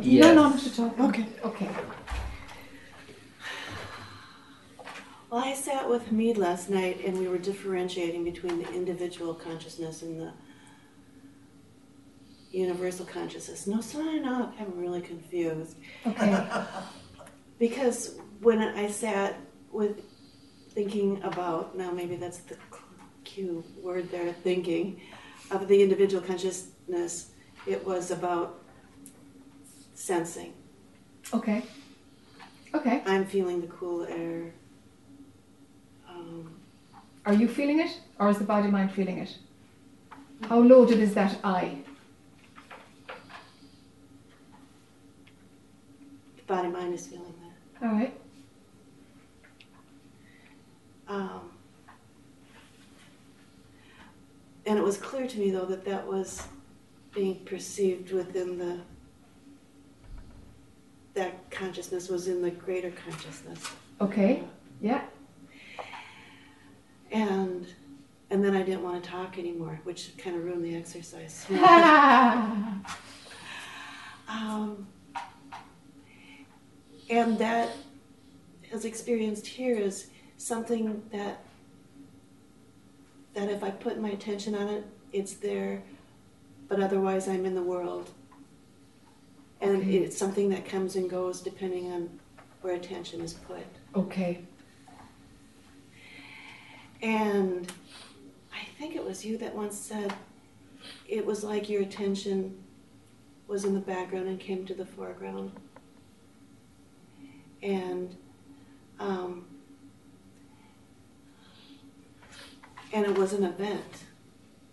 No, 0.00 0.32
no, 0.34 0.48
not 0.50 0.64
at 0.66 0.78
all. 0.78 0.94
Okay. 1.08 1.26
Okay. 1.44 1.68
Well, 5.30 5.42
I 5.44 5.54
sat 5.54 5.88
with 5.88 6.06
Hamid 6.06 6.38
last 6.38 6.70
night 6.70 7.00
and 7.04 7.18
we 7.18 7.26
were 7.26 7.36
differentiating 7.38 8.22
between 8.22 8.62
the 8.62 8.72
individual 8.72 9.34
consciousness 9.34 10.02
and 10.02 10.20
the 10.20 10.32
universal 12.50 13.04
consciousness. 13.04 13.66
No, 13.66 13.80
sign 13.80 14.24
up. 14.24 14.54
I'm 14.60 14.78
really 14.78 15.00
confused. 15.00 15.76
Okay. 16.06 16.46
Because 17.58 18.14
when 18.40 18.60
I 18.60 18.88
sat 18.88 19.34
with 19.72 20.00
thinking 20.70 21.20
about, 21.24 21.76
now 21.76 21.90
maybe 21.90 22.14
that's 22.14 22.38
the 22.38 22.56
cue 23.24 23.64
word 23.82 24.10
there, 24.12 24.32
thinking, 24.32 25.00
of 25.50 25.66
the 25.66 25.82
individual 25.82 26.22
consciousness, 26.22 27.30
it 27.66 27.84
was 27.84 28.12
about 28.12 28.62
sensing. 29.94 30.52
Okay. 31.34 31.64
Okay. 32.74 33.02
I'm 33.06 33.26
feeling 33.26 33.60
the 33.60 33.66
cool 33.66 34.04
air. 34.04 34.52
Um, 36.08 36.60
Are 37.26 37.34
you 37.34 37.48
feeling 37.48 37.80
it, 37.80 38.00
or 38.20 38.28
is 38.30 38.38
the 38.38 38.44
body 38.44 38.68
mind 38.70 38.92
feeling 38.92 39.18
it? 39.18 39.36
How 40.42 40.60
loaded 40.60 41.00
is 41.00 41.12
that 41.14 41.38
I? 41.42 41.78
the 46.36 46.37
body 46.48 46.68
mind 46.68 46.94
is 46.94 47.06
feeling 47.06 47.34
that. 47.42 47.86
All 47.86 47.92
right. 47.92 48.18
Um, 51.06 51.50
and 54.66 54.78
it 54.78 54.82
was 54.82 54.96
clear 54.96 55.28
to 55.28 55.38
me, 55.38 55.50
though, 55.50 55.66
that 55.66 55.84
that 55.84 56.06
was 56.06 56.42
being 57.14 57.36
perceived 57.44 58.12
within 58.12 58.58
the 58.58 58.80
that 61.14 61.50
consciousness 61.50 62.08
was 62.08 62.28
in 62.28 62.42
the 62.42 62.50
greater 62.50 62.90
consciousness. 62.90 63.70
Okay. 64.00 64.42
Yeah. 64.80 65.02
And 67.10 67.66
and 68.30 68.44
then 68.44 68.54
I 68.54 68.62
didn't 68.62 68.82
want 68.82 69.02
to 69.02 69.10
talk 69.10 69.38
anymore, 69.38 69.80
which 69.84 70.16
kind 70.18 70.36
of 70.36 70.44
ruined 70.44 70.64
the 70.64 70.76
exercise. 70.76 71.46
um, 74.28 74.86
and 77.10 77.38
that 77.38 77.70
is 78.70 78.84
experienced 78.84 79.46
here 79.46 79.76
is 79.76 80.08
something 80.36 81.02
that 81.12 81.40
that 83.34 83.48
if 83.50 83.62
I 83.62 83.70
put 83.70 84.00
my 84.00 84.10
attention 84.10 84.54
on 84.54 84.68
it, 84.68 84.84
it's 85.12 85.34
there, 85.34 85.82
but 86.68 86.80
otherwise 86.80 87.28
I'm 87.28 87.46
in 87.46 87.54
the 87.54 87.62
world. 87.62 88.10
And 89.60 89.76
Okay. 89.82 89.98
it's 89.98 90.16
something 90.16 90.48
that 90.50 90.64
comes 90.64 90.96
and 90.96 91.08
goes 91.08 91.40
depending 91.40 91.90
on 91.92 92.10
where 92.62 92.74
attention 92.74 93.20
is 93.20 93.34
put. 93.34 93.64
okay. 93.94 94.40
And 97.00 97.70
I 98.52 98.64
think 98.78 98.96
it 98.96 99.04
was 99.04 99.24
you 99.24 99.38
that 99.38 99.54
once 99.54 99.76
said 99.78 100.12
it 101.06 101.24
was 101.24 101.44
like 101.44 101.68
your 101.68 101.82
attention 101.82 102.56
was 103.46 103.64
in 103.64 103.72
the 103.74 103.80
background 103.80 104.26
and 104.26 104.40
came 104.40 104.66
to 104.66 104.74
the 104.74 104.84
foreground. 104.84 105.52
And 107.62 108.16
um, 109.00 109.46
and 112.92 113.04
it 113.04 113.16
was 113.16 113.32
an 113.32 113.44
event. 113.44 114.04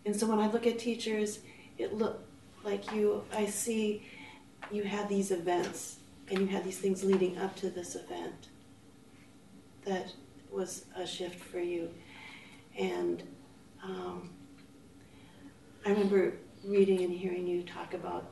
And 0.05 0.15
so 0.15 0.27
when 0.27 0.39
I 0.39 0.47
look 0.47 0.67
at 0.67 0.79
teachers, 0.79 1.39
it 1.77 1.93
looked 1.93 2.25
like 2.63 2.91
you. 2.93 3.23
I 3.33 3.45
see 3.45 4.05
you 4.71 4.83
had 4.83 5.09
these 5.09 5.31
events, 5.31 5.97
and 6.29 6.39
you 6.39 6.47
had 6.47 6.63
these 6.63 6.77
things 6.77 7.03
leading 7.03 7.37
up 7.37 7.55
to 7.57 7.69
this 7.69 7.95
event. 7.95 8.49
That 9.85 10.11
was 10.51 10.85
a 10.95 11.05
shift 11.05 11.39
for 11.39 11.59
you. 11.59 11.89
And 12.77 13.23
um, 13.83 14.29
I 15.85 15.89
remember 15.89 16.33
reading 16.63 17.03
and 17.03 17.13
hearing 17.13 17.45
you 17.45 17.63
talk 17.63 17.93
about 17.93 18.31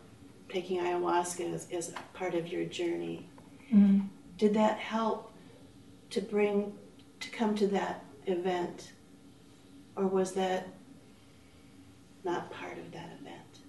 taking 0.50 0.80
ayahuasca 0.80 1.54
as, 1.54 1.68
as 1.72 1.94
part 2.14 2.34
of 2.34 2.48
your 2.48 2.66
journey. 2.66 3.28
Mm. 3.74 4.08
Did 4.38 4.54
that 4.56 4.78
help 4.80 5.32
to 6.10 6.22
bring, 6.22 6.74
to 7.20 7.30
come 7.30 7.56
to 7.56 7.68
that 7.68 8.04
event? 8.26 8.92
Or 9.96 10.08
was 10.08 10.34
that 10.34 10.68
not 12.24 12.52
part 12.52 12.78
of 12.78 12.92
that 12.92 13.12
event? 13.20 13.60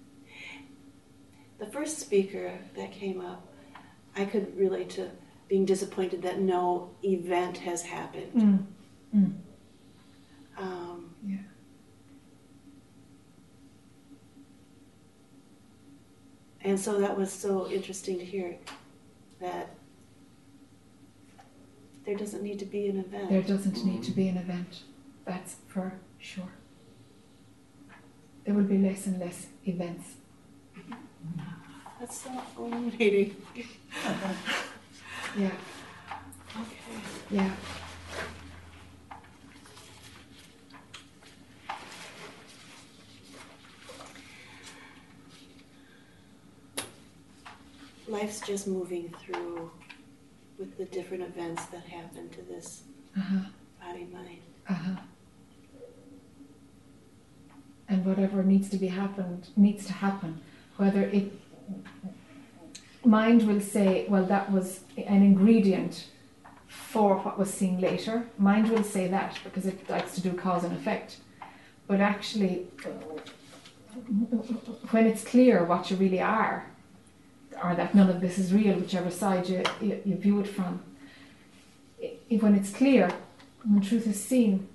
The 1.59 1.65
first 1.67 1.99
speaker 1.99 2.57
that 2.75 2.91
came 2.91 3.21
up, 3.21 3.47
I 4.15 4.25
could 4.25 4.57
relate 4.57 4.89
to 4.91 5.09
being 5.47 5.65
disappointed 5.65 6.21
that 6.23 6.39
no 6.39 6.89
event 7.03 7.57
has 7.59 7.83
happened. 7.83 8.33
Mm. 8.33 8.65
Mm. 9.15 9.33
Um, 10.57 11.15
Yeah. 11.25 11.37
And 16.61 16.79
so 16.79 16.99
that 16.99 17.15
was 17.15 17.31
so 17.31 17.69
interesting 17.69 18.17
to 18.17 18.25
hear 18.25 18.57
that 19.39 19.69
there 22.05 22.15
doesn't 22.15 22.43
need 22.43 22.59
to 22.59 22.65
be 22.65 22.87
an 22.87 22.97
event. 22.99 23.29
There 23.29 23.41
doesn't 23.41 23.83
need 23.83 24.03
to 24.03 24.11
be 24.11 24.27
an 24.27 24.37
event. 24.37 24.83
That's 25.25 25.55
for 25.67 25.93
sure. 26.19 26.49
There 28.45 28.53
will 28.53 28.63
be 28.63 28.77
less 28.77 29.07
and 29.07 29.19
less 29.19 29.47
events. 29.65 30.13
That's 31.99 32.21
so 32.21 32.31
illuminating. 32.57 33.35
Yeah. 35.37 35.51
Okay. 36.55 36.99
Yeah. 37.29 37.51
Life's 48.07 48.39
just 48.39 48.67
moving 48.67 49.13
through 49.19 49.71
with 50.57 50.77
the 50.77 50.85
different 50.85 51.23
events 51.23 51.65
that 51.67 51.83
happen 51.83 52.29
to 52.29 52.41
this 52.43 52.83
Uh-huh. 53.17 53.49
body 53.81 54.07
mind. 54.13 54.39
Uh-huh. 54.69 54.95
And 57.87 58.05
whatever 58.05 58.43
needs 58.43 58.69
to 58.69 58.77
be 58.77 58.87
happened 58.87 59.49
needs 59.55 59.85
to 59.87 59.93
happen. 59.93 60.41
Whether 60.77 61.03
it 61.03 61.31
mind 63.05 63.43
will 63.47 63.61
say, 63.61 64.05
well, 64.09 64.25
that 64.25 64.51
was 64.51 64.81
an 64.97 65.21
ingredient 65.21 66.07
for 66.67 67.17
what 67.19 67.37
was 67.37 67.53
seen 67.53 67.79
later. 67.79 68.25
Mind 68.37 68.69
will 68.69 68.83
say 68.83 69.07
that 69.07 69.37
because 69.43 69.65
it 69.67 69.87
likes 69.89 70.15
to 70.15 70.21
do 70.21 70.33
cause 70.33 70.63
and 70.63 70.73
effect. 70.73 71.17
But 71.87 72.01
actually, 72.01 72.67
when 74.91 75.05
it's 75.05 75.23
clear 75.23 75.63
what 75.63 75.91
you 75.91 75.97
really 75.97 76.19
are, 76.21 76.65
or 77.63 77.75
that 77.75 77.95
none 77.95 78.09
of 78.09 78.21
this 78.21 78.37
is 78.37 78.53
real, 78.53 78.75
whichever 78.75 79.09
side 79.11 79.47
you, 79.47 79.63
you, 79.81 80.01
you 80.05 80.15
view 80.15 80.39
it 80.39 80.47
from, 80.47 80.81
i- 82.03 82.13
when 82.39 82.55
it's 82.55 82.71
clear, 82.71 83.09
when 83.63 83.81
truth 83.81 84.07
is 84.07 84.21
seen, 84.21 84.67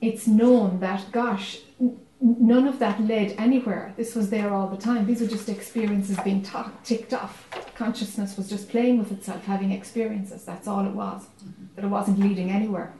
it's 0.00 0.26
known 0.26 0.80
that, 0.80 1.10
gosh, 1.12 1.58
n- 1.80 1.98
none 2.20 2.66
of 2.66 2.78
that 2.78 3.00
led 3.00 3.34
anywhere. 3.38 3.94
This 3.96 4.14
was 4.14 4.30
there 4.30 4.52
all 4.52 4.68
the 4.68 4.76
time. 4.76 5.06
These 5.06 5.20
were 5.22 5.26
just 5.26 5.48
experiences 5.48 6.18
being 6.24 6.42
ta- 6.42 6.72
ticked 6.84 7.12
off. 7.14 7.46
Consciousness 7.74 8.36
was 8.36 8.48
just 8.48 8.68
playing 8.68 8.98
with 8.98 9.12
itself, 9.12 9.44
having 9.44 9.70
experiences. 9.72 10.44
That's 10.44 10.66
all 10.68 10.84
it 10.86 10.92
was. 10.92 11.22
Mm-hmm. 11.22 11.64
That 11.76 11.84
it 11.84 11.88
wasn't 11.88 12.18
leading 12.18 12.50
anywhere. 12.50 12.92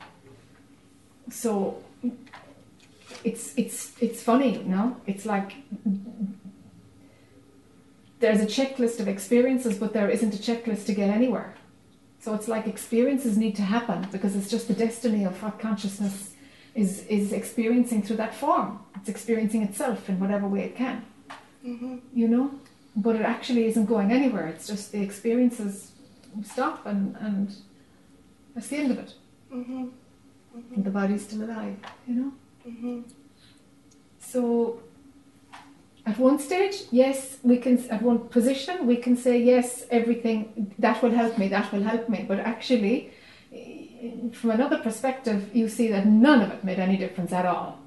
So 1.30 1.82
it's 3.24 3.52
it's 3.56 3.92
it's 4.00 4.22
funny, 4.22 4.58
no? 4.64 4.96
It's 5.06 5.26
like 5.26 5.54
there's 8.20 8.40
a 8.40 8.46
checklist 8.46 9.00
of 9.00 9.08
experiences, 9.08 9.78
but 9.78 9.92
there 9.92 10.08
isn't 10.08 10.34
a 10.34 10.38
checklist 10.38 10.86
to 10.86 10.94
get 10.94 11.10
anywhere. 11.10 11.54
So 12.20 12.34
it's 12.34 12.48
like 12.48 12.66
experiences 12.66 13.36
need 13.36 13.54
to 13.56 13.62
happen 13.62 14.08
because 14.10 14.34
it's 14.34 14.50
just 14.50 14.68
the 14.68 14.74
destiny 14.74 15.24
of 15.24 15.40
what 15.42 15.58
consciousness 15.58 16.32
is 16.74 17.06
is 17.06 17.32
experiencing 17.32 18.02
through 18.02 18.16
that 18.16 18.34
form. 18.34 18.80
It's 18.96 19.08
experiencing 19.08 19.62
itself 19.62 20.08
in 20.08 20.18
whatever 20.18 20.48
way 20.48 20.62
it 20.64 20.76
can. 20.76 21.04
Mm-hmm. 21.64 21.98
You 22.12 22.28
know? 22.28 22.50
But 22.96 23.16
it 23.16 23.22
actually 23.22 23.66
isn't 23.66 23.86
going 23.86 24.10
anywhere. 24.10 24.46
It's 24.46 24.66
just 24.66 24.92
the 24.92 25.02
experiences 25.02 25.92
stop 26.44 26.86
and, 26.86 27.16
and 27.16 27.54
that's 28.54 28.68
the 28.68 28.76
end 28.76 28.90
of 28.90 28.98
it. 28.98 29.14
Mm-hmm. 29.52 29.88
and 30.74 30.84
the 30.84 30.90
body's 30.90 31.22
still 31.22 31.44
alive, 31.44 31.76
you 32.06 32.14
know? 32.14 32.32
Mm-hmm. 32.66 33.00
So, 34.18 34.80
at 36.06 36.18
one 36.18 36.38
stage, 36.38 36.84
yes, 36.92 37.38
we 37.42 37.58
can, 37.58 37.78
at 37.90 38.00
one 38.00 38.28
position, 38.28 38.86
we 38.86 38.96
can 38.96 39.16
say, 39.16 39.42
yes, 39.42 39.84
everything, 39.90 40.72
that 40.78 41.02
will 41.02 41.10
help 41.10 41.36
me, 41.36 41.48
that 41.48 41.72
will 41.72 41.82
help 41.82 42.08
me. 42.08 42.24
But 42.26 42.38
actually, 42.38 43.10
from 44.32 44.50
another 44.50 44.78
perspective, 44.78 45.50
you 45.52 45.68
see 45.68 45.88
that 45.88 46.06
none 46.06 46.42
of 46.42 46.50
it 46.52 46.62
made 46.62 46.78
any 46.78 46.96
difference 46.96 47.32
at 47.32 47.44
all. 47.44 47.80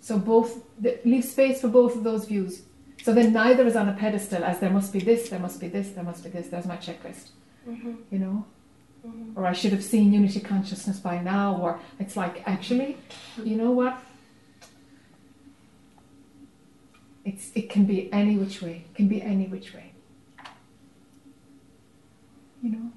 So, 0.00 0.18
both, 0.18 0.64
leave 1.04 1.24
space 1.24 1.62
for 1.62 1.68
both 1.68 1.96
of 1.96 2.04
those 2.04 2.26
views. 2.26 2.62
So 3.02 3.12
then 3.12 3.32
neither 3.32 3.66
is 3.66 3.74
on 3.74 3.88
a 3.88 3.94
pedestal 3.94 4.44
as 4.44 4.60
there 4.60 4.70
must 4.70 4.92
be 4.92 5.00
this, 5.00 5.28
there 5.28 5.40
must 5.40 5.60
be 5.60 5.68
this, 5.68 5.88
there 5.90 6.04
must 6.04 6.22
be 6.22 6.30
this, 6.30 6.48
there's 6.48 6.66
my 6.66 6.76
checklist, 6.76 7.30
Mm-hmm. 7.68 7.94
you 8.10 8.18
know? 8.18 8.44
Mm-hmm. 9.06 9.36
or 9.36 9.46
I 9.46 9.52
should 9.52 9.72
have 9.72 9.82
seen 9.82 10.12
unity 10.12 10.38
consciousness 10.38 10.98
by 10.98 11.20
now, 11.20 11.56
or 11.60 11.80
it's 11.98 12.16
like 12.16 12.42
actually, 12.46 12.96
you 13.42 13.56
know 13.56 13.72
what? 13.72 14.00
It's 17.24 17.52
it 17.54 17.70
can 17.70 17.84
be 17.84 18.12
any 18.12 18.36
which 18.36 18.60
way. 18.62 18.84
It 18.90 18.94
can 18.96 19.08
be 19.08 19.22
any 19.22 19.46
which 19.46 19.72
way. 19.72 19.92
You 22.62 22.72
know. 22.72 22.92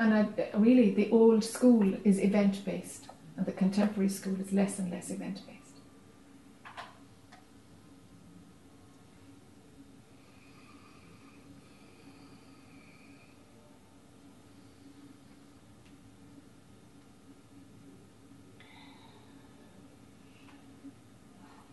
And 0.00 0.14
I 0.14 0.28
really 0.54 0.90
the 0.92 1.10
old 1.10 1.44
school 1.44 1.94
is 2.04 2.18
event 2.18 2.64
based, 2.64 3.08
and 3.36 3.44
the 3.44 3.52
contemporary 3.52 4.08
school 4.08 4.40
is 4.40 4.52
less 4.52 4.78
and 4.78 4.90
less 4.90 5.10
event 5.10 5.42
based. 5.46 5.58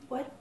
What 0.09 0.31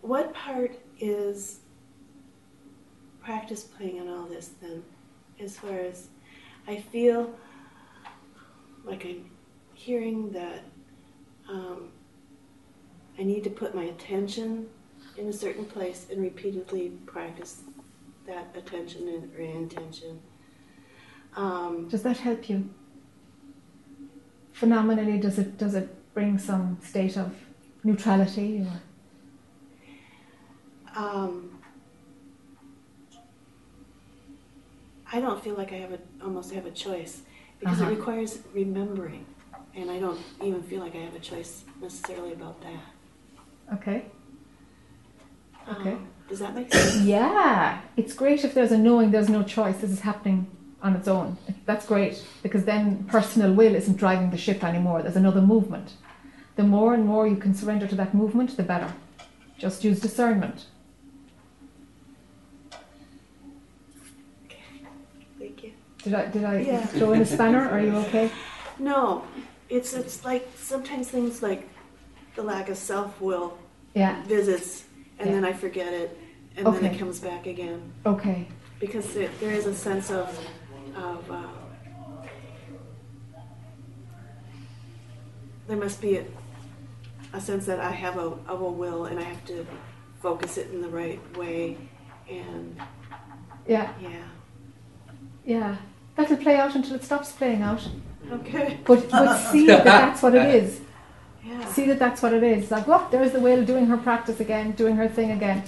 what 0.00 0.32
part 0.32 0.76
is 1.08 1.60
practice 3.22 3.64
playing 3.64 3.96
in 3.96 4.08
all 4.08 4.24
this 4.26 4.50
then? 4.60 4.82
As 5.40 5.58
far 5.58 5.78
as 5.78 6.08
I 6.66 6.76
feel 6.76 7.34
like 8.84 9.04
I'm 9.04 9.30
hearing 9.74 10.30
that 10.32 10.64
um, 11.48 11.90
I 13.18 13.22
need 13.22 13.44
to 13.44 13.50
put 13.50 13.74
my 13.74 13.84
attention 13.84 14.68
in 15.16 15.28
a 15.28 15.32
certain 15.32 15.64
place 15.64 16.06
and 16.10 16.20
repeatedly 16.22 16.90
practice 17.06 17.62
that 18.26 18.54
attention 18.56 19.08
and 19.08 19.34
or 19.34 19.40
intention. 19.40 20.20
Um, 21.36 21.88
Does 21.88 22.02
that 22.02 22.18
help 22.18 22.48
you? 22.48 22.68
Phenomenally, 24.52 25.18
does 25.18 25.38
it 25.38 25.58
does 25.58 25.74
it 25.74 25.88
bring 26.14 26.38
some 26.38 26.78
state 26.82 27.16
of 27.16 27.34
neutrality 27.84 28.62
or? 28.62 28.80
Um, 30.96 31.50
I 35.12 35.20
don't 35.20 35.42
feel 35.44 35.54
like 35.54 35.72
I 35.72 35.76
have 35.76 35.92
a 35.92 35.98
almost 36.22 36.52
have 36.54 36.66
a 36.66 36.70
choice 36.70 37.22
because 37.60 37.80
Uh-huh. 37.80 37.90
it 37.92 37.96
requires 37.96 38.38
remembering, 38.54 39.24
and 39.74 39.90
I 39.90 39.98
don't 40.00 40.18
even 40.42 40.62
feel 40.62 40.80
like 40.80 40.94
I 40.94 41.02
have 41.08 41.14
a 41.14 41.20
choice 41.20 41.64
necessarily 41.80 42.32
about 42.32 42.60
that. 42.62 42.80
Okay. 43.74 44.06
Okay. 45.68 45.92
Um, 45.92 46.08
does 46.28 46.38
that 46.38 46.54
make 46.54 46.72
sense? 46.72 47.02
Yeah, 47.04 47.80
it's 47.96 48.14
great 48.14 48.44
if 48.44 48.54
there's 48.54 48.72
a 48.72 48.78
knowing 48.78 49.10
there's 49.10 49.28
no 49.28 49.42
choice, 49.42 49.76
this 49.78 49.90
is 49.90 50.00
happening 50.00 50.46
on 50.82 50.96
its 50.96 51.08
own. 51.08 51.36
That's 51.66 51.86
great 51.86 52.24
because 52.42 52.64
then 52.64 53.04
personal 53.04 53.52
will 53.52 53.74
isn't 53.74 53.96
driving 53.96 54.30
the 54.30 54.38
ship 54.38 54.64
anymore, 54.64 55.02
there's 55.02 55.16
another 55.16 55.42
movement. 55.42 55.92
The 56.56 56.62
more 56.62 56.94
and 56.94 57.04
more 57.04 57.26
you 57.28 57.36
can 57.36 57.54
surrender 57.54 57.86
to 57.86 57.94
that 57.96 58.14
movement, 58.14 58.56
the 58.56 58.62
better. 58.62 58.92
Just 59.58 59.84
use 59.84 60.00
discernment. 60.00 60.66
Thank 65.38 65.62
you. 65.64 65.72
Did 66.06 66.14
I 66.14 66.26
did 66.26 66.44
I 66.44 66.58
Yeah. 66.58 66.86
throw 66.86 67.12
in 67.14 67.20
a 67.22 67.26
spanner? 67.26 67.68
Are 67.68 67.80
you 67.80 67.96
okay? 68.06 68.30
No, 68.78 69.24
it's 69.68 69.92
it's 69.92 70.24
like 70.24 70.48
sometimes 70.54 71.08
things 71.10 71.42
like 71.42 71.68
the 72.36 72.44
lack 72.44 72.68
of 72.68 72.76
self 72.76 73.20
will 73.20 73.58
Yeah. 73.92 74.22
visits, 74.22 74.84
and 75.18 75.28
Yeah. 75.28 75.34
then 75.34 75.44
I 75.44 75.52
forget 75.52 75.92
it, 75.92 76.16
and 76.56 76.64
then 76.64 76.84
it 76.84 76.96
comes 76.96 77.18
back 77.18 77.46
again 77.48 77.92
Okay. 78.04 78.46
because 78.78 79.14
there, 79.14 79.30
there 79.40 79.50
is 79.50 79.66
a 79.66 79.74
sense 79.74 80.12
of 80.12 80.28
of 80.94 81.28
uh, 81.28 81.42
there 85.66 85.76
must 85.76 86.00
be 86.00 86.18
a, 86.18 86.24
a 87.32 87.40
sense 87.40 87.66
that 87.66 87.80
I 87.80 87.90
have 87.90 88.16
a 88.16 88.28
of 88.46 88.60
a 88.60 88.70
will 88.70 89.06
and 89.06 89.18
I 89.18 89.24
have 89.24 89.44
to 89.46 89.66
focus 90.22 90.56
it 90.56 90.70
in 90.70 90.82
the 90.82 90.88
right 90.88 91.18
way, 91.36 91.76
and 92.30 92.80
Yeah, 93.66 93.90
yeah, 94.00 94.28
yeah. 95.44 95.76
That'll 96.16 96.36
play 96.36 96.56
out 96.56 96.74
until 96.74 96.94
it 96.94 97.04
stops 97.04 97.32
playing 97.32 97.62
out. 97.62 97.86
okay, 98.32 98.78
But 98.84 99.10
but 99.10 99.36
see 99.52 99.66
that 99.66 99.84
that's 99.84 100.22
what 100.22 100.34
it 100.34 100.54
is. 100.54 100.80
yeah, 101.44 101.64
See 101.66 101.86
that 101.86 101.98
that's 101.98 102.22
what 102.22 102.32
it 102.32 102.42
is. 102.42 102.70
Like, 102.70 102.88
oh, 102.88 103.06
there's 103.10 103.32
the 103.32 103.40
whale 103.40 103.64
doing 103.64 103.86
her 103.86 103.96
practice 103.98 104.40
again, 104.40 104.72
doing 104.72 104.96
her 104.96 105.08
thing 105.08 105.30
again. 105.32 105.62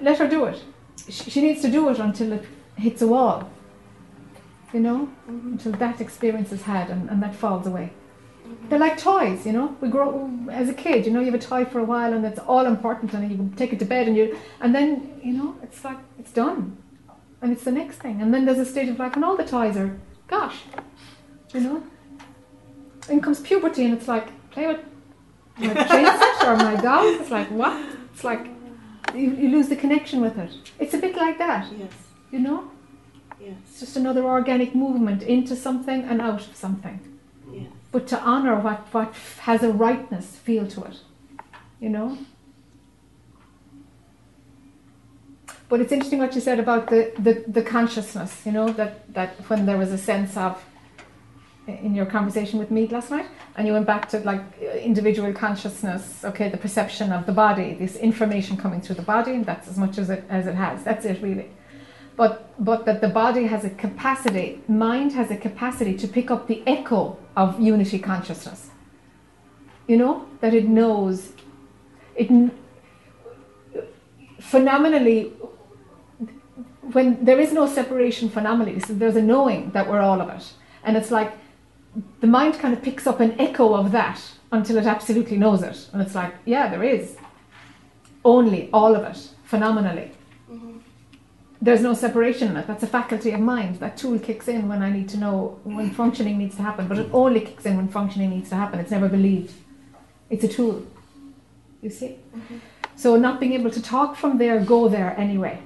Let 0.00 0.18
her 0.18 0.28
do 0.28 0.44
it. 0.46 0.62
She, 1.08 1.30
she 1.30 1.40
needs 1.42 1.60
to 1.62 1.70
do 1.70 1.88
it 1.90 1.98
until 1.98 2.32
it 2.32 2.44
hits 2.76 3.02
a 3.02 3.06
wall. 3.06 3.48
You 4.72 4.80
know, 4.80 5.08
Mhm. 5.30 5.52
until 5.52 5.72
that 5.72 6.00
experience 6.00 6.50
is 6.52 6.62
had 6.62 6.90
and, 6.90 7.08
and 7.10 7.22
that 7.22 7.34
falls 7.34 7.66
away. 7.66 7.90
They're 8.68 8.78
like 8.78 8.98
toys, 8.98 9.44
you 9.46 9.52
know. 9.52 9.76
We 9.80 9.88
grow 9.88 10.30
as 10.50 10.68
a 10.68 10.74
kid, 10.74 11.06
you 11.06 11.12
know, 11.12 11.20
you 11.20 11.26
have 11.32 11.34
a 11.34 11.38
toy 11.38 11.64
for 11.64 11.78
a 11.80 11.84
while 11.84 12.12
and 12.12 12.24
it's 12.24 12.38
all 12.40 12.66
important 12.66 13.12
and 13.14 13.30
you 13.30 13.50
take 13.56 13.72
it 13.72 13.78
to 13.80 13.84
bed 13.84 14.06
and 14.08 14.16
you 14.16 14.36
and 14.60 14.74
then, 14.74 15.20
you 15.22 15.32
know, 15.34 15.54
it's 15.62 15.84
like 15.84 15.98
it's 16.18 16.32
done. 16.32 16.76
And 17.46 17.54
it's 17.54 17.62
the 17.62 17.70
next 17.70 17.98
thing. 17.98 18.20
And 18.20 18.34
then 18.34 18.44
there's 18.44 18.58
a 18.58 18.64
stage 18.64 18.88
of 18.88 18.98
like, 18.98 19.14
when 19.14 19.22
all 19.22 19.36
the 19.36 19.44
toys 19.44 19.76
are 19.76 19.96
gosh. 20.26 20.62
You 21.54 21.60
know? 21.60 21.82
Then 23.06 23.20
comes 23.20 23.38
puberty 23.38 23.84
and 23.84 23.94
it's 23.94 24.08
like, 24.08 24.26
play 24.50 24.66
with 24.66 24.80
my 25.56 25.74
chain 25.90 26.06
or 26.44 26.56
my 26.56 26.74
dog. 26.82 27.04
It's 27.20 27.30
like 27.30 27.46
what? 27.52 27.86
It's 28.12 28.24
like 28.24 28.48
you, 29.14 29.30
you 29.30 29.48
lose 29.50 29.68
the 29.68 29.76
connection 29.76 30.20
with 30.20 30.36
it. 30.36 30.50
It's 30.80 30.92
a 30.92 30.98
bit 30.98 31.14
like 31.14 31.38
that, 31.38 31.70
yes, 31.78 31.92
you 32.32 32.40
know? 32.40 32.68
yes, 33.40 33.54
It's 33.68 33.78
just 33.78 33.96
another 33.96 34.24
organic 34.24 34.74
movement 34.74 35.22
into 35.22 35.54
something 35.54 36.02
and 36.02 36.20
out 36.20 36.48
of 36.48 36.56
something. 36.56 36.98
yes, 37.52 37.68
But 37.92 38.08
to 38.08 38.20
honour 38.20 38.58
what, 38.58 38.92
what 38.92 39.14
has 39.42 39.62
a 39.62 39.70
rightness 39.70 40.34
feel 40.34 40.66
to 40.66 40.82
it. 40.82 40.96
You 41.78 41.90
know? 41.90 42.18
But 45.68 45.80
it's 45.80 45.92
interesting 45.92 46.20
what 46.20 46.34
you 46.34 46.40
said 46.40 46.60
about 46.60 46.88
the, 46.88 47.12
the, 47.18 47.44
the 47.48 47.62
consciousness, 47.62 48.42
you 48.44 48.52
know, 48.52 48.68
that, 48.74 49.12
that 49.14 49.30
when 49.48 49.66
there 49.66 49.76
was 49.76 49.90
a 49.90 49.98
sense 49.98 50.36
of 50.36 50.64
in 51.66 51.94
your 51.94 52.06
conversation 52.06 52.58
with 52.58 52.70
me 52.70 52.86
last 52.86 53.10
night, 53.10 53.26
and 53.56 53.66
you 53.66 53.72
went 53.72 53.86
back 53.86 54.08
to 54.10 54.20
like 54.20 54.40
individual 54.60 55.32
consciousness, 55.32 56.24
okay, 56.24 56.48
the 56.48 56.56
perception 56.56 57.12
of 57.12 57.26
the 57.26 57.32
body, 57.32 57.74
this 57.74 57.96
information 57.96 58.56
coming 58.56 58.80
through 58.80 58.94
the 58.94 59.02
body, 59.02 59.32
and 59.32 59.44
that's 59.44 59.66
as 59.66 59.76
much 59.76 59.98
as 59.98 60.10
it 60.10 60.24
as 60.28 60.46
it 60.46 60.54
has. 60.54 60.84
That's 60.84 61.04
it 61.04 61.20
really. 61.20 61.50
But 62.16 62.52
but 62.64 62.84
that 62.86 63.00
the 63.00 63.08
body 63.08 63.46
has 63.46 63.64
a 63.64 63.70
capacity, 63.70 64.62
mind 64.68 65.12
has 65.12 65.30
a 65.30 65.36
capacity 65.36 65.96
to 65.96 66.06
pick 66.06 66.30
up 66.30 66.46
the 66.46 66.62
echo 66.66 67.18
of 67.36 67.60
unity 67.60 67.98
consciousness. 67.98 68.70
You 69.88 69.96
know 69.96 70.28
that 70.40 70.54
it 70.54 70.68
knows, 70.68 71.32
it 72.14 72.30
phenomenally. 74.38 75.32
When 76.92 77.24
there 77.24 77.40
is 77.40 77.52
no 77.52 77.66
separation 77.66 78.28
phenomenally, 78.28 78.80
so 78.80 78.94
there's 78.94 79.16
a 79.16 79.22
knowing 79.22 79.70
that 79.70 79.88
we're 79.88 80.00
all 80.00 80.20
of 80.20 80.28
it, 80.28 80.52
and 80.84 80.96
it's 80.96 81.10
like 81.10 81.32
the 82.20 82.26
mind 82.26 82.58
kind 82.58 82.74
of 82.74 82.82
picks 82.82 83.06
up 83.06 83.20
an 83.20 83.40
echo 83.40 83.74
of 83.74 83.90
that 83.92 84.20
until 84.52 84.76
it 84.76 84.86
absolutely 84.86 85.36
knows 85.36 85.62
it. 85.62 85.88
And 85.92 86.00
it's 86.02 86.14
like, 86.14 86.34
yeah, 86.44 86.68
there 86.68 86.84
is. 86.84 87.16
Only 88.24 88.68
all 88.72 88.94
of 88.94 89.02
it, 89.04 89.30
phenomenally. 89.44 90.12
Mhm. 90.50 90.80
There's 91.60 91.80
no 91.80 91.94
separation 91.94 92.48
in 92.50 92.56
it. 92.56 92.66
That's 92.66 92.82
a 92.82 92.86
faculty 92.86 93.32
of 93.32 93.40
mind. 93.40 93.76
That 93.76 93.96
tool 93.96 94.18
kicks 94.18 94.46
in 94.46 94.68
when 94.68 94.82
I 94.82 94.90
need 94.90 95.08
to 95.10 95.16
know 95.16 95.58
when 95.64 95.90
functioning 95.90 96.38
needs 96.38 96.56
to 96.56 96.62
happen, 96.62 96.86
but 96.86 96.98
it 96.98 97.08
only 97.12 97.40
kicks 97.40 97.66
in 97.66 97.76
when 97.76 97.88
functioning 97.88 98.30
needs 98.30 98.50
to 98.50 98.56
happen. 98.56 98.78
It's 98.78 98.90
never 98.90 99.08
believed. 99.08 99.54
It's 100.30 100.44
a 100.44 100.48
tool. 100.48 100.82
You 101.82 101.90
see? 101.90 102.16
So 102.94 103.16
not 103.16 103.40
being 103.40 103.54
able 103.54 103.70
to 103.70 103.82
talk 103.82 104.16
from 104.16 104.38
there, 104.38 104.60
go 104.60 104.88
there 104.88 105.14
anyway. 105.18 105.60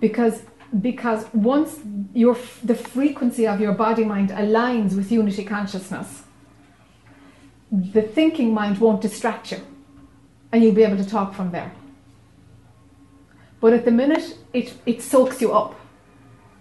Because 0.00 0.42
because 0.80 1.26
once 1.32 1.80
your 2.14 2.36
the 2.62 2.74
frequency 2.74 3.46
of 3.46 3.60
your 3.60 3.72
body 3.72 4.04
mind 4.04 4.30
aligns 4.30 4.94
with 4.96 5.10
unity 5.10 5.44
consciousness 5.44 6.24
the 7.70 8.02
thinking 8.02 8.52
mind 8.52 8.78
won't 8.78 9.00
distract 9.00 9.50
you 9.52 9.58
and 10.52 10.62
you'll 10.62 10.74
be 10.74 10.82
able 10.82 10.96
to 10.96 11.08
talk 11.08 11.34
from 11.34 11.50
there 11.52 11.72
but 13.60 13.72
at 13.72 13.86
the 13.86 13.90
minute 13.90 14.36
it, 14.52 14.74
it 14.84 15.00
soaks 15.02 15.40
you 15.40 15.52
up 15.52 15.74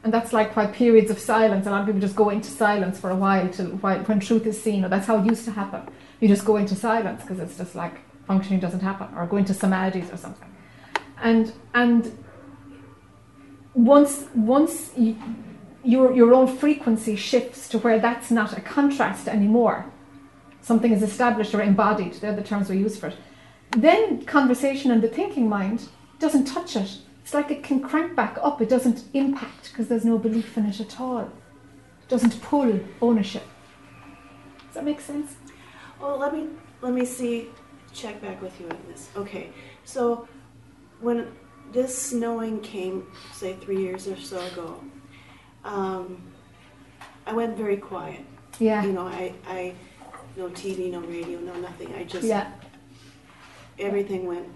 And 0.03 0.13
that's 0.13 0.31
like 0.33 0.55
why 0.55 0.67
periods 0.67 1.11
of 1.11 1.19
silence, 1.19 1.67
a 1.67 1.71
lot 1.71 1.81
of 1.81 1.87
people 1.87 2.01
just 2.01 2.15
go 2.15 2.29
into 2.29 2.49
silence 2.49 2.99
for 2.99 3.09
a 3.09 3.15
while 3.15 3.49
till 3.49 3.67
while, 3.83 3.99
when 4.05 4.19
truth 4.19 4.45
is 4.45 4.61
seen, 4.61 4.85
or 4.85 4.89
that's 4.89 5.07
how 5.07 5.19
it 5.19 5.25
used 5.25 5.45
to 5.45 5.51
happen. 5.51 5.81
You 6.21 6.27
just 6.29 6.45
go 6.45 6.55
into 6.57 6.75
silence 6.75 7.21
because 7.23 7.39
it's 7.39 7.57
just 7.57 7.75
like 7.75 7.95
functioning 8.25 8.59
doesn't 8.61 8.81
happen, 8.81 9.07
or 9.17 9.25
go 9.27 9.37
into 9.37 9.53
samadhis 9.53 10.13
or 10.13 10.17
something. 10.17 10.49
And 11.21 11.51
and 11.73 12.17
once 13.77 14.25
once 14.33 14.91
you, 14.97 15.15
your 15.83 16.11
your 16.11 16.33
own 16.33 16.47
frequency 16.47 17.15
shifts 17.15 17.69
to 17.69 17.77
where 17.77 17.99
that's 17.99 18.31
not 18.31 18.57
a 18.57 18.61
contrast 18.61 19.27
anymore, 19.27 19.85
something 20.61 20.91
is 20.91 21.03
established 21.03 21.53
or 21.53 21.61
embodied. 21.61 22.13
They're 22.15 22.35
the 22.35 22.43
terms 22.43 22.69
we 22.69 22.77
use 22.77 22.97
for 22.97 23.07
it. 23.07 23.17
Then 23.71 24.25
conversation 24.25 24.91
and 24.91 25.01
the 25.01 25.07
thinking 25.07 25.47
mind 25.47 25.89
doesn't 26.19 26.45
touch 26.45 26.75
it. 26.75 26.97
It's 27.21 27.33
like 27.33 27.51
it 27.51 27.63
can 27.63 27.81
crank 27.81 28.15
back 28.15 28.37
up. 28.41 28.61
It 28.61 28.69
doesn't 28.69 29.03
impact 29.13 29.69
because 29.69 29.87
there's 29.87 30.05
no 30.05 30.17
belief 30.17 30.57
in 30.57 30.65
it 30.65 30.79
at 30.79 30.99
all. 30.99 31.21
It 31.21 32.07
doesn't 32.07 32.41
pull 32.41 32.79
ownership. 33.01 33.43
Does 34.65 34.75
that 34.75 34.85
make 34.85 35.01
sense? 35.01 35.35
Oh, 36.01 36.17
let 36.17 36.33
me 36.33 36.47
let 36.81 36.93
me 36.93 37.05
see. 37.05 37.49
Check 37.93 38.21
back 38.21 38.41
with 38.41 38.59
you 38.59 38.67
on 38.69 38.77
this. 38.87 39.09
Okay, 39.15 39.51
so 39.83 40.27
when 40.99 41.27
this 41.71 42.13
knowing 42.13 42.61
came, 42.61 43.05
say 43.33 43.55
three 43.55 43.81
years 43.81 44.07
or 44.07 44.17
so 44.17 44.39
ago, 44.45 44.83
um, 45.63 46.21
I 47.25 47.33
went 47.33 47.57
very 47.57 47.77
quiet. 47.77 48.21
Yeah. 48.59 48.83
You 48.83 48.93
know, 48.93 49.07
I, 49.07 49.33
I, 49.47 49.73
no 50.35 50.49
TV, 50.49 50.91
no 50.91 51.01
radio, 51.01 51.39
no 51.39 51.55
nothing. 51.55 51.93
I 51.95 52.03
just 52.03 52.25
Yeah. 52.27 52.51
everything 53.79 54.25
went 54.25 54.47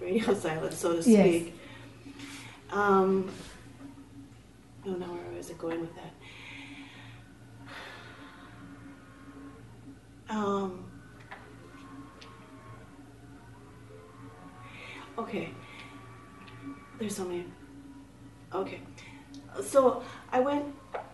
radio 0.00 0.34
silent, 0.38 0.74
so 0.74 0.90
to 1.00 1.08
Yes. 1.10 1.42
speak. 1.42 1.58
Um, 2.70 3.30
I 4.82 4.88
don't 4.88 5.00
know 5.00 5.06
where 5.12 5.32
I 5.32 5.36
was 5.36 5.50
it 5.50 5.58
going 5.58 5.80
with 5.80 5.90
that. 5.94 6.12
Um, 10.34 10.84
okay. 15.18 15.50
There's 17.02 17.16
so 17.16 17.24
many. 17.24 17.44
Okay. 18.54 18.78
So 19.60 20.04
I 20.30 20.38
went 20.38 20.66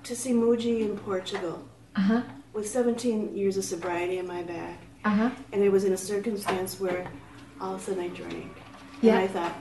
to 0.04 0.14
see 0.14 0.32
Mooji 0.32 0.82
in 0.82 0.98
Portugal 0.98 1.66
Uh 1.96 2.00
huh. 2.02 2.22
with 2.52 2.68
17 2.68 3.34
years 3.34 3.56
of 3.56 3.64
sobriety 3.64 4.18
in 4.18 4.26
my 4.26 4.42
back 4.42 4.80
Uh 5.06 5.08
huh. 5.20 5.30
and 5.50 5.62
it 5.62 5.70
was 5.72 5.84
in 5.84 5.94
a 5.94 5.96
circumstance 5.96 6.78
where 6.78 7.10
all 7.58 7.74
of 7.74 7.80
a 7.80 7.82
sudden 7.84 8.02
I 8.04 8.08
drank. 8.08 8.52
Yeah. 9.00 9.14
And 9.18 9.22
I 9.24 9.28
thought, 9.28 9.54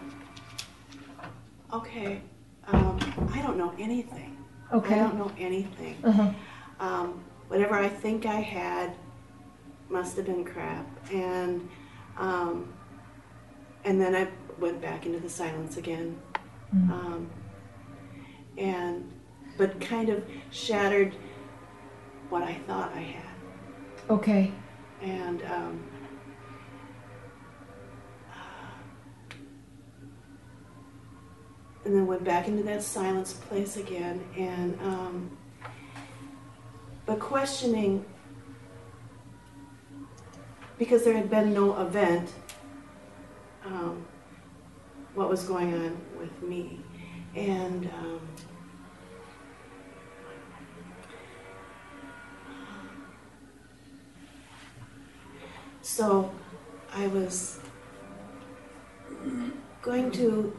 okay, 1.74 2.20
um, 2.68 3.00
I 3.34 3.42
don't 3.42 3.58
know 3.58 3.74
anything. 3.80 4.36
Okay. 4.74 4.96
I 4.96 4.98
don't 4.98 5.18
know 5.18 5.32
anything. 5.40 5.96
Uh 6.04 6.12
huh. 6.12 6.32
Um, 6.82 7.24
whatever 7.48 7.76
I 7.76 7.88
think 7.88 8.26
I 8.26 8.42
had 8.42 8.94
must 9.90 10.18
have 10.18 10.26
been 10.26 10.44
crap. 10.44 10.86
And 11.10 11.70
um, 12.18 12.74
and 13.86 14.02
then 14.02 14.14
I 14.14 14.28
went 14.60 14.82
back 14.82 15.06
into 15.06 15.20
the 15.20 15.30
silence 15.30 15.78
again. 15.78 16.18
Mm. 16.76 16.90
Um, 16.92 17.30
and 18.58 19.12
but 19.58 19.80
kind 19.80 20.10
of 20.10 20.24
shattered 20.52 21.16
what 22.30 22.44
I 22.44 22.56
thought 22.68 22.92
I 22.94 23.00
had 23.00 23.24
Okay. 24.10 24.52
and 25.02 25.42
um, 25.44 25.84
and 31.86 31.96
then 31.96 32.06
went 32.06 32.24
back 32.24 32.48
into 32.48 32.64
that 32.64 32.84
silence 32.84 33.34
place 33.34 33.78
again 33.78 34.24
and 34.38 34.78
um, 34.82 35.38
but 37.06 37.20
questioning 37.20 38.04
because 40.78 41.04
there 41.04 41.14
had 41.14 41.30
been 41.30 41.54
no 41.54 41.80
event 41.80 42.30
um, 43.66 44.06
what 45.18 45.30
was 45.30 45.44
going 45.44 45.74
on 45.74 45.98
with 46.20 46.44
me. 46.44 46.80
And 47.36 47.90
um, 47.98 48.22
So 55.82 56.32
I 56.94 57.08
was 57.08 57.60
going 59.82 60.12
to 60.12 60.56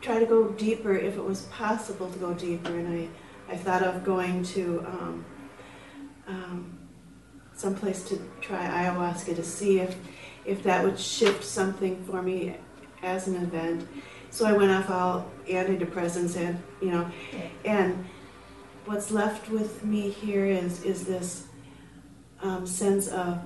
try 0.00 0.18
to 0.18 0.24
go 0.24 0.48
deeper 0.52 0.94
if 0.94 1.16
it 1.16 1.22
was 1.22 1.42
possible 1.42 2.08
to 2.08 2.18
go 2.18 2.32
deeper, 2.32 2.70
and 2.70 2.88
I, 3.50 3.52
I 3.52 3.56
thought 3.58 3.82
of 3.82 4.04
going 4.04 4.42
to 4.44 4.86
um, 4.86 5.24
um, 6.26 6.78
someplace 7.52 8.04
to 8.04 8.18
try 8.40 8.64
ayahuasca 8.66 9.36
to 9.36 9.44
see 9.44 9.80
if, 9.80 9.96
if 10.46 10.62
that 10.62 10.82
would 10.82 10.98
shift 10.98 11.44
something 11.44 12.02
for 12.04 12.22
me 12.22 12.56
as 13.04 13.28
an 13.28 13.36
event. 13.36 13.86
So 14.30 14.46
I 14.46 14.52
went 14.52 14.70
off 14.72 14.90
all 14.90 15.30
antidepressants 15.48 16.36
and 16.36 16.60
you 16.80 16.90
know, 16.90 17.08
and 17.64 18.04
what's 18.86 19.10
left 19.10 19.48
with 19.50 19.84
me 19.84 20.10
here 20.10 20.44
is 20.46 20.82
is 20.82 21.04
this 21.06 21.46
um, 22.42 22.66
sense 22.66 23.08
of 23.08 23.38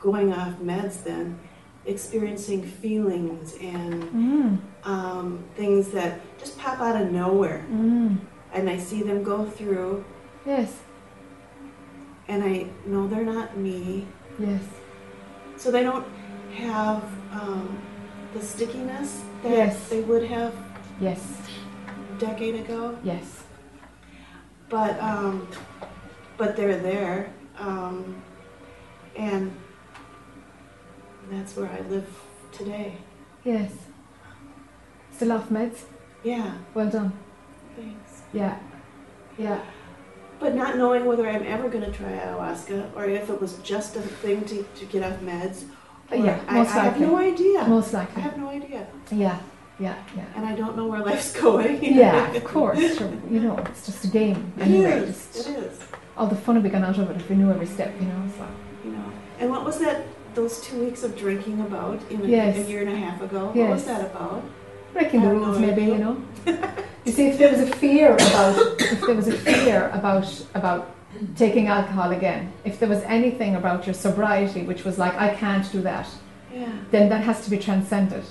going 0.00 0.32
off 0.32 0.54
meds 0.58 1.02
then 1.04 1.38
experiencing 1.86 2.62
feelings 2.62 3.54
and 3.60 4.02
Mm. 4.04 4.58
um, 4.84 5.44
things 5.56 5.88
that 5.90 6.20
just 6.38 6.58
pop 6.58 6.80
out 6.80 7.00
of 7.00 7.10
nowhere 7.10 7.64
Mm. 7.70 8.18
and 8.52 8.68
i 8.70 8.76
see 8.76 9.02
them 9.02 9.22
go 9.22 9.44
through 9.44 10.04
Yes. 10.46 10.80
and 12.28 12.44
i 12.44 12.66
know 12.86 13.06
they're 13.08 13.24
not 13.24 13.56
me 13.56 14.06
Yes. 14.38 14.62
so 15.56 15.70
they 15.70 15.82
don't 15.82 16.06
have 16.54 17.02
um, 17.32 17.78
the 18.34 18.40
stickiness 18.42 19.22
that 19.42 19.50
Yes. 19.50 19.88
they 19.88 20.00
would 20.00 20.24
have 20.24 20.54
Yes. 21.00 21.20
decade 22.18 22.54
ago 22.56 22.98
Yes. 23.02 23.44
but 24.68 24.98
um, 25.00 25.48
but 26.36 26.56
they're 26.56 26.78
there 26.80 27.32
um, 27.58 28.20
and 29.16 29.50
that's 31.30 31.56
where 31.56 31.70
i 31.70 31.80
live 31.88 32.08
today 32.52 32.96
Yes. 33.44 33.72
Still 35.14 35.32
off 35.32 35.48
meds? 35.48 35.78
yeah 36.22 36.52
Well 36.74 36.90
done. 36.90 37.12
thanks 37.76 38.22
Yeah. 38.32 38.58
Yeah. 39.38 39.60
But 40.40 40.54
not 40.54 40.76
knowing 40.76 41.04
whether 41.06 41.28
I'm 41.28 41.42
ever 41.46 41.68
going 41.68 41.84
to 41.84 41.90
try 41.92 42.10
ayahuasca 42.12 42.94
or 42.96 43.04
if 43.06 43.28
it 43.30 43.40
was 43.40 43.54
just 43.58 43.96
a 43.96 44.00
thing 44.02 44.44
to, 44.46 44.62
to 44.62 44.84
get 44.86 45.02
off 45.02 45.18
meds. 45.20 45.64
Uh, 46.10 46.16
or- 46.16 46.24
Yeah, 46.26 46.38
I, 46.48 46.54
most 46.54 46.70
I 46.70 46.72
have 46.74 46.92
likely. 46.92 47.06
no 47.06 47.16
idea. 47.18 47.64
Most 47.68 47.92
likely. 47.94 48.22
I 48.22 48.24
have 48.24 48.36
no 48.38 48.48
idea. 48.48 48.86
Yeah. 49.10 49.38
Yeah. 49.78 49.94
Yeah. 50.16 50.24
And 50.36 50.44
I 50.46 50.54
don't 50.56 50.76
know 50.76 50.86
where 50.86 51.00
life's 51.00 51.32
going. 51.40 51.82
Yeah, 51.84 52.32
of 52.32 52.44
course. 52.44 52.98
Sure. 52.98 53.10
You 53.30 53.40
know, 53.40 53.56
it's 53.58 53.86
just 53.86 54.04
a 54.04 54.08
game. 54.08 54.52
It 54.56 54.62
Anyway, 54.62 54.90
is. 54.90 55.28
just 55.32 55.48
It 55.48 55.58
is. 55.58 55.78
all 56.16 56.26
the 56.26 56.36
fun 56.36 56.54
would 56.56 56.64
be 56.64 56.70
gone 56.70 56.84
out 56.84 56.98
of 56.98 57.10
it 57.10 57.16
if 57.16 57.28
we 57.30 57.36
knew 57.36 57.50
every 57.50 57.66
step. 57.66 57.92
You 58.00 58.06
know, 58.06 58.22
like 58.40 58.48
You 58.84 58.90
know. 58.92 59.04
And 59.40 59.50
what 59.50 59.64
was 59.64 59.78
that? 59.78 60.04
Those 60.34 60.60
two 60.60 60.78
weeks 60.84 61.02
of 61.04 61.16
drinking 61.16 61.60
about 61.60 62.00
in 62.10 62.20
a, 62.22 62.24
Yes. 62.24 62.56
a 62.58 62.62
year 62.70 62.80
and 62.82 62.90
a 62.90 62.96
half 62.96 63.20
ago. 63.22 63.46
What 63.46 63.56
Yes. 63.56 63.70
was 63.70 63.84
that 63.86 64.00
about? 64.10 64.42
breaking 64.92 65.20
the 65.20 65.26
have 65.28 65.36
rules, 65.36 65.58
maybe. 65.58 65.82
You 65.84 65.98
know. 65.98 66.16
You 67.04 67.12
see, 67.12 67.28
if 67.28 67.38
there 67.38 67.50
was 67.50 67.60
a 67.60 67.66
fear 67.76 68.12
about, 68.14 68.58
if 68.80 69.00
there 69.00 69.14
was 69.14 69.28
a 69.28 69.32
fear 69.38 69.88
about 69.94 70.26
about 70.54 70.90
taking 71.36 71.68
alcohol 71.68 72.12
again, 72.12 72.52
if 72.64 72.78
there 72.78 72.88
was 72.88 73.02
anything 73.04 73.56
about 73.56 73.86
your 73.86 73.94
sobriety 73.94 74.62
which 74.62 74.84
was 74.84 74.98
like, 74.98 75.14
I 75.14 75.34
can't 75.34 75.70
do 75.72 75.80
that, 75.82 76.06
Yeah. 76.54 76.72
then 76.90 77.08
that 77.10 77.22
has 77.24 77.44
to 77.44 77.50
be 77.50 77.58
transcended. 77.58 78.24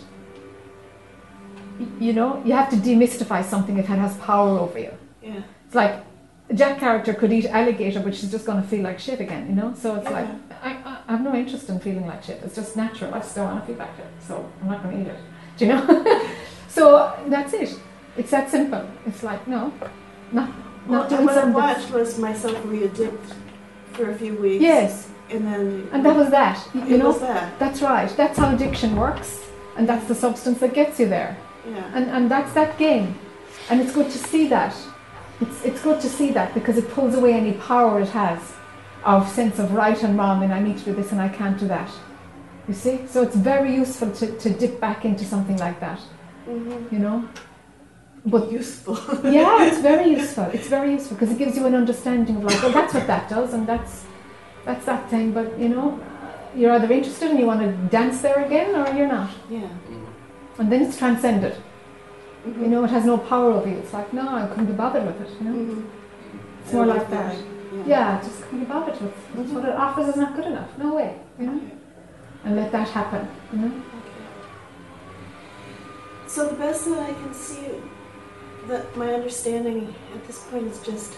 You 1.99 2.13
know, 2.13 2.41
you 2.43 2.53
have 2.53 2.69
to 2.71 2.75
demystify 2.75 3.43
something 3.43 3.77
if 3.77 3.85
it 3.89 3.97
has 3.99 4.17
power 4.17 4.57
over 4.57 4.79
you. 4.79 4.93
Yeah. 5.21 5.41
It's 5.65 5.75
like 5.75 6.03
a 6.49 6.53
Jac 6.53 6.79
character 6.79 7.13
could 7.13 7.31
eat 7.31 7.45
alligator, 7.45 7.99
but 7.99 8.15
she's 8.15 8.31
just 8.31 8.45
going 8.45 8.61
to 8.61 8.67
feel 8.67 8.81
like 8.81 8.99
shit 8.99 9.19
again, 9.19 9.47
you 9.47 9.55
know? 9.55 9.73
So 9.75 9.95
it's 9.95 10.09
like, 10.09 10.27
I, 10.63 10.71
I, 10.71 10.97
I 11.07 11.11
have 11.11 11.21
no 11.21 11.35
interest 11.35 11.69
in 11.69 11.79
feeling 11.79 12.07
like 12.07 12.23
shit. 12.23 12.41
It's 12.43 12.55
just 12.55 12.75
natural. 12.75 13.13
I 13.13 13.19
just 13.19 13.35
don't 13.35 13.45
want 13.45 13.61
to 13.61 13.67
feel 13.67 13.77
like 13.77 13.95
shit. 13.95 14.07
So 14.27 14.49
I'm 14.61 14.69
not 14.69 14.81
going 14.83 14.95
to 14.95 15.01
eat 15.01 15.13
it. 15.13 15.19
Do 15.57 15.65
you 15.65 15.71
know? 15.73 16.25
so 16.67 17.15
that's 17.27 17.53
it. 17.53 17.77
It's 18.17 18.31
that 18.31 18.49
simple. 18.49 18.83
It's 19.05 19.21
like, 19.21 19.47
no, 19.47 19.71
not, 20.31 20.49
Well, 20.87 21.03
what 21.09 21.37
I 21.37 21.45
watched 21.45 21.91
was 21.91 22.17
myself 22.17 22.57
re-addict 22.65 23.25
for 23.93 24.11
a 24.11 24.15
few 24.15 24.35
weeks. 24.35 24.61
Yes, 24.61 25.09
And 25.29 25.45
then. 25.45 25.89
and 25.91 26.05
that 26.05 26.15
was 26.15 26.29
that. 26.29 26.57
You, 26.73 26.85
you 26.85 26.97
know, 26.97 27.07
was 27.07 27.19
that. 27.19 27.57
that's 27.59 27.81
right. 27.81 28.09
That's 28.15 28.37
how 28.37 28.53
addiction 28.53 28.95
works. 28.95 29.43
And 29.77 29.87
that's 29.87 30.07
the 30.07 30.15
substance 30.15 30.59
that 30.59 30.73
gets 30.73 30.99
you 30.99 31.07
there. 31.07 31.37
Yeah. 31.69 31.91
And, 31.93 32.09
and 32.09 32.31
that's 32.31 32.53
that 32.53 32.77
game. 32.77 33.15
And 33.69 33.81
it's 33.81 33.91
good 33.91 34.09
to 34.09 34.17
see 34.17 34.47
that. 34.47 34.75
It's, 35.41 35.63
it's 35.65 35.81
good 35.83 35.99
to 36.01 36.09
see 36.09 36.31
that 36.31 36.53
because 36.53 36.77
it 36.77 36.89
pulls 36.89 37.13
away 37.15 37.33
any 37.33 37.53
power 37.53 37.99
it 38.01 38.09
has 38.09 38.39
of 39.03 39.27
sense 39.29 39.59
of 39.59 39.71
right 39.73 40.01
and 40.03 40.17
wrong 40.17 40.43
and 40.43 40.51
I 40.53 40.59
need 40.59 40.77
to 40.79 40.85
do 40.85 40.93
this 40.93 41.11
and 41.11 41.21
I 41.21 41.29
can't 41.29 41.59
do 41.59 41.67
that. 41.67 41.89
You 42.67 42.73
see? 42.73 43.05
So 43.07 43.21
it's 43.21 43.35
very 43.35 43.73
useful 43.75 44.11
to, 44.11 44.37
to 44.37 44.49
dip 44.49 44.79
back 44.79 45.05
into 45.05 45.23
something 45.25 45.57
like 45.57 45.79
that, 45.79 45.99
hmm 46.45 46.87
you 46.91 46.99
know? 46.99 47.27
But 48.25 48.51
Useful. 48.51 48.97
yeah, 49.31 49.63
it's 49.65 49.79
very 49.79 50.09
useful. 50.09 50.45
It's 50.53 50.67
very 50.67 50.91
useful 50.93 51.15
because 51.17 51.31
it 51.33 51.37
gives 51.37 51.55
you 51.55 51.65
an 51.65 51.75
understanding 51.75 52.37
of 52.37 52.43
like, 52.43 52.61
well, 52.61 52.71
that's 52.71 52.93
what 52.93 53.07
that 53.07 53.29
does, 53.29 53.53
and 53.53 53.65
that's 53.67 54.03
that's 54.65 54.85
that 54.85 55.09
thing. 55.09 55.31
But 55.31 55.57
you 55.57 55.69
know, 55.69 55.99
you're 56.55 56.71
either 56.73 56.91
interested 56.91 57.29
and 57.31 57.39
you 57.39 57.45
want 57.45 57.61
to 57.61 57.71
dance 57.89 58.21
there 58.21 58.43
again, 58.43 58.75
or 58.75 58.93
you're 58.97 59.07
not. 59.07 59.29
Yeah. 59.49 59.69
And 60.57 60.69
then 60.71 60.81
it's 60.81 60.97
transcended. 60.97 61.55
Mhm. 62.45 62.61
You 62.61 62.67
know, 62.67 62.83
it 62.83 62.89
has 62.89 63.05
no 63.05 63.17
power 63.17 63.51
over 63.51 63.69
you. 63.69 63.77
It's 63.77 63.93
like, 63.93 64.11
no, 64.11 64.27
I 64.27 64.47
couldn't 64.47 64.65
be 64.65 64.73
bothered 64.73 65.05
with 65.05 65.21
it. 65.21 65.29
You 65.39 65.45
know, 65.49 65.55
Mhm. 65.73 65.85
it's 66.63 66.73
more 66.73 66.85
like 66.85 67.09
that. 67.09 67.33
fine. 67.35 67.83
Yeah, 67.85 68.19
just 68.21 68.41
couldn't 68.43 68.59
be 68.59 68.65
bothered 68.65 68.99
with. 69.01 69.13
That's 69.35 69.51
what 69.51 69.63
it 69.65 69.75
offers 69.75 70.07
is 70.09 70.15
not 70.17 70.35
good 70.35 70.45
enough. 70.45 70.69
No 70.77 70.95
way. 70.95 71.15
You 71.39 71.45
know, 71.45 71.53
Okay. 71.57 71.71
and 72.45 72.55
let 72.55 72.71
that 72.71 72.87
happen. 72.89 73.27
You 73.53 73.59
know. 73.59 73.67
Okay. 73.67 74.25
So 76.27 76.47
the 76.47 76.55
best 76.55 76.85
that 76.85 76.99
I 76.99 77.13
can 77.13 77.33
see, 77.33 77.67
that 78.65 78.95
my 78.97 79.13
understanding 79.13 79.93
at 80.13 80.27
this 80.27 80.43
point 80.45 80.67
is 80.67 80.79
just 80.81 81.13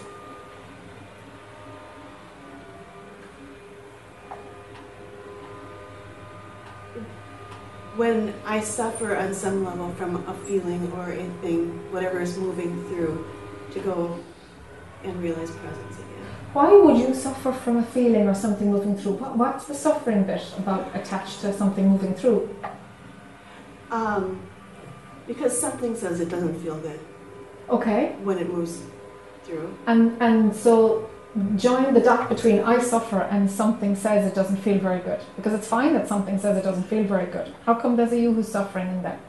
when 7.96 8.32
I 8.46 8.60
suffer 8.60 9.16
on 9.16 9.34
some 9.34 9.64
level 9.64 9.90
from 9.94 10.16
a 10.28 10.34
feeling 10.46 10.90
or 10.92 11.10
a 11.10 11.28
thing, 11.42 11.68
whatever 11.92 12.20
is 12.20 12.38
moving 12.38 12.82
through, 12.88 13.26
to 13.72 13.80
go 13.80 14.18
and 15.04 15.20
realize 15.22 15.50
presence 15.50 15.96
again. 15.96 16.24
Why 16.52 16.72
would 16.72 16.96
you 16.96 17.14
suffer 17.14 17.52
from 17.52 17.78
a 17.78 17.82
feeling 17.82 18.28
or 18.28 18.34
something 18.34 18.70
moving 18.70 18.96
through? 18.96 19.12
What, 19.12 19.36
what's 19.36 19.66
the 19.66 19.74
suffering 19.74 20.24
bit 20.24 20.42
about 20.58 20.94
attached 20.96 21.40
to 21.40 21.52
something 21.52 21.88
moving 21.88 22.14
through? 22.14 22.54
Um, 23.90 24.40
because 25.26 25.58
something 25.58 25.96
says 25.96 26.20
it 26.20 26.28
doesn't 26.28 26.60
feel 26.60 26.76
good 26.78 27.00
Okay, 27.70 28.16
when 28.24 28.38
it 28.38 28.48
moves 28.52 28.82
through. 29.44 29.74
and 29.86 30.20
and 30.20 30.54
so 30.54 31.08
join 31.56 31.94
the 31.94 32.00
dot 32.00 32.28
between 32.28 32.60
I 32.60 32.78
suffer 32.80 33.20
and 33.20 33.48
something 33.48 33.94
says 33.94 34.26
it 34.26 34.34
doesn't 34.34 34.56
feel 34.56 34.78
very 34.78 34.98
good 35.00 35.20
because 35.36 35.52
it's 35.52 35.68
fine 35.68 35.92
that 35.94 36.08
something 36.08 36.38
says 36.38 36.56
it 36.56 36.64
doesn't 36.64 36.84
feel 36.84 37.04
very 37.04 37.26
good. 37.26 37.54
How 37.66 37.74
come 37.74 37.96
there's 37.96 38.12
a 38.12 38.18
you 38.18 38.32
who's 38.32 38.48
suffering 38.48 38.88
in 38.88 39.02
there? 39.02 39.20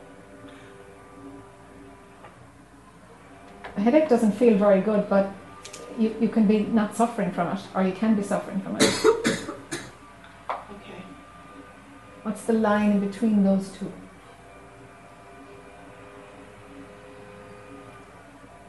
A 3.77 3.81
headache 3.81 4.09
doesn't 4.09 4.33
feel 4.33 4.57
very 4.57 4.81
good, 4.81 5.07
but 5.09 5.31
you, 5.97 6.15
you 6.19 6.27
can 6.27 6.47
be 6.47 6.59
not 6.59 6.95
suffering 6.95 7.31
from 7.31 7.55
it, 7.55 7.61
or 7.75 7.83
you 7.83 7.93
can 7.93 8.15
be 8.15 8.23
suffering 8.23 8.61
from 8.61 8.77
it. 8.77 8.83
Okay. 10.49 11.03
What's 12.23 12.43
the 12.43 12.53
line 12.53 12.91
in 12.91 12.99
between 12.99 13.43
those 13.43 13.69
two? 13.69 13.91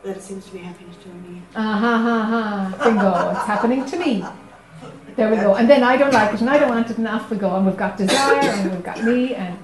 That 0.05 0.21
seems 0.21 0.47
to 0.47 0.53
be 0.53 0.59
happening 0.59 0.93
to 1.03 1.09
me. 1.09 1.43
Ah 1.55 1.79
ha 1.79 1.99
ha 1.99 2.23
ha! 2.25 2.85
Bingo! 2.85 3.31
It's 3.31 3.47
happening 3.47 3.85
to 3.85 3.97
me. 3.97 4.25
There 5.15 5.31
we 5.31 5.37
go. 5.37 5.55
And 5.55 5.71
then 5.71 5.85
I 5.85 5.97
don't 5.97 6.13
like 6.13 6.35
it, 6.35 6.41
and 6.41 6.51
I 6.51 6.59
don't 6.59 6.71
want 6.71 6.91
it, 6.91 6.99
and 6.99 7.07
off 7.07 7.31
we 7.31 7.37
go. 7.37 7.55
And 7.55 7.67
we've 7.67 7.77
got 7.77 7.97
desire, 7.97 8.41
and 8.41 8.71
we've 8.73 8.83
got 8.83 9.05
me, 9.05 9.37
and 9.37 9.57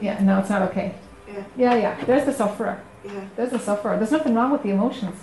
yeah, 0.00 0.22
no, 0.22 0.38
it's 0.38 0.50
not 0.50 0.62
okay. 0.70 0.94
Yeah. 1.26 1.44
Yeah, 1.56 1.74
yeah. 1.74 2.04
There's 2.04 2.24
the 2.24 2.32
sufferer. 2.32 2.80
Yeah. 3.04 3.24
There's 3.34 3.50
the 3.50 3.58
sufferer. 3.58 3.96
There's 3.96 4.12
nothing 4.12 4.34
wrong 4.34 4.52
with 4.52 4.62
the 4.62 4.70
emotions. 4.70 5.16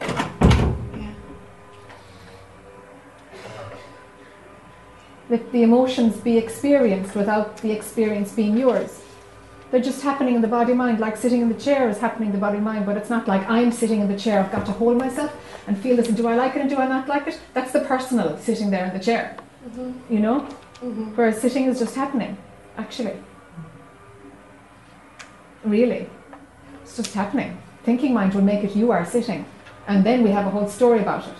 Yeah. 0.00 1.14
Let 5.28 5.52
the 5.52 5.62
emotions 5.64 6.16
be 6.16 6.38
experienced 6.38 7.14
without 7.14 7.58
the 7.58 7.72
experience 7.72 8.32
being 8.32 8.56
yours. 8.56 9.02
They're 9.70 9.80
just 9.80 10.02
happening 10.02 10.34
in 10.34 10.42
the 10.42 10.48
body 10.48 10.74
mind, 10.74 10.98
like 10.98 11.16
sitting 11.16 11.40
in 11.42 11.48
the 11.48 11.54
chair 11.54 11.88
is 11.88 11.98
happening 11.98 12.30
in 12.30 12.34
the 12.34 12.40
body 12.40 12.58
mind, 12.58 12.86
but 12.86 12.96
it's 12.96 13.08
not 13.10 13.28
like 13.28 13.48
I'm 13.48 13.70
sitting 13.70 14.00
in 14.00 14.08
the 14.08 14.18
chair, 14.18 14.40
I've 14.40 14.50
got 14.50 14.66
to 14.66 14.72
hold 14.72 14.96
myself 14.98 15.32
and 15.68 15.78
feel 15.78 15.96
this, 15.96 16.08
and 16.08 16.16
do 16.16 16.26
I 16.26 16.34
like 16.34 16.56
it 16.56 16.60
and 16.60 16.68
do 16.70 16.76
I 16.78 16.88
not 16.88 17.06
like 17.08 17.28
it? 17.28 17.38
That's 17.54 17.72
the 17.72 17.80
personal 17.80 18.36
sitting 18.38 18.70
there 18.70 18.86
in 18.86 18.92
the 18.92 18.98
chair, 19.04 19.36
Mm-hmm. 19.68 20.12
you 20.14 20.20
know? 20.20 20.40
Mm-hmm. 20.82 21.14
Whereas 21.14 21.40
sitting 21.40 21.66
is 21.66 21.78
just 21.78 21.94
happening, 21.94 22.36
actually. 22.78 23.16
Really. 25.64 26.08
It's 26.82 26.96
just 26.96 27.14
happening. 27.14 27.56
Thinking 27.84 28.12
mind 28.14 28.34
will 28.34 28.42
make 28.42 28.64
it 28.64 28.74
you 28.74 28.90
are 28.90 29.04
sitting. 29.04 29.44
And 29.86 30.04
then 30.04 30.22
we 30.22 30.30
have 30.30 30.46
a 30.46 30.50
whole 30.50 30.68
story 30.68 31.00
about 31.00 31.26
it. 31.28 31.34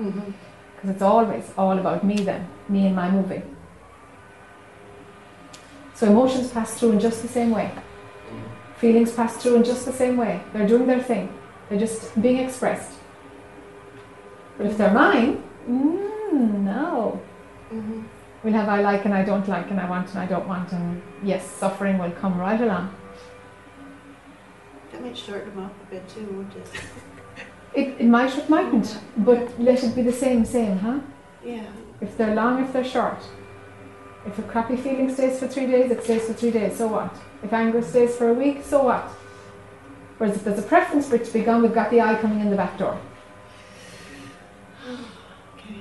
Mm-hmm. 0.00 0.30
Because 0.74 0.90
it's 0.90 1.02
always 1.02 1.52
all 1.56 1.78
about 1.78 2.04
me 2.04 2.16
then, 2.16 2.48
me 2.68 2.86
and 2.86 2.96
my 2.96 3.10
moving. 3.10 3.55
So 5.96 6.06
emotions 6.06 6.50
pass 6.50 6.78
through 6.78 6.92
in 6.92 7.00
just 7.00 7.22
the 7.22 7.28
same 7.28 7.50
way. 7.50 7.72
Feelings 8.76 9.12
pass 9.12 9.38
through 9.38 9.56
in 9.56 9.64
just 9.64 9.86
the 9.86 9.92
same 9.92 10.18
way. 10.18 10.42
They're 10.52 10.68
doing 10.68 10.86
their 10.86 11.02
thing. 11.02 11.32
They're 11.68 11.78
just 11.78 12.20
being 12.20 12.36
expressed. 12.36 12.92
But 14.58 14.66
if 14.66 14.76
they're 14.76 14.92
mine, 14.92 15.42
mm, 15.66 16.60
no. 16.60 17.18
Mm-hmm. 17.72 18.02
We'll 18.42 18.52
have 18.52 18.68
I 18.68 18.82
like 18.82 19.06
and 19.06 19.14
I 19.14 19.24
don't 19.24 19.48
like 19.48 19.70
and 19.70 19.80
I 19.80 19.88
want 19.88 20.10
and 20.10 20.18
I 20.18 20.26
don't 20.26 20.46
want 20.46 20.70
and 20.72 21.02
yes, 21.22 21.50
suffering 21.50 21.96
will 21.96 22.10
come 22.10 22.38
right 22.38 22.60
along. 22.60 22.94
That 24.92 25.02
might 25.02 25.16
shorten 25.16 25.48
them 25.54 25.64
up 25.64 25.74
a 25.82 25.90
bit 25.90 26.06
too, 26.08 26.26
won't 26.30 26.54
it? 26.54 26.66
It, 27.74 28.00
it 28.00 28.06
might 28.06 28.34
or 28.34 28.40
it 28.40 28.48
mightn't, 28.48 28.98
but 29.18 29.60
let 29.60 29.84
it 29.84 29.94
be 29.94 30.00
the 30.00 30.12
same, 30.12 30.46
same, 30.46 30.78
huh? 30.78 31.00
Yeah. 31.44 31.66
If 32.00 32.16
they're 32.16 32.34
long, 32.34 32.64
if 32.64 32.72
they're 32.72 32.82
short. 32.82 33.18
If 34.26 34.38
a 34.38 34.42
crappy 34.42 34.76
feeling 34.76 35.12
stays 35.12 35.38
for 35.38 35.46
three 35.46 35.66
days, 35.66 35.90
it 35.90 36.02
stays 36.02 36.26
for 36.26 36.32
three 36.32 36.50
days, 36.50 36.76
so 36.76 36.88
what? 36.88 37.14
If 37.42 37.52
anger 37.52 37.80
stays 37.82 38.16
for 38.16 38.28
a 38.28 38.34
week, 38.34 38.64
so 38.64 38.84
what? 38.84 39.04
Whereas 40.18 40.36
if 40.36 40.44
there's 40.44 40.58
a 40.58 40.62
preference 40.62 41.08
for 41.08 41.16
it 41.16 41.24
to 41.24 41.32
be 41.32 41.40
gone, 41.42 41.62
we've 41.62 41.74
got 41.74 41.90
the 41.90 42.00
I 42.00 42.16
coming 42.16 42.40
in 42.40 42.50
the 42.50 42.56
back 42.56 42.76
door. 42.78 42.98
Okay. 44.88 45.80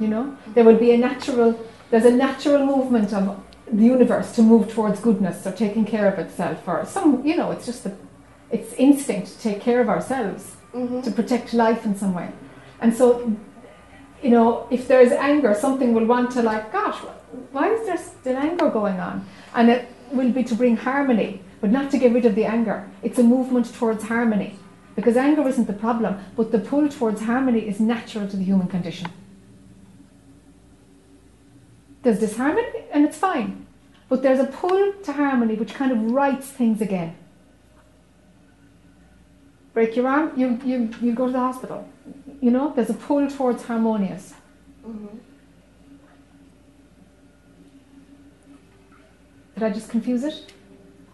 You 0.00 0.08
know? 0.08 0.36
There 0.54 0.64
will 0.64 0.78
be 0.78 0.92
a 0.92 0.98
natural, 0.98 1.64
there's 1.90 2.06
a 2.06 2.10
natural 2.10 2.66
movement 2.66 3.12
of 3.12 3.40
the 3.70 3.84
universe 3.84 4.34
to 4.34 4.42
move 4.42 4.72
towards 4.72 4.98
goodness 5.00 5.46
or 5.46 5.52
taking 5.52 5.84
care 5.84 6.10
of 6.12 6.18
itself 6.18 6.66
or 6.66 6.84
some, 6.86 7.24
you 7.24 7.36
know, 7.36 7.50
it's 7.52 7.66
just 7.66 7.84
the, 7.84 7.94
it's 8.50 8.72
instinct 8.74 9.28
to 9.28 9.38
take 9.38 9.60
care 9.60 9.80
of 9.80 9.88
ourselves. 9.88 10.56
Mm-hmm. 10.74 11.00
to 11.00 11.10
protect 11.10 11.52
life 11.52 11.84
in 11.84 11.96
some 11.96 12.14
way. 12.14 12.30
And 12.80 12.94
so, 12.94 13.36
you 14.22 14.30
know, 14.30 14.66
if 14.70 14.86
there's 14.88 15.12
anger, 15.12 15.54
something 15.54 15.94
will 15.94 16.06
want 16.06 16.30
to 16.32 16.42
like, 16.42 16.72
gosh, 16.72 16.96
why 17.52 17.70
is 17.72 17.86
there 17.86 17.98
still 17.98 18.36
anger 18.36 18.68
going 18.68 19.00
on? 19.00 19.26
And 19.54 19.70
it 19.70 19.88
will 20.12 20.30
be 20.30 20.44
to 20.44 20.54
bring 20.54 20.76
harmony, 20.76 21.40
but 21.60 21.70
not 21.70 21.90
to 21.92 21.98
get 21.98 22.12
rid 22.12 22.26
of 22.26 22.34
the 22.34 22.44
anger. 22.44 22.88
It's 23.02 23.18
a 23.18 23.22
movement 23.22 23.74
towards 23.74 24.04
harmony. 24.04 24.56
Because 24.96 25.16
anger 25.16 25.46
isn't 25.48 25.66
the 25.66 25.72
problem, 25.72 26.18
but 26.36 26.52
the 26.52 26.58
pull 26.58 26.88
towards 26.88 27.22
harmony 27.22 27.60
is 27.60 27.80
natural 27.80 28.28
to 28.28 28.36
the 28.36 28.44
human 28.44 28.68
condition. 28.68 29.10
There's 32.02 32.18
disharmony, 32.18 32.66
and 32.92 33.04
it's 33.04 33.16
fine. 33.16 33.66
But 34.08 34.22
there's 34.22 34.40
a 34.40 34.46
pull 34.46 34.92
to 35.04 35.12
harmony 35.12 35.54
which 35.54 35.74
kind 35.74 35.92
of 35.92 36.10
rights 36.10 36.48
things 36.48 36.80
again. 36.80 37.16
Break 39.72 39.94
your 39.94 40.08
arm, 40.08 40.32
you, 40.36 40.58
you, 40.64 40.90
you 41.00 41.14
go 41.14 41.26
to 41.26 41.32
the 41.32 41.38
hospital. 41.38 41.88
You 42.40 42.50
know, 42.50 42.72
there's 42.74 42.90
a 42.90 42.94
pull 42.94 43.28
towards 43.30 43.64
harmonious. 43.64 44.34
Mm-hmm. 44.86 45.18
Did 49.54 49.62
I 49.62 49.70
just 49.70 49.90
confuse 49.90 50.24
it? 50.24 50.52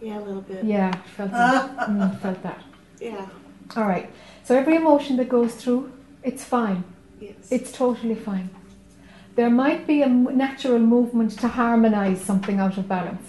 Yeah, 0.00 0.18
a 0.18 0.20
little 0.20 0.42
bit. 0.42 0.64
Yeah, 0.64 0.92
felt 1.16 1.32
that. 1.32 1.76
Mm, 1.88 2.20
felt 2.20 2.42
that. 2.42 2.62
Yeah. 3.00 3.26
All 3.76 3.84
right. 3.84 4.08
So 4.44 4.56
every 4.56 4.76
emotion 4.76 5.16
that 5.16 5.28
goes 5.28 5.54
through, 5.54 5.92
it's 6.22 6.44
fine. 6.44 6.84
Yes. 7.20 7.34
It's 7.50 7.72
totally 7.72 8.14
fine. 8.14 8.50
There 9.34 9.50
might 9.50 9.86
be 9.86 10.02
a 10.02 10.08
natural 10.08 10.78
movement 10.78 11.38
to 11.40 11.48
harmonize 11.48 12.20
something 12.20 12.60
out 12.60 12.78
of 12.78 12.88
balance. 12.88 13.28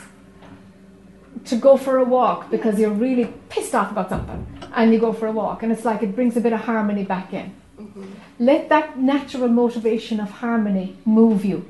To 1.46 1.56
go 1.56 1.78
for 1.78 1.98
a 1.98 2.04
walk 2.04 2.52
because 2.52 2.80
you're 2.80 2.92
really 2.92 3.26
pissed 3.50 3.74
off 3.74 3.92
about 3.92 4.10
something 4.10 4.46
and 4.76 4.94
you 4.94 5.00
go 5.00 5.14
for 5.14 5.28
a 5.28 5.32
walk 5.32 5.64
and 5.64 5.72
it's 5.72 5.86
like 5.86 6.04
it 6.04 6.16
brings 6.16 6.38
a 6.38 6.42
bit 6.42 6.54
of 6.54 6.62
harmony 6.62 7.04
back 7.04 7.34
in. 7.34 7.56
Mm-hmm. 7.80 8.06
Let 8.40 8.70
that 8.70 9.00
natural 9.00 9.48
motivation 9.48 10.20
of 10.20 10.30
harmony 10.30 10.98
move 11.06 11.46
you. 11.46 11.66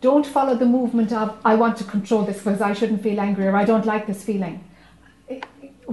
Don't 0.00 0.26
follow 0.26 0.54
the 0.54 0.66
movement 0.66 1.12
of, 1.12 1.36
I 1.44 1.54
want 1.54 1.76
to 1.78 1.84
control 1.84 2.22
this 2.22 2.38
because 2.38 2.60
I 2.60 2.74
shouldn't 2.74 3.02
feel 3.02 3.18
angry 3.18 3.46
or 3.46 3.56
I 3.56 3.64
don't 3.64 3.86
like 3.86 4.06
this 4.06 4.22
feeling. 4.22 4.62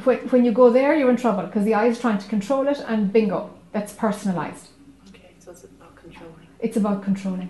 When, 0.03 0.43
you 0.43 0.51
go 0.51 0.69
there, 0.69 0.95
you're 0.95 1.09
in 1.09 1.17
trouble 1.17 1.43
because 1.43 1.65
the 1.65 1.73
I 1.73 1.85
is 1.85 1.99
trying 1.99 2.17
to 2.17 2.27
control 2.27 2.67
it 2.67 2.79
and 2.87 3.11
bingo, 3.13 3.49
that's 3.71 3.93
personalized. 3.93 4.67
Okay, 5.09 5.31
so 5.39 5.51
it's 5.51 5.63
about 5.63 5.95
controlling. 5.95 6.47
It's 6.59 6.77
about 6.77 7.03
controlling. 7.03 7.49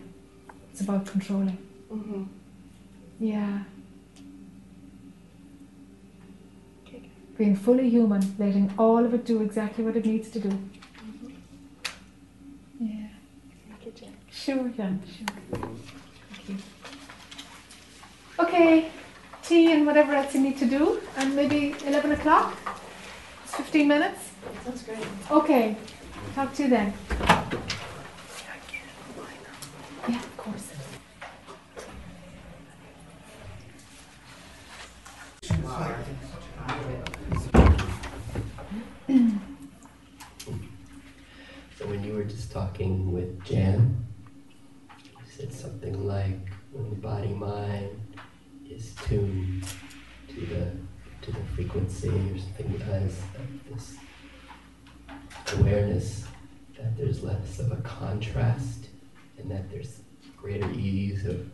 It's 0.72 0.82
about 0.82 1.06
controlling. 1.06 1.58
Mm-hmm. 1.92 2.24
Yeah. 3.20 3.64
Okay. 6.86 7.02
Being 7.38 7.56
fully 7.56 7.90
human, 7.90 8.36
letting 8.38 8.74
all 8.78 9.04
of 9.04 9.14
it 9.14 9.26
do 9.26 9.42
exactly 9.42 9.84
what 9.84 9.96
it 9.96 10.06
needs 10.06 10.30
to 10.32 10.40
do. 10.40 10.50
Mm-hmm. 10.50 11.30
Yeah. 12.80 13.08
Thank 13.70 13.86
you, 13.86 13.92
Jen. 13.92 14.16
Sure, 14.34 14.68
yeah, 14.78 14.92
sure. 15.16 15.28
Thank 16.32 16.50
you. 16.50 16.58
Okay. 18.40 18.92
tea 19.44 19.72
and 19.74 19.86
whatever 19.86 20.14
else 20.14 20.34
you 20.34 20.42
need 20.42 20.58
to 20.58 20.66
do, 20.66 21.02
and 21.18 21.36
maybe 21.36 21.76
11 21.86 22.12
o'clock? 22.14 22.56
It's 23.44 23.56
15 23.56 23.88
minutes? 23.88 24.32
That's 24.66 24.84
great. 24.84 25.06
Okay, 25.30 25.76
talk 26.34 26.54
to 26.56 26.64
you 26.64 26.70
then. 26.70 26.94
Yeah, 30.08 30.16
of 30.16 30.38
course. 30.38 30.72
So 41.78 41.88
when 41.88 42.04
you 42.04 42.14
were 42.14 42.24
just 42.24 42.52
talking 42.52 43.12
with 43.12 43.44
Jan, 43.44 44.06
said 45.44 45.54
something 45.54 46.08
like 46.08 46.40
when 46.72 46.90
the 46.90 46.96
body 46.96 47.34
mind 47.34 48.18
is 48.70 48.96
tuned 49.06 49.66
to 50.30 50.46
the 50.46 50.72
to 51.22 51.32
the 51.32 51.44
frequency 51.56 52.08
or 52.08 52.38
something 52.38 52.82
as 52.84 53.22
this 53.70 53.96
awareness 55.58 56.26
that 56.78 56.96
there's 56.98 57.24
less 57.24 57.60
of 57.60 57.72
a 57.74 57.78
contrast 57.78 58.88
and 59.38 59.52
that 59.52 59.70
there's 59.70 60.00
greater 60.38 60.70
ease 60.72 61.26
of 61.26 61.46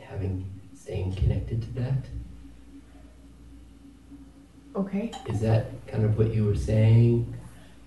having 0.00 0.44
staying 0.74 1.14
connected 1.14 1.62
to 1.62 1.72
that. 1.74 2.04
Okay. 4.74 5.12
Is 5.28 5.40
that 5.40 5.66
kind 5.86 6.04
of 6.04 6.18
what 6.18 6.34
you 6.34 6.44
were 6.46 6.56
saying? 6.56 7.32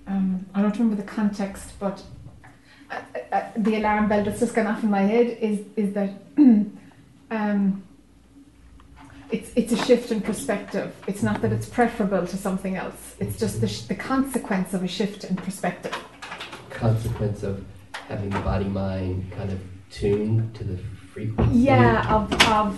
Um, 0.08 0.46
I 0.54 0.62
don't 0.62 0.74
remember 0.78 0.96
the 0.96 1.08
context, 1.08 1.74
but 1.80 2.02
uh, 2.96 3.36
uh, 3.36 3.50
the 3.58 3.76
alarm 3.78 4.08
bell 4.10 4.24
that's 4.24 4.40
just 4.40 4.54
gone 4.56 4.68
off 4.68 4.84
in 4.84 4.90
my 4.92 5.02
head 5.02 5.28
is 5.42 5.60
is 5.76 5.94
that 5.94 6.12
um, 7.32 7.84
it's 9.32 9.52
it's 9.56 9.72
a 9.74 9.78
shift 9.86 10.12
in 10.12 10.22
perspective. 10.22 10.94
It's 11.08 11.24
not 11.24 11.42
that 11.42 11.52
it's 11.52 11.68
preferable 11.68 12.26
to 12.28 12.38
something 12.38 12.76
else. 12.76 13.16
It's 13.20 13.38
just 13.40 13.62
the, 13.62 13.68
sh- 13.68 13.82
the 13.82 13.96
consequence 13.96 14.74
of 14.74 14.84
a 14.84 14.88
shift 14.88 15.24
in 15.24 15.36
perspective. 15.36 15.96
consequence 16.70 17.44
of 17.44 17.64
having 18.08 18.30
the 18.30 18.40
body 18.40 18.66
mind 18.66 19.32
kind 19.32 19.52
of 19.52 19.60
tuned 19.90 20.54
to 20.56 20.64
the 20.64 20.78
frequency. 21.14 21.58
Yeah, 21.60 22.16
of 22.16 22.32
of 22.50 22.78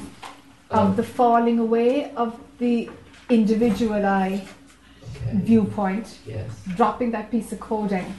of 0.71 0.95
the 0.97 1.03
falling 1.03 1.59
away 1.59 2.11
of 2.15 2.37
the 2.59 2.89
individual 3.29 4.05
I 4.05 4.43
okay. 5.17 5.37
viewpoint, 5.49 6.19
Yes. 6.25 6.49
dropping 6.75 7.11
that 7.11 7.31
piece 7.31 7.51
of 7.51 7.59
coding, 7.59 8.13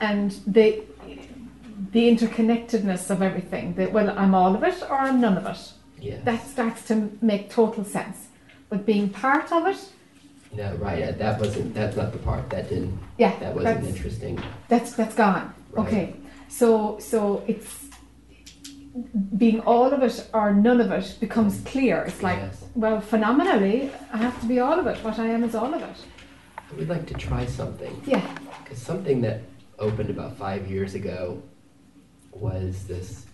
and 0.00 0.32
the 0.46 0.82
the 1.92 2.08
interconnectedness 2.14 3.10
of 3.10 3.22
everything. 3.22 3.74
That 3.74 3.92
well, 3.92 4.10
I'm 4.18 4.34
all 4.34 4.54
of 4.54 4.62
it 4.62 4.82
or 4.82 4.94
I'm 4.94 5.20
none 5.20 5.36
of 5.36 5.46
it. 5.46 5.72
Yes. 6.00 6.24
That 6.24 6.46
starts 6.46 6.86
to 6.88 7.10
make 7.20 7.50
total 7.50 7.84
sense. 7.84 8.28
But 8.68 8.86
being 8.86 9.08
part 9.08 9.50
of 9.52 9.66
it, 9.66 9.78
no, 10.52 10.74
right. 10.76 10.98
yeah, 10.98 11.12
That 11.12 11.38
wasn't. 11.40 11.74
That's 11.74 11.96
not 11.96 12.12
the 12.12 12.18
part 12.18 12.50
that 12.50 12.68
didn't. 12.68 12.98
yeah, 13.18 13.38
That 13.38 13.54
wasn't 13.54 13.86
interesting. 13.86 14.42
that's 14.68 14.92
that's 14.94 15.14
gone. 15.14 15.54
Right. 15.70 15.86
Okay, 15.86 16.14
so 16.48 16.98
so 16.98 17.44
it's 17.46 17.86
being 19.36 19.60
all 19.60 19.92
of 19.92 20.02
it 20.02 20.28
or 20.34 20.52
none 20.52 20.80
of 20.80 20.90
it 20.90 21.16
becomes 21.20 21.58
mm. 21.58 21.66
clear. 21.66 22.02
It's 22.02 22.22
like 22.22 22.38
yes. 22.38 22.64
well, 22.74 23.00
phenomenally, 23.00 23.90
I 24.12 24.16
have 24.18 24.40
to 24.40 24.46
be 24.46 24.58
all 24.58 24.78
of 24.78 24.86
it. 24.86 24.98
What 25.04 25.18
I 25.18 25.26
am 25.26 25.44
is 25.44 25.54
all 25.54 25.72
of 25.72 25.82
it. 25.82 25.96
I 26.70 26.76
would 26.76 26.88
like 26.88 27.06
to 27.06 27.14
try 27.14 27.46
something 27.46 28.00
Yeah. 28.06 28.26
because 28.62 28.78
something 28.80 29.20
that 29.22 29.42
opened 29.78 30.10
about 30.10 30.36
five 30.36 30.70
years 30.70 30.94
ago 30.94 31.42
was 32.32 32.84
this, 32.84 33.26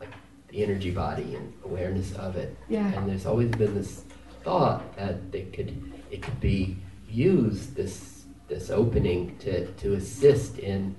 like 0.00 0.12
the 0.48 0.62
energy 0.62 0.90
body 0.90 1.34
and 1.34 1.52
awareness 1.64 2.12
of 2.14 2.36
it. 2.36 2.56
Yeah. 2.68 2.92
And 2.92 3.08
there's 3.08 3.26
always 3.26 3.50
been 3.50 3.74
this 3.74 4.04
thought 4.42 4.96
that 4.96 5.32
they 5.32 5.42
could 5.42 5.92
it 6.10 6.22
could 6.22 6.40
be 6.40 6.76
used 7.08 7.74
this 7.74 8.22
this 8.48 8.70
opening 8.70 9.36
to, 9.38 9.66
to 9.72 9.94
assist 9.94 10.58
in 10.58 10.94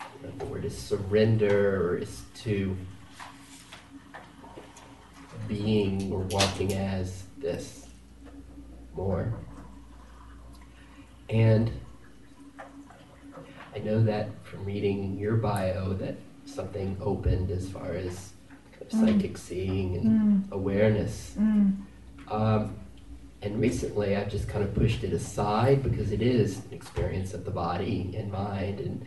I 0.00 0.04
don't 0.04 0.22
know 0.22 0.28
if 0.28 0.38
the 0.38 0.44
word 0.46 0.64
is 0.64 0.78
surrender 0.78 1.90
or 1.90 1.96
is 1.98 2.22
to 2.42 2.76
being 5.48 6.12
or 6.12 6.20
walking 6.20 6.74
as 6.74 7.24
this 7.38 7.86
more. 8.94 9.34
And 11.28 11.72
I 13.74 13.78
know 13.78 14.02
that 14.04 14.28
from 14.44 14.64
reading 14.64 15.18
your 15.18 15.36
bio 15.36 15.92
that 15.94 16.16
something 16.44 16.96
opened 17.00 17.50
as 17.50 17.68
far 17.68 17.92
as 17.94 18.32
kind 18.72 18.82
of 18.82 18.88
Mm. 18.88 19.00
psychic 19.00 19.38
seeing 19.38 19.96
and 19.96 20.06
Mm, 20.06 20.52
awareness. 20.52 21.34
mm, 21.38 21.72
Um, 22.28 22.74
and 23.42 23.60
recently 23.60 24.16
I've 24.16 24.30
just 24.30 24.48
kind 24.48 24.64
of 24.64 24.74
pushed 24.74 25.02
it 25.04 25.12
aside 25.12 25.82
because 25.82 26.12
it 26.12 26.22
is 26.22 26.58
an 26.66 26.72
experience 26.72 27.34
of 27.34 27.44
the 27.44 27.50
body 27.50 28.14
and 28.16 28.30
mind. 28.30 28.80
And 28.80 29.02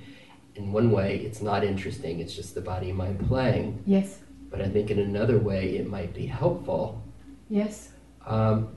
in 0.56 0.72
one 0.72 0.92
way, 0.92 1.18
it's 1.20 1.42
not 1.42 1.64
interesting, 1.64 2.20
it's 2.20 2.36
just 2.36 2.56
the 2.56 2.62
body 2.62 2.90
and 2.90 2.98
mind 2.98 3.20
playing. 3.28 3.80
yes. 3.86 4.20
But 4.50 4.62
I 4.62 4.70
think 4.70 4.90
in 4.90 5.00
another 5.00 5.38
way, 5.38 5.76
it 5.78 5.90
might 5.90 6.14
be 6.14 6.26
helpful. 6.28 7.02
Yes. 7.50 7.92
Um, 8.26 8.70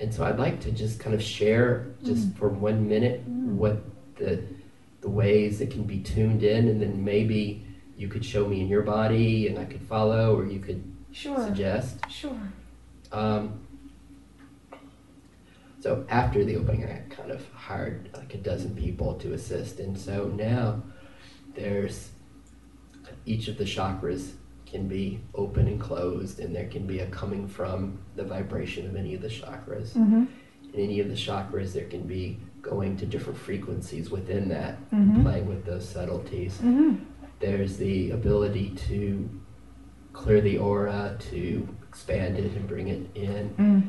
and 0.00 0.12
so 0.12 0.24
I'd 0.24 0.38
like 0.38 0.58
to 0.60 0.72
just 0.72 0.98
kind 0.98 1.14
of 1.14 1.22
share, 1.22 1.86
just 2.04 2.28
Mm. 2.30 2.34
for 2.36 2.48
one 2.48 2.88
minute, 2.88 3.22
Mm. 3.28 3.54
what 3.56 3.82
the, 4.16 4.42
the 5.02 5.10
ways 5.10 5.60
it 5.60 5.70
can 5.70 5.82
be 5.82 6.00
tuned 6.00 6.42
in, 6.42 6.68
and 6.68 6.80
then 6.80 7.04
maybe 7.04 7.66
you 7.96 8.08
could 8.08 8.24
show 8.24 8.46
me 8.48 8.60
in 8.60 8.68
your 8.68 8.82
body 8.82 9.48
and 9.48 9.58
I 9.58 9.64
could 9.66 9.82
follow, 9.82 10.34
or 10.36 10.46
you 10.46 10.60
could 10.60 10.82
Sure. 11.10 11.38
suggest. 11.44 11.98
Sure. 12.08 12.38
Um, 13.12 13.60
so 15.80 16.06
after 16.08 16.44
the 16.44 16.56
opening, 16.56 16.84
I 16.84 17.02
kind 17.10 17.30
of 17.30 17.46
hired 17.52 18.08
like 18.16 18.32
a 18.34 18.38
dozen 18.38 18.74
people 18.74 19.14
to 19.14 19.34
assist, 19.34 19.80
and 19.80 19.98
so 19.98 20.28
now 20.28 20.82
there's 21.54 22.10
each 23.26 23.48
of 23.48 23.58
the 23.58 23.64
chakras 23.64 24.32
can 24.64 24.88
be 24.88 25.20
open 25.34 25.66
and 25.66 25.78
closed, 25.80 26.38
and 26.40 26.54
there 26.54 26.68
can 26.68 26.86
be 26.86 27.00
a 27.00 27.06
coming 27.06 27.46
from 27.46 27.98
the 28.16 28.24
vibration 28.24 28.86
of 28.86 28.96
any 28.96 29.14
of 29.14 29.20
the 29.20 29.28
chakras. 29.28 29.90
Mm-hmm. 29.90 30.24
In 30.72 30.80
any 30.80 31.00
of 31.00 31.08
the 31.08 31.14
chakras, 31.14 31.74
there 31.74 31.84
can 31.84 32.06
be 32.06 32.38
going 32.62 32.96
to 32.96 33.06
different 33.06 33.38
frequencies 33.38 34.10
within 34.10 34.48
that, 34.48 34.78
Mhm. 34.92 35.22
playing 35.22 35.46
with 35.48 35.64
those 35.64 35.86
subtleties. 35.88 36.54
Mm-hmm. 36.62 36.94
There's 37.40 37.76
the 37.76 38.10
ability 38.12 38.70
to 38.88 39.28
clear 40.12 40.40
the 40.40 40.58
aura, 40.58 41.16
to 41.30 41.66
expand 41.88 42.38
it 42.38 42.52
and 42.54 42.66
bring 42.68 42.88
it 42.88 43.02
in. 43.14 43.50
Mm. 43.58 43.82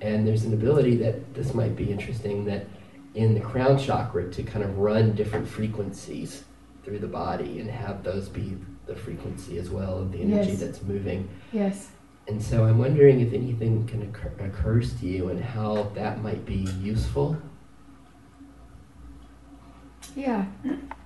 And 0.00 0.26
there's 0.26 0.44
an 0.44 0.52
ability 0.52 0.96
that 0.98 1.34
this 1.34 1.54
might 1.54 1.74
be 1.76 1.90
interesting 1.90 2.44
that 2.44 2.66
in 3.14 3.34
the 3.34 3.40
crown 3.40 3.78
chakra 3.78 4.30
to 4.30 4.42
kind 4.42 4.64
of 4.64 4.78
run 4.78 5.14
different 5.14 5.48
frequencies 5.48 6.44
through 6.84 6.98
the 6.98 7.06
body 7.08 7.60
and 7.60 7.70
have 7.70 8.02
those 8.04 8.28
be 8.28 8.56
the 8.86 8.94
frequency 8.94 9.58
as 9.58 9.70
well 9.70 9.98
of 9.98 10.12
the 10.12 10.20
energy 10.20 10.50
Yes. 10.50 10.60
that's 10.60 10.82
moving. 10.82 11.28
Yes. 11.52 11.90
And 12.28 12.42
so 12.42 12.64
I'm 12.64 12.78
wondering 12.78 13.20
if 13.20 13.32
anything 13.32 13.86
can 13.86 14.02
occur, 14.02 14.30
occurs 14.40 14.92
to 15.00 15.06
you 15.06 15.28
and 15.28 15.40
how 15.40 15.84
that 15.94 16.22
might 16.22 16.44
be 16.44 16.66
useful. 16.82 17.36
Yeah. 20.18 20.46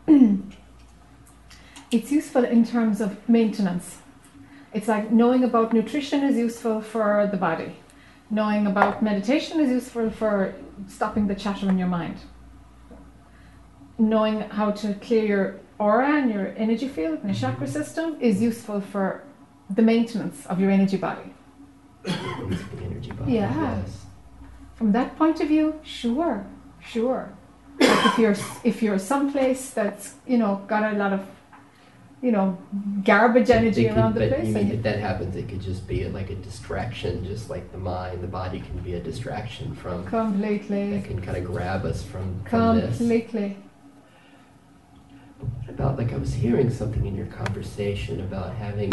it's 1.90 2.10
useful 2.10 2.44
in 2.44 2.64
terms 2.64 3.02
of 3.02 3.28
maintenance. 3.28 3.98
It's 4.72 4.88
like 4.88 5.12
knowing 5.12 5.44
about 5.44 5.74
nutrition 5.74 6.22
is 6.22 6.38
useful 6.38 6.80
for 6.80 7.28
the 7.30 7.36
body. 7.36 7.76
Knowing 8.30 8.66
about 8.66 9.02
meditation 9.02 9.60
is 9.60 9.68
useful 9.68 10.08
for 10.10 10.54
stopping 10.88 11.26
the 11.26 11.34
chatter 11.34 11.68
in 11.68 11.76
your 11.76 11.88
mind. 11.88 12.16
Knowing 13.98 14.40
how 14.48 14.70
to 14.70 14.94
clear 14.94 15.26
your 15.26 15.60
aura 15.78 16.16
and 16.16 16.32
your 16.32 16.54
energy 16.56 16.88
field 16.88 17.18
and 17.22 17.24
your 17.24 17.34
mm-hmm. 17.34 17.52
chakra 17.52 17.68
system 17.68 18.16
is 18.18 18.40
useful 18.40 18.80
for 18.80 19.24
the 19.68 19.82
maintenance 19.82 20.46
of 20.46 20.58
your 20.58 20.70
energy 20.70 20.96
body. 20.96 21.34
energy 22.06 23.12
body. 23.12 23.32
Yeah. 23.32 23.76
Yes. 23.76 24.06
From 24.74 24.92
that 24.92 25.18
point 25.18 25.38
of 25.42 25.48
view, 25.48 25.78
sure, 25.82 26.46
sure. 26.80 27.34
Like 27.80 28.06
if 28.06 28.18
you're 28.18 28.36
if 28.64 28.82
you're 28.82 28.98
someplace 28.98 29.70
that's 29.70 30.14
you 30.26 30.38
know 30.38 30.62
got 30.66 30.92
a 30.92 30.96
lot 30.96 31.12
of 31.12 31.26
you 32.20 32.30
know 32.32 32.56
garbage 33.04 33.50
energy 33.50 33.88
could- 33.88 33.96
around 33.96 34.14
the 34.14 34.28
place, 34.28 34.46
you 34.46 34.54
mean 34.54 34.70
if 34.70 34.82
that 34.82 34.98
happens, 34.98 35.34
it 35.36 35.48
could 35.48 35.60
just 35.60 35.86
be 35.88 36.06
like 36.08 36.30
a 36.30 36.36
distraction, 36.36 37.24
just 37.24 37.50
like 37.50 37.70
the 37.72 37.78
mind, 37.78 38.22
the 38.22 38.28
body 38.28 38.60
can 38.60 38.78
be 38.78 38.94
a 38.94 39.00
distraction 39.00 39.74
from 39.74 40.02
that 40.04 40.10
completely, 40.10 41.02
can 41.04 41.20
kind 41.20 41.36
of 41.38 41.44
grab 41.44 41.84
us 41.84 42.02
from, 42.02 42.42
from 42.44 42.76
this. 42.76 42.98
completely. 42.98 43.56
What 45.40 45.70
about 45.70 45.98
like 45.98 46.12
I 46.12 46.16
was 46.16 46.32
hearing 46.34 46.70
something 46.70 47.04
in 47.06 47.16
your 47.16 47.26
conversation 47.26 48.20
about 48.20 48.54
having 48.54 48.92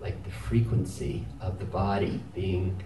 like 0.00 0.22
the 0.24 0.30
frequency 0.30 1.26
of 1.40 1.58
the 1.58 1.64
body 1.64 2.20
being 2.34 2.80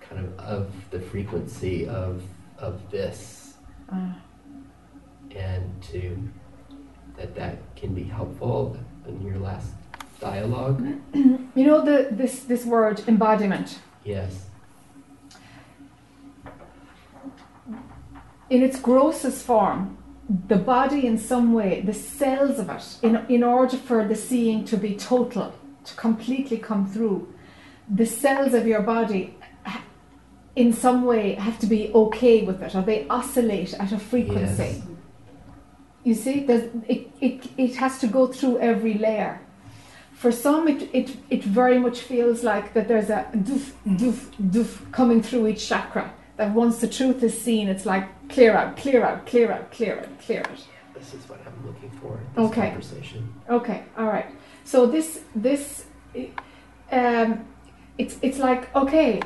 kind 0.00 0.24
of 0.24 0.38
of 0.38 0.72
the 0.90 1.00
frequency 1.00 1.86
of 1.86 2.22
of 2.58 2.90
this 2.90 3.54
Uh, 3.92 4.12
and 5.34 5.82
to 5.82 6.16
that 7.16 7.34
that 7.34 7.58
can 7.76 7.94
be 7.94 8.04
helpful 8.04 8.76
in 9.06 9.22
your 9.22 9.38
last 9.38 9.72
dialogue. 10.20 10.84
you 11.14 11.48
know 11.54 11.84
the 11.84 12.08
this 12.10 12.40
this 12.44 12.64
word 12.64 13.02
embodiment. 13.06 13.78
Yes. 14.04 14.46
in 18.50 18.64
its 18.64 18.78
grossest 18.78 19.44
form, 19.46 19.96
the 20.48 20.56
body 20.56 21.06
in 21.06 21.16
some 21.16 21.52
way, 21.52 21.80
the 21.80 21.94
cells 21.94 22.58
of 22.58 22.68
it, 22.68 22.98
in, 23.02 23.24
in 23.28 23.42
order 23.42 23.76
for 23.76 24.06
the 24.06 24.16
seeing 24.16 24.64
to 24.64 24.76
be 24.76 24.94
total, 24.96 25.54
to 25.84 25.94
completely 25.94 26.58
come 26.58 26.86
through, 26.86 27.32
the 27.88 28.06
cells 28.06 28.52
of 28.52 28.66
your 28.66 28.82
body 28.82 29.36
in 30.56 30.72
some 30.72 31.04
way 31.04 31.34
have 31.34 31.58
to 31.60 31.66
be 31.66 31.92
okay 31.94 32.42
with 32.42 32.60
it 32.60 32.74
or 32.74 32.82
they 32.82 33.06
oscillate 33.08 33.72
at 33.74 33.92
a 33.92 33.98
frequency. 33.98 34.62
Yes. 34.62 34.82
You 36.04 36.14
see, 36.14 36.40
it, 36.40 37.10
it, 37.20 37.46
it 37.58 37.76
has 37.76 37.98
to 37.98 38.06
go 38.06 38.26
through 38.26 38.58
every 38.58 38.94
layer. 38.94 39.40
For 40.14 40.32
some, 40.32 40.68
it, 40.68 40.88
it, 40.94 41.16
it 41.30 41.44
very 41.44 41.78
much 41.78 42.00
feels 42.00 42.42
like 42.42 42.74
that 42.74 42.88
there's 42.88 43.10
a 43.10 43.26
doof, 43.34 43.72
doof, 43.86 44.26
doof 44.50 44.92
coming 44.92 45.22
through 45.22 45.48
each 45.48 45.66
chakra. 45.68 46.12
That 46.36 46.52
once 46.52 46.78
the 46.80 46.88
truth 46.88 47.22
is 47.22 47.38
seen, 47.38 47.68
it's 47.68 47.84
like 47.84 48.06
clear 48.30 48.54
out, 48.56 48.76
clear 48.76 49.04
out, 49.04 49.26
clear 49.26 49.52
out, 49.52 49.70
clear 49.70 49.98
out, 50.00 50.18
clear 50.20 50.40
out. 50.40 50.66
This 50.94 51.12
is 51.14 51.28
what 51.28 51.40
I'm 51.46 51.66
looking 51.66 51.90
for 52.00 52.18
in 52.18 52.24
this 52.34 52.50
Okay. 52.50 52.70
conversation. 52.70 53.34
Okay, 53.48 53.82
all 53.98 54.06
right. 54.06 54.26
So 54.64 54.86
this 54.86 55.20
this 55.34 55.84
um, 56.92 57.44
it's 57.98 58.16
it's 58.22 58.38
like 58.38 58.74
okay. 58.74 59.20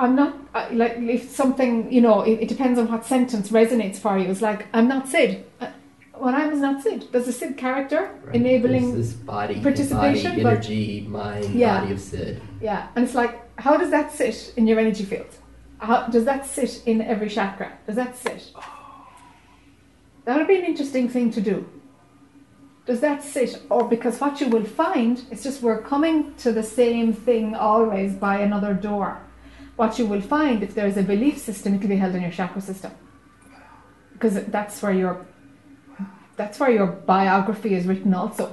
I'm 0.00 0.16
not 0.16 0.34
uh, 0.54 0.66
like 0.72 0.94
if 0.96 1.30
something 1.30 1.92
you 1.92 2.00
know 2.00 2.22
it, 2.22 2.40
it 2.44 2.48
depends 2.48 2.78
on 2.78 2.90
what 2.90 3.04
sentence 3.04 3.50
resonates 3.50 3.98
for 3.98 4.16
you. 4.18 4.30
It's 4.30 4.40
like 4.40 4.66
I'm 4.72 4.88
not 4.88 5.06
Sid. 5.08 5.44
Uh, 5.60 5.68
when 6.14 6.34
I 6.34 6.46
was 6.48 6.60
not 6.60 6.82
Sid, 6.82 7.08
there's 7.12 7.28
a 7.28 7.32
Sid 7.32 7.56
character 7.58 8.10
Right? 8.24 8.34
enabling 8.36 8.92
There's 8.94 9.08
this 9.12 9.12
body, 9.14 9.60
participation, 9.60 10.30
body, 10.32 10.42
but- 10.42 10.52
energy, 10.54 11.06
mind, 11.08 11.54
Yeah. 11.54 11.80
body 11.80 11.92
of 11.92 12.00
Sid. 12.00 12.40
Yeah, 12.62 12.86
and 12.94 13.04
it's 13.04 13.14
like, 13.14 13.34
how 13.58 13.76
does 13.76 13.90
that 13.90 14.10
sit 14.12 14.54
in 14.56 14.66
your 14.66 14.78
energy 14.78 15.04
field? 15.04 15.32
How 15.78 16.06
does 16.08 16.24
that 16.24 16.46
sit 16.46 16.82
in 16.86 17.00
every 17.02 17.28
chakra? 17.28 17.72
Does 17.86 17.96
that 17.96 18.16
sit? 18.16 18.52
That 20.24 20.36
would 20.36 20.46
be 20.48 20.58
an 20.58 20.64
interesting 20.64 21.08
thing 21.08 21.30
to 21.32 21.40
do. 21.40 21.66
Does 22.86 23.00
that 23.00 23.22
sit, 23.22 23.62
or 23.70 23.84
because 23.88 24.20
what 24.20 24.40
you 24.40 24.48
will 24.48 24.64
find, 24.64 25.22
it's 25.30 25.42
just 25.42 25.62
we're 25.62 25.80
coming 25.82 26.34
to 26.36 26.52
the 26.52 26.62
same 26.62 27.12
thing 27.12 27.54
always 27.54 28.14
by 28.14 28.38
another 28.40 28.74
door. 28.74 29.18
What 29.80 29.98
you 29.98 30.04
will 30.04 30.20
find, 30.20 30.62
if 30.62 30.74
there's 30.74 30.98
a 30.98 31.02
belief 31.02 31.38
system, 31.38 31.72
it 31.74 31.80
will 31.80 31.88
be 31.88 31.96
held 31.96 32.14
in 32.14 32.20
your 32.20 32.30
chakra 32.30 32.60
system, 32.60 32.92
because 34.12 34.34
that's 34.56 34.82
where 34.82 34.92
your 34.92 35.26
that's 36.36 36.60
where 36.60 36.70
your 36.70 36.86
biography 36.86 37.72
is 37.74 37.86
written. 37.86 38.12
Also, 38.12 38.44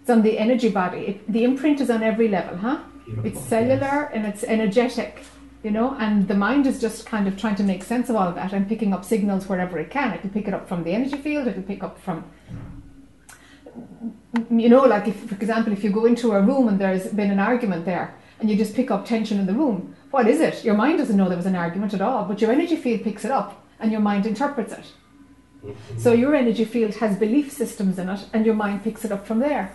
it's 0.00 0.10
on 0.10 0.20
the 0.20 0.38
energy 0.38 0.68
body. 0.68 1.00
It, 1.10 1.32
the 1.32 1.44
imprint 1.44 1.80
is 1.80 1.88
on 1.88 2.02
every 2.02 2.28
level, 2.28 2.58
huh? 2.58 2.78
Beautiful. 3.06 3.26
It's 3.26 3.40
cellular 3.40 4.10
and 4.12 4.26
it's 4.26 4.44
energetic, 4.44 5.24
you 5.64 5.70
know, 5.70 5.96
and 5.98 6.28
the 6.28 6.34
mind 6.34 6.66
is 6.66 6.78
just 6.78 7.06
kind 7.06 7.26
of 7.26 7.38
trying 7.38 7.56
to 7.56 7.62
make 7.62 7.82
sense 7.82 8.10
of 8.10 8.16
all 8.16 8.28
of 8.28 8.34
that 8.34 8.52
and 8.52 8.68
picking 8.68 8.92
up 8.92 9.02
signals 9.02 9.48
wherever 9.48 9.78
it 9.78 9.90
can. 9.90 10.12
It 10.12 10.20
can 10.20 10.28
pick 10.28 10.46
it 10.46 10.52
up 10.52 10.68
from 10.68 10.84
the 10.84 10.92
energy 10.92 11.16
field, 11.16 11.46
it'll 11.46 11.62
pick 11.62 11.82
up 11.82 11.98
from, 11.98 12.22
you 14.50 14.68
know, 14.68 14.82
like 14.82 15.08
if, 15.08 15.16
for 15.20 15.36
example, 15.36 15.72
if 15.72 15.82
you 15.82 15.88
go 15.88 16.04
into 16.04 16.32
a 16.32 16.42
room 16.42 16.68
and 16.68 16.78
there's 16.78 17.06
been 17.06 17.30
an 17.30 17.38
argument 17.38 17.86
there 17.86 18.14
and 18.40 18.50
you 18.50 18.56
just 18.56 18.74
pick 18.74 18.90
up 18.90 19.06
tension 19.06 19.40
in 19.40 19.46
the 19.46 19.54
room, 19.54 19.95
what 20.10 20.26
is 20.28 20.40
it? 20.40 20.64
Your 20.64 20.74
mind 20.74 20.98
doesn't 20.98 21.16
know 21.16 21.28
there 21.28 21.36
was 21.36 21.46
an 21.46 21.56
argument 21.56 21.94
at 21.94 22.00
all, 22.00 22.24
but 22.24 22.40
your 22.40 22.50
energy 22.52 22.76
field 22.76 23.02
picks 23.02 23.24
it 23.24 23.30
up 23.30 23.64
and 23.80 23.90
your 23.92 24.00
mind 24.00 24.26
interprets 24.26 24.72
it. 24.72 24.84
So 25.98 26.12
your 26.12 26.34
energy 26.34 26.64
field 26.64 26.94
has 26.96 27.16
belief 27.16 27.50
systems 27.52 27.98
in 27.98 28.08
it 28.08 28.24
and 28.32 28.46
your 28.46 28.54
mind 28.54 28.84
picks 28.84 29.04
it 29.04 29.10
up 29.12 29.26
from 29.26 29.40
there. 29.40 29.74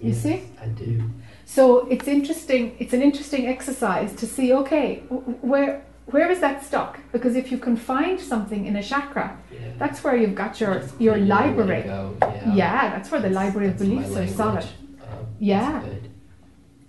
you 0.00 0.10
Yes, 0.10 0.22
see? 0.22 0.42
I 0.62 0.66
do. 0.66 1.10
So 1.44 1.86
it's 1.88 2.06
interesting. 2.06 2.76
It's 2.78 2.92
an 2.92 3.02
interesting 3.02 3.48
exercise 3.48 4.14
to 4.16 4.26
see. 4.26 4.52
Okay, 4.52 4.96
where 5.42 5.82
where 6.06 6.30
is 6.30 6.40
that 6.40 6.64
stuck? 6.64 7.00
Because 7.10 7.34
if 7.36 7.50
you 7.52 7.58
can 7.58 7.76
find 7.76 8.18
something 8.20 8.64
in 8.66 8.76
a 8.76 8.82
chakra, 8.82 9.36
Yeah. 9.50 9.58
that's 9.78 10.04
where 10.04 10.14
you've 10.16 10.34
got 10.36 10.60
your 10.60 10.82
your 10.98 11.14
clear, 11.14 11.26
let 11.26 11.46
it 11.46 11.48
library. 11.48 11.84
Yeah. 11.86 12.54
Yeah, 12.54 12.90
that's 12.90 13.10
where 13.10 13.20
the 13.20 13.28
That's- 13.28 13.44
library 13.44 13.68
of 13.68 13.78
beliefs 13.78 14.14
are 14.16 14.26
solid. 14.28 14.64
Um, 14.64 15.26
Yeah. 15.40 15.82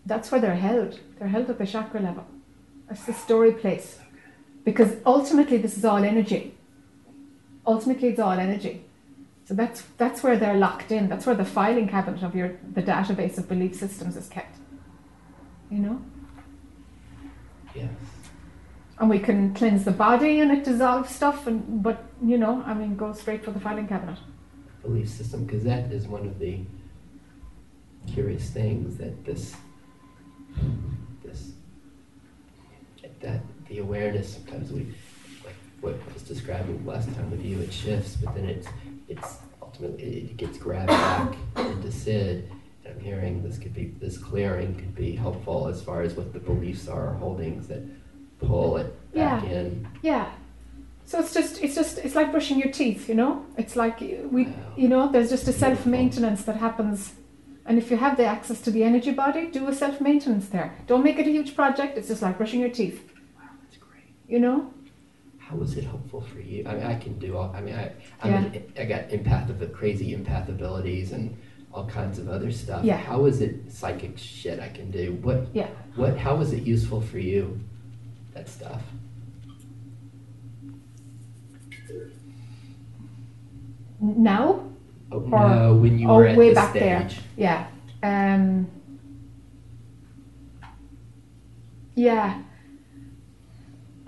That's 0.05 0.31
where 0.31 0.41
they're 0.41 0.55
held. 0.55 0.99
They're 1.17 1.27
held 1.27 1.49
at 1.49 1.57
the 1.57 1.65
chakra 1.67 1.99
level. 2.01 2.26
That's 2.88 3.05
the 3.05 3.13
story 3.13 3.51
place. 3.51 3.99
Because 4.63 4.95
ultimately, 5.05 5.57
this 5.57 5.77
is 5.77 5.85
all 5.85 6.03
energy. 6.03 6.55
Ultimately, 7.65 8.09
it's 8.09 8.19
all 8.19 8.39
energy. 8.39 8.84
So 9.45 9.53
that's 9.53 9.84
that's 9.97 10.23
where 10.23 10.38
they're 10.38 10.57
locked 10.57 10.91
in. 10.91 11.09
That's 11.09 11.26
where 11.26 11.35
the 11.35 11.45
filing 11.45 11.88
cabinet 11.88 12.23
of 12.23 12.35
your 12.35 12.57
the 12.73 12.84
database 12.84 13.38
of 13.38 13.47
belief 13.47 13.76
systems 13.76 14.15
is 14.15 14.27
kept. 14.27 14.57
You 15.69 15.80
know. 15.80 16.01
Yes. 17.76 17.91
and 18.97 19.09
we 19.09 19.19
can 19.19 19.53
cleanse 19.53 19.85
the 19.85 19.91
body 19.91 20.39
and 20.39 20.51
it 20.51 20.63
dissolves 20.63 21.11
stuff 21.11 21.45
and 21.45 21.84
but 21.84 22.03
you 22.26 22.35
know 22.35 22.63
i 22.65 22.73
mean 22.73 22.95
go 22.97 23.13
straight 23.13 23.45
for 23.45 23.51
the 23.51 23.59
filing 23.59 23.88
cabinet 23.88 24.17
Belief 24.81 25.09
system, 25.09 25.45
because 25.45 25.63
that 25.65 25.91
is 25.91 26.07
one 26.07 26.26
of 26.26 26.39
the 26.39 26.59
curious 28.07 28.49
things 28.49 28.97
that 28.97 29.26
this, 29.26 29.55
this, 31.23 31.51
that 33.21 33.41
the 33.67 33.80
awareness 33.80 34.34
sometimes 34.34 34.71
we, 34.71 34.81
like 35.45 35.55
what 35.81 35.93
I 36.09 36.13
was 36.13 36.23
describing 36.23 36.85
last 36.85 37.13
time 37.15 37.30
with 37.31 37.43
you, 37.43 37.59
it 37.59 37.71
shifts, 37.73 38.15
but 38.23 38.34
then 38.35 38.45
it's, 38.45 38.67
it's 39.07 39.38
ultimately, 39.61 40.30
it 40.31 40.38
gets 40.38 40.57
grabbed 40.57 40.88
back 40.88 41.35
into 41.57 41.91
Sid. 41.91 42.49
And 42.85 42.93
I'm 42.95 42.99
hearing 42.99 43.43
this 43.43 43.57
could 43.57 43.73
be, 43.73 43.85
this 43.99 44.17
clearing 44.17 44.76
could 44.76 44.95
be 44.95 45.11
helpful 45.15 45.67
as 45.67 45.81
far 45.81 46.01
as 46.01 46.13
what 46.15 46.34
the 46.34 46.39
beliefs 46.39 46.88
are, 46.88 47.09
or 47.09 47.13
holdings 47.15 47.67
that 47.67 47.81
pull 48.39 48.77
it 48.77 48.93
back 49.13 49.43
Yeah. 49.43 49.49
in. 49.49 49.88
yeah 50.01 50.31
so 51.05 51.19
it's 51.19 51.34
just 51.34 51.61
it's 51.61 51.73
just 51.76 51.97
it's 51.97 52.13
like 52.15 52.31
brushing 52.31 52.57
your 52.59 52.71
teeth 52.71 53.09
you 53.09 53.15
know 53.15 53.43
it's 53.57 53.76
like 53.76 53.99
we 53.99 54.45
Wow. 54.45 54.53
you 54.77 54.88
know 54.88 55.11
there's 55.11 55.30
just 55.30 55.45
a 55.49 55.51
self-maintenance 55.51 56.43
that 56.43 56.55
happens 56.55 57.13
and 57.70 57.78
if 57.78 57.90
you 57.91 57.98
have 57.98 58.18
the 58.18 58.26
access 58.26 58.60
to 58.62 58.72
the 58.72 58.84
energy 58.84 59.12
body 59.12 59.48
do 59.58 59.68
a 59.68 59.74
self-maintenance 59.74 60.50
there 60.50 60.74
don't 60.88 61.04
make 61.04 61.18
it 61.20 61.28
a 61.28 61.32
huge 61.38 61.56
project 61.56 61.98
it's 61.98 62.10
just 62.10 62.22
like 62.22 62.38
brushing 62.38 62.60
your 62.60 62.70
teeth 62.82 63.00
Wow, 63.38 63.44
that's 63.62 63.78
great. 63.78 64.10
you 64.28 64.40
know 64.40 64.58
How 65.50 65.56
was 65.56 65.78
it 65.78 65.84
helpful 65.84 66.22
for 66.32 66.40
you? 66.40 66.60
I 66.68 66.74
mean, 66.76 66.86
I 66.86 66.96
can 67.04 67.18
do 67.26 67.30
all. 67.38 67.50
I 67.58 67.62
mean, 67.66 67.74
I 67.84 67.86
I'm 68.22 68.34
an, 68.34 68.74
I 68.82 68.86
got 68.86 69.10
empath 69.10 69.50
of 69.50 69.58
the 69.64 69.66
crazy 69.80 70.08
empath 70.16 70.48
abilities 70.56 71.12
and 71.12 71.36
all 71.74 71.86
kinds 71.88 72.20
of 72.20 72.30
other 72.30 72.52
stuff. 72.52 72.84
Yeah. 72.86 72.98
How 72.98 73.26
is 73.26 73.41
it 73.41 73.54
psychic 73.78 74.14
shit 74.18 74.60
I 74.60 74.70
can 74.78 74.91
do? 74.91 75.06
What? 75.28 75.40
Yeah. 75.54 75.70
What? 75.96 76.18
How 76.26 76.36
was 76.41 76.54
it 76.54 76.62
useful 76.76 77.02
for 77.02 77.18
you? 77.32 77.41
That 78.36 78.48
stuff. 78.58 78.84
now 84.00 84.54
Or- 84.54 84.69
no! 85.11 85.76
When 85.76 85.99
you 85.99 86.10
oh, 86.10 86.15
were 86.18 86.27
at 86.27 86.38
way 86.38 86.49
this 86.49 86.56
back 86.56 86.72
stage. 86.72 86.81
there. 86.81 87.10
Yeah. 87.38 87.68
Um, 88.03 88.68
yeah. 91.95 92.41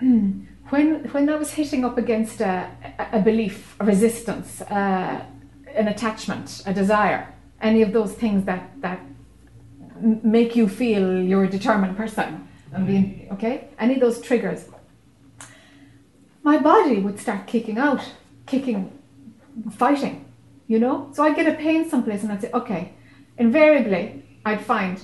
when 0.00 1.04
when 1.12 1.28
I 1.28 1.36
was 1.36 1.52
hitting 1.52 1.84
up 1.84 1.98
against 1.98 2.40
a, 2.40 2.68
a 2.98 3.18
a 3.18 3.20
belief, 3.20 3.76
a 3.80 3.84
resistance, 3.84 4.60
uh, 4.62 5.24
an 5.74 5.88
attachment, 5.88 6.62
a 6.66 6.72
desire, 6.72 7.32
any 7.60 7.82
of 7.82 7.92
those 7.92 8.12
things 8.14 8.44
that 8.44 8.70
that 8.80 9.00
make 10.00 10.56
you 10.56 10.68
feel 10.68 11.20
you're 11.20 11.44
a 11.44 11.50
determined 11.50 11.96
person, 11.96 12.48
and 12.72 12.86
being 12.86 13.28
okay, 13.32 13.68
any 13.78 13.94
of 13.94 14.00
those 14.00 14.20
triggers, 14.20 14.68
my 16.42 16.58
body 16.58 16.98
would 16.98 17.18
start 17.18 17.46
kicking 17.46 17.78
out, 17.78 18.02
kicking, 18.46 18.90
fighting 19.70 20.21
you 20.72 20.78
know? 20.78 20.96
So 21.12 21.22
i'd 21.24 21.36
get 21.36 21.46
a 21.54 21.56
pain 21.66 21.88
someplace 21.88 22.22
and 22.22 22.32
i'd 22.32 22.42
say 22.42 22.50
okay. 22.60 22.82
Invariably 23.46 24.02
i'd 24.46 24.64
find 24.72 25.02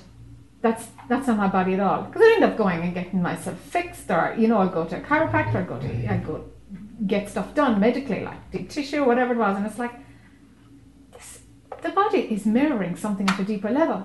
that's 0.63 0.85
that's 1.11 1.27
not 1.29 1.37
my 1.37 1.49
body 1.49 1.75
at 1.75 1.81
all. 1.81 2.03
Because 2.05 2.23
i'd 2.23 2.35
end 2.37 2.45
up 2.45 2.57
going 2.57 2.81
and 2.83 2.95
getting 2.95 3.21
myself 3.31 3.59
fixed 3.77 4.11
or 4.11 4.35
you 4.39 4.49
know 4.49 4.59
i'd 4.63 4.73
go 4.73 4.85
to 4.87 4.97
a 4.97 5.01
chiropractor 5.09 5.57
i'd 5.57 5.69
go 5.69 5.79
to 5.79 5.91
i'd 6.13 6.27
go 6.27 6.45
get 7.07 7.29
stuff 7.29 7.55
done 7.55 7.79
medically 7.79 8.21
like 8.29 8.41
deep 8.51 8.69
tissue 8.71 9.05
whatever 9.11 9.33
it 9.35 9.39
was 9.39 9.57
and 9.57 9.67
it's 9.67 9.79
like 9.79 9.95
this, 11.13 11.41
the 11.83 11.91
body 11.91 12.23
is 12.37 12.45
mirroring 12.59 12.97
something 12.97 13.29
at 13.29 13.39
a 13.39 13.45
deeper 13.45 13.71
level. 13.71 14.01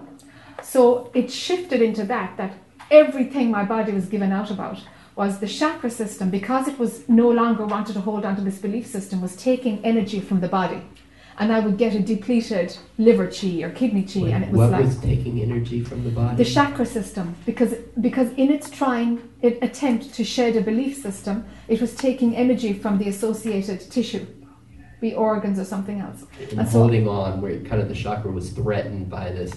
So 0.62 1.12
it 1.14 1.32
shifted 1.32 1.82
into 1.82 2.04
that 2.14 2.38
that 2.42 2.54
everything 2.92 3.50
my 3.52 3.64
body 3.76 3.94
was 3.94 4.08
given 4.16 4.32
out 4.40 4.52
about 4.52 4.80
was 5.16 5.40
the 5.40 5.48
chakra 5.48 5.90
system 6.02 6.30
because 6.30 6.68
it 6.68 6.78
was 6.78 7.08
no 7.08 7.30
longer 7.30 7.66
wanted 7.66 7.94
to 7.94 8.02
hold 8.02 8.26
onto 8.26 8.44
this 8.44 8.60
belief 8.60 8.86
system 8.88 9.22
was 9.22 9.36
taking 9.36 9.76
energy 9.86 10.20
from 10.20 10.40
the 10.42 10.48
body 10.60 10.82
and 11.40 11.52
I 11.52 11.60
would 11.60 11.78
get 11.78 11.96
a 11.96 12.00
depleted 12.00 12.78
liver 12.98 13.28
chi 13.28 13.62
or 13.64 13.72
kidney 13.72 14.04
chi, 14.04 14.22
Wait, 14.22 14.34
and 14.34 14.44
it 14.44 14.52
was 14.52 14.58
what 14.60 14.72
like 14.72 14.86
was 14.86 15.00
taking 15.00 15.42
energy 15.42 15.84
from 15.84 16.04
the 16.04 16.10
body? 16.12 16.36
the 16.44 16.46
chakra 16.46 16.86
system 16.86 17.36
because 17.46 17.74
because 18.02 18.30
in 18.34 18.52
its 18.52 18.70
trying 18.70 19.22
it 19.42 19.58
attempt 19.62 20.14
to 20.14 20.24
shed 20.24 20.56
a 20.56 20.62
belief 20.62 20.98
system, 21.02 21.46
it 21.68 21.82
was 21.82 21.96
taking 21.96 22.36
energy 22.36 22.74
from 22.74 22.98
the 22.98 23.08
associated 23.10 23.80
tissue, 23.92 24.26
be 25.02 25.14
organs 25.14 25.60
or 25.60 25.66
something 25.66 26.00
else. 26.00 26.24
and 26.40 26.60
and 26.60 26.68
so- 26.70 26.80
holding 26.80 27.08
on, 27.08 27.42
where 27.42 27.60
kind 27.62 27.82
of 27.82 27.88
the 27.90 27.96
chakra 27.96 28.32
was 28.32 28.52
threatened 28.52 29.10
by 29.10 29.30
this 29.32 29.52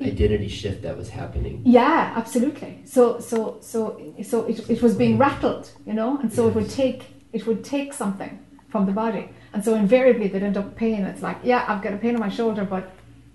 identity 0.00 0.48
shift 0.48 0.82
that 0.82 0.96
was 0.96 1.08
happening. 1.08 1.62
Yeah, 1.64 2.12
absolutely. 2.16 2.82
So 2.84 3.20
so 3.20 3.58
so 3.60 3.80
so 4.22 4.44
it, 4.46 4.68
it 4.68 4.82
was 4.82 4.94
being 4.96 5.16
rattled, 5.18 5.70
you 5.86 5.92
know, 5.92 6.18
and 6.18 6.32
so 6.32 6.48
it 6.48 6.54
would 6.54 6.70
take 6.70 7.04
it 7.32 7.46
would 7.46 7.62
take 7.64 7.92
something 7.92 8.38
from 8.68 8.86
the 8.86 8.92
body, 8.92 9.28
and 9.52 9.64
so 9.64 9.74
invariably 9.74 10.28
they'd 10.28 10.42
end 10.42 10.56
up 10.56 10.74
pain. 10.76 11.04
It's 11.04 11.22
like, 11.22 11.38
yeah, 11.42 11.64
I've 11.68 11.82
got 11.82 11.92
a 11.92 11.96
pain 11.96 12.14
in 12.14 12.20
my 12.20 12.28
shoulder, 12.28 12.64
but 12.64 12.90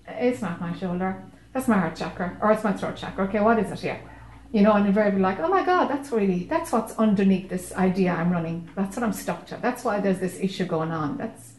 it's 0.06 0.42
not 0.42 0.60
my 0.60 0.76
shoulder. 0.76 1.22
That's 1.52 1.68
my 1.68 1.78
heart 1.78 1.96
chakra, 1.96 2.36
or 2.40 2.52
it's 2.52 2.64
my 2.64 2.72
throat 2.72 2.96
chakra. 2.96 3.24
Okay, 3.24 3.40
what 3.40 3.58
is 3.58 3.70
it 3.70 3.80
here? 3.80 4.00
You 4.52 4.62
know, 4.62 4.72
and 4.72 4.86
invariably 4.86 5.20
like, 5.20 5.38
oh 5.40 5.48
my 5.48 5.64
god, 5.64 5.88
that's 5.88 6.10
really 6.10 6.44
that's 6.44 6.72
what's 6.72 6.94
underneath 6.96 7.48
this 7.48 7.72
idea 7.74 8.12
I'm 8.12 8.30
running. 8.30 8.68
That's 8.74 8.96
what 8.96 9.02
I'm 9.02 9.12
stuck 9.12 9.46
to. 9.46 9.58
That's 9.60 9.84
why 9.84 10.00
there's 10.00 10.18
this 10.18 10.38
issue 10.40 10.64
going 10.64 10.90
on. 10.90 11.18
That's 11.18 11.54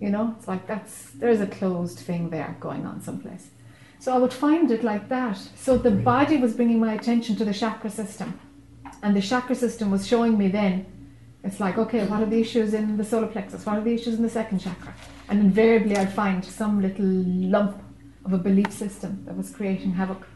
you 0.00 0.10
know, 0.10 0.34
it's 0.36 0.48
like 0.48 0.66
that's 0.66 1.10
there's 1.12 1.40
a 1.40 1.46
closed 1.46 1.98
thing 1.98 2.30
there 2.30 2.56
going 2.60 2.86
on 2.86 3.00
someplace. 3.00 3.50
So 3.98 4.14
I 4.14 4.18
would 4.18 4.32
find 4.32 4.70
it 4.70 4.84
like 4.84 5.08
that. 5.08 5.38
So 5.56 5.78
the 5.78 5.90
body 5.90 6.36
was 6.36 6.54
bringing 6.54 6.78
my 6.78 6.94
attention 6.94 7.36
to 7.36 7.44
the 7.44 7.54
chakra 7.54 7.90
system. 7.90 8.38
And 9.02 9.16
the 9.16 9.22
chakra 9.22 9.54
system 9.54 9.90
was 9.90 10.06
showing 10.06 10.36
me 10.38 10.48
then, 10.48 10.86
it's 11.46 11.60
like, 11.60 11.78
okay, 11.78 12.04
what 12.06 12.22
are 12.22 12.26
the 12.26 12.40
issues 12.40 12.74
in 12.74 12.96
the 12.96 13.04
solar 13.04 13.26
plexus? 13.26 13.64
What 13.64 13.78
are 13.78 13.80
the 13.82 13.94
issues 13.94 14.14
in 14.14 14.22
the 14.22 14.30
second 14.30 14.58
chakra? 14.58 14.94
And 15.28 15.40
invariably 15.40 15.96
I'd 15.96 16.12
find 16.12 16.44
some 16.44 16.82
little 16.82 17.06
lump 17.06 17.82
of 18.24 18.32
a 18.32 18.38
belief 18.38 18.72
system 18.72 19.22
that 19.26 19.36
was 19.36 19.50
creating 19.50 19.92
havoc. 19.92 20.26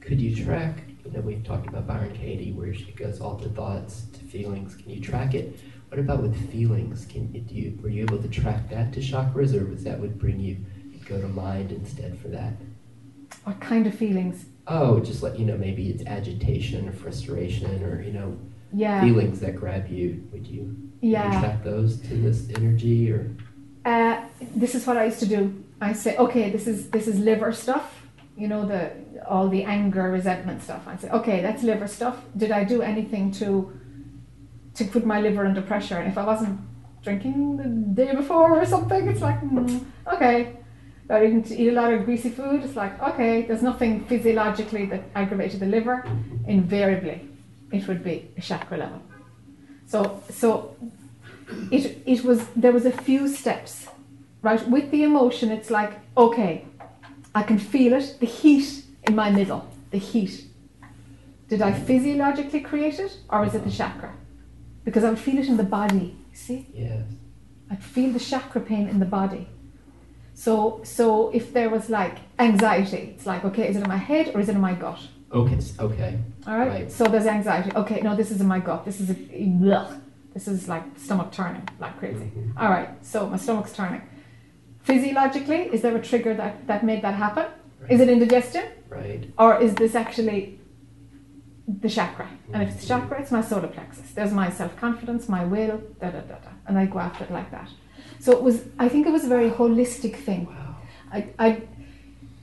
Could 0.00 0.20
you 0.20 0.36
track, 0.44 0.82
you 1.04 1.10
know, 1.12 1.20
we've 1.20 1.42
talked 1.42 1.66
about 1.66 1.86
Byron 1.86 2.14
Katie, 2.14 2.52
where 2.52 2.74
she 2.74 2.92
goes 2.92 3.20
all 3.20 3.38
to 3.38 3.48
thoughts 3.48 4.04
to 4.12 4.20
feelings. 4.20 4.74
Can 4.74 4.90
you 4.90 5.00
track 5.00 5.34
it? 5.34 5.58
What 5.88 5.98
about 5.98 6.22
with 6.22 6.50
feelings? 6.50 7.06
Can 7.06 7.30
do 7.30 7.54
you, 7.54 7.78
were 7.82 7.88
you 7.88 8.02
able 8.02 8.18
to 8.18 8.28
track 8.28 8.68
that 8.70 8.92
to 8.94 9.00
chakras, 9.00 9.58
or 9.58 9.64
was 9.66 9.84
that 9.84 9.98
would 9.98 10.18
bring 10.18 10.40
you 10.40 10.58
go 11.06 11.20
to 11.20 11.28
mind 11.28 11.72
instead 11.72 12.18
for 12.18 12.28
that? 12.28 12.54
What 13.44 13.60
kind 13.60 13.86
of 13.86 13.94
feelings? 13.94 14.46
Oh, 14.66 15.00
just 15.00 15.22
let 15.22 15.38
you 15.38 15.44
know, 15.44 15.56
maybe 15.56 15.90
it's 15.90 16.04
agitation 16.06 16.88
or 16.88 16.92
frustration 16.92 17.82
or, 17.84 18.02
you 18.02 18.12
know, 18.12 18.38
Yeah. 18.76 19.00
feelings 19.02 19.38
that 19.40 19.54
grab 19.56 19.88
you. 19.88 20.26
Would 20.32 20.46
you, 20.46 20.76
Yeah. 21.00 21.40
track 21.40 21.62
those 21.64 22.00
to 22.08 22.14
this 22.16 22.48
energy 22.56 23.12
or? 23.12 23.30
Uh, 23.84 24.16
this 24.56 24.74
is 24.74 24.86
what 24.86 24.96
I 24.96 25.04
used 25.04 25.20
to 25.20 25.26
do. 25.26 25.40
I 25.80 25.92
say, 25.92 26.16
okay, 26.16 26.50
this 26.50 26.66
is 26.66 26.90
this 26.90 27.06
is 27.06 27.18
liver 27.20 27.52
stuff. 27.52 27.86
You 28.36 28.48
know 28.48 28.66
the 28.66 28.90
all 29.28 29.48
the 29.48 29.62
anger, 29.64 30.10
resentment 30.10 30.62
stuff. 30.62 30.82
I 30.86 30.96
say, 30.96 31.08
okay, 31.10 31.40
that's 31.40 31.62
liver 31.62 31.86
stuff. 31.86 32.16
Did 32.36 32.50
I 32.50 32.64
do 32.64 32.82
anything 32.82 33.30
to 33.40 33.48
to 34.74 34.84
put 34.84 35.04
my 35.06 35.20
liver 35.20 35.46
under 35.46 35.62
pressure? 35.62 35.98
And 35.98 36.08
if 36.08 36.16
I 36.18 36.24
wasn't 36.24 36.58
drinking 37.02 37.56
the 37.58 37.68
day 38.02 38.14
before 38.14 38.58
or 38.60 38.64
something, 38.66 39.06
it's 39.08 39.20
like, 39.20 39.40
mm, 39.42 39.84
okay. 40.14 40.56
I 41.10 41.20
didn't 41.20 41.50
eat 41.52 41.68
a 41.68 41.72
lot 41.72 41.92
of 41.92 42.06
greasy 42.06 42.30
food. 42.30 42.64
It's 42.64 42.76
like, 42.76 42.94
okay, 43.10 43.42
there's 43.42 43.62
nothing 43.62 44.04
physiologically 44.06 44.86
that 44.86 45.02
aggravated 45.14 45.60
the 45.60 45.66
liver. 45.66 46.02
Invariably, 46.48 47.28
it 47.74 47.86
would 47.88 48.02
be 48.04 48.30
a 48.36 48.40
chakra 48.40 48.76
level. 48.78 49.02
So, 49.86 50.22
so 50.30 50.76
it 51.70 52.02
it 52.06 52.24
was 52.24 52.46
there 52.56 52.72
was 52.72 52.86
a 52.86 52.92
few 52.92 53.28
steps, 53.28 53.86
right? 54.42 54.66
With 54.68 54.90
the 54.90 55.02
emotion, 55.02 55.50
it's 55.50 55.70
like, 55.70 55.92
okay, 56.16 56.64
I 57.34 57.42
can 57.42 57.58
feel 57.58 57.92
it, 57.92 58.16
the 58.20 58.26
heat 58.26 58.84
in 59.06 59.14
my 59.14 59.30
middle, 59.30 59.66
the 59.90 59.98
heat. 59.98 60.46
Did 61.48 61.60
I 61.62 61.72
physiologically 61.72 62.60
create 62.60 62.98
it, 62.98 63.18
or 63.28 63.44
is 63.44 63.54
it 63.54 63.64
the 63.64 63.70
chakra? 63.70 64.12
Because 64.84 65.04
I 65.04 65.10
would 65.10 65.18
feel 65.18 65.38
it 65.38 65.46
in 65.48 65.56
the 65.56 65.64
body. 65.80 66.16
See, 66.32 66.66
Yes. 66.72 67.04
I'd 67.70 67.82
feel 67.82 68.12
the 68.12 68.20
chakra 68.20 68.60
pain 68.60 68.88
in 68.88 68.98
the 68.98 69.06
body. 69.06 69.48
So, 70.34 70.80
so 70.82 71.30
if 71.30 71.52
there 71.52 71.70
was 71.70 71.88
like 71.88 72.18
anxiety, 72.38 73.14
it's 73.14 73.26
like, 73.26 73.44
okay, 73.44 73.68
is 73.68 73.76
it 73.76 73.82
in 73.82 73.88
my 73.88 73.96
head 73.96 74.34
or 74.34 74.40
is 74.40 74.48
it 74.48 74.54
in 74.54 74.60
my 74.60 74.74
gut? 74.74 75.00
Okay, 75.34 75.58
okay. 75.80 76.18
All 76.46 76.56
right. 76.56 76.68
Right. 76.68 76.92
So 76.92 77.04
there's 77.04 77.26
anxiety. 77.26 77.70
Okay, 77.74 78.00
no, 78.00 78.14
this 78.14 78.30
is 78.30 78.40
in 78.40 78.46
my 78.46 78.60
gut. 78.60 78.84
This 78.84 79.00
is 79.00 79.10
a, 79.10 79.14
blech. 79.14 80.00
this 80.32 80.46
is 80.46 80.68
like 80.68 80.84
stomach 80.96 81.32
turning 81.32 81.68
like 81.80 81.98
crazy. 81.98 82.30
Mhm. 82.36 82.52
All 82.56 82.70
right. 82.70 82.90
So 83.04 83.26
my 83.28 83.36
stomach's 83.36 83.72
turning. 83.72 84.02
Physiologically, 84.82 85.62
is 85.74 85.80
there 85.82 85.96
a 85.96 86.02
trigger 86.10 86.34
that 86.34 86.66
that 86.68 86.84
made 86.84 87.02
that 87.02 87.14
happen? 87.14 87.46
Is 87.88 88.00
it 88.00 88.08
indigestion 88.08 88.64
Right. 88.88 89.22
or 89.38 89.60
is 89.60 89.74
this 89.74 89.94
actually 89.94 90.58
the 91.82 91.88
chakra? 91.88 92.28
And 92.52 92.62
if 92.62 92.68
it's 92.70 92.80
the 92.82 92.86
chakra, 92.88 93.20
it's 93.20 93.32
my 93.32 93.42
solar 93.42 93.68
plexus. 93.68 94.12
There's 94.12 94.32
my 94.32 94.50
self 94.50 94.76
confidence, 94.76 95.28
my 95.28 95.44
will, 95.44 95.78
da 96.00 96.10
da 96.10 96.20
da 96.30 96.36
da, 96.46 96.50
and 96.66 96.78
I 96.78 96.86
go 96.86 96.98
after 97.00 97.24
it 97.24 97.30
like 97.32 97.50
that. 97.50 97.68
So 98.20 98.32
it 98.32 98.42
was. 98.42 98.56
I 98.78 98.88
think 98.88 99.06
it 99.06 99.12
was 99.18 99.24
a 99.24 99.28
very 99.36 99.50
holistic 99.50 100.14
thing. 100.16 100.46
Wow. 100.46 100.76
I, 101.12 101.18
I 101.38 101.48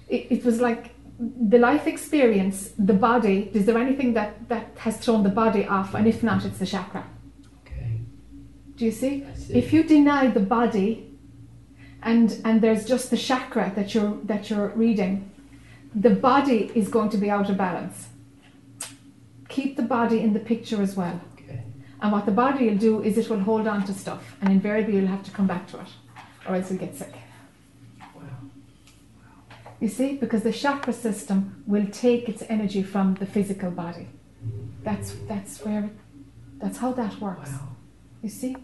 it, 0.10 0.22
it 0.36 0.46
was 0.46 0.60
like 0.60 0.84
the 1.22 1.60
life 1.60 1.86
experience, 1.86 2.72
the 2.78 2.94
body. 2.94 3.52
Is 3.54 3.66
there 3.66 3.78
anything 3.78 4.14
that 4.14 4.50
that 4.50 4.72
has 4.78 4.98
thrown 4.98 5.24
the 5.24 5.30
body 5.30 5.66
off? 5.66 5.94
And 5.94 6.08
if 6.08 6.24
not, 6.24 6.44
it's 6.46 6.58
the 6.58 6.66
chakra. 6.66 7.06
Okay. 7.62 8.02
Do 8.76 8.86
you 8.86 8.92
see? 8.92 9.26
See. 9.36 9.54
If 9.54 9.72
you 9.72 9.84
deny 9.84 10.28
the 10.28 10.40
body, 10.40 11.12
and 12.02 12.42
and 12.44 12.62
there's 12.62 12.86
just 12.86 13.12
the 13.12 13.18
chakra 13.18 13.72
that 13.76 13.94
you're 13.94 14.18
that 14.24 14.50
you're 14.50 14.70
reading, 14.70 15.30
the 15.94 16.10
body 16.10 16.72
is 16.74 16.90
going 16.90 17.10
to 17.10 17.18
be 17.18 17.30
out 17.30 17.50
of 17.50 17.58
balance. 17.58 18.08
Keep 19.48 19.78
the 19.78 19.84
body 19.84 20.22
in 20.22 20.34
the 20.34 20.40
picture 20.40 20.82
as 20.82 20.96
well. 20.96 21.22
Okay. 21.34 21.62
And 22.02 22.12
what 22.12 22.26
the 22.26 22.32
body 22.32 22.70
will 22.70 22.78
do 22.78 23.04
is 23.04 23.18
it 23.18 23.30
will 23.30 23.42
hold 23.42 23.68
on 23.68 23.86
to 23.86 23.94
stuff, 23.94 24.36
and 24.42 24.50
invariably 24.50 24.96
you'll 24.96 25.14
have 25.16 25.24
to 25.24 25.32
come 25.32 25.46
back 25.46 25.70
to 25.72 25.80
it, 25.82 25.90
or 26.48 26.56
else 26.56 26.72
you'll 26.72 26.80
get 26.80 26.96
sick. 26.96 27.14
You 29.82 29.88
see, 29.88 30.16
because 30.16 30.44
the 30.44 30.54
chakra 30.54 30.94
system 30.94 31.64
will 31.66 31.88
take 31.88 32.30
its 32.30 32.44
energy 32.48 32.84
from 32.84 33.16
the 33.16 33.26
physical 33.26 33.72
body. 33.72 34.08
That's 34.84 35.16
that's 35.28 35.66
where, 35.66 35.90
that's 36.62 36.78
how 36.78 36.94
that 36.94 37.20
works. 37.20 37.50
Wow. 37.50 37.70
You 38.22 38.30
see, 38.30 38.56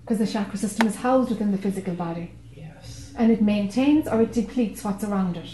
because 0.00 0.18
the 0.18 0.26
chakra 0.26 0.58
system 0.58 0.86
is 0.88 0.96
housed 0.96 1.28
within 1.30 1.52
the 1.52 1.58
physical 1.58 1.94
body, 1.94 2.32
Yes. 2.54 3.12
and 3.18 3.30
it 3.30 3.42
maintains 3.42 4.08
or 4.08 4.22
it 4.22 4.32
depletes 4.32 4.82
what's 4.82 5.04
around 5.04 5.36
it. 5.36 5.50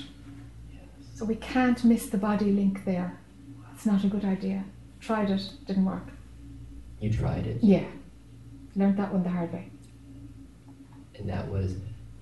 Yes. 0.72 0.82
So 1.16 1.24
we 1.24 1.34
can't 1.34 1.82
miss 1.84 2.06
the 2.06 2.18
body 2.18 2.52
link 2.52 2.84
there. 2.84 3.18
It's 3.74 3.86
not 3.86 4.04
a 4.04 4.08
good 4.08 4.24
idea. 4.24 4.64
Tried 5.00 5.30
it, 5.30 5.50
didn't 5.66 5.84
work. 5.84 6.06
You 7.00 7.12
tried 7.12 7.44
it. 7.48 7.58
Yeah, 7.60 7.86
learned 8.76 8.98
that 8.98 9.12
one 9.12 9.24
the 9.24 9.30
hard 9.30 9.52
way. 9.52 9.68
And 11.18 11.28
that 11.28 11.48
was, 11.48 11.74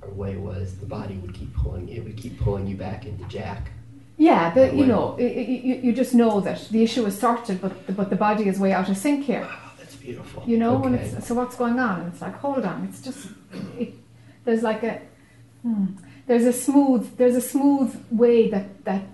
our 0.03 0.11
way 0.11 0.37
was 0.37 0.77
the 0.77 0.87
body 0.87 1.15
would 1.17 1.35
keep 1.35 1.55
pulling, 1.55 1.89
it 1.89 2.03
would 2.05 2.17
keep 2.17 2.41
pulling 2.41 2.67
you 2.67 2.77
back 2.77 3.07
into 3.07 3.25
Jac. 3.25 3.71
Yeah, 4.17 4.53
but 4.55 4.75
you 4.75 4.85
know, 4.85 5.19
you, 5.19 5.81
you 5.83 5.93
just 5.95 6.13
know 6.13 6.41
that 6.43 6.69
the 6.71 6.83
issue 6.83 7.07
is 7.07 7.19
sorted, 7.19 7.59
but 7.61 7.87
the, 7.87 7.93
but 7.95 8.11
the 8.11 8.17
body 8.17 8.49
is 8.49 8.59
way 8.59 8.71
out 8.71 8.91
of 8.91 8.99
sync 8.99 9.25
here. 9.25 9.41
Wow, 9.41 9.71
that's 9.79 9.97
beautiful. 9.97 10.43
You 10.47 10.59
know, 10.59 10.85
and 10.85 10.95
okay. 10.95 11.05
it's 11.05 11.27
so 11.27 11.35
what's 11.35 11.57
going 11.57 11.79
on? 11.79 12.01
And 12.01 12.13
it's 12.13 12.21
like, 12.21 12.37
hold 12.37 12.65
on, 12.67 12.85
it's 12.85 13.01
just 13.01 13.29
it. 13.79 13.95
There's 14.45 14.63
like 14.63 14.83
a 14.83 15.01
hmm, 15.63 15.87
there's 16.27 16.45
a 16.45 16.53
smooth 16.53 17.17
there's 17.17 17.35
a 17.35 17.41
smooth 17.41 18.05
way 18.11 18.51
that 18.51 18.85
that 18.85 19.05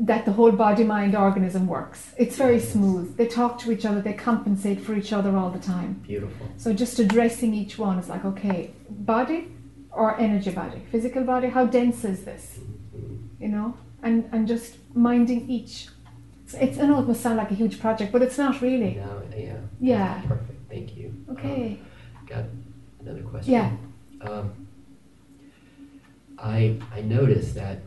that 0.00 0.26
the 0.26 0.32
whole 0.32 0.52
body 0.52 0.84
mind 0.84 1.16
organism 1.16 1.66
works. 1.66 2.12
It's 2.18 2.36
very 2.36 2.60
smooth. 2.60 3.16
They 3.16 3.26
talk 3.26 3.58
to 3.60 3.72
each 3.72 3.86
other. 3.86 4.02
They 4.02 4.12
compensate 4.12 4.82
for 4.82 4.94
each 4.94 5.14
other 5.14 5.34
all 5.34 5.48
the 5.50 5.60
time. 5.60 6.02
Beautiful. 6.06 6.46
So 6.58 6.74
just 6.74 6.98
addressing 6.98 7.54
each 7.54 7.78
one 7.78 7.98
is 7.98 8.10
like, 8.10 8.24
okay, 8.26 8.74
body 8.90 9.48
or 9.92 10.18
energy 10.18 10.50
body, 10.50 10.82
physical 10.90 11.24
body. 11.24 11.48
How 11.48 11.66
dense 11.66 12.04
is 12.04 12.24
this? 12.24 12.58
You 13.38 13.48
know, 13.48 13.76
and 14.02 14.28
and 14.32 14.46
just 14.46 14.76
minding 14.94 15.48
each. 15.50 15.88
It's, 16.44 16.54
it's 16.54 16.78
I 16.78 16.86
know 16.86 17.00
it 17.00 17.08
must 17.08 17.20
sound 17.20 17.36
like 17.36 17.50
a 17.50 17.54
huge 17.54 17.80
project, 17.80 18.12
but 18.12 18.22
it's 18.22 18.38
not 18.38 18.60
really. 18.60 18.94
Now, 18.94 19.22
yeah. 19.36 19.56
Yeah. 19.80 20.20
Perfect. 20.26 20.70
Thank 20.70 20.96
you. 20.96 21.14
Okay. 21.30 21.78
Um, 21.80 22.26
got 22.26 22.44
another 23.00 23.22
question. 23.22 23.52
Yeah. 23.52 23.72
Um, 24.22 24.68
I 26.38 26.78
I 26.94 27.00
noticed 27.02 27.54
that 27.56 27.80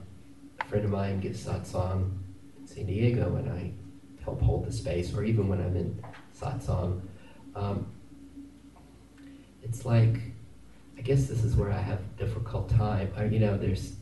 a 0.60 0.65
friend 0.65 0.86
of 0.86 0.91
mine 0.91 1.19
gives 1.19 1.45
satsang 1.45 2.11
in 2.60 2.68
San 2.68 2.86
Diego, 2.86 3.36
and 3.36 3.49
I 3.49 3.72
help 4.23 4.41
hold 4.41 4.65
the 4.65 4.72
space, 4.72 5.14
or 5.14 5.23
even 5.23 5.48
when 5.48 5.60
I'm 5.60 5.76
in 5.76 6.03
satsang. 6.40 7.02
Um, 7.56 7.88
it's 9.64 9.86
like, 9.86 10.19
guess 11.06 11.27
this 11.27 11.44
is 11.44 11.56
where 11.56 11.72
I 11.72 11.77
have 11.77 11.99
a 11.99 12.18
difficult 12.18 12.68
time. 12.68 13.14
I, 13.15 13.26
you 13.26 13.40
know, 13.40 13.57
there's 13.57 13.94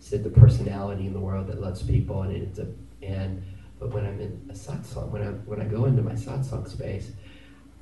said 0.00 0.24
the 0.24 0.30
personality 0.30 1.06
in 1.06 1.12
the 1.12 1.20
world 1.20 1.46
that 1.46 1.60
loves 1.60 1.82
people, 1.82 2.22
and 2.22 2.32
it's 2.36 2.58
a 2.58 2.66
and 3.00 3.42
but 3.78 3.90
when 3.90 4.04
I'm 4.04 4.20
in 4.20 4.48
a 4.50 4.54
satsang, 4.54 5.08
when 5.10 5.22
I 5.22 5.30
when 5.46 5.60
I 5.60 5.64
go 5.64 5.84
into 5.84 6.02
my 6.02 6.14
satsang 6.14 6.68
space, 6.68 7.12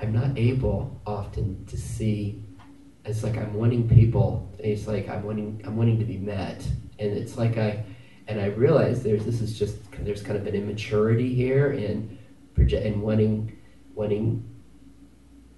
I'm 0.01 0.13
not 0.13 0.39
able 0.39 1.01
often 1.07 1.65
to 1.67 1.77
see. 1.79 2.45
It's 3.07 3.23
like 3.23 3.37
I'm 3.37 3.55
wanting 3.55 3.89
people. 3.89 4.53
It's 4.59 4.87
like 4.87 5.09
I'm 5.09 5.25
wanting 5.25 5.63
I'm 5.65 5.77
wanting 5.77 5.99
to 5.99 6.05
be 6.05 6.19
met, 6.19 6.63
and 6.99 7.13
it's 7.17 7.39
like 7.39 7.57
I, 7.57 7.83
and 8.29 8.41
I 8.41 8.47
realize 8.47 9.03
there's 9.03 9.25
this 9.25 9.41
is 9.41 9.59
just 9.59 9.77
there's 10.01 10.23
kind 10.23 10.37
of 10.39 10.47
an 10.47 10.55
immaturity 10.55 11.35
here 11.35 11.73
project 12.55 12.85
and 12.85 13.03
wanting 13.03 13.59
wanting 13.95 14.54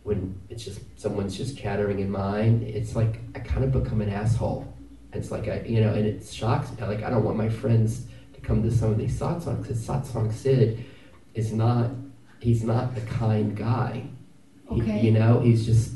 when 0.07 0.41
it's 0.49 0.65
just 0.65 0.79
someone's 0.97 1.37
just 1.37 1.59
chattering 1.59 1.99
in 1.99 2.09
mind. 2.09 2.63
It's 2.63 2.95
like 2.95 3.19
I 3.35 3.41
kind 3.41 3.65
of 3.65 3.73
become 3.73 4.01
an 4.01 4.09
asshole, 4.09 4.73
It's 5.13 5.33
like 5.33 5.49
I, 5.49 5.63
you 5.67 5.81
know, 5.81 5.93
and 5.95 6.07
it 6.07 6.25
shocks 6.25 6.71
me. 6.71 6.87
Like 6.87 7.03
I 7.03 7.11
don't 7.11 7.25
want 7.25 7.37
my 7.37 7.49
friends 7.49 8.07
to 8.35 8.41
come 8.41 8.63
to 8.63 8.71
some 8.71 8.93
of 8.93 8.99
these 8.99 9.19
satsangs 9.19 9.63
because 9.63 9.85
satsang 9.85 10.33
Sid 10.33 10.85
is 11.35 11.53
not. 11.53 11.91
He's 12.39 12.63
not 12.63 12.95
the 12.95 13.01
kind 13.03 13.57
guy. 13.57 14.05
He- 14.71 14.81
Okay. 14.83 15.01
you 15.07 15.11
know, 15.11 15.41
he's 15.41 15.67
just 15.67 15.93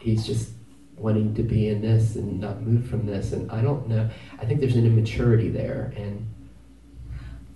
he's 0.00 0.26
just 0.26 0.50
wanting 0.96 1.32
to 1.34 1.42
be 1.44 1.68
in 1.68 1.80
this 1.82 2.16
and 2.16 2.40
not 2.40 2.62
move 2.62 2.84
from 2.88 3.06
this. 3.06 3.32
And 3.32 3.48
I 3.52 3.60
don't 3.62 3.86
know. 3.88 4.08
I 4.40 4.44
think 4.46 4.58
there's 4.60 4.74
an 4.76 4.86
immaturity 4.86 5.50
there, 5.50 5.92
and 5.96 6.26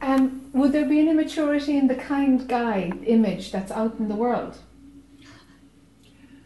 Um, 0.02 0.22
would 0.52 0.70
there 0.72 0.86
be 0.86 1.00
an 1.00 1.08
immaturity 1.08 1.76
in 1.76 1.86
the 1.88 1.94
kind 1.96 2.46
guy 2.48 2.90
image 3.06 3.50
that's 3.52 3.72
out 3.72 3.96
in 3.98 4.08
the 4.08 4.14
world? 4.14 4.54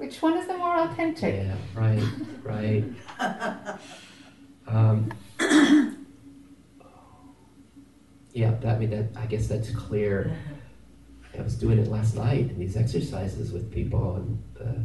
Which 0.04 0.20
one 0.20 0.36
is 0.36 0.46
the 0.46 0.58
more 0.58 0.76
authentic? 0.80 1.34
yeah, 1.34 1.56
right, 1.74 2.02
right. 2.42 2.84
Um, 4.66 5.12
yeah, 8.32 8.54
that, 8.54 8.76
I 8.76 8.78
mean, 8.78 8.88
that, 8.90 9.08
I 9.14 9.26
guess 9.26 9.46
that's 9.46 9.70
clear. 9.70 10.34
I 11.38 11.42
was 11.42 11.54
doing 11.54 11.78
it 11.78 11.88
last 11.88 12.16
night 12.16 12.48
in 12.48 12.58
these 12.58 12.78
exercises 12.78 13.52
with 13.52 13.70
people 13.70 14.16
and 14.16 14.42
the 14.54 14.82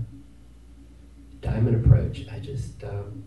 diamond 1.47 1.85
approach. 1.85 2.25
I 2.29 2.39
just, 2.39 2.83
um, 2.83 3.23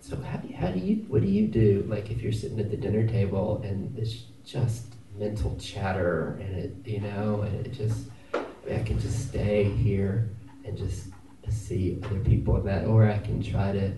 so 0.00 0.16
how 0.22 0.38
do, 0.38 0.48
you, 0.48 0.56
how 0.56 0.68
do 0.68 0.78
you, 0.78 1.04
what 1.08 1.20
do 1.20 1.28
you 1.28 1.46
do? 1.46 1.84
Like 1.88 2.10
if 2.10 2.22
you're 2.22 2.32
sitting 2.32 2.58
at 2.58 2.70
the 2.70 2.78
dinner 2.78 3.06
table 3.06 3.60
and 3.62 3.98
it's 3.98 4.22
just 4.46 4.86
mental 5.18 5.56
chatter 5.60 6.38
and 6.40 6.56
it, 6.56 6.74
you 6.86 7.00
know, 7.00 7.42
and 7.42 7.66
it 7.66 7.72
just, 7.72 8.08
I, 8.70 8.82
can 8.82 8.98
just 8.98 9.28
stay 9.28 9.64
here 9.64 10.30
and 10.64 10.76
just 10.76 11.08
see 11.48 11.98
other 12.04 12.20
people 12.20 12.56
in 12.56 12.66
that, 12.66 12.86
or 12.86 13.08
I 13.08 13.18
can 13.18 13.42
try 13.42 13.72
to 13.72 13.92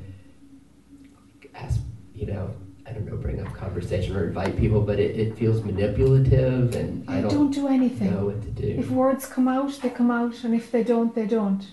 ask, 1.55 1.81
you 2.15 2.27
know, 2.27 2.55
I 2.87 2.93
don't 2.93 3.07
know, 3.07 3.17
bring 3.17 3.45
up 3.45 3.53
conversation 3.53 4.15
or 4.17 4.29
invite 4.29 4.57
people, 4.57 4.81
but 4.81 4.99
it, 5.01 5.19
it 5.19 5.37
feels 5.37 5.63
manipulative 5.65 6.75
and 6.77 7.09
I 7.09 7.21
don't, 7.21 7.31
don't 7.31 7.51
do 7.51 7.69
anything. 7.69 8.13
know 8.13 8.27
what 8.27 8.43
to 8.43 8.51
do. 8.51 8.77
If 8.79 8.91
words 8.91 9.27
come 9.27 9.49
out, 9.49 9.73
they 9.83 9.91
come 9.91 10.11
out, 10.11 10.45
and 10.45 10.55
if 10.55 10.71
they 10.71 10.85
don't, 10.85 11.15
they 11.15 11.27
don't. 11.27 11.67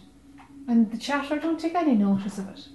And 0.68 0.92
the 0.92 0.98
chatter, 0.98 1.38
don't 1.38 1.60
take 1.60 1.76
any 1.76 1.94
notice 1.94 2.38
of 2.40 2.50
it. 2.50 2.68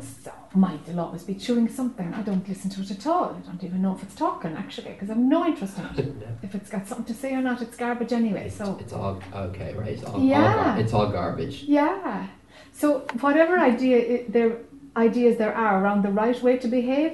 So, 0.00 0.32
mind 0.54 0.80
will 0.86 1.00
always 1.00 1.22
be 1.22 1.34
chewing 1.34 1.68
something. 1.68 2.12
I 2.14 2.22
don't 2.22 2.46
listen 2.48 2.70
to 2.70 2.80
it 2.82 2.90
at 2.90 3.06
all. 3.06 3.36
I 3.38 3.40
don't 3.46 3.62
even 3.62 3.82
know 3.82 3.94
if 3.94 4.02
it's 4.02 4.14
talking, 4.14 4.52
actually, 4.56 4.92
because 4.92 5.10
I've 5.10 5.16
no 5.18 5.46
interest 5.46 5.78
in 5.78 5.84
it. 5.84 6.16
No, 6.20 6.26
If 6.42 6.54
it's 6.54 6.70
got 6.70 6.86
something 6.86 7.06
to 7.06 7.14
say 7.14 7.34
or 7.34 7.42
not, 7.42 7.62
it's 7.62 7.76
garbage 7.76 8.12
anyway. 8.12 8.46
it's, 8.46 8.56
So, 8.56 8.76
it's 8.80 8.92
all 8.92 9.20
okay, 9.34 9.74
right? 9.74 9.88
It's 9.90 10.04
all, 10.04 10.14
all 10.14 10.20
Yeah. 10.22 10.54
gar- 10.54 10.80
it's 10.80 10.92
all 10.92 11.08
garbage. 11.10 11.62
yeah. 11.64 12.26
So, 12.72 13.00
whatever 13.20 13.58
idea 13.58 13.96
it, 13.98 14.32
there 14.32 14.52
ideas 14.96 15.36
there 15.36 15.54
are 15.54 15.82
around 15.82 16.02
the 16.02 16.10
right 16.10 16.38
way 16.42 16.56
to 16.58 16.68
behave, 16.68 17.12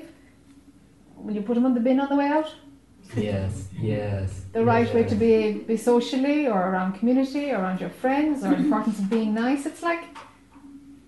will 1.17 1.35
you 1.35 1.43
put 1.43 1.55
them 1.55 1.67
on 1.67 1.75
the 1.75 1.81
bin 1.81 1.99
on 2.01 2.09
the 2.09 2.17
way 2.17 2.27
out? 2.39 2.49
Yes, 3.17 3.69
yes. 3.79 4.29
The 4.53 4.65
right 4.65 4.93
way 4.95 5.05
to 5.05 5.15
be, 5.15 5.53
be 5.73 5.77
socially, 5.77 6.47
or 6.47 6.59
around 6.71 6.93
community, 6.99 7.51
or 7.51 7.57
around 7.59 7.81
your 7.81 7.91
friends, 7.91 8.43
or 8.45 8.55
importance 8.65 8.99
of 9.01 9.11
being 9.11 9.35
nice. 9.35 9.67
It's 9.67 9.83
like, 9.83 10.03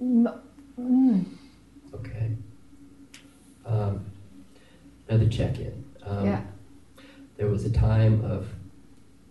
mm, 0.02 1.24
Okay. 1.94 2.30
Um, 3.66 4.04
another 5.08 5.28
check-in. 5.28 5.84
Um, 6.02 6.24
Yeah. 6.26 6.42
There 7.36 7.48
was 7.48 7.64
a 7.64 7.70
time 7.72 8.24
of, 8.24 8.48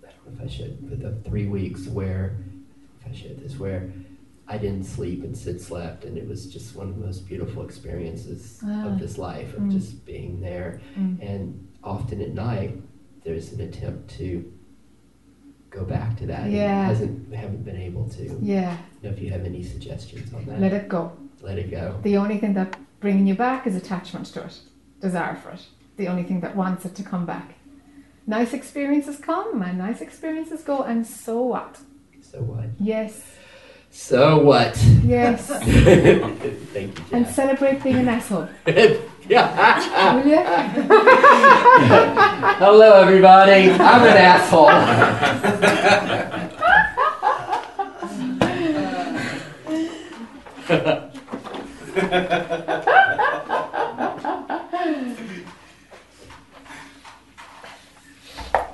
I 0.03 0.07
don't 0.07 0.38
know 0.38 0.44
if 0.44 0.49
I 0.49 0.53
should, 0.53 0.90
but 0.90 0.99
the 1.02 1.14
three 1.30 1.48
weeks 1.48 1.88
where, 1.88 2.35
if 2.99 3.07
I 3.11 3.15
should, 3.15 3.41
this 3.41 3.57
where 3.57 3.91
I 4.48 4.57
didn't 4.57 4.84
sleep 4.84 5.23
and 5.23 5.38
Sid 5.38 5.61
slept, 5.61 6.03
and 6.03 6.18
it 6.18 6.27
was 6.27 6.52
just 6.52 6.76
one 6.76 6.90
of 6.90 6.99
the 6.99 7.06
most 7.06 7.26
beautiful 7.27 7.64
experiences 7.64 8.60
Ah. 8.65 8.88
of 8.90 8.99
this 8.99 9.18
life 9.18 9.53
of 9.56 9.61
Mm. 9.64 9.72
just 9.72 10.06
being 10.06 10.41
there. 10.41 10.81
mm. 10.98 11.18
And 11.22 11.65
often 11.84 12.22
at 12.22 12.34
night, 12.34 12.77
there's 13.23 13.53
an 13.53 13.61
attempt 13.61 14.10
to 14.18 14.52
go 15.69 15.85
back 15.85 16.18
to 16.18 16.26
that. 16.27 16.41
and 16.48 16.52
Yeah. 16.53 16.85
hasn't 16.85 17.34
haven't 17.34 17.64
been 17.64 17.77
able 17.77 18.10
to. 18.10 18.38
yeah. 18.41 18.77
know 19.02 19.10
if 19.10 19.22
you 19.22 19.30
have 19.31 19.44
any 19.45 19.64
suggestions 19.64 20.34
on 20.34 20.45
that. 20.45 20.60
Let 20.60 20.73
it 20.73 20.88
go. 20.90 21.11
Let 21.44 21.60
it 21.60 21.70
go. 21.70 21.99
The 22.03 22.15
only 22.18 22.38
thing 22.38 22.53
that 22.53 22.78
bringing 23.02 23.28
you 23.28 23.36
back 23.36 23.68
is 23.68 23.76
attachment 23.76 24.28
to 24.28 24.44
it, 24.45 24.60
desire 25.02 25.36
for 25.36 25.49
it. 25.52 25.65
The 25.98 26.07
only 26.07 26.24
thing 26.24 26.40
that 26.40 26.56
wants 26.56 26.86
it 26.86 26.95
to 26.95 27.03
come 27.03 27.26
back. 27.26 27.56
Nice 28.26 28.53
experiences 28.53 29.20
come 29.20 29.61
and 29.61 29.78
nice 29.78 29.99
experiences 29.99 30.61
go, 30.64 30.84
and 30.84 31.06
so 31.06 31.41
what? 31.41 31.78
So 32.22 32.40
what? 32.41 32.68
Yes, 32.80 33.22
So 33.91 34.40
what? 34.41 34.78
yes. 35.03 35.48
Thank 36.74 36.98
you, 36.98 37.06
and 37.11 37.26
Jac. 37.26 37.36
celebrate 37.36 37.84
being 37.84 37.98
an 37.98 38.07
asshole. 38.07 38.48
yeah. 39.28 40.15
Will 40.15 40.26
you? 40.28 40.38
Hello, 42.64 43.02
everybody. 43.02 43.70
I'm 43.72 44.03
an 44.07 44.18
asshole. 44.18 44.70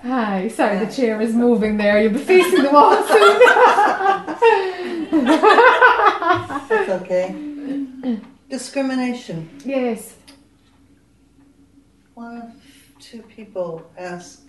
Hi, 0.02 0.48
sorry, 0.50 0.80
the 0.86 0.92
chair 0.92 1.22
is 1.22 1.34
moving 1.36 1.78
there. 1.78 2.02
You'll 2.02 2.14
be 2.14 2.20
facing 2.20 2.64
the 2.64 2.70
wall 2.72 2.96
soon. 3.04 3.40
That's 6.70 6.90
okay. 7.02 7.36
Discrimination. 8.50 9.50
yes. 9.66 10.16
One 12.14 12.38
of 12.42 12.52
two 13.00 13.22
people 13.24 13.90
ask, 13.98 14.42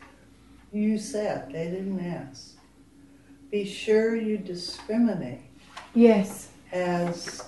you 0.73 0.99
said, 0.99 1.53
they 1.53 1.65
didn't 1.67 2.01
ask. 2.05 2.55
Be 3.51 3.65
sure 3.65 4.17
you 4.17 4.39
discriminate 4.39 5.41
Yes. 5.95 6.49
as 6.73 7.43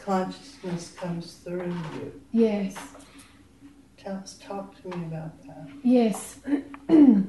consciousness 0.62 0.92
comes 0.98 1.34
through 1.44 1.74
you. 1.94 2.20
Yes. 2.32 2.76
Tell 3.96 4.16
us, 4.16 4.38
talk 4.38 4.80
to 4.82 4.88
me 4.96 5.06
about 5.06 5.42
that. 5.46 5.68
Yes. 5.82 6.38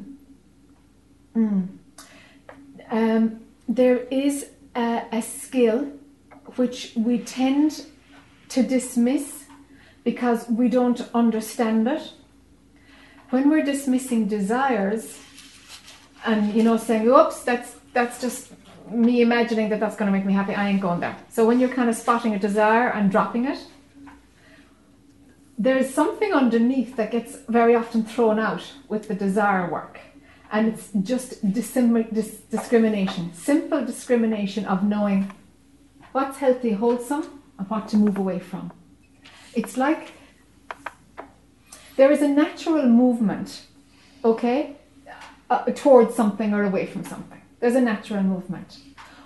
Mm. 1.35 1.79
Um, 2.91 3.39
there 3.67 3.97
is 4.11 4.49
a, 4.75 5.03
a 5.11 5.19
skill 5.23 5.91
which 6.57 6.93
we 6.95 7.17
tend 7.17 7.87
to 8.49 8.61
dismiss 8.61 9.45
because 10.03 10.47
we 10.47 10.69
don't 10.69 11.01
understand 11.11 11.87
it. 11.87 12.11
When 13.31 13.49
we're 13.49 13.65
dismissing 13.65 14.27
desires 14.27 15.19
and 16.23 16.53
you 16.53 16.61
know 16.61 16.77
saying, 16.77 17.07
"Oops, 17.07 17.41
that's 17.41 17.77
that's 17.93 18.21
just 18.21 18.51
me 18.93 19.21
imagining 19.21 19.69
that 19.69 19.79
that's 19.79 19.95
going 19.95 20.11
to 20.11 20.17
make 20.17 20.25
me 20.25 20.33
happy," 20.33 20.53
I 20.53 20.69
ain't 20.69 20.81
going 20.81 20.99
there. 20.99 21.15
So 21.29 21.45
when 21.45 21.59
you're 21.59 21.69
kind 21.69 21.89
of 21.89 21.95
spotting 21.95 22.33
a 22.33 22.39
desire 22.39 22.89
and 22.89 23.11
dropping 23.11 23.45
it, 23.45 23.59
there's 25.57 25.93
something 25.93 26.33
underneath 26.33 26.95
that 26.95 27.11
gets 27.11 27.37
very 27.47 27.75
often 27.75 28.03
thrown 28.03 28.39
out 28.39 28.73
with 28.87 29.07
the 29.07 29.15
desire 29.15 29.69
work. 29.69 29.99
And 30.51 30.67
it's 30.67 30.89
just 31.01 31.45
dissim- 31.45 32.13
dis- 32.13 32.41
discrimination, 32.51 33.33
simple 33.33 33.83
discrimination 33.85 34.65
of 34.65 34.83
knowing 34.83 35.31
what's 36.11 36.37
healthy, 36.37 36.71
wholesome, 36.71 37.41
and 37.57 37.69
what 37.69 37.87
to 37.89 37.97
move 37.97 38.17
away 38.17 38.39
from. 38.39 38.71
It's 39.55 39.77
like 39.77 40.11
there 41.95 42.11
is 42.11 42.21
a 42.21 42.27
natural 42.27 42.87
movement, 42.87 43.63
okay, 44.23 44.75
uh, 45.49 45.65
towards 45.75 46.15
something 46.15 46.53
or 46.53 46.63
away 46.63 46.85
from 46.85 47.03
something. 47.03 47.32
There's 47.63 47.75
a 47.75 47.81
natural 47.81 48.23
movement. 48.23 48.77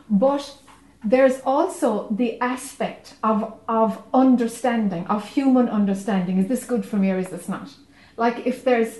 But 0.07 0.59
there's 1.03 1.41
also 1.43 2.07
the 2.11 2.39
aspect 2.39 3.15
of, 3.23 3.59
of 3.67 4.03
understanding, 4.13 5.07
of 5.07 5.27
human 5.27 5.67
understanding. 5.67 6.37
Is 6.37 6.47
this 6.47 6.63
good 6.63 6.85
for 6.85 6.97
me 6.97 7.09
or 7.09 7.17
is 7.17 7.29
this 7.29 7.49
not? 7.49 7.73
Like 8.15 8.45
if 8.45 8.63
there's, 8.63 8.99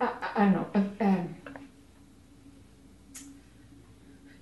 I, 0.00 0.10
I 0.34 0.44
don't 0.46 0.54
know, 0.56 0.66
um, 1.00 1.36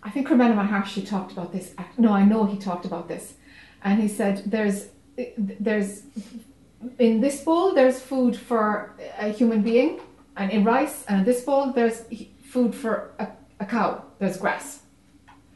I 0.03 0.09
think 0.09 0.27
Ramana 0.29 0.55
Maharshi 0.55 1.07
talked 1.07 1.33
about 1.33 1.53
this. 1.53 1.75
No, 1.99 2.15
I 2.15 2.25
know 2.25 2.47
he 2.47 2.57
talked 2.57 2.87
about 2.87 3.09
this. 3.09 3.35
And 3.85 4.01
he 4.01 4.09
said 4.09 4.45
there's, 4.47 4.89
there's, 5.37 6.05
in 6.99 7.21
this 7.21 7.43
bowl 7.43 7.75
there's 7.75 8.01
food 8.01 8.39
for 8.39 8.95
a 9.19 9.29
human 9.29 9.61
being, 9.61 10.01
and 10.35 10.51
in 10.51 10.65
rice, 10.65 11.05
and 11.09 11.19
in 11.19 11.25
this 11.27 11.43
bowl 11.43 11.75
there's 11.75 12.05
food 12.49 12.75
for 12.75 13.13
a, 13.19 13.29
a 13.61 13.67
cow, 13.67 14.03
there's 14.19 14.39
grass. 14.39 14.83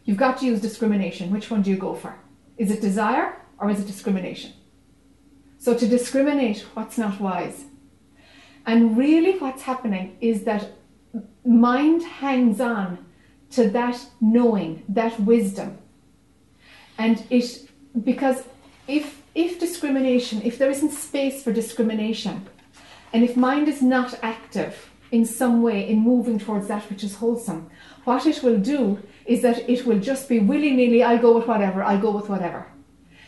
You've 0.05 0.19
got 0.19 0.39
to 0.39 0.47
use 0.47 0.61
discrimination. 0.61 1.31
Which 1.31 1.51
one 1.51 1.63
do 1.63 1.71
you 1.71 1.77
go 1.77 1.95
for? 1.95 2.15
Is 2.59 2.71
it 2.71 2.81
desire 2.81 3.37
or 3.59 3.71
is 3.71 3.81
it 3.81 3.87
discrimination? 3.87 4.53
So 5.59 5.75
to 5.75 5.87
discriminate 5.89 6.61
what's 6.75 6.99
not 6.99 7.21
wise. 7.21 7.65
And 8.67 8.97
really 8.97 9.39
what's 9.39 9.63
happening 9.63 10.17
is 10.21 10.45
that 10.45 10.73
mind 11.45 12.03
hangs 12.03 12.61
on 12.61 13.05
to 13.51 13.71
that 13.71 13.99
knowing, 14.21 14.83
that 14.89 15.19
wisdom. 15.21 15.79
And 16.99 17.25
it 17.31 17.69
because 18.05 18.45
if 18.87 19.23
if 19.35 19.59
discrimination, 19.59 20.43
if 20.43 20.59
there 20.59 20.71
isn't 20.71 20.93
space 20.93 21.43
for 21.43 21.53
discrimination, 21.53 22.47
and 23.13 23.25
if 23.25 23.37
mind 23.37 23.69
is 23.69 23.81
not 23.81 24.19
active 24.23 24.92
in 25.13 25.27
some 25.27 25.63
way 25.63 25.89
in 25.89 26.01
moving 26.01 26.39
towards 26.39 26.67
that 26.69 26.89
which 26.91 27.05
is 27.05 27.17
wholesome, 27.17 27.71
what 28.05 28.27
it 28.27 28.43
will 28.43 28.59
do 28.59 28.99
is 29.27 29.43
that 29.43 29.69
it 29.69 29.87
will 29.87 30.01
just 30.01 30.29
be 30.29 30.41
willy 30.41 30.73
nilly, 30.73 31.05
I'll 31.05 31.19
go 31.19 31.37
with 31.37 31.47
whatever, 31.47 31.85
I'll 31.85 32.01
go 32.01 32.11
with 32.11 32.29
whatever. 32.29 32.67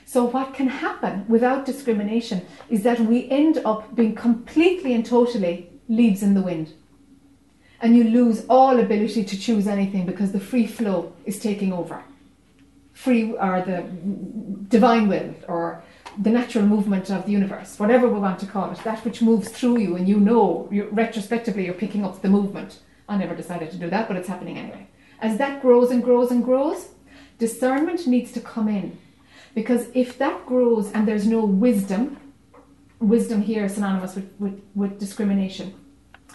So, 0.06 0.24
what 0.24 0.54
can 0.54 0.68
happen 0.68 1.24
without 1.28 1.64
discrimination 1.64 2.42
is 2.68 2.82
that 2.82 3.00
we 3.00 3.30
end 3.30 3.58
up 3.64 3.94
being 3.94 4.14
completely 4.14 4.92
and 4.94 5.04
totally 5.04 5.70
leaves 5.88 6.22
in 6.22 6.34
the 6.34 6.42
wind. 6.42 6.72
And 7.80 7.96
you 7.96 8.04
lose 8.04 8.44
all 8.48 8.80
ability 8.80 9.24
to 9.24 9.38
choose 9.38 9.66
anything 9.66 10.06
because 10.06 10.32
the 10.32 10.40
free 10.40 10.66
flow 10.66 11.12
is 11.24 11.38
taking 11.38 11.72
over. 11.72 12.02
Free, 12.92 13.32
or 13.32 13.62
the 13.62 13.82
divine 14.68 15.08
will, 15.08 15.34
or 15.48 15.82
the 16.18 16.30
natural 16.30 16.66
movement 16.66 17.10
of 17.10 17.26
the 17.26 17.32
universe, 17.32 17.78
whatever 17.78 18.08
we 18.08 18.20
want 18.20 18.38
to 18.38 18.46
call 18.46 18.70
it, 18.70 18.78
that 18.84 19.04
which 19.04 19.22
moves 19.22 19.48
through 19.48 19.78
you, 19.78 19.96
and 19.96 20.08
you 20.08 20.20
know, 20.20 20.68
you 20.70 20.88
retrospectively, 20.92 21.64
you're 21.64 21.74
picking 21.74 22.04
up 22.04 22.22
the 22.22 22.28
movement. 22.28 22.80
I 23.08 23.16
never 23.16 23.34
decided 23.34 23.70
to 23.72 23.76
do 23.76 23.90
that, 23.90 24.08
but 24.08 24.16
it's 24.16 24.28
happening 24.28 24.58
anyway. 24.58 24.86
As 25.20 25.38
that 25.38 25.60
grows 25.60 25.90
and 25.90 26.02
grows 26.02 26.30
and 26.30 26.44
grows, 26.44 26.88
discernment 27.38 28.06
needs 28.06 28.32
to 28.32 28.40
come 28.40 28.68
in. 28.68 28.98
Because 29.54 29.88
if 29.94 30.18
that 30.18 30.46
grows 30.46 30.90
and 30.92 31.06
there's 31.06 31.26
no 31.26 31.44
wisdom, 31.44 32.16
wisdom 32.98 33.42
here 33.42 33.64
is 33.64 33.74
synonymous 33.74 34.14
with, 34.14 34.32
with, 34.38 34.62
with 34.74 34.98
discrimination. 34.98 35.74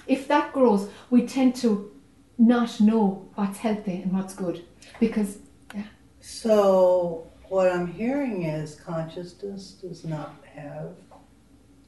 If 0.07 0.27
that 0.27 0.53
grows, 0.53 0.89
we 1.09 1.25
tend 1.25 1.55
to 1.57 1.91
not 2.37 2.79
know 2.79 3.29
what's 3.35 3.57
healthy 3.59 4.01
and 4.01 4.13
what's 4.13 4.33
good. 4.33 4.63
Because, 4.99 5.37
yeah. 5.75 5.83
So 6.21 7.28
what 7.49 7.71
I'm 7.71 7.87
hearing 7.87 8.43
is 8.43 8.75
consciousness 8.75 9.71
does 9.71 10.05
not 10.05 10.35
have 10.53 10.91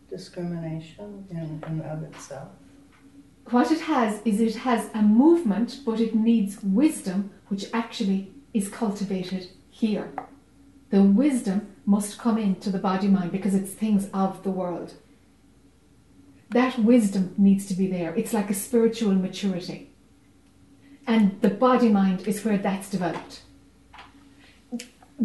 discrimination 0.10 1.26
in 1.30 1.64
and 1.66 1.82
of 1.84 2.04
itself. 2.04 2.50
What 3.50 3.72
it 3.72 3.82
has 3.82 4.22
is 4.26 4.40
it 4.40 4.56
has 4.58 4.90
a 4.94 5.02
movement, 5.02 5.80
but 5.86 6.00
it 6.00 6.16
needs 6.16 6.62
wisdom, 6.64 7.32
which 7.48 7.66
actually 7.74 8.32
is 8.54 8.70
cultivated 8.70 9.50
here. 9.70 10.12
The 10.90 11.04
wisdom 11.04 11.76
must 11.86 12.20
come 12.20 12.38
into 12.38 12.70
the 12.70 12.80
body 12.80 13.08
mind 13.08 13.32
because 13.32 13.56
it's 13.56 13.72
things 13.72 14.10
of 14.14 14.44
the 14.44 14.52
world. 14.52 14.94
That 16.50 16.80
wisdom 16.80 17.34
needs 17.38 17.66
to 17.68 17.74
be 17.74 17.88
there. 17.88 18.14
It's 18.16 18.34
like 18.34 18.50
a 18.50 18.54
spiritual 18.54 19.14
maturity. 19.14 19.90
And 21.08 21.40
the 21.42 21.50
body 21.50 21.90
mind 21.90 22.28
is 22.28 22.44
where 22.44 22.58
that's 22.58 22.90
developed. 22.90 23.42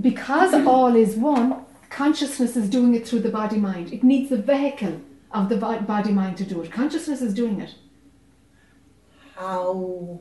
Because 0.01 0.55
all 0.67 0.95
is 0.95 1.17
one, 1.17 1.65
consciousness 1.91 2.57
is 2.57 2.69
doing 2.69 2.95
it 2.95 3.07
through 3.07 3.21
the 3.21 3.31
body 3.31 3.59
mind. 3.59 3.93
It 3.93 4.03
needs 4.03 4.31
the 4.31 4.39
vehicle 4.39 5.01
of 5.33 5.49
the 5.49 5.57
body 5.57 6.13
mind 6.13 6.37
to 6.39 6.45
do 6.45 6.63
it. 6.63 6.71
Consciousness 6.71 7.23
is 7.23 7.35
doing 7.35 7.61
it. 7.61 7.75
How 9.35 10.21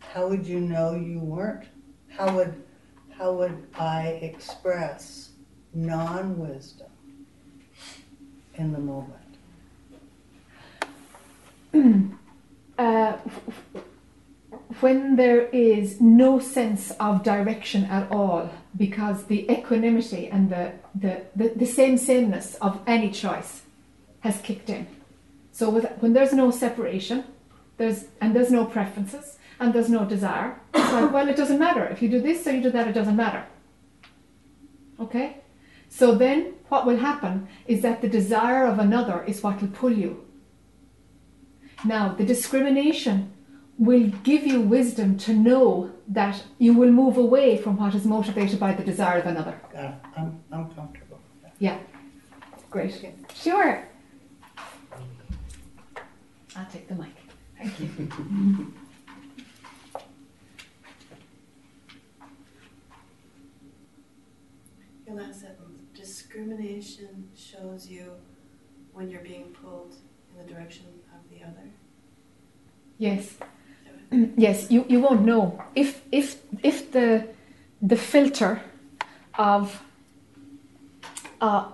how 0.00 0.28
would 0.28 0.46
you 0.46 0.60
know 0.60 0.94
you 0.94 1.20
weren't? 1.20 1.66
How 2.08 2.34
would 2.34 2.62
how 3.10 3.32
would 3.32 3.66
I 3.78 4.18
express 4.22 5.30
non-wisdom 5.72 6.90
in 8.54 8.72
the 8.72 8.78
moment? 8.78 9.25
Uh, 12.78 13.16
when 14.80 15.16
there 15.16 15.46
is 15.46 16.00
no 16.00 16.38
sense 16.38 16.90
of 17.00 17.22
direction 17.22 17.84
at 17.84 18.10
all, 18.10 18.50
because 18.76 19.24
the 19.24 19.50
equanimity 19.50 20.28
and 20.28 20.50
the, 20.50 20.72
the, 20.94 21.22
the, 21.34 21.48
the 21.56 21.66
same 21.66 21.96
sameness 21.96 22.56
of 22.56 22.80
any 22.86 23.10
choice 23.10 23.62
has 24.20 24.40
kicked 24.40 24.68
in. 24.68 24.86
So 25.52 25.70
with, 25.70 25.86
when 26.00 26.12
there's 26.12 26.32
no 26.32 26.50
separation, 26.50 27.24
there's 27.78 28.06
and 28.20 28.34
there's 28.34 28.50
no 28.50 28.64
preferences 28.64 29.38
and 29.58 29.72
there's 29.72 29.88
no 29.88 30.04
desire, 30.04 30.58
it's 30.74 30.92
like, 30.92 31.12
well, 31.12 31.28
it 31.28 31.36
doesn't 31.36 31.58
matter. 31.58 31.84
If 31.86 32.02
you 32.02 32.10
do 32.10 32.20
this 32.20 32.46
or 32.46 32.52
you 32.52 32.62
do 32.62 32.70
that, 32.70 32.88
it 32.88 32.92
doesn't 32.92 33.16
matter. 33.16 33.46
Okay? 35.00 35.38
So 35.88 36.14
then 36.14 36.54
what 36.68 36.84
will 36.84 36.98
happen 36.98 37.48
is 37.66 37.80
that 37.82 38.02
the 38.02 38.08
desire 38.08 38.66
of 38.66 38.78
another 38.78 39.24
is 39.24 39.42
what 39.42 39.60
will 39.62 39.68
pull 39.68 39.92
you. 39.92 40.25
Now, 41.84 42.14
the 42.14 42.24
discrimination 42.24 43.32
will 43.78 44.08
give 44.24 44.46
you 44.46 44.60
wisdom 44.60 45.18
to 45.18 45.32
know 45.34 45.92
that 46.08 46.42
you 46.58 46.72
will 46.72 46.90
move 46.90 47.16
away 47.16 47.58
from 47.58 47.76
what 47.76 47.94
is 47.94 48.04
motivated 48.04 48.58
by 48.58 48.72
the 48.72 48.82
desire 48.82 49.18
of 49.18 49.26
another. 49.26 49.60
Got. 49.72 50.04
I'm, 50.16 50.40
I'm 50.50 50.70
comfortable. 50.74 51.20
Yeah. 51.58 51.78
Great. 52.70 52.94
Sure. 53.34 53.86
I'll 56.56 56.66
take 56.72 56.88
the 56.88 56.94
mic. 56.94 57.08
Thank 57.58 57.80
you. 57.80 58.72
Your 65.06 65.16
last 65.16 65.40
sentence. 65.40 65.80
Discrimination 65.94 67.28
shows 67.36 67.86
you 67.88 68.12
when 68.92 69.10
you're 69.10 69.20
being 69.20 69.54
pulled 69.62 69.94
in 70.30 70.46
the 70.46 70.52
direction 70.52 70.86
of 70.86 70.95
the 71.38 71.46
other. 71.46 71.70
Yes. 72.98 73.34
yes, 74.36 74.70
you, 74.70 74.84
you 74.88 75.00
won't 75.00 75.24
know. 75.24 75.62
If 75.74 76.02
if 76.12 76.42
if 76.62 76.92
the 76.92 77.26
the 77.82 77.96
filter 77.96 78.62
of 79.38 79.82
uh, 81.40 81.68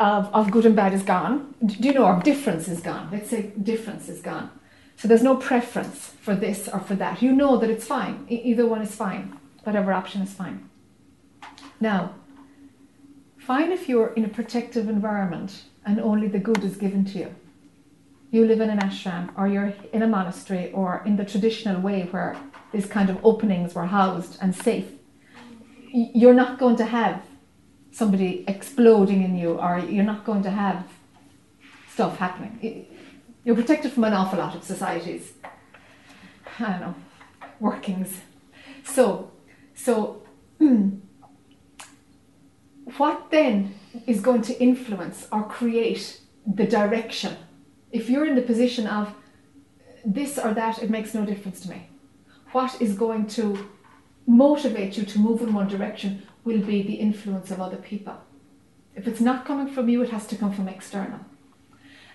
of, 0.00 0.28
of 0.32 0.50
good 0.50 0.66
and 0.66 0.74
bad 0.74 0.92
is 0.92 1.02
gone, 1.02 1.54
do 1.64 1.88
you 1.88 1.94
know, 1.94 2.06
or 2.06 2.20
difference 2.20 2.68
is 2.68 2.80
gone. 2.80 3.08
Let's 3.12 3.30
say 3.30 3.52
difference 3.62 4.08
is 4.08 4.20
gone. 4.20 4.50
So 4.96 5.08
there's 5.08 5.22
no 5.22 5.36
preference 5.36 6.14
for 6.20 6.34
this 6.34 6.68
or 6.68 6.80
for 6.80 6.94
that. 6.94 7.20
You 7.20 7.32
know 7.32 7.58
that 7.58 7.68
it's 7.68 7.86
fine. 7.86 8.26
E- 8.30 8.40
either 8.44 8.66
one 8.66 8.80
is 8.80 8.94
fine. 8.94 9.38
Whatever 9.64 9.92
option 9.92 10.22
is 10.22 10.32
fine. 10.32 10.70
Now, 11.80 12.14
fine 13.36 13.70
if 13.70 13.88
you're 13.88 14.14
in 14.14 14.24
a 14.24 14.28
protective 14.28 14.88
environment 14.88 15.64
and 15.84 16.00
only 16.00 16.28
the 16.28 16.38
good 16.38 16.64
is 16.64 16.76
given 16.76 17.04
to 17.06 17.18
you. 17.18 17.34
You 18.30 18.44
live 18.44 18.60
in 18.60 18.70
an 18.70 18.80
ashram 18.80 19.30
or 19.36 19.46
you're 19.48 19.72
in 19.92 20.02
a 20.02 20.06
monastery 20.06 20.72
or 20.72 21.02
in 21.06 21.16
the 21.16 21.24
traditional 21.24 21.80
way 21.80 22.02
where 22.10 22.36
these 22.72 22.86
kind 22.86 23.08
of 23.08 23.24
openings 23.24 23.74
were 23.74 23.86
housed 23.86 24.38
and 24.40 24.54
safe. 24.54 24.86
You're 25.92 26.34
not 26.34 26.58
going 26.58 26.76
to 26.76 26.84
have 26.84 27.22
somebody 27.92 28.44
exploding 28.46 29.22
in 29.22 29.36
you 29.36 29.52
or 29.54 29.78
you're 29.78 30.04
not 30.04 30.24
going 30.24 30.42
to 30.42 30.50
have 30.50 30.84
stuff 31.90 32.18
happening. 32.18 32.86
You're 33.44 33.56
protected 33.56 33.92
from 33.92 34.04
an 34.04 34.12
awful 34.12 34.38
lot 34.38 34.54
of 34.54 34.64
societies. 34.64 35.32
I 36.58 36.72
don't 36.72 36.80
know, 36.80 36.94
workings. 37.60 38.20
So, 38.84 39.30
so 39.74 40.22
what 42.96 43.30
then 43.30 43.74
is 44.06 44.20
going 44.20 44.42
to 44.42 44.60
influence 44.60 45.26
or 45.32 45.44
create 45.44 46.20
the 46.46 46.66
direction? 46.66 47.36
If 47.92 48.10
you're 48.10 48.26
in 48.26 48.34
the 48.34 48.42
position 48.42 48.86
of 48.86 49.14
this 50.04 50.38
or 50.38 50.54
that, 50.54 50.82
it 50.82 50.90
makes 50.90 51.14
no 51.14 51.24
difference 51.24 51.60
to 51.60 51.70
me. 51.70 51.88
What 52.52 52.80
is 52.80 52.94
going 52.94 53.26
to 53.28 53.68
motivate 54.26 54.96
you 54.96 55.04
to 55.04 55.18
move 55.18 55.42
in 55.42 55.52
one 55.52 55.68
direction 55.68 56.22
will 56.44 56.60
be 56.60 56.82
the 56.82 56.94
influence 56.94 57.50
of 57.50 57.60
other 57.60 57.76
people. 57.76 58.16
If 58.94 59.06
it's 59.06 59.20
not 59.20 59.44
coming 59.44 59.72
from 59.72 59.88
you, 59.88 60.02
it 60.02 60.10
has 60.10 60.26
to 60.28 60.36
come 60.36 60.52
from 60.52 60.68
external. 60.68 61.20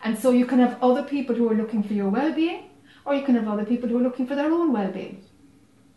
And 0.03 0.18
so 0.18 0.31
you 0.31 0.45
can 0.45 0.60
have 0.60 0.81
other 0.81 1.03
people 1.03 1.35
who 1.35 1.49
are 1.49 1.56
looking 1.56 1.84
for 1.84 1.93
your 1.93 2.10
well 2.10 2.34
being, 2.34 2.69
or 3.06 3.14
you 3.14 3.23
can 3.23 3.35
have 3.35 3.48
other 3.48 3.65
people 3.65 3.88
who 3.88 3.98
are 3.99 4.03
looking 4.03 4.26
for 4.26 4.35
their 4.35 4.52
own 4.52 4.73
well 4.73 4.91
being. 4.91 5.23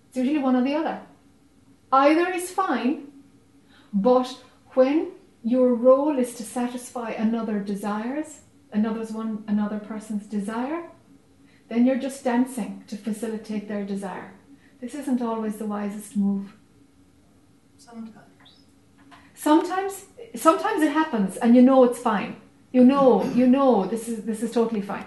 It's 0.08 0.16
usually 0.16 0.38
one 0.38 0.56
or 0.56 0.62
the 0.62 0.74
other. 0.74 1.00
Either 1.90 2.30
is 2.30 2.50
fine, 2.50 3.08
but 3.92 4.36
when 4.74 5.12
your 5.42 5.74
role 5.74 6.18
is 6.18 6.34
to 6.34 6.42
satisfy 6.42 7.10
another 7.10 7.60
desires, 7.60 8.40
another's 8.74 9.12
one 9.12 9.44
another 9.48 9.78
person's 9.78 10.26
desire, 10.26 10.82
then 11.68 11.86
you're 11.86 11.98
just 11.98 12.22
dancing 12.24 12.84
to 12.88 12.96
facilitate 12.96 13.68
their 13.68 13.84
desire. 13.84 14.32
This 14.80 14.94
isn't 14.94 15.22
always 15.22 15.56
the 15.56 15.66
wisest 15.66 16.16
move. 16.16 16.54
Sometimes. 17.78 18.18
Sometimes 19.34 20.04
sometimes 20.34 20.82
it 20.82 20.92
happens 20.92 21.36
and 21.36 21.54
you 21.56 21.62
know 21.62 21.84
it's 21.84 21.98
fine. 21.98 22.36
You 22.72 22.84
know, 22.84 23.24
you 23.34 23.46
know 23.46 23.86
this 23.86 24.08
is 24.08 24.24
this 24.24 24.42
is 24.42 24.50
totally 24.50 24.82
fine. 24.82 25.06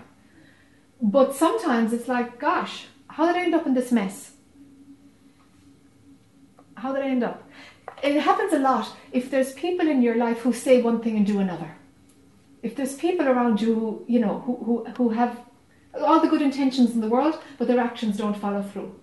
But 1.01 1.35
sometimes 1.35 1.93
it's 1.93 2.07
like, 2.07 2.39
gosh, 2.39 2.87
how 3.09 3.27
did 3.27 3.35
I 3.35 3.43
end 3.43 3.55
up 3.55 3.67
in 3.67 3.73
this 3.73 3.91
mess? 3.91 4.31
How 6.75 6.93
did 6.93 7.03
I 7.03 7.09
end 7.09 7.23
up? 7.23 7.43
It 8.03 8.19
happens 8.19 8.53
a 8.53 8.59
lot 8.59 8.95
if 9.11 9.29
there's 9.29 9.53
people 9.53 9.87
in 9.87 10.01
your 10.01 10.15
life 10.15 10.39
who 10.39 10.53
say 10.53 10.81
one 10.81 11.01
thing 11.01 11.17
and 11.17 11.25
do 11.25 11.39
another. 11.39 11.71
If 12.63 12.75
there's 12.75 12.95
people 12.95 13.27
around 13.27 13.61
you 13.61 14.03
you 14.07 14.19
know, 14.19 14.39
who, 14.39 14.55
who, 14.63 14.85
who 14.97 15.09
have 15.09 15.39
all 15.93 16.19
the 16.19 16.27
good 16.27 16.41
intentions 16.41 16.91
in 16.91 17.01
the 17.01 17.07
world, 17.07 17.39
but 17.57 17.67
their 17.67 17.79
actions 17.79 18.17
don't 18.17 18.37
follow 18.37 18.61
through. 18.61 18.95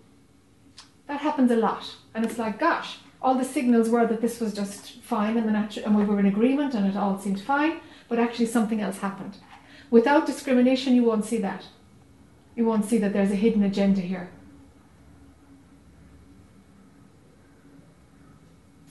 That 1.06 1.20
happens 1.20 1.50
a 1.50 1.56
lot, 1.56 1.96
and 2.14 2.24
it's 2.24 2.38
like, 2.38 2.58
gosh, 2.58 2.98
all 3.24 3.34
the 3.34 3.44
signals 3.44 3.88
were 3.88 4.06
that 4.06 4.20
this 4.20 4.38
was 4.38 4.52
just 4.52 5.00
fine 5.00 5.38
and, 5.38 5.48
the 5.48 5.52
natu- 5.52 5.84
and 5.84 5.96
we 5.96 6.04
were 6.04 6.20
in 6.20 6.26
agreement 6.26 6.74
and 6.74 6.86
it 6.86 6.94
all 6.96 7.18
seemed 7.18 7.40
fine, 7.40 7.80
but 8.08 8.18
actually 8.18 8.44
something 8.44 8.82
else 8.82 8.98
happened. 8.98 9.38
Without 9.90 10.26
discrimination, 10.26 10.94
you 10.94 11.04
won't 11.04 11.24
see 11.24 11.38
that. 11.38 11.64
You 12.54 12.66
won't 12.66 12.84
see 12.84 12.98
that 12.98 13.14
there's 13.14 13.30
a 13.30 13.36
hidden 13.36 13.62
agenda 13.62 14.02
here. 14.02 14.28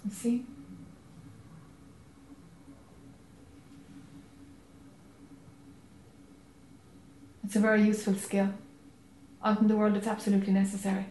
You 0.03 0.11
see? 0.11 0.45
It's 7.53 7.59
a 7.59 7.61
very 7.61 7.83
useful 7.83 8.15
skill. 8.15 8.49
Out 9.45 9.61
in 9.61 9.67
the 9.67 9.75
world, 9.75 9.95
it's 9.95 10.07
absolutely 10.07 10.51
necessary. 10.51 11.05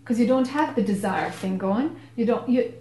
Because 0.00 0.18
you 0.18 0.26
don't 0.26 0.48
have 0.48 0.74
the 0.74 0.80
desire 0.80 1.30
thing 1.30 1.58
going. 1.58 2.00
You 2.16 2.24
don't. 2.24 2.48
You. 2.48 2.72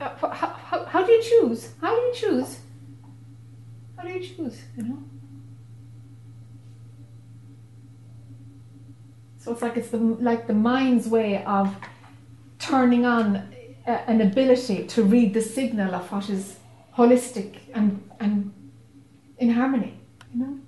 Uh, 0.00 0.10
how, 0.16 0.50
how, 0.50 0.84
how 0.84 1.04
do 1.04 1.10
you 1.10 1.20
choose? 1.20 1.70
How 1.80 1.96
do 1.96 2.00
you 2.02 2.14
choose? 2.14 2.60
How 3.96 4.04
do 4.04 4.10
you 4.10 4.20
choose? 4.20 4.56
You 4.76 4.84
know. 4.84 5.02
So 9.38 9.50
it's 9.50 9.62
like 9.62 9.76
it's 9.76 9.88
the 9.88 9.98
like 9.98 10.46
the 10.46 10.54
mind's 10.54 11.08
way 11.08 11.42
of 11.42 11.74
turning 12.60 13.04
on 13.04 13.52
a, 13.84 14.08
an 14.08 14.20
ability 14.20 14.86
to 14.86 15.02
read 15.02 15.34
the 15.34 15.42
signal 15.42 15.92
of 15.92 16.12
what 16.12 16.30
is 16.30 16.56
holistic 16.96 17.56
and 17.74 18.08
and 18.20 18.54
in 19.38 19.50
harmony. 19.50 19.98
You 20.32 20.40
know. 20.40 20.60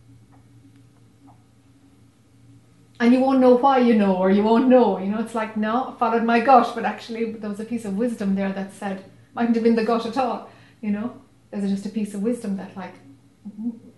And 3.01 3.13
you 3.13 3.21
won't 3.21 3.39
know 3.39 3.55
why 3.57 3.79
you 3.79 3.95
know, 3.95 4.17
or 4.17 4.31
you 4.31 4.43
won't 4.43 4.69
know. 4.69 4.99
You 4.99 5.07
know, 5.07 5.21
it's 5.21 5.35
like 5.35 5.57
no, 5.57 5.95
I 5.95 5.99
followed 5.99 6.25
my 6.25 6.41
gut, 6.41 6.73
but 6.75 6.85
actually 6.85 7.33
there 7.33 7.51
was 7.51 7.61
a 7.61 7.65
piece 7.65 7.85
of 7.85 7.97
wisdom 7.97 8.35
there 8.35 8.53
that 8.53 8.73
said 8.73 9.05
mightn't 9.35 9.55
have 9.55 9.65
been 9.65 9.77
the 9.77 9.85
gut 9.85 10.05
at 10.07 10.19
all. 10.19 10.51
You 10.81 10.91
know, 10.91 11.21
there's 11.51 11.71
just 11.71 11.87
a 11.87 11.91
piece 11.91 12.15
of 12.15 12.23
wisdom 12.23 12.57
that 12.57 12.77
like 12.77 12.95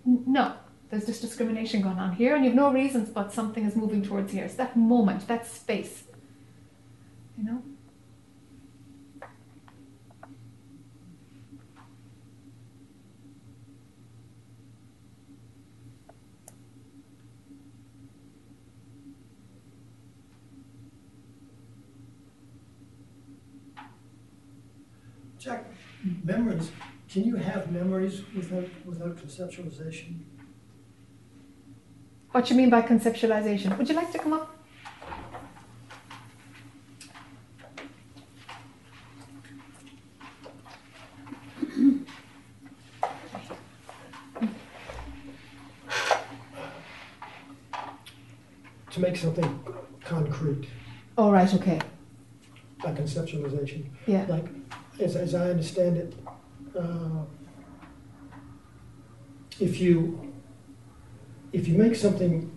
no, 0.05 0.53
there's 0.89 1.05
just 1.05 1.21
discrimination 1.21 1.81
going 1.81 1.97
on 1.97 2.13
here, 2.13 2.35
and 2.35 2.45
you've 2.45 2.53
no 2.53 2.71
reasons, 2.71 3.09
but 3.09 3.33
something 3.33 3.65
is 3.65 3.75
moving 3.75 4.03
towards 4.03 4.31
here. 4.31 4.45
It's 4.45 4.55
that 4.55 4.77
moment, 4.77 5.27
that 5.27 5.47
space. 5.47 6.03
You 7.37 7.45
know. 7.45 7.63
Jac, 25.41 25.65
memories, 26.23 26.71
can 27.09 27.23
you 27.23 27.35
have 27.35 27.71
memories 27.71 28.21
without, 28.35 28.67
without 28.85 29.17
conceptualization? 29.17 30.19
What 32.31 32.45
do 32.45 32.53
you 32.53 32.57
mean 32.57 32.69
by 32.69 32.81
conceptualization? 32.81 33.77
Would 33.77 33.89
you 33.89 33.95
like 33.95 34.11
to 34.13 34.19
come 34.19 34.33
up? 34.33 34.57
To 48.91 48.99
make 48.99 49.15
something 49.15 49.63
concrete 50.03 50.67
Oh 51.17 51.31
right, 51.31 51.53
okay. 51.53 51.79
by 52.83 52.91
conceptualization? 52.93 53.85
Yeah. 54.07 54.25
Like, 54.27 54.45
as, 55.01 55.15
as 55.15 55.35
I 55.35 55.49
understand 55.49 55.97
it, 55.97 56.13
uh, 56.77 57.23
if 59.59 59.79
you, 59.79 60.33
if 61.51 61.67
you 61.67 61.77
make 61.77 61.95
something, 61.95 62.49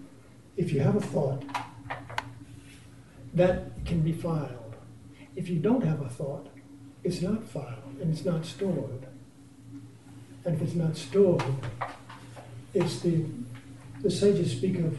if 0.56 0.72
you 0.72 0.80
have 0.80 0.96
a 0.96 1.00
thought, 1.00 1.42
that 3.34 3.84
can 3.84 4.00
be 4.02 4.12
filed. 4.12 4.76
If 5.36 5.48
you 5.48 5.58
don't 5.58 5.84
have 5.84 6.00
a 6.00 6.08
thought, 6.08 6.46
it's 7.02 7.20
not 7.20 7.44
filed 7.48 7.98
and 8.00 8.10
it's 8.12 8.24
not 8.24 8.46
stored. 8.46 9.06
And 10.44 10.54
if 10.54 10.62
it's 10.62 10.74
not 10.74 10.96
stored, 10.96 11.42
it's 12.72 13.00
the, 13.00 13.24
the 14.02 14.10
sages 14.10 14.52
speak 14.52 14.78
of 14.78 14.98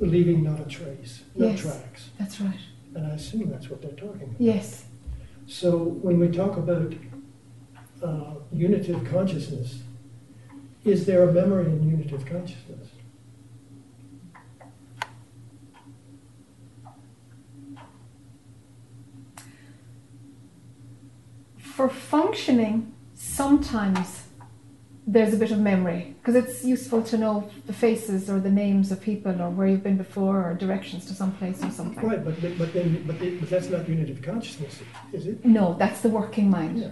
leaving 0.00 0.42
not 0.42 0.60
a 0.60 0.64
trace, 0.64 1.22
no 1.36 1.46
Yes. 1.48 1.60
tracks. 1.60 2.10
That's 2.18 2.40
right. 2.40 2.58
And 2.94 3.06
I 3.06 3.10
assume 3.10 3.50
that's 3.50 3.70
what 3.70 3.80
they're 3.80 3.92
talking 3.92 4.22
about. 4.22 4.40
Yes. 4.40 4.84
So 5.52 5.76
when 5.76 6.18
we 6.18 6.28
talk 6.28 6.56
about 6.56 6.94
uh, 8.02 8.36
unitive 8.50 9.04
consciousness, 9.10 9.82
is 10.82 11.04
there 11.04 11.28
a 11.28 11.30
memory 11.30 11.66
in 11.66 11.90
unitive 11.90 12.24
consciousness? 12.24 12.88
For 21.58 21.90
functioning, 21.90 22.94
sometimes 23.14 24.21
there's 25.06 25.34
a 25.34 25.36
bit 25.36 25.50
of 25.50 25.58
memory 25.58 26.14
because 26.20 26.36
it's 26.36 26.64
useful 26.64 27.02
to 27.02 27.18
know 27.18 27.50
the 27.66 27.72
faces 27.72 28.30
or 28.30 28.38
the 28.38 28.50
names 28.50 28.92
of 28.92 29.00
people 29.00 29.42
or 29.42 29.50
where 29.50 29.66
you've 29.66 29.82
been 29.82 29.96
before 29.96 30.48
or 30.48 30.54
directions 30.54 31.04
to 31.06 31.14
some 31.14 31.32
place 31.32 31.62
or 31.64 31.70
something. 31.70 32.06
Right, 32.08 32.24
but 32.24 32.40
then- 32.40 32.56
but 32.56 32.72
then 32.72 33.02
but, 33.06 33.18
but 33.18 33.50
that's 33.50 33.68
not 33.68 33.88
unity 33.88 34.12
of 34.12 34.22
consciousness, 34.22 34.80
is 35.12 35.26
it? 35.26 35.44
No, 35.44 35.74
that's 35.78 36.00
the 36.02 36.08
working 36.08 36.48
mind. 36.50 36.78
Yeah. 36.78 36.90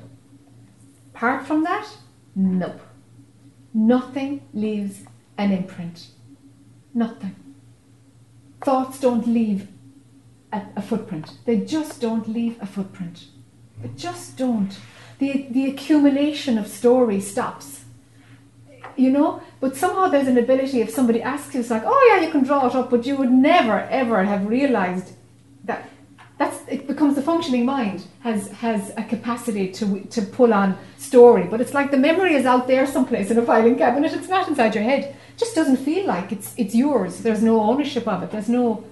Apart 1.15 1.47
from 1.47 1.63
that, 1.65 1.87
nope. 2.35 2.81
Nothing 3.73 4.43
leaves 4.53 5.03
an 5.39 5.53
imprint. 5.53 6.09
Nothing. 6.93 7.37
Thoughts 8.65 8.99
don't 9.01 9.27
leave 9.27 9.69
a, 10.53 10.63
a 10.77 10.83
footprint. 10.83 11.33
They 11.47 11.59
just 11.59 12.01
don't 12.01 12.29
leave 12.29 12.61
a 12.61 12.67
footprint. 12.67 13.27
They 13.81 13.89
just 13.97 14.37
don't. 14.37 14.77
The, 15.19 15.47
the 15.51 15.67
accumulation 15.71 16.59
of 16.59 16.67
story 16.67 17.21
stops. 17.21 17.80
You 18.97 19.11
know? 19.11 19.43
But 19.61 19.77
somehow 19.77 20.09
there's 20.09 20.29
an 20.29 20.39
ability, 20.39 20.81
if 20.81 20.91
somebody 20.91 21.23
asks 21.23 21.55
you, 21.55 21.61
it's 21.61 21.71
like, 21.71 21.83
oh 21.85 22.09
yeah, 22.11 22.25
you 22.25 22.31
can 22.31 22.43
draw 22.43 22.67
it 22.67 22.75
up, 22.75 22.91
but 22.91 23.07
you 23.07 23.17
would 23.17 23.31
never, 23.31 23.81
ever 23.91 24.25
have 24.25 24.47
realized 24.47 25.13
that 25.65 25.89
that's 26.41 26.59
it 26.69 26.87
becomes 26.87 27.17
the 27.17 27.23
functioning 27.23 27.67
mind 27.67 28.07
has 28.21 28.49
has 28.53 28.93
a 28.97 29.05
capacity 29.05 29.71
to 29.71 30.01
to 30.15 30.23
pull 30.23 30.55
on 30.55 30.77
story. 30.97 31.45
But 31.45 31.61
it's 31.61 31.75
like 31.75 31.91
the 31.91 31.99
memory 31.99 32.35
is 32.35 32.47
out 32.47 32.67
there 32.67 32.87
someplace 32.87 33.31
in 33.31 33.37
a 33.39 33.43
filing 33.43 33.77
cabinet. 33.77 34.15
It's 34.15 34.29
not 34.29 34.49
inside 34.49 34.75
your 34.75 34.85
head. 34.85 35.05
It 35.05 35.37
just 35.37 35.55
doesn't 35.55 35.77
feel 35.77 36.07
like 36.07 36.33
it's 36.33 36.55
it's 36.57 36.75
yours. 36.75 37.19
There's 37.19 37.43
no 37.43 37.61
ownership 37.61 38.09
of 38.09 38.23
it. 38.23 38.31
There's 38.31 38.49
no 38.49 38.85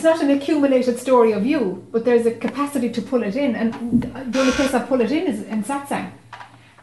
it's 0.00 0.04
not 0.06 0.22
an 0.22 0.30
accumulated 0.30 0.98
story 0.98 1.32
of 1.32 1.44
you 1.44 1.86
but 1.92 2.06
there's 2.06 2.24
a 2.24 2.30
capacity 2.30 2.88
to 2.88 3.02
pull 3.02 3.22
it 3.22 3.36
in 3.36 3.54
and 3.54 4.02
the 4.32 4.40
only 4.40 4.52
place 4.52 4.72
I 4.72 4.78
pull 4.78 5.02
it 5.02 5.12
in 5.12 5.26
is 5.26 5.42
in 5.42 5.62
satsang. 5.62 6.10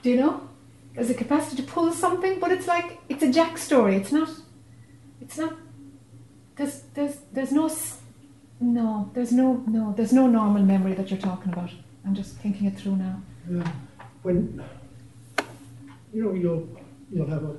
Do 0.03 0.11
you 0.11 0.17
know? 0.17 0.47
There's 0.93 1.09
a 1.09 1.15
capacity 1.15 1.63
to 1.63 1.63
pull 1.63 1.91
something 1.91 2.39
but 2.39 2.51
it's 2.51 2.67
like 2.67 2.99
it's 3.09 3.23
a 3.23 3.31
Jac 3.31 3.57
story. 3.57 3.95
It's 3.95 4.11
not 4.11 4.29
it's 5.19 5.35
not 5.35 5.55
there's 6.57 6.83
there's 6.93 7.17
there's 7.33 7.51
no 7.51 7.71
no 8.59 9.09
there's 9.15 9.31
no 9.31 9.63
no 9.65 9.95
there's 9.97 10.13
no 10.13 10.27
normal 10.27 10.61
memory 10.61 10.93
that 10.93 11.09
you're 11.09 11.19
talking 11.19 11.51
about. 11.51 11.71
I'm 12.05 12.13
just 12.13 12.35
thinking 12.35 12.67
it 12.67 12.77
through 12.77 12.97
now. 12.97 13.19
Yeah. 13.49 13.71
When 14.21 14.63
you 16.13 16.23
know 16.23 16.33
you'll 16.35 16.69
you'll 17.11 17.31
have 17.31 17.43
a 17.43 17.55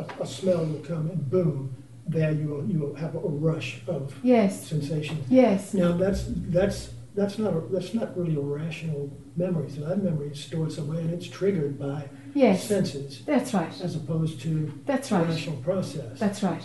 a, 0.00 0.22
a 0.22 0.26
smell 0.26 0.64
will 0.64 0.80
come 0.80 1.10
and 1.10 1.30
boom, 1.30 1.75
there 2.06 2.32
you 2.32 2.48
will 2.48 2.64
you 2.66 2.78
will 2.78 2.94
have 2.94 3.14
a 3.14 3.18
rush 3.18 3.80
of 3.88 4.14
yes 4.22 4.66
sensations. 4.66 5.24
yes 5.28 5.74
Now 5.74 5.92
that's 5.92 6.24
that's 6.28 6.90
that's 7.14 7.38
not 7.38 7.54
a, 7.54 7.60
that's 7.70 7.94
not 7.94 8.16
really 8.16 8.36
a 8.36 8.40
rational 8.40 9.10
memory. 9.36 9.70
So 9.70 9.80
that 9.88 10.02
memory 10.02 10.28
is 10.28 10.40
stored 10.40 10.70
somewhere 10.72 11.00
and 11.00 11.10
it's 11.10 11.26
triggered 11.28 11.78
by 11.78 12.08
yes 12.34 12.64
senses 12.64 13.22
that's 13.24 13.54
right 13.54 13.72
as 13.80 13.96
opposed 13.96 14.40
to 14.42 14.72
that's 14.86 15.10
a 15.10 15.16
right 15.16 15.28
rational 15.28 15.56
process. 15.58 16.18
that's 16.18 16.42
right 16.42 16.64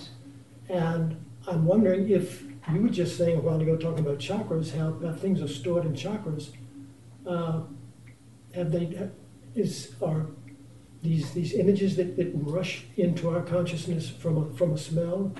And 0.69 1.15
I'm 1.47 1.65
wondering 1.65 2.09
if 2.09 2.43
you 2.72 2.81
were 2.84 2.89
just 2.89 3.18
saying 3.18 3.38
a 3.39 3.41
while 3.41 3.59
ago, 3.59 3.76
talking 3.76 4.05
about 4.05 4.19
chakras, 4.19 4.76
how, 4.77 4.93
how 5.05 5.13
things 5.15 5.41
are 5.41 5.47
stored 5.47 5.85
in 5.85 5.93
chakras. 5.93 6.51
Uh, 7.26 7.61
have 8.53 8.72
they, 8.72 9.09
is, 9.55 9.95
are 10.01 10.27
these, 11.02 11.32
these 11.32 11.53
images 11.53 11.95
that, 11.95 12.15
that 12.18 12.32
rush 12.34 12.86
into 12.98 13.30
our 13.30 13.41
consciousness 13.41 14.10
from 14.10 14.38
a, 14.38 14.53
from 14.53 14.73
a 14.73 14.78
smell 14.78 15.34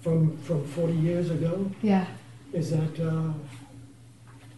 from, 0.00 0.36
from 0.38 0.66
40 0.66 0.92
years 0.94 1.30
ago? 1.30 1.70
yeah 1.82 2.06
Is 2.52 2.70
that, 2.70 3.00
uh, 3.00 3.32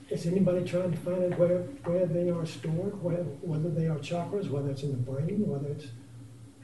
is 0.08 0.26
anybody 0.26 0.64
trying 0.64 0.90
to 0.92 0.98
find 0.98 1.32
out 1.32 1.38
where, 1.38 1.58
where 1.84 2.06
they 2.06 2.30
are 2.30 2.46
stored, 2.46 3.02
where, 3.02 3.24
whether 3.42 3.70
they 3.70 3.86
are 3.86 3.98
chakras, 3.98 4.50
whether 4.50 4.70
it's 4.70 4.82
in 4.82 4.90
the 4.90 4.96
brain, 4.98 5.46
whether 5.46 5.68
it's, 5.68 5.86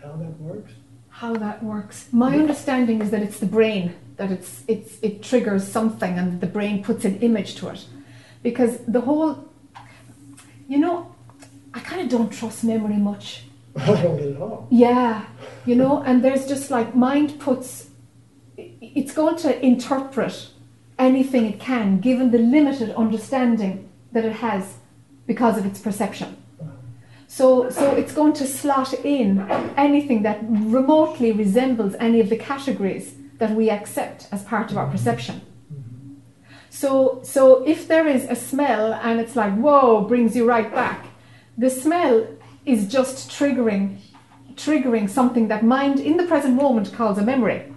how 0.02 0.16
that 0.16 0.38
works? 0.40 0.72
how 1.16 1.32
that 1.32 1.62
works. 1.62 2.08
My 2.12 2.36
understanding 2.36 3.00
is 3.00 3.10
that 3.10 3.22
it's 3.22 3.38
the 3.38 3.46
brain 3.46 3.94
that 4.16 4.30
it's 4.30 4.62
it's 4.68 4.98
it 5.00 5.22
triggers 5.22 5.66
something 5.66 6.18
and 6.18 6.42
the 6.42 6.46
brain 6.46 6.84
puts 6.84 7.06
an 7.06 7.18
image 7.20 7.54
to 7.56 7.68
it. 7.68 7.86
Because 8.42 8.78
the 8.86 9.00
whole 9.00 9.48
you 10.68 10.78
know, 10.78 11.14
I 11.72 11.80
kind 11.80 12.02
of 12.02 12.08
don't 12.10 12.30
trust 12.30 12.64
memory 12.64 12.96
much. 12.96 13.45
Yeah, 14.70 15.26
you 15.64 15.76
know, 15.76 16.02
and 16.02 16.24
there's 16.24 16.46
just 16.46 16.70
like 16.70 16.94
mind 16.94 17.38
puts 17.38 17.90
it's 18.56 19.12
going 19.12 19.36
to 19.36 19.64
interpret 19.64 20.48
anything 20.98 21.44
it 21.46 21.60
can 21.60 22.00
given 22.00 22.30
the 22.30 22.38
limited 22.38 22.90
understanding 22.94 23.88
that 24.12 24.24
it 24.24 24.32
has 24.32 24.78
because 25.26 25.58
of 25.58 25.66
its 25.66 25.78
perception. 25.78 26.36
So, 27.28 27.68
so 27.70 27.94
it's 27.94 28.12
going 28.12 28.32
to 28.34 28.46
slot 28.46 28.94
in 28.94 29.40
anything 29.76 30.22
that 30.22 30.38
remotely 30.48 31.32
resembles 31.32 31.94
any 31.98 32.20
of 32.20 32.30
the 32.30 32.36
categories 32.36 33.14
that 33.38 33.50
we 33.50 33.68
accept 33.68 34.28
as 34.32 34.42
part 34.44 34.70
of 34.70 34.78
our 34.78 34.88
perception. 34.88 35.42
So, 36.70 37.20
so 37.22 37.64
if 37.64 37.88
there 37.88 38.06
is 38.06 38.24
a 38.24 38.36
smell 38.36 38.94
and 38.94 39.20
it's 39.20 39.34
like, 39.34 39.54
whoa, 39.54 40.02
brings 40.02 40.36
you 40.36 40.46
right 40.46 40.72
back, 40.72 41.06
the 41.58 41.70
smell 41.70 42.26
is 42.66 42.88
just 42.88 43.30
triggering, 43.30 43.98
triggering 44.54 45.08
something 45.08 45.48
that 45.48 45.64
mind 45.64 46.00
in 46.00 46.16
the 46.16 46.26
present 46.26 46.54
moment 46.54 46.92
calls 46.92 47.16
a 47.16 47.22
memory. 47.22 47.72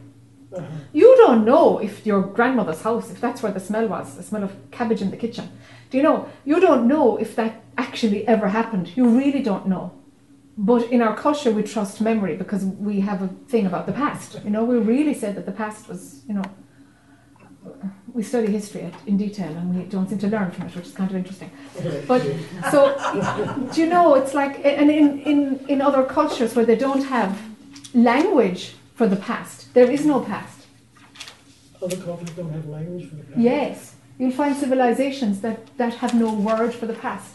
Uh-huh. 0.51 0.65
You 0.91 1.15
don't 1.17 1.45
know 1.45 1.77
if 1.77 2.05
your 2.05 2.21
grandmother's 2.21 2.81
house, 2.81 3.11
if 3.11 3.21
that's 3.21 3.43
where 3.43 3.51
the 3.51 3.59
smell 3.59 3.87
was, 3.87 4.15
the 4.15 4.23
smell 4.23 4.43
of 4.43 4.71
cabbage 4.71 5.01
in 5.01 5.11
the 5.11 5.17
kitchen. 5.17 5.49
Do 5.91 5.97
you 5.97 6.03
know? 6.03 6.27
You 6.43 6.59
don't 6.59 6.87
know 6.87 7.17
if 7.17 7.35
that 7.35 7.63
actually 7.77 8.27
ever 8.27 8.49
happened. 8.49 8.97
You 8.97 9.07
really 9.07 9.43
don't 9.43 9.67
know. 9.67 9.93
But 10.57 10.91
in 10.91 11.01
our 11.01 11.15
culture, 11.15 11.51
we 11.51 11.63
trust 11.63 12.01
memory 12.01 12.35
because 12.35 12.65
we 12.65 12.99
have 13.01 13.21
a 13.21 13.27
thing 13.47 13.65
about 13.65 13.85
the 13.85 13.93
past. 13.93 14.41
You 14.43 14.49
know, 14.49 14.65
we 14.65 14.77
really 14.77 15.13
said 15.13 15.35
that 15.35 15.45
the 15.45 15.53
past 15.53 15.87
was, 15.87 16.23
you 16.27 16.33
know, 16.33 16.43
we 18.19 18.23
study 18.23 18.51
history 18.51 18.91
in 19.07 19.15
detail 19.15 19.47
and 19.47 19.73
we 19.73 19.85
don't 19.85 20.09
seem 20.09 20.19
to 20.19 20.27
learn 20.27 20.51
from 20.51 20.67
it, 20.67 20.75
which 20.75 20.87
is 20.87 20.91
kind 20.91 21.09
of 21.09 21.15
interesting. 21.15 21.49
But 22.11 22.21
so, 22.69 22.79
do 23.71 23.79
you 23.81 23.87
know, 23.87 24.15
it's 24.15 24.33
like, 24.33 24.53
and 24.65 24.91
in, 24.91 25.21
in, 25.21 25.39
in 25.69 25.81
other 25.81 26.03
cultures 26.03 26.53
where 26.53 26.65
they 26.65 26.75
don't 26.75 27.05
have 27.05 27.31
language 27.93 28.73
for 28.95 29.07
the 29.07 29.15
past, 29.15 29.73
there 29.73 29.89
is 29.89 30.05
no 30.05 30.19
past. 30.19 30.67
Other 31.81 31.95
cultures 31.95 32.31
don't 32.31 32.51
have 32.51 32.67
language 32.67 33.07
for 33.09 33.15
the 33.15 33.23
past. 33.23 33.39
Yes, 33.39 33.95
you'll 34.17 34.37
find 34.43 34.53
civilizations 34.53 35.39
that, 35.39 35.59
that 35.77 35.93
have 36.03 36.13
no 36.13 36.33
word 36.33 36.73
for 36.73 36.87
the 36.87 36.99
past. 37.07 37.33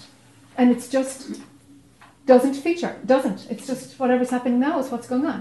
And 0.58 0.70
it's 0.70 0.88
just 0.90 1.40
doesn't 2.26 2.56
feature, 2.66 2.94
doesn't. 3.06 3.50
It's 3.50 3.66
just 3.66 3.98
whatever's 3.98 4.28
happening 4.28 4.60
now 4.60 4.80
is 4.80 4.90
what's 4.90 5.06
going 5.06 5.24
on. 5.24 5.40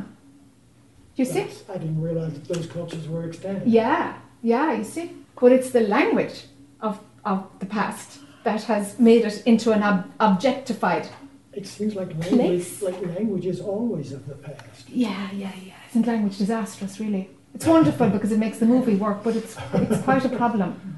Do 1.15 1.21
you 1.23 1.25
see? 1.25 1.41
I 1.69 1.77
didn't 1.77 2.01
realize 2.01 2.33
that 2.33 2.45
those 2.47 2.65
cultures 2.65 3.09
were 3.09 3.27
extant. 3.27 3.67
Yeah, 3.67 4.17
yeah, 4.43 4.73
you 4.73 4.83
see. 4.83 5.11
But 5.39 5.51
it's 5.51 5.71
the 5.71 5.81
language 5.81 6.43
of, 6.79 6.99
of 7.25 7.49
the 7.59 7.65
past 7.65 8.19
that 8.43 8.63
has 8.63 8.99
made 8.99 9.25
it 9.25 9.41
into 9.45 9.71
an 9.71 9.81
ob- 9.81 10.11
objectified. 10.19 11.07
It 11.53 11.67
seems 11.67 11.95
like 11.95 12.09
language, 12.09 12.29
Place. 12.29 12.81
like 12.81 13.01
language 13.01 13.45
is 13.45 13.59
always 13.59 14.11
of 14.11 14.25
the 14.27 14.35
past. 14.35 14.89
Yeah, 14.89 15.29
yeah, 15.31 15.51
yeah. 15.65 15.73
Isn't 15.89 16.07
language 16.07 16.37
disastrous, 16.37 16.99
really? 16.99 17.29
It's 17.53 17.65
wonderful 17.65 18.09
because 18.09 18.31
it 18.31 18.39
makes 18.39 18.57
the 18.57 18.65
movie 18.65 18.95
work, 18.95 19.23
but 19.23 19.35
it's, 19.35 19.55
it's 19.73 20.01
quite 20.03 20.25
a 20.25 20.29
problem. 20.29 20.97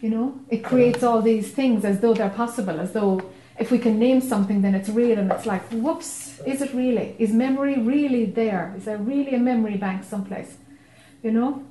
You 0.00 0.10
know? 0.10 0.40
It 0.48 0.62
creates 0.62 1.02
all 1.02 1.20
these 1.22 1.50
things 1.52 1.84
as 1.84 2.00
though 2.00 2.14
they're 2.14 2.30
possible, 2.30 2.78
as 2.80 2.92
though 2.92 3.20
if 3.58 3.70
we 3.70 3.78
can 3.78 3.98
name 3.98 4.20
something, 4.20 4.62
then 4.62 4.74
it's 4.74 4.88
real, 4.88 5.18
and 5.18 5.30
it's 5.32 5.46
like, 5.46 5.62
whoops, 5.72 6.40
is 6.46 6.62
it 6.62 6.72
really? 6.72 7.16
Is 7.18 7.32
memory 7.32 7.78
really 7.78 8.24
there? 8.26 8.74
Is 8.76 8.84
there 8.84 8.98
really 8.98 9.34
a 9.34 9.38
memory 9.38 9.76
bank 9.76 10.04
someplace? 10.04 10.56
You 11.22 11.32
know? 11.32 11.64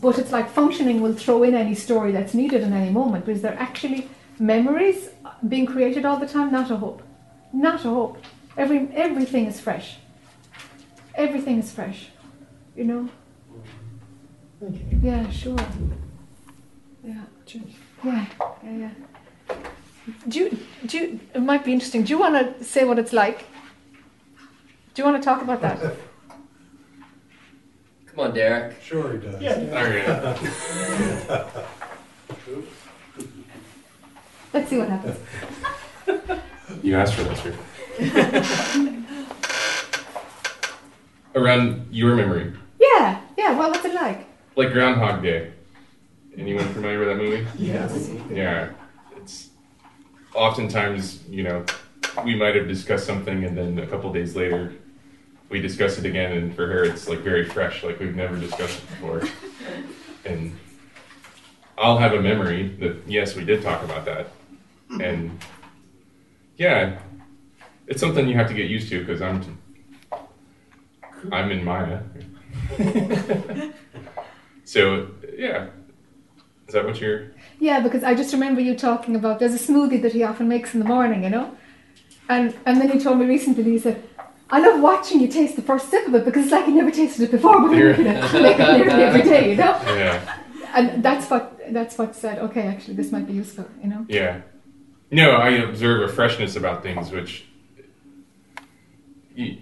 But 0.00 0.18
it's 0.18 0.32
like 0.32 0.50
functioning 0.50 1.00
will 1.00 1.14
throw 1.14 1.42
in 1.42 1.54
any 1.54 1.74
story 1.74 2.12
that's 2.12 2.34
needed 2.34 2.62
in 2.62 2.72
any 2.72 2.90
moment. 2.90 3.24
But 3.24 3.32
is 3.32 3.42
there 3.42 3.56
actually 3.58 4.08
memories 4.38 5.10
being 5.48 5.66
created 5.66 6.04
all 6.04 6.18
the 6.18 6.26
time? 6.26 6.52
Not 6.52 6.70
a 6.70 6.76
hope. 6.76 7.02
Not 7.52 7.84
a 7.84 7.88
hope. 7.88 8.22
Every, 8.56 8.88
everything 8.94 9.46
is 9.46 9.60
fresh. 9.60 9.96
Everything 11.14 11.58
is 11.58 11.72
fresh. 11.72 12.08
You 12.76 12.84
know? 12.84 13.08
Thank 14.60 14.76
you. 14.76 15.00
Yeah, 15.02 15.28
sure. 15.30 15.58
Yeah. 17.04 17.22
Cheers. 17.46 17.64
Yeah, 18.04 18.26
yeah, 18.62 18.76
yeah. 18.76 19.54
Do 20.28 20.38
you, 20.38 20.58
do 20.86 20.98
you, 20.98 21.20
it 21.34 21.42
might 21.42 21.64
be 21.64 21.72
interesting. 21.72 22.04
Do 22.04 22.10
you 22.10 22.18
want 22.18 22.58
to 22.58 22.64
say 22.64 22.84
what 22.84 22.98
it's 22.98 23.12
like? 23.12 23.46
Do 24.94 25.02
you 25.02 25.04
want 25.04 25.20
to 25.20 25.24
talk 25.24 25.42
about 25.42 25.60
that? 25.62 25.96
Come 28.18 28.30
on, 28.30 28.34
Derek. 28.34 28.82
Sure 28.82 29.12
he 29.12 29.18
does. 29.18 29.40
Yeah. 29.40 30.36
Oh, 31.30 31.52
Let's 34.52 34.68
see 34.68 34.78
what 34.78 34.88
happens. 34.88 35.16
You 36.82 36.96
asked 36.96 37.14
for 37.14 37.22
this, 37.22 37.40
sir. 37.40 37.54
Around 41.34 41.86
your 41.92 42.14
memory, 42.16 42.52
Yeah, 42.80 43.20
yeah. 43.38 43.56
what 43.56 43.70
was 43.70 43.82
it 43.84 43.94
like? 43.94 44.26
like 44.56 44.72
Groundhog 44.72 45.22
Day. 45.22 45.52
Anyone 46.36 46.68
familiar 46.74 46.98
with 46.98 47.08
that 47.08 47.16
movie? 47.16 47.46
Yes. 47.56 48.10
Yeah, 48.30 48.70
it's 49.16 49.48
oftentimes 50.34 51.22
you 51.28 51.44
know 51.44 51.64
we 52.24 52.34
might 52.34 52.54
have 52.56 52.66
discussed 52.68 53.06
something 53.06 53.44
and 53.44 53.56
then 53.56 53.78
a 53.78 53.86
couple 53.86 54.12
days 54.12 54.34
later 54.36 54.74
we 55.48 55.60
discuss 55.60 55.98
it 55.98 56.04
again, 56.04 56.32
and 56.32 56.54
for 56.54 56.66
her 56.66 56.84
it's 56.84 57.08
like 57.08 57.20
very 57.20 57.44
fresh, 57.44 57.82
like 57.82 57.98
we've 57.98 58.16
never 58.16 58.36
discussed 58.36 58.82
it 58.82 58.88
before. 58.90 59.22
And 60.24 60.54
I'll 61.78 61.96
have 61.96 62.12
a 62.12 62.20
memory 62.20 62.68
that 62.80 62.96
yes, 63.06 63.34
we 63.34 63.44
did 63.44 63.62
talk 63.62 63.82
about 63.82 64.04
that, 64.04 64.28
and 65.00 65.38
yeah, 66.58 66.98
it's 67.86 68.00
something 68.00 68.28
you 68.28 68.34
have 68.34 68.48
to 68.48 68.54
get 68.54 68.68
used 68.68 68.90
to 68.90 68.98
because 69.00 69.22
I'm 69.22 69.58
I'm 71.32 71.50
in 71.50 71.64
Maya. 71.64 72.02
so 74.64 75.08
yeah, 75.34 75.68
is 76.66 76.74
that 76.74 76.84
what 76.84 77.00
you're? 77.00 77.32
Yeah, 77.58 77.80
because 77.80 78.04
I 78.04 78.14
just 78.14 78.32
remember 78.32 78.60
you 78.60 78.76
talking 78.76 79.16
about 79.16 79.38
there's 79.38 79.54
a 79.54 79.72
smoothie 79.72 80.02
that 80.02 80.12
he 80.12 80.22
often 80.22 80.48
makes 80.48 80.74
in 80.74 80.80
the 80.80 80.86
morning, 80.86 81.24
you 81.24 81.30
know? 81.30 81.56
And 82.28 82.54
and 82.66 82.80
then 82.80 82.90
he 82.90 82.98
told 82.98 83.18
me 83.18 83.26
recently, 83.26 83.64
he 83.64 83.78
said, 83.78 84.02
I 84.50 84.60
love 84.60 84.80
watching 84.80 85.20
you 85.20 85.28
taste 85.28 85.56
the 85.56 85.62
first 85.62 85.90
sip 85.90 86.06
of 86.06 86.14
it 86.14 86.24
because 86.24 86.44
it's 86.44 86.52
like 86.52 86.66
you 86.66 86.74
never 86.74 86.90
tasted 86.90 87.24
it 87.24 87.30
before, 87.30 87.60
but 87.60 87.76
you're 87.76 87.90
making 87.90 88.06
it, 88.06 88.34
it 88.34 88.88
every 88.88 89.22
day, 89.22 89.50
you 89.50 89.56
know? 89.56 89.80
Yeah. 89.88 90.38
And 90.74 91.02
that's 91.02 91.30
what 91.30 91.58
that's 91.72 91.96
what 91.98 92.14
said, 92.14 92.38
okay, 92.38 92.62
actually 92.62 92.94
this 92.94 93.10
might 93.10 93.26
be 93.26 93.32
useful, 93.32 93.66
you 93.82 93.88
know? 93.88 94.06
Yeah. 94.08 94.42
No, 95.10 95.30
I 95.30 95.50
observe 95.50 96.08
a 96.08 96.12
freshness 96.12 96.56
about 96.56 96.82
things, 96.82 97.10
which 97.10 97.46
you, 99.34 99.58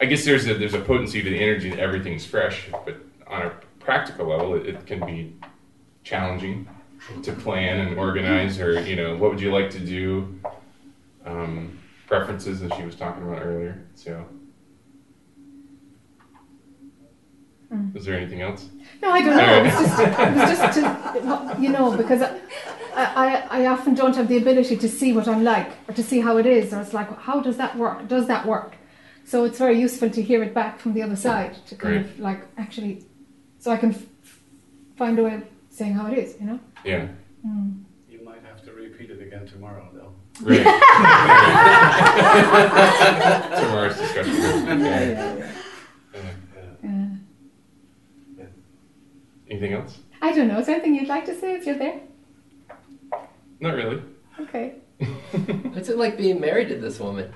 I 0.00 0.04
guess 0.06 0.24
there's 0.24 0.46
a 0.46 0.54
there's 0.54 0.74
a 0.74 0.80
potency 0.80 1.22
to 1.22 1.28
the 1.28 1.40
energy 1.40 1.70
that 1.70 1.80
everything's 1.80 2.24
fresh, 2.24 2.68
but 2.84 2.96
on 3.26 3.42
a 3.42 3.50
practical 3.80 4.26
level, 4.26 4.54
it, 4.54 4.66
it 4.66 4.86
can 4.86 5.04
be 5.04 5.34
challenging 6.04 6.68
to 7.22 7.32
plan 7.32 7.80
and 7.80 7.98
organize, 7.98 8.60
or 8.60 8.80
you 8.80 8.96
know, 8.96 9.16
what 9.16 9.30
would 9.30 9.40
you 9.40 9.52
like 9.52 9.70
to 9.70 9.80
do? 9.80 10.38
Um, 11.26 11.79
preferences, 12.14 12.60
that 12.60 12.74
she 12.74 12.82
was 12.82 12.96
talking 12.96 13.22
about 13.22 13.40
earlier. 13.40 13.86
So, 13.94 14.26
Mm. 17.72 17.94
is 17.96 18.04
there 18.04 18.16
anything 18.16 18.40
else? 18.42 18.68
No, 19.00 19.10
I 19.12 19.20
don't 19.22 19.36
know. 19.36 19.54
It 19.58 19.64
was 19.64 19.74
just, 19.74 20.00
it 20.00 20.34
was 20.34 20.58
just 20.58 20.74
to, 20.80 21.56
you 21.62 21.68
know, 21.70 21.96
because 21.96 22.20
I, 22.20 22.34
I, 23.24 23.26
I 23.60 23.66
often 23.66 23.94
don't 23.94 24.16
have 24.16 24.26
the 24.26 24.38
ability 24.38 24.76
to 24.76 24.88
see 24.88 25.12
what 25.12 25.28
I'm 25.28 25.44
like 25.44 25.70
or 25.86 25.94
to 25.94 26.02
see 26.02 26.18
how 26.18 26.36
it 26.38 26.46
is, 26.46 26.72
or 26.74 26.80
it's 26.80 26.92
like, 26.92 27.16
how 27.20 27.38
does 27.40 27.58
that 27.58 27.76
work? 27.78 28.08
Does 28.08 28.26
that 28.26 28.44
work? 28.44 28.74
So 29.24 29.44
it's 29.44 29.58
very 29.58 29.78
useful 29.78 30.10
to 30.10 30.20
hear 30.20 30.42
it 30.42 30.52
back 30.52 30.80
from 30.80 30.94
the 30.94 31.02
other 31.04 31.14
side 31.14 31.54
to 31.68 31.76
kind 31.76 31.98
of 31.98 32.18
like 32.18 32.40
actually, 32.58 33.04
so 33.60 33.70
I 33.70 33.76
can 33.76 33.94
f- 33.94 34.04
find 34.96 35.16
a 35.20 35.22
way 35.22 35.34
of 35.34 35.44
saying 35.68 35.94
how 35.94 36.08
it 36.10 36.18
is, 36.18 36.34
you 36.40 36.46
know. 36.48 36.58
Yeah. 36.84 37.06
Mm. 37.46 37.84
You 38.10 38.24
might 38.24 38.42
have 38.42 38.64
to 38.64 38.72
repeat 38.72 39.10
it 39.10 39.22
again 39.22 39.46
tomorrow, 39.46 39.88
though. 39.94 40.09
Right. 40.42 40.62
Tomorrow's 43.60 43.98
discussion. 43.98 44.34
Yeah. 44.80 45.52
Yeah. 48.38 48.46
Anything 49.50 49.72
else? 49.74 49.98
I 50.22 50.32
don't 50.32 50.48
know. 50.48 50.58
Is 50.58 50.66
there 50.66 50.76
anything 50.76 50.94
you'd 50.94 51.08
like 51.08 51.24
to 51.26 51.38
say 51.38 51.54
if 51.54 51.66
you're 51.66 51.78
there? 51.78 52.00
Not 53.60 53.74
really. 53.74 54.02
Okay. 54.40 54.74
What's 55.72 55.88
it 55.88 55.98
like 55.98 56.16
being 56.16 56.40
married 56.40 56.68
to 56.68 56.76
this 56.76 56.98
woman? 57.00 57.32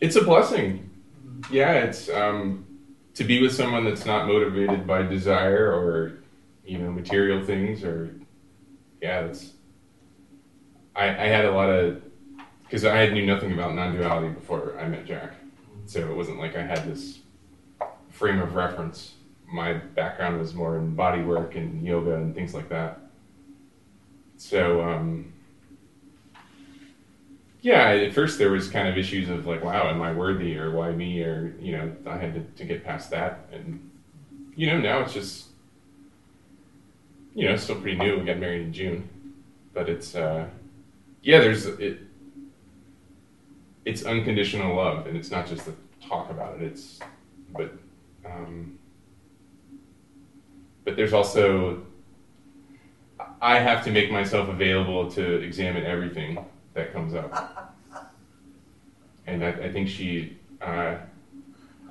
It's 0.00 0.16
a 0.16 0.24
blessing. 0.24 0.88
Yeah, 1.50 1.72
it's 1.74 2.08
um, 2.08 2.64
to 3.14 3.24
be 3.24 3.40
with 3.42 3.52
someone 3.54 3.84
that's 3.84 4.06
not 4.06 4.26
motivated 4.26 4.86
by 4.86 5.02
desire 5.02 5.72
or 5.72 6.18
you 6.64 6.78
know 6.78 6.90
material 6.90 7.44
things 7.44 7.84
or 7.84 8.14
yeah, 9.00 9.20
it's. 9.20 9.52
I 11.00 11.08
I 11.08 11.26
had 11.28 11.44
a 11.46 11.52
lot 11.52 11.70
of 11.70 12.02
because 12.64 12.84
I 12.84 13.08
knew 13.08 13.26
nothing 13.26 13.52
about 13.52 13.74
non-duality 13.74 14.28
before 14.34 14.78
I 14.78 14.86
met 14.86 15.04
Jac, 15.04 15.32
So 15.86 15.98
it 16.08 16.14
wasn't 16.14 16.38
like 16.38 16.54
I 16.54 16.62
had 16.62 16.86
this 16.88 17.18
frame 18.10 18.40
of 18.40 18.54
reference. 18.54 19.14
My 19.52 19.72
background 19.72 20.38
was 20.38 20.54
more 20.54 20.78
in 20.78 20.94
body 20.94 21.22
work 21.22 21.56
and 21.56 21.84
yoga 21.84 22.14
and 22.14 22.32
things 22.32 22.54
like 22.54 22.68
that. 22.68 23.00
So, 24.36 24.80
um, 24.82 25.32
yeah, 27.60 27.88
at 27.88 28.14
first 28.14 28.38
there 28.38 28.52
was 28.52 28.70
kind 28.70 28.86
of 28.86 28.96
issues 28.96 29.28
of 29.28 29.46
like, 29.46 29.64
wow, 29.64 29.90
am 29.90 30.00
I 30.00 30.12
worthy 30.12 30.56
or 30.56 30.70
why 30.70 30.92
me? 30.92 31.22
Or, 31.22 31.52
you 31.58 31.72
know, 31.72 31.92
I 32.06 32.18
had 32.18 32.34
to, 32.34 32.40
to 32.58 32.64
get 32.64 32.84
past 32.84 33.10
that. 33.10 33.48
And, 33.52 33.90
you 34.54 34.68
know, 34.68 34.78
now 34.78 35.00
it's 35.00 35.12
just, 35.12 35.46
you 37.34 37.48
know, 37.48 37.56
still 37.56 37.80
pretty 37.80 37.98
new. 37.98 38.20
We 38.20 38.24
got 38.24 38.38
married 38.38 38.62
in 38.62 38.72
June, 38.72 39.08
but 39.74 39.88
it's, 39.88 40.14
uh, 40.14 40.46
yeah, 41.22 41.40
there's, 41.40 41.66
it, 41.66 42.00
it's 43.84 44.04
unconditional 44.04 44.76
love 44.76 45.06
and 45.06 45.16
it's 45.16 45.30
not 45.30 45.46
just 45.46 45.66
the 45.66 45.74
talk 46.06 46.30
about 46.30 46.56
it. 46.56 46.62
It's, 46.62 47.00
but, 47.52 47.72
um, 48.24 48.78
but 50.84 50.96
there's 50.96 51.12
also, 51.12 51.82
I 53.40 53.58
have 53.58 53.84
to 53.84 53.90
make 53.90 54.10
myself 54.10 54.48
available 54.48 55.10
to 55.12 55.42
examine 55.42 55.84
everything 55.84 56.44
that 56.74 56.92
comes 56.92 57.14
up. 57.14 57.76
And 59.26 59.44
I, 59.44 59.48
I 59.48 59.72
think 59.72 59.88
she, 59.88 60.36
uh, 60.60 60.96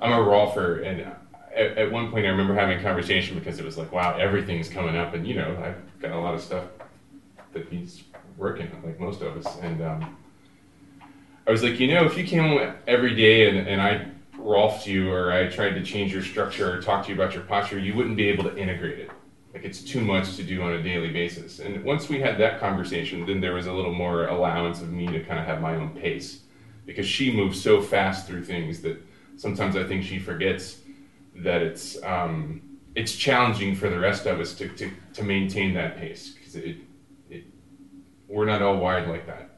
I'm 0.00 0.12
a 0.12 0.16
rolfer, 0.16 0.86
and 0.86 1.12
at, 1.54 1.78
at, 1.78 1.92
one 1.92 2.10
point 2.10 2.26
I 2.26 2.30
remember 2.30 2.54
having 2.54 2.78
a 2.78 2.82
conversation 2.82 3.38
because 3.38 3.58
it 3.58 3.64
was 3.64 3.76
like, 3.76 3.92
wow, 3.92 4.16
everything's 4.16 4.68
coming 4.68 4.96
up, 4.96 5.14
and 5.14 5.26
you 5.26 5.34
know, 5.34 5.56
I've 5.62 6.00
got 6.00 6.12
a 6.12 6.18
lot 6.18 6.34
of 6.34 6.40
stuff 6.40 6.64
that 7.52 7.68
he's 7.68 8.02
working 8.40 8.70
like 8.82 8.98
most 8.98 9.20
of 9.20 9.36
us. 9.36 9.58
And 9.60 9.82
um, 9.82 10.16
I 11.46 11.50
was 11.50 11.62
like, 11.62 11.78
you 11.78 11.88
know, 11.94 12.04
if 12.04 12.16
you 12.16 12.24
came 12.24 12.74
every 12.88 13.14
day 13.14 13.48
and, 13.48 13.68
and 13.68 13.80
I 13.80 14.06
rolfed 14.38 14.86
you 14.86 15.12
or 15.12 15.32
I 15.32 15.46
tried 15.48 15.74
to 15.74 15.82
change 15.82 16.12
your 16.12 16.22
structure 16.22 16.72
or 16.72 16.80
talk 16.80 17.04
to 17.04 17.10
you 17.10 17.14
about 17.14 17.34
your 17.34 17.44
posture, 17.44 17.78
you 17.78 17.94
wouldn't 17.94 18.16
be 18.16 18.28
able 18.28 18.44
to 18.44 18.56
integrate 18.56 18.98
it. 18.98 19.10
Like 19.52 19.64
it's 19.64 19.82
too 19.82 20.00
much 20.00 20.36
to 20.36 20.42
do 20.42 20.62
on 20.62 20.72
a 20.72 20.82
daily 20.82 21.12
basis. 21.12 21.58
And 21.58 21.84
once 21.84 22.08
we 22.08 22.20
had 22.20 22.38
that 22.38 22.60
conversation, 22.60 23.26
then 23.26 23.40
there 23.40 23.52
was 23.52 23.66
a 23.66 23.72
little 23.72 23.92
more 23.92 24.26
allowance 24.26 24.80
of 24.80 24.90
me 24.90 25.06
to 25.08 25.20
kind 25.22 25.38
of 25.38 25.46
have 25.46 25.60
my 25.60 25.74
own 25.74 25.90
pace. 25.90 26.40
Because 26.86 27.06
she 27.06 27.30
moves 27.30 27.60
so 27.60 27.82
fast 27.82 28.26
through 28.26 28.44
things 28.44 28.80
that 28.82 29.00
sometimes 29.36 29.76
I 29.76 29.84
think 29.84 30.04
she 30.04 30.18
forgets 30.18 30.78
that 31.36 31.62
it's 31.62 32.02
um, 32.02 32.62
it's 32.94 33.14
challenging 33.14 33.76
for 33.76 33.88
the 33.88 33.98
rest 33.98 34.26
of 34.26 34.40
us 34.40 34.54
to, 34.54 34.68
to, 34.68 34.90
to 35.14 35.22
maintain 35.22 35.74
that 35.74 35.96
pace 35.96 36.30
because 36.30 36.56
it, 36.56 36.76
we're 38.30 38.46
not 38.46 38.62
all 38.62 38.76
wired 38.76 39.08
like 39.08 39.26
that. 39.26 39.50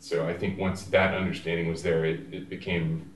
So 0.00 0.26
I 0.26 0.36
think 0.36 0.58
once 0.58 0.84
that 0.84 1.14
understanding 1.14 1.68
was 1.68 1.82
there, 1.82 2.04
it, 2.04 2.20
it 2.32 2.48
became 2.48 3.14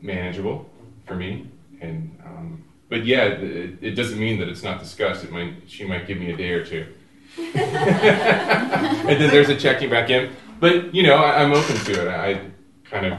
manageable 0.00 0.68
for 1.06 1.16
me. 1.16 1.48
And 1.80 2.18
um, 2.24 2.64
but 2.88 3.04
yeah, 3.04 3.24
it, 3.24 3.78
it, 3.80 3.90
doesn't 3.92 4.18
mean 4.18 4.38
that 4.40 4.48
it's 4.48 4.62
not 4.62 4.78
discussed. 4.78 5.24
It 5.24 5.32
might 5.32 5.54
she 5.66 5.84
might 5.86 6.06
give 6.06 6.18
me 6.18 6.30
a 6.30 6.36
day 6.36 6.50
or 6.50 6.64
two, 6.64 6.86
and 7.38 7.54
then 9.08 9.30
there's 9.30 9.48
a 9.48 9.56
checking 9.56 9.90
back 9.90 10.10
in. 10.10 10.32
But 10.60 10.94
you 10.94 11.02
know, 11.02 11.16
I, 11.16 11.42
am 11.42 11.52
open 11.52 11.76
to 11.76 12.06
it. 12.06 12.08
I 12.08 12.40
kind 12.84 13.06
of, 13.06 13.18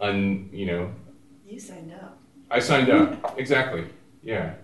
un 0.00 0.48
you 0.52 0.66
know. 0.66 0.92
You 1.46 1.58
signed 1.58 1.92
up. 1.92 2.18
I 2.50 2.58
signed 2.58 2.88
up 2.88 3.38
exactly. 3.38 3.84
Yeah, 4.22 4.54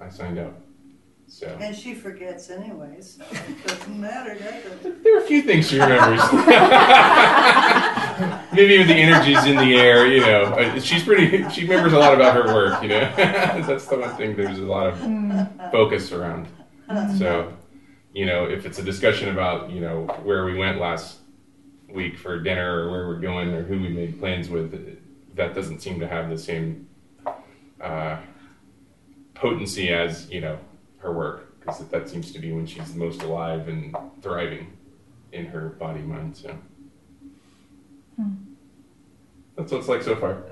I 0.00 0.08
signed 0.08 0.38
up. 0.38 0.60
So. 1.28 1.46
And 1.60 1.76
she 1.76 1.94
forgets 1.94 2.48
anyway, 2.48 3.02
so 3.02 3.22
it 3.30 3.66
doesn't 3.66 4.00
matter, 4.00 4.34
does 4.34 4.64
it? 4.86 5.04
There 5.04 5.14
are 5.18 5.20
a 5.20 5.26
few 5.26 5.42
things 5.42 5.68
she 5.68 5.78
remembers. 5.78 6.22
Maybe 8.52 8.74
even 8.74 8.86
the 8.86 8.94
energy's 8.94 9.44
in 9.44 9.56
the 9.56 9.74
air, 9.74 10.06
you 10.06 10.20
know. 10.20 10.44
Uh, 10.44 10.80
she's 10.80 11.04
pretty, 11.04 11.46
she 11.50 11.62
remembers 11.62 11.92
a 11.92 11.98
lot 11.98 12.14
about 12.14 12.34
her 12.34 12.46
work, 12.54 12.82
you 12.82 12.88
know. 12.88 13.12
That's 13.16 13.84
the 13.86 13.98
one 13.98 14.16
thing 14.16 14.36
there's 14.36 14.58
a 14.58 14.62
lot 14.62 14.86
of 14.86 14.98
focus 15.70 16.12
around. 16.12 16.48
So, 17.18 17.52
you 18.14 18.24
know, 18.24 18.46
if 18.46 18.64
it's 18.64 18.78
a 18.78 18.82
discussion 18.82 19.28
about, 19.28 19.70
you 19.70 19.80
know, 19.80 20.06
where 20.22 20.46
we 20.46 20.56
went 20.56 20.80
last 20.80 21.18
week 21.90 22.16
for 22.16 22.40
dinner 22.40 22.80
or 22.80 22.90
where 22.90 23.06
we're 23.06 23.20
going 23.20 23.50
or 23.50 23.64
who 23.64 23.78
we 23.78 23.90
made 23.90 24.18
plans 24.18 24.48
with, 24.48 24.98
that 25.34 25.54
doesn't 25.54 25.80
seem 25.80 26.00
to 26.00 26.08
have 26.08 26.30
the 26.30 26.38
same 26.38 26.88
uh, 27.82 28.16
potency 29.34 29.90
as, 29.90 30.30
you 30.30 30.40
know, 30.40 30.58
her 30.98 31.12
work 31.12 31.58
because 31.60 31.86
that 31.88 32.08
seems 32.08 32.32
to 32.32 32.38
be 32.38 32.52
when 32.52 32.66
she's 32.66 32.92
the 32.92 32.98
most 32.98 33.22
alive 33.22 33.68
and 33.68 33.96
thriving 34.22 34.72
in 35.32 35.46
her 35.46 35.70
body 35.70 36.00
mind. 36.00 36.36
So 36.36 36.56
hmm. 38.16 38.34
that's 39.56 39.72
what 39.72 39.78
it's 39.78 39.88
like 39.88 40.02
so 40.02 40.16
far. 40.16 40.42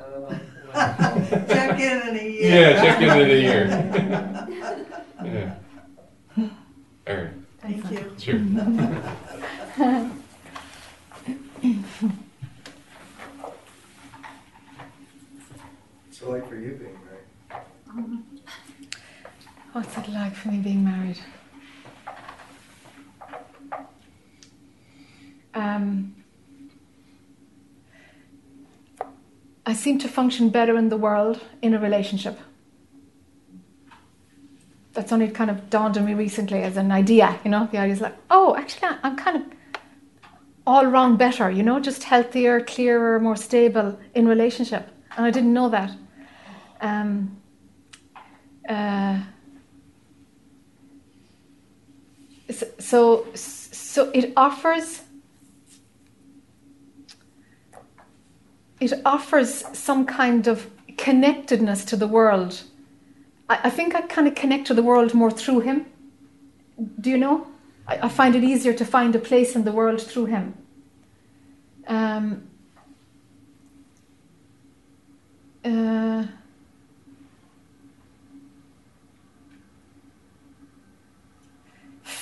check 0.75 1.81
in 1.81 2.09
in 2.09 2.17
a 2.17 2.23
year. 2.29 2.71
Yeah, 2.71 2.83
check 2.83 3.01
in 3.01 3.09
in 3.21 3.31
a 3.31 3.35
year. 3.41 3.67
yeah. 5.25 5.55
All 7.09 7.15
right. 7.15 7.31
Thank 7.61 7.91
you. 7.91 8.13
Sure. 8.19 8.39
so 16.11 16.31
like 16.31 16.49
for 16.49 16.57
you 16.57 16.73
being 16.73 16.99
married? 17.05 17.65
Um, 17.89 18.25
What's 19.73 19.97
it 19.99 20.09
like 20.09 20.35
for 20.47 20.53
me 20.53 20.59
being 20.59 20.85
married? 20.85 21.19
Um, 25.55 26.15
I 29.65 29.73
seem 29.73 29.99
to 29.99 30.09
function 30.09 30.51
better 30.51 30.77
in 30.77 30.89
the 30.89 30.97
world 30.97 31.41
in 31.63 31.75
a 31.75 31.79
relationship. 31.79 32.39
That's 34.93 35.13
only 35.13 35.29
kind 35.29 35.51
of 35.51 35.69
dawned 35.69 35.99
on 35.99 36.05
me 36.05 36.15
recently 36.15 36.63
as 36.63 36.77
an 36.77 36.93
idea, 36.93 37.39
you 37.45 37.51
know. 37.51 37.69
The 37.71 37.79
idea 37.79 37.95
is 37.95 38.01
like, 38.01 38.17
oh, 38.31 38.55
actually, 38.57 38.89
I'm 39.03 39.17
kind 39.17 39.37
of 39.39 39.43
all 40.67 40.87
round 40.87 41.19
better, 41.19 41.51
you 41.51 41.63
know, 41.63 41.81
just 41.81 42.05
healthier, 42.05 42.61
clearer, 42.61 43.19
more 43.21 43.37
stable 43.37 43.99
in 44.15 44.27
relationship. 44.29 44.89
And 45.17 45.27
I 45.27 45.31
didn't 45.31 45.53
know 45.53 45.69
that. 45.71 45.91
Um, 46.81 47.37
uh, 48.69 49.21
so 52.79 53.27
so 53.35 54.11
it 54.11 54.33
offers 54.37 55.03
it 58.81 58.93
offers 59.05 59.65
some 59.73 60.05
kind 60.07 60.47
of 60.47 60.71
connectedness 60.97 61.85
to 61.87 61.97
the 61.97 62.07
world. 62.07 62.63
I, 63.49 63.61
I 63.65 63.71
think 63.71 63.95
I 63.95 64.03
kind 64.03 64.29
of 64.29 64.35
connect 64.35 64.67
to 64.69 64.75
the 64.75 64.83
world 64.83 65.15
more 65.15 65.31
through 65.31 65.61
him. 65.61 65.87
Do 67.01 67.11
you 67.11 67.19
know? 67.19 67.47
I, 67.89 67.99
I 68.03 68.09
find 68.09 68.35
it 68.37 68.45
easier 68.45 68.75
to 68.75 68.85
find 68.85 69.15
a 69.17 69.19
place 69.19 69.57
in 69.57 69.65
the 69.65 69.73
world 69.73 70.01
through 70.01 70.27
him. 70.27 70.55
Um, 71.87 72.49
uh, 75.65 76.25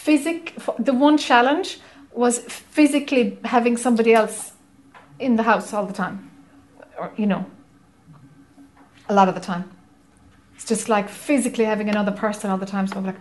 physic 0.05 0.55
the 0.79 0.93
one 0.93 1.17
challenge 1.17 1.79
was 2.13 2.39
physically 2.39 3.39
having 3.45 3.77
somebody 3.77 4.13
else 4.13 4.53
in 5.19 5.37
the 5.37 5.43
house 5.43 5.73
all 5.73 5.87
the 5.87 5.95
time. 5.95 6.31
Or 6.99 7.11
you 7.17 7.27
know 7.27 7.47
a 9.09 9.15
lot 9.15 9.29
of 9.29 9.35
the 9.35 9.41
time. 9.41 9.65
It's 10.55 10.67
just 10.67 10.89
like 10.91 11.09
physically 11.09 11.65
having 11.65 11.89
another 11.89 12.13
person 12.13 12.51
all 12.51 12.59
the 12.59 12.73
time 12.75 12.87
so 12.87 12.97
i'm 12.97 13.07
like 13.07 13.21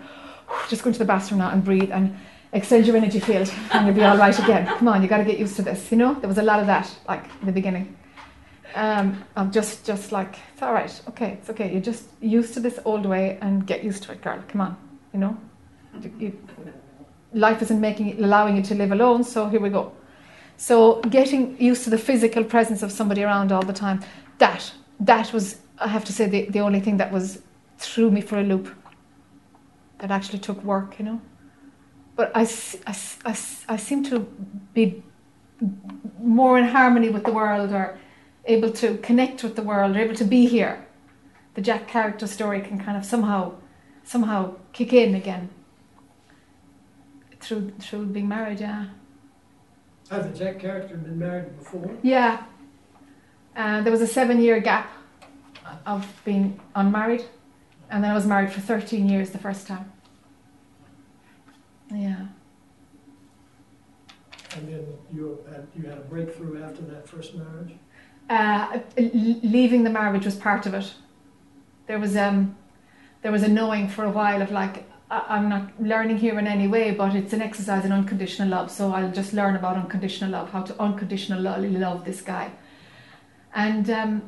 just 0.70 0.84
go 0.84 0.90
into 0.90 1.00
the 1.00 1.06
bathroom 1.14 1.40
now 1.40 1.50
and 1.50 1.64
breathe 1.64 1.92
and 1.92 2.16
extend 2.52 2.86
your 2.86 2.95
energy 2.98 3.20
field 3.20 3.52
and 3.72 3.86
you'll 3.86 3.95
be 3.95 4.03
all 4.03 4.18
right 4.18 4.38
again. 4.38 4.68
Come 4.78 4.90
on 4.90 5.02
you 5.02 5.08
got 5.08 5.18
to 5.18 5.30
get 5.32 5.40
used 5.40 5.56
to 5.56 5.62
this 5.62 5.90
you 5.90 5.98
know? 5.98 6.14
There 6.16 6.28
was 6.28 6.38
a 6.38 6.48
lot 6.52 6.60
of 6.60 6.68
that 6.68 6.94
like 7.08 7.24
in 7.40 7.45
the 7.45 7.53
beginning. 7.53 7.98
Um, 8.76 9.24
I'm 9.38 9.52
just 9.52 9.86
just 9.86 10.12
like 10.12 10.36
it's 10.52 10.62
all 10.62 10.74
right 10.74 10.94
okay 11.12 11.32
it's 11.38 11.50
okay. 11.50 11.72
You're 11.72 11.88
just 11.94 12.06
used 12.20 12.53
to 12.56 12.60
this 12.60 12.78
old 12.84 13.06
way 13.06 13.38
and 13.42 13.66
get 13.66 13.86
used 13.86 14.03
to 14.03 14.12
it 14.12 14.22
girl. 14.22 14.44
Come 14.50 14.62
on 14.62 14.76
you 15.14 15.22
know 15.22 15.38
life 17.34 17.62
isn't 17.62 17.82
making 17.82 18.24
allowing 18.24 18.56
you 18.56 18.62
to 18.64 18.76
live 18.76 18.92
alone, 18.92 19.24
so 19.24 19.48
here 19.50 19.60
we 19.60 19.70
go. 19.70 19.92
So 20.58 21.02
getting 21.02 21.60
used 21.60 21.84
to 21.86 21.90
the 21.90 21.98
physical 21.98 22.44
presence 22.44 22.84
of 22.84 22.92
somebody 22.92 23.24
around 23.24 23.52
all 23.52 23.64
the 23.64 23.74
time, 23.74 24.02
that 24.38 24.72
that 25.00 25.34
was 25.34 25.58
I 25.80 25.88
have 25.88 26.06
to 26.06 26.14
say 26.14 26.28
the, 26.28 26.46
the 26.46 26.60
only 26.60 26.80
thing 26.80 26.98
that 26.98 27.12
was 27.12 27.42
threw 27.78 28.12
me 28.12 28.22
for 28.22 28.40
a 28.40 28.44
loop. 28.44 28.70
That 30.00 30.12
actually 30.12 30.40
took 30.40 30.64
work, 30.64 31.00
you 31.00 31.06
know. 31.06 31.22
But 32.16 32.32
I, 32.36 32.42
I, 32.86 32.96
I, 33.26 33.38
I 33.70 33.78
seem 33.78 34.04
to 34.06 34.20
be 34.74 35.02
more 36.20 36.60
in 36.60 36.66
harmony 36.66 37.10
with 37.10 37.24
the 37.24 37.32
world 37.32 37.72
or 37.72 37.98
able 38.46 38.72
to 38.74 38.98
connect 38.98 39.44
with 39.44 39.56
the 39.56 39.64
world 39.64 39.96
or 39.96 40.00
able 40.00 40.16
to 40.16 40.26
be 40.26 40.46
here. 40.46 40.86
The 41.56 41.62
Jac 41.62 41.88
character 41.88 42.28
story 42.28 42.62
can 42.62 42.80
kind 42.80 42.98
of 42.98 43.06
somehow 43.06 43.54
somehow 44.04 44.56
kick 44.74 44.92
in 44.92 45.16
again 45.16 45.50
through 47.44 47.72
through 47.80 48.06
being 48.08 48.28
married. 48.28 48.60
Yeah. 48.60 48.88
Has 50.10 50.32
the 50.32 50.38
Jac 50.38 50.60
character 50.60 50.96
been 50.96 51.18
married 51.18 51.58
before? 51.58 51.92
Yeah. 52.02 52.44
Uh, 53.56 53.82
there 53.82 53.92
was 53.92 54.02
a 54.02 54.08
seven 54.08 54.42
year 54.42 54.60
gap 54.60 54.92
of 55.86 56.06
being 56.26 56.60
unmarried, 56.76 57.24
and 57.90 58.04
then 58.04 58.12
I 58.12 58.14
was 58.14 58.26
married 58.26 58.52
for 58.52 58.62
13 58.62 59.08
years 59.08 59.32
the 59.32 59.38
first 59.38 59.68
time. 59.68 59.92
Yeah. 61.92 62.26
And 64.56 64.68
then 64.68 64.86
you 65.14 65.40
had, 65.50 65.68
you 65.76 65.90
had 65.90 65.98
a 65.98 66.02
breakthrough 66.02 66.64
after 66.64 66.82
that 66.84 67.08
first 67.08 67.36
marriage? 67.36 67.74
Uh, 68.30 68.80
leaving 68.98 69.84
the 69.84 69.90
marriage 69.90 70.26
was 70.26 70.36
part 70.36 70.66
of 70.66 70.74
it. 70.74 70.94
There 71.88 72.00
was 72.00 72.16
um, 72.16 72.56
there 73.22 73.32
was 73.32 73.44
a 73.44 73.48
knowing 73.48 73.88
for 73.90 74.04
a 74.04 74.10
while 74.10 74.42
of 74.42 74.52
like 74.52 74.86
I'm 75.27 75.50
not 75.50 75.69
learning 75.80 76.17
here 76.17 76.40
in 76.40 76.48
any 76.48 76.67
way, 76.67 76.92
but 76.92 77.16
it's 77.16 77.33
an 77.33 77.42
exercise 77.42 77.85
in 77.85 77.92
unconditional 77.92 78.50
love. 78.50 78.72
So 78.72 78.92
I'll 78.92 79.11
just 79.11 79.33
learn 79.33 79.56
about 79.56 79.77
unconditional 79.77 80.32
love, 80.32 80.51
how 80.51 80.64
to 80.64 80.82
unconditionally 80.82 81.69
love 81.69 82.06
this 82.06 82.22
guy, 82.22 82.51
and 83.53 83.90
um, 83.90 84.22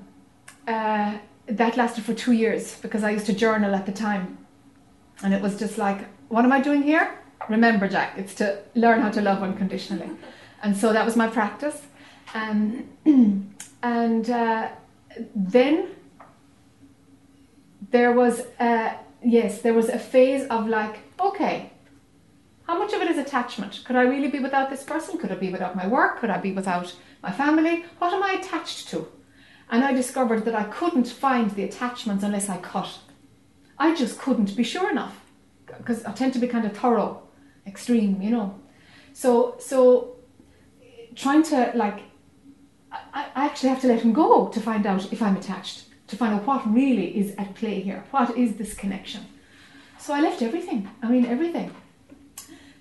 uh, 0.67 1.17
that 1.47 1.77
lasted 1.77 2.03
for 2.03 2.13
two 2.13 2.33
years 2.33 2.77
because 2.81 3.03
I 3.03 3.11
used 3.11 3.25
to 3.27 3.33
journal 3.33 3.73
at 3.73 3.85
the 3.85 3.91
time, 3.91 4.37
and 5.23 5.33
it 5.33 5.41
was 5.41 5.57
just 5.57 5.77
like, 5.77 6.05
what 6.29 6.45
am 6.45 6.51
I 6.51 6.61
doing 6.61 6.83
here? 6.83 7.19
Remember, 7.49 7.87
Jac, 7.87 8.17
it's 8.17 8.35
to 8.35 8.59
learn 8.75 9.01
how 9.01 9.09
to 9.11 9.21
love 9.21 9.41
unconditionally, 9.41 10.09
and 10.61 10.75
so 10.75 10.93
that 10.93 11.05
was 11.05 11.15
my 11.15 11.27
practice, 11.27 11.81
um, 12.33 12.87
and 13.83 14.29
uh, 14.29 14.69
then 15.35 15.87
there 17.91 18.11
was 18.11 18.41
uh, 18.59 18.93
yes, 19.25 19.61
there 19.61 19.73
was 19.73 19.89
a 19.89 19.99
phase 19.99 20.47
of 20.47 20.67
like, 20.67 20.99
okay, 21.19 21.71
how 22.67 22.77
much 22.79 22.93
of 22.93 23.01
it 23.01 23.09
is 23.09 23.17
attachment? 23.17 23.81
Could 23.85 23.95
I 23.95 24.03
really 24.03 24.29
be 24.29 24.39
without 24.39 24.69
this 24.69 24.83
person? 24.83 25.17
Could 25.17 25.31
I 25.31 25.35
be 25.35 25.51
without 25.51 25.75
my 25.75 25.87
work? 25.87 26.19
Could 26.19 26.29
I 26.29 26.37
be 26.37 26.51
without 26.51 26.95
my 27.21 27.31
family? 27.31 27.85
What 27.99 28.13
am 28.13 28.23
I 28.23 28.33
attached 28.39 28.89
to? 28.89 29.07
And 29.69 29.83
I 29.83 29.93
discovered 29.93 30.45
that 30.45 30.55
I 30.55 30.63
couldn't 30.63 31.07
find 31.07 31.51
the 31.51 31.63
attachments 31.63 32.23
unless 32.23 32.49
I 32.49 32.57
cut. 32.57 32.99
I 33.77 33.95
just 33.95 34.19
couldn't 34.19 34.55
be 34.55 34.63
sure 34.63 34.89
enough 34.89 35.21
because 35.65 36.05
I 36.05 36.11
tend 36.13 36.33
to 36.33 36.39
be 36.39 36.47
kind 36.47 36.65
of 36.65 36.77
thorough, 36.77 37.23
extreme, 37.67 38.21
you 38.21 38.29
know. 38.29 38.59
So 39.13 39.55
so 39.59 40.15
trying 41.15 41.43
to 41.43 41.71
like 41.75 41.99
I, 42.91 43.25
I 43.35 43.45
actually 43.45 43.69
have 43.69 43.81
to 43.81 43.87
let 43.87 44.01
him 44.01 44.13
go 44.13 44.47
to 44.47 44.59
find 44.59 44.85
out 44.85 45.11
if 45.11 45.21
I'm 45.21 45.35
attached, 45.35 45.84
to 46.07 46.15
find 46.15 46.33
out 46.33 46.45
what 46.45 46.71
really 46.71 47.17
is 47.17 47.35
at 47.37 47.55
play 47.55 47.81
here. 47.81 48.03
What 48.11 48.37
is 48.37 48.55
this 48.55 48.73
connection? 48.73 49.25
So 49.99 50.13
I 50.13 50.21
left 50.21 50.41
everything. 50.41 50.89
I 51.01 51.09
mean 51.09 51.25
everything. 51.25 51.73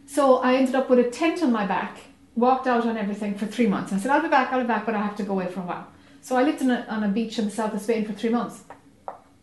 So 0.07 0.39
I 0.39 0.55
ended 0.57 0.75
up 0.75 0.91
with 0.91 0.99
a 0.99 1.11
tent 1.11 1.43
on 1.43 1.51
my 1.51 1.67
back, 1.67 1.99
walked 2.36 2.67
out 2.67 2.86
on 2.86 2.97
everything 2.97 3.35
for 3.35 3.47
three 3.47 3.67
months. 3.67 3.93
I 3.93 3.99
said, 3.99 4.11
I'll 4.11 4.23
be 4.23 4.28
back, 4.28 4.53
I'll 4.53 4.61
be 4.61 4.67
back, 4.67 4.86
but 4.86 4.94
I 4.94 5.03
have 5.03 5.17
to 5.17 5.23
go 5.23 5.33
away 5.33 5.47
for 5.47 5.61
a 5.61 5.65
while. 5.65 5.86
So 6.20 6.36
I 6.36 6.43
lived 6.43 6.62
a, 6.62 6.89
on 6.93 7.05
a 7.05 7.09
beach 7.09 7.39
in 7.39 7.44
the 7.44 7.51
south 7.51 7.75
of 7.75 7.81
Spain 7.81 8.05
for 8.07 8.12
three 8.12 8.31
months. 8.31 8.62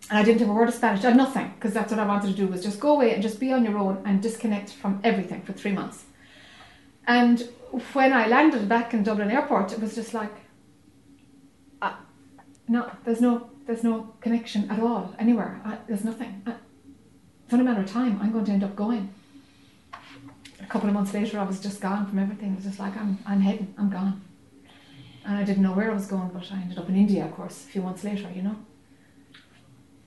And 0.09 0.17
I 0.17 0.23
didn't 0.23 0.39
have 0.39 0.49
a 0.49 0.53
word 0.53 0.67
of 0.67 0.73
Spanish. 0.73 1.03
I 1.03 1.09
had 1.09 1.17
nothing, 1.17 1.53
because 1.55 1.73
that's 1.73 1.91
what 1.91 1.99
I 1.99 2.05
wanted 2.05 2.27
to 2.27 2.33
do 2.33 2.47
was 2.47 2.63
just 2.63 2.79
go 2.79 2.93
away 2.93 3.13
and 3.13 3.21
just 3.21 3.39
be 3.39 3.53
on 3.53 3.63
your 3.63 3.77
own 3.77 4.01
and 4.05 4.21
disconnect 4.21 4.71
from 4.71 4.99
everything 5.03 5.41
for 5.43 5.53
three 5.53 5.71
months. 5.71 6.05
And 7.05 7.47
when 7.93 8.13
I 8.13 8.27
landed 8.27 8.67
back 8.67 8.93
in 8.93 9.03
Dublin 9.03 9.31
airport, 9.31 9.73
it 9.73 9.79
was 9.79 9.95
just 9.95 10.13
like, 10.13 10.33
uh, 11.81 11.93
no, 12.67 12.91
there's 13.05 13.21
no, 13.21 13.50
there's 13.71 13.85
no 13.85 14.13
connection 14.19 14.69
at 14.69 14.79
all 14.81 15.15
anywhere. 15.17 15.61
I, 15.63 15.77
there's 15.87 16.03
nothing. 16.03 16.43
It's 16.45 17.53
only 17.53 17.65
a 17.65 17.69
matter 17.69 17.81
of 17.81 17.89
time. 17.89 18.19
I'm 18.21 18.33
going 18.33 18.43
to 18.45 18.51
end 18.51 18.65
up 18.65 18.75
going. 18.75 19.13
A 20.59 20.65
couple 20.67 20.89
of 20.89 20.93
months 20.93 21.13
later, 21.13 21.39
I 21.39 21.43
was 21.43 21.61
just 21.61 21.79
gone 21.79 22.05
from 22.05 22.19
everything. 22.19 22.51
It 22.51 22.55
was 22.57 22.65
just 22.65 22.79
like 22.79 22.97
I'm, 22.97 23.17
I'm 23.25 23.39
heading. 23.39 23.73
I'm 23.77 23.89
gone. 23.89 24.21
And 25.25 25.37
I 25.37 25.43
didn't 25.43 25.63
know 25.63 25.71
where 25.71 25.89
I 25.89 25.93
was 25.93 26.05
going, 26.05 26.29
but 26.33 26.51
I 26.51 26.55
ended 26.55 26.79
up 26.79 26.89
in 26.89 26.97
India, 26.97 27.23
of 27.23 27.33
course, 27.33 27.63
a 27.63 27.67
few 27.67 27.81
months 27.81 28.03
later. 28.03 28.29
You 28.35 28.41
know. 28.41 28.57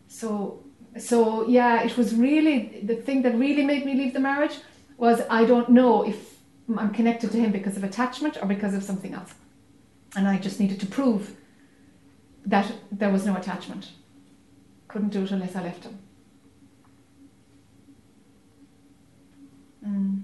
So, 0.09 0.63
so 0.99 1.49
yeah, 1.49 1.83
it 1.83 1.97
was 1.97 2.15
really 2.15 2.81
the 2.83 2.97
thing 2.97 3.23
that 3.23 3.35
really 3.35 3.65
made 3.65 3.87
me 3.87 3.95
leave 3.95 4.13
the 4.13 4.21
marriage 4.21 4.59
was 4.99 5.23
I 5.31 5.47
don't 5.47 5.71
know 5.71 6.07
if 6.07 6.19
I'm 6.77 6.93
connected 6.93 7.33
to 7.33 7.39
him 7.39 7.51
because 7.51 7.79
of 7.79 7.85
attachment 7.85 8.37
or 8.41 8.47
because 8.47 8.75
of 8.75 8.83
something 8.83 9.15
else, 9.15 9.33
and 10.17 10.29
I 10.29 10.37
just 10.37 10.61
needed 10.61 10.81
to 10.81 10.87
prove 10.87 11.35
that 12.47 12.73
there 12.93 13.11
was 13.11 13.25
no 13.25 13.37
attachment. 13.37 13.91
Couldn't 14.89 15.11
do 15.11 15.23
it 15.25 15.31
unless 15.31 15.57
I 15.57 15.63
left 15.63 15.85
him. 15.85 15.99
Mm. 19.87 20.23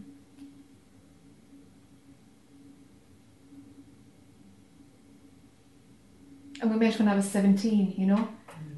And 6.61 6.71
we 6.71 6.77
met 6.77 6.99
when 6.99 7.09
I 7.09 7.15
was 7.15 7.25
17, 7.29 7.95
you 7.97 8.07
know? 8.07 8.29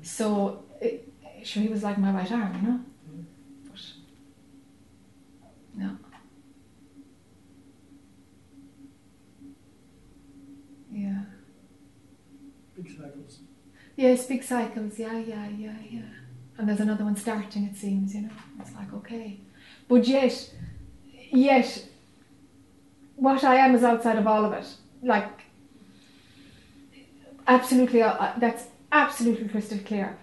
So, 0.03 0.65
it, 0.81 1.12
sure, 1.43 1.62
he 1.62 1.69
was 1.69 1.83
like 1.83 1.99
my 1.99 2.12
right 2.12 2.31
arm, 2.31 2.55
you 2.55 2.69
know? 2.69 2.81
But, 3.65 3.81
no. 5.75 5.97
Yeah. 10.93 11.23
Big 12.77 12.89
cycles. 12.89 13.41
Yes, 14.02 14.26
big 14.26 14.42
cycles. 14.42 14.98
Yeah, 14.98 15.16
yeah, 15.16 15.47
yeah, 15.56 15.76
yeah. 15.89 16.00
And 16.58 16.68
there's 16.68 16.81
another 16.81 17.05
one 17.05 17.14
starting. 17.14 17.66
It 17.66 17.76
seems, 17.76 18.12
you 18.16 18.22
know. 18.22 18.31
It's 18.58 18.74
like 18.74 18.92
okay, 18.94 19.39
but 19.86 20.08
yet, 20.08 20.50
yet, 21.31 21.86
what 23.14 23.44
I 23.44 23.55
am 23.64 23.76
is 23.76 23.84
outside 23.84 24.18
of 24.18 24.26
all 24.26 24.44
of 24.44 24.55
it. 24.55 24.66
Like, 25.05 25.44
absolutely, 27.47 28.02
uh, 28.02 28.32
that's 28.39 28.64
absolutely 28.90 29.48
crystal 29.48 29.78
clear. 29.78 30.18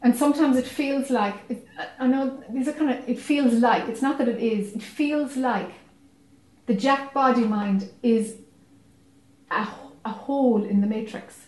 And 0.00 0.14
sometimes 0.14 0.56
it 0.56 0.66
feels 0.66 1.10
like 1.10 1.34
it, 1.48 1.66
I 1.98 2.06
know 2.06 2.40
these 2.50 2.68
are 2.68 2.72
kind 2.72 2.90
of. 2.92 3.08
It 3.08 3.18
feels 3.18 3.54
like 3.54 3.88
it's 3.88 4.00
not 4.00 4.16
that 4.18 4.28
it 4.28 4.40
is. 4.40 4.76
It 4.76 4.82
feels 4.84 5.36
like 5.36 5.72
the 6.66 6.74
Jac 6.74 7.12
body 7.12 7.44
mind 7.44 7.90
is 8.00 8.36
a, 9.50 9.66
a 10.04 10.10
hole 10.10 10.62
in 10.62 10.80
the 10.80 10.86
matrix 10.86 11.47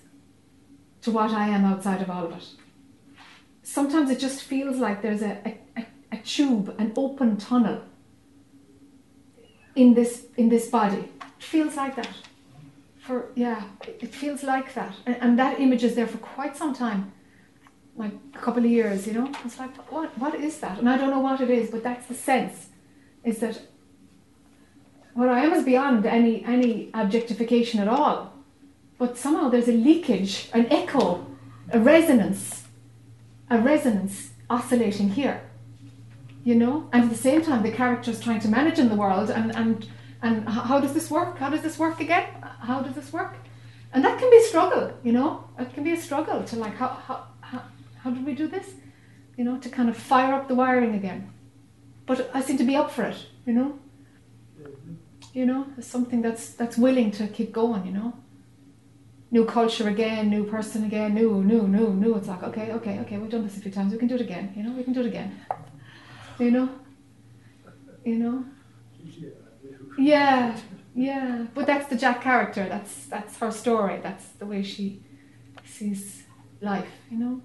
to 1.03 1.11
what 1.11 1.31
I 1.31 1.49
am 1.49 1.65
outside 1.65 2.03
of 2.03 2.11
all 2.11 2.27
of 2.27 2.33
it. 2.33 2.47
Sometimes 3.63 4.11
it 4.11 4.19
just 4.19 4.43
feels 4.43 4.77
like 4.77 5.03
there's 5.03 5.23
a, 5.23 5.59
a, 5.77 5.87
a, 6.13 6.17
tube, 6.19 6.75
an 6.79 6.93
open 6.97 7.37
tunnel 7.37 7.83
in 9.75 9.95
this 9.95 10.27
in 10.37 10.49
this 10.49 10.69
body. 10.69 11.09
It 11.39 11.43
feels 11.43 11.77
like 11.77 11.97
that. 11.97 12.09
For 12.99 13.31
yeah, 13.35 13.63
it, 13.87 13.99
it 14.03 14.15
feels 14.15 14.43
like 14.43 14.75
that. 14.75 14.95
And, 15.07 15.17
and 15.21 15.39
that 15.39 15.61
image 15.61 15.85
is 15.85 15.95
there 15.95 16.07
for 16.07 16.19
quite 16.19 16.57
some 16.57 16.75
time. 16.75 17.13
Like 17.97 18.13
a 18.35 18.39
couple 18.39 18.65
of 18.65 18.71
years, 18.71 19.07
you 19.07 19.13
know? 19.13 19.31
It's 19.45 19.59
like 19.59 19.75
what 19.93 20.17
what 20.19 20.35
is 20.35 20.59
that? 20.59 20.79
And 20.79 20.89
I 20.89 20.97
don't 20.97 21.11
know 21.11 21.21
what 21.21 21.41
it 21.41 21.51
is, 21.51 21.71
but 21.71 21.83
that's 21.83 22.07
the 22.07 22.15
sense. 22.15 22.69
Is 23.25 23.39
that 23.39 23.61
what 25.15 25.29
I 25.29 25.45
am 25.45 25.53
is 25.53 25.65
beyond 25.65 26.07
any 26.07 26.45
any 26.45 26.91
objectification 26.95 27.81
at 27.81 27.89
all 27.89 28.30
but 29.01 29.17
somehow 29.17 29.49
there's 29.49 29.67
a 29.67 29.73
leakage, 29.73 30.51
an 30.53 30.67
echo, 30.71 31.27
a 31.73 31.81
resonance, 31.81 32.65
a 33.49 33.59
resonance 33.59 34.33
oscillating 34.51 35.09
here. 35.09 35.41
You 36.45 36.55
know, 36.55 36.89
and 36.93 37.05
at 37.05 37.11
the 37.11 37.17
same 37.17 37.41
time, 37.41 37.63
the 37.63 37.73
character's 37.73 38.21
trying 38.21 38.41
to 38.41 38.49
manage 38.49 38.79
in 38.79 38.91
the 38.91 38.95
world, 38.95 39.31
and 39.31 39.57
and 39.57 39.89
and 40.23 40.47
how 40.49 40.79
does 40.81 40.93
this 40.93 41.11
work? 41.11 41.39
How 41.39 41.49
does 41.49 41.63
this 41.63 41.79
work 41.79 42.01
again? 42.01 42.27
How 42.69 42.83
does 42.83 42.95
this 42.95 43.11
work? 43.11 43.37
And 43.93 44.05
that 44.05 44.19
can 44.19 44.31
be 44.31 44.37
a 44.37 44.47
struggle. 44.53 44.93
You 45.03 45.13
know, 45.13 45.45
it 45.59 45.73
can 45.75 45.83
be 45.83 45.93
a 45.93 46.01
struggle 46.07 46.45
to 46.45 46.57
like 46.57 46.77
how 46.77 46.89
how 47.07 47.25
how, 47.41 47.63
how 48.03 48.11
did 48.11 48.25
we 48.27 48.35
do 48.35 48.49
this? 48.49 48.69
You 49.39 49.45
know, 49.45 49.57
to 49.59 49.69
kind 49.71 49.89
of 49.89 49.97
fire 49.97 50.35
up 50.35 50.47
the 50.49 50.55
wiring 50.55 50.95
again. 50.95 51.33
But 52.05 52.31
I 52.35 52.43
seem 52.43 52.59
to 52.59 52.65
be 52.65 52.77
up 52.77 52.91
for 52.91 53.05
it. 53.05 53.19
You 53.47 53.55
know. 53.55 53.79
You 55.33 55.47
know, 55.47 55.67
it's 55.79 55.87
something 55.87 56.21
that's 56.23 56.51
that's 56.51 56.77
willing 56.77 57.11
to 57.13 57.29
keep 57.29 57.53
going. 57.53 57.87
You 57.87 57.93
know 57.93 58.13
new 59.31 59.45
culture 59.45 59.89
again, 59.89 60.29
new 60.29 60.45
person 60.45 60.85
again, 60.85 61.15
new, 61.15 61.43
new, 61.43 61.67
new, 61.69 61.95
new. 61.95 62.15
It's 62.17 62.29
like, 62.29 62.43
okay, 62.43 62.73
okay, 62.73 62.99
okay, 63.01 63.19
we've 63.19 63.31
done 63.31 63.45
this 63.45 63.57
a 63.57 63.61
few 63.61 63.71
times, 63.71 63.93
we 63.93 63.99
can 63.99 64.09
do 64.09 64.17
it 64.17 64.21
again, 64.21 64.53
you 64.57 64.63
know, 64.63 64.73
we 64.73 64.83
can 64.83 64.93
do 64.93 65.01
it 65.01 65.07
again. 65.07 65.41
You 66.39 66.51
know? 66.51 66.69
You 68.05 68.17
know? 68.17 68.45
Yeah, 69.99 70.59
yeah. 70.95 71.47
But 71.55 71.67
that's 71.67 71.89
the 71.89 71.97
Jac 71.97 72.23
character, 72.23 72.69
that's 72.69 73.07
that's 73.07 73.37
her 73.39 73.51
story, 73.51 74.01
that's 74.03 74.27
the 74.31 74.47
way 74.47 74.63
she 74.63 75.03
sees 75.65 76.25
life, 76.61 76.89
you 77.11 77.19
know? 77.19 77.43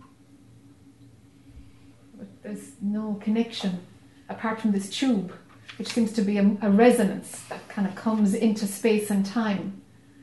But 2.18 2.28
there's 2.42 2.72
no 2.82 3.20
connection 3.22 3.80
apart 4.28 4.60
from 4.60 4.72
this 4.72 4.90
tube, 4.90 5.34
which 5.78 5.90
seems 5.90 6.14
to 6.14 6.22
be 6.22 6.38
a, 6.38 6.58
a 6.62 6.72
resonance 6.72 7.42
that 7.50 7.68
kind 7.68 7.88
of 7.88 7.94
comes 7.96 8.34
into 8.34 8.66
space 8.66 9.12
and 9.12 9.26
time. 9.26 9.82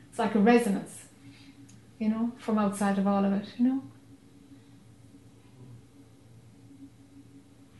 It's 0.09 0.19
like 0.19 0.35
a 0.35 0.39
resonance 0.39 1.02
you 2.03 2.09
know, 2.09 2.33
from 2.37 2.57
outside 2.59 2.97
of 2.97 3.07
all 3.07 3.23
of 3.23 3.31
it, 3.31 3.47
you 3.57 3.65
know. 3.65 3.81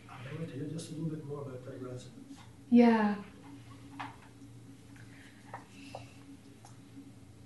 I'd 0.09 0.39
like 0.39 0.49
to 0.49 0.53
hear 0.53 0.69
just 0.69 0.91
a 0.91 0.93
little 0.93 1.09
bit 1.09 1.25
more 1.25 1.41
about 1.41 1.59
resonance. 1.65 2.37
Yeah. 2.69 3.15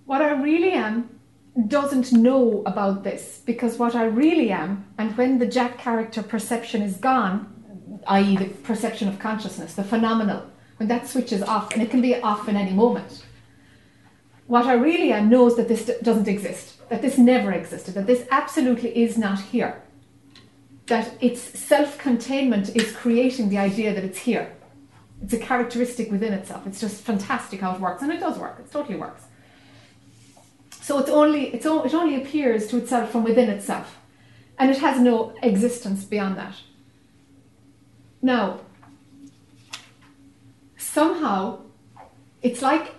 What 0.06 0.22
I 0.22 0.34
really 0.34 0.74
am 0.74 1.20
doesn't 1.68 2.14
know 2.14 2.62
about 2.68 3.04
this 3.04 3.42
because 3.44 3.80
what 3.80 3.96
I 3.96 4.06
really 4.06 4.52
am, 4.52 4.86
and 5.00 5.18
when 5.18 5.40
the 5.40 5.48
Jac 5.48 5.80
character 5.80 6.22
perception 6.22 6.84
is 6.84 6.98
gone, 6.98 7.36
i.e., 8.06 8.38
the 8.38 8.50
perception 8.70 9.08
of 9.08 9.18
consciousness, 9.18 9.74
the 9.74 9.84
phenomenal, 9.84 10.44
when 10.78 10.88
that 10.90 11.08
switches 11.08 11.42
off, 11.42 11.74
and 11.74 11.82
it 11.82 11.90
can 11.90 12.02
be 12.02 12.22
off 12.22 12.48
in 12.48 12.56
any 12.56 12.72
moment, 12.72 13.26
what 14.48 14.66
I 14.66 14.74
really 14.74 15.12
am 15.12 15.30
knows 15.30 15.56
that 15.58 15.68
this 15.68 15.86
doesn't 16.02 16.28
exist, 16.28 16.88
that 16.90 17.02
this 17.02 17.18
never 17.18 17.52
existed, 17.52 17.94
that 17.96 18.08
this 18.08 18.26
absolutely 18.32 18.98
is 18.98 19.18
not 19.18 19.40
here, 19.40 19.82
that 20.88 21.12
its 21.22 21.42
self 21.42 21.98
containment 21.98 22.76
is 22.76 22.94
creating 22.94 23.50
the 23.50 23.58
idea 23.58 23.94
that 23.94 24.04
it's 24.04 24.20
here. 24.20 24.54
It's 25.22 25.34
a 25.34 25.40
characteristic 25.40 26.12
within 26.12 26.32
itself. 26.34 26.66
It's 26.66 26.80
just 26.80 27.02
fantastic 27.02 27.60
how 27.60 27.76
it 27.76 27.82
works, 27.82 28.02
and 28.02 28.12
it 28.12 28.20
does 28.20 28.38
work. 28.38 28.58
It 28.60 28.72
totally 28.72 28.98
works. 28.98 29.24
So 30.82 31.00
it's 31.00 31.10
only 31.10 31.48
it's 31.54 31.66
it 31.66 31.94
only 31.94 32.16
appears 32.16 32.68
to 32.68 32.78
itself 32.78 33.12
from 33.12 33.24
within 33.24 33.50
itself, 33.50 33.98
and 34.58 34.72
it 34.72 34.78
has 34.78 35.02
no 35.02 35.34
existence 35.44 36.06
beyond 36.06 36.38
that. 36.38 36.56
Now, 38.22 38.62
somehow, 40.78 41.60
it's 42.42 42.62
like 42.62 42.97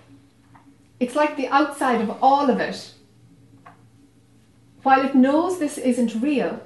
it's 1.01 1.15
like 1.15 1.37
the 1.37 1.49
outside 1.49 2.01
of 2.01 2.23
all 2.23 2.51
of 2.51 2.61
it. 2.61 2.93
While 4.83 5.05
it 5.05 5.15
knows 5.15 5.59
this 5.59 5.79
isn't 5.79 6.23
real, 6.23 6.61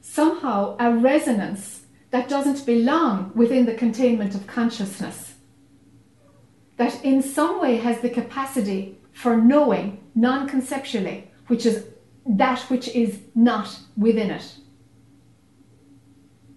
somehow 0.00 0.76
a 0.78 0.92
resonance 0.92 1.82
that 2.10 2.28
doesn't 2.28 2.66
belong 2.66 3.32
within 3.34 3.66
the 3.66 3.74
containment 3.74 4.34
of 4.34 4.46
consciousness, 4.46 5.34
that 6.76 7.04
in 7.04 7.22
some 7.22 7.60
way 7.60 7.76
has 7.76 8.00
the 8.00 8.10
capacity 8.10 8.98
for 9.12 9.36
knowing 9.36 10.02
non 10.14 10.48
conceptually, 10.48 11.30
which 11.46 11.66
is 11.66 11.86
that 12.26 12.60
which 12.70 12.88
is 12.88 13.20
not 13.34 13.78
within 13.96 14.30
it, 14.30 14.56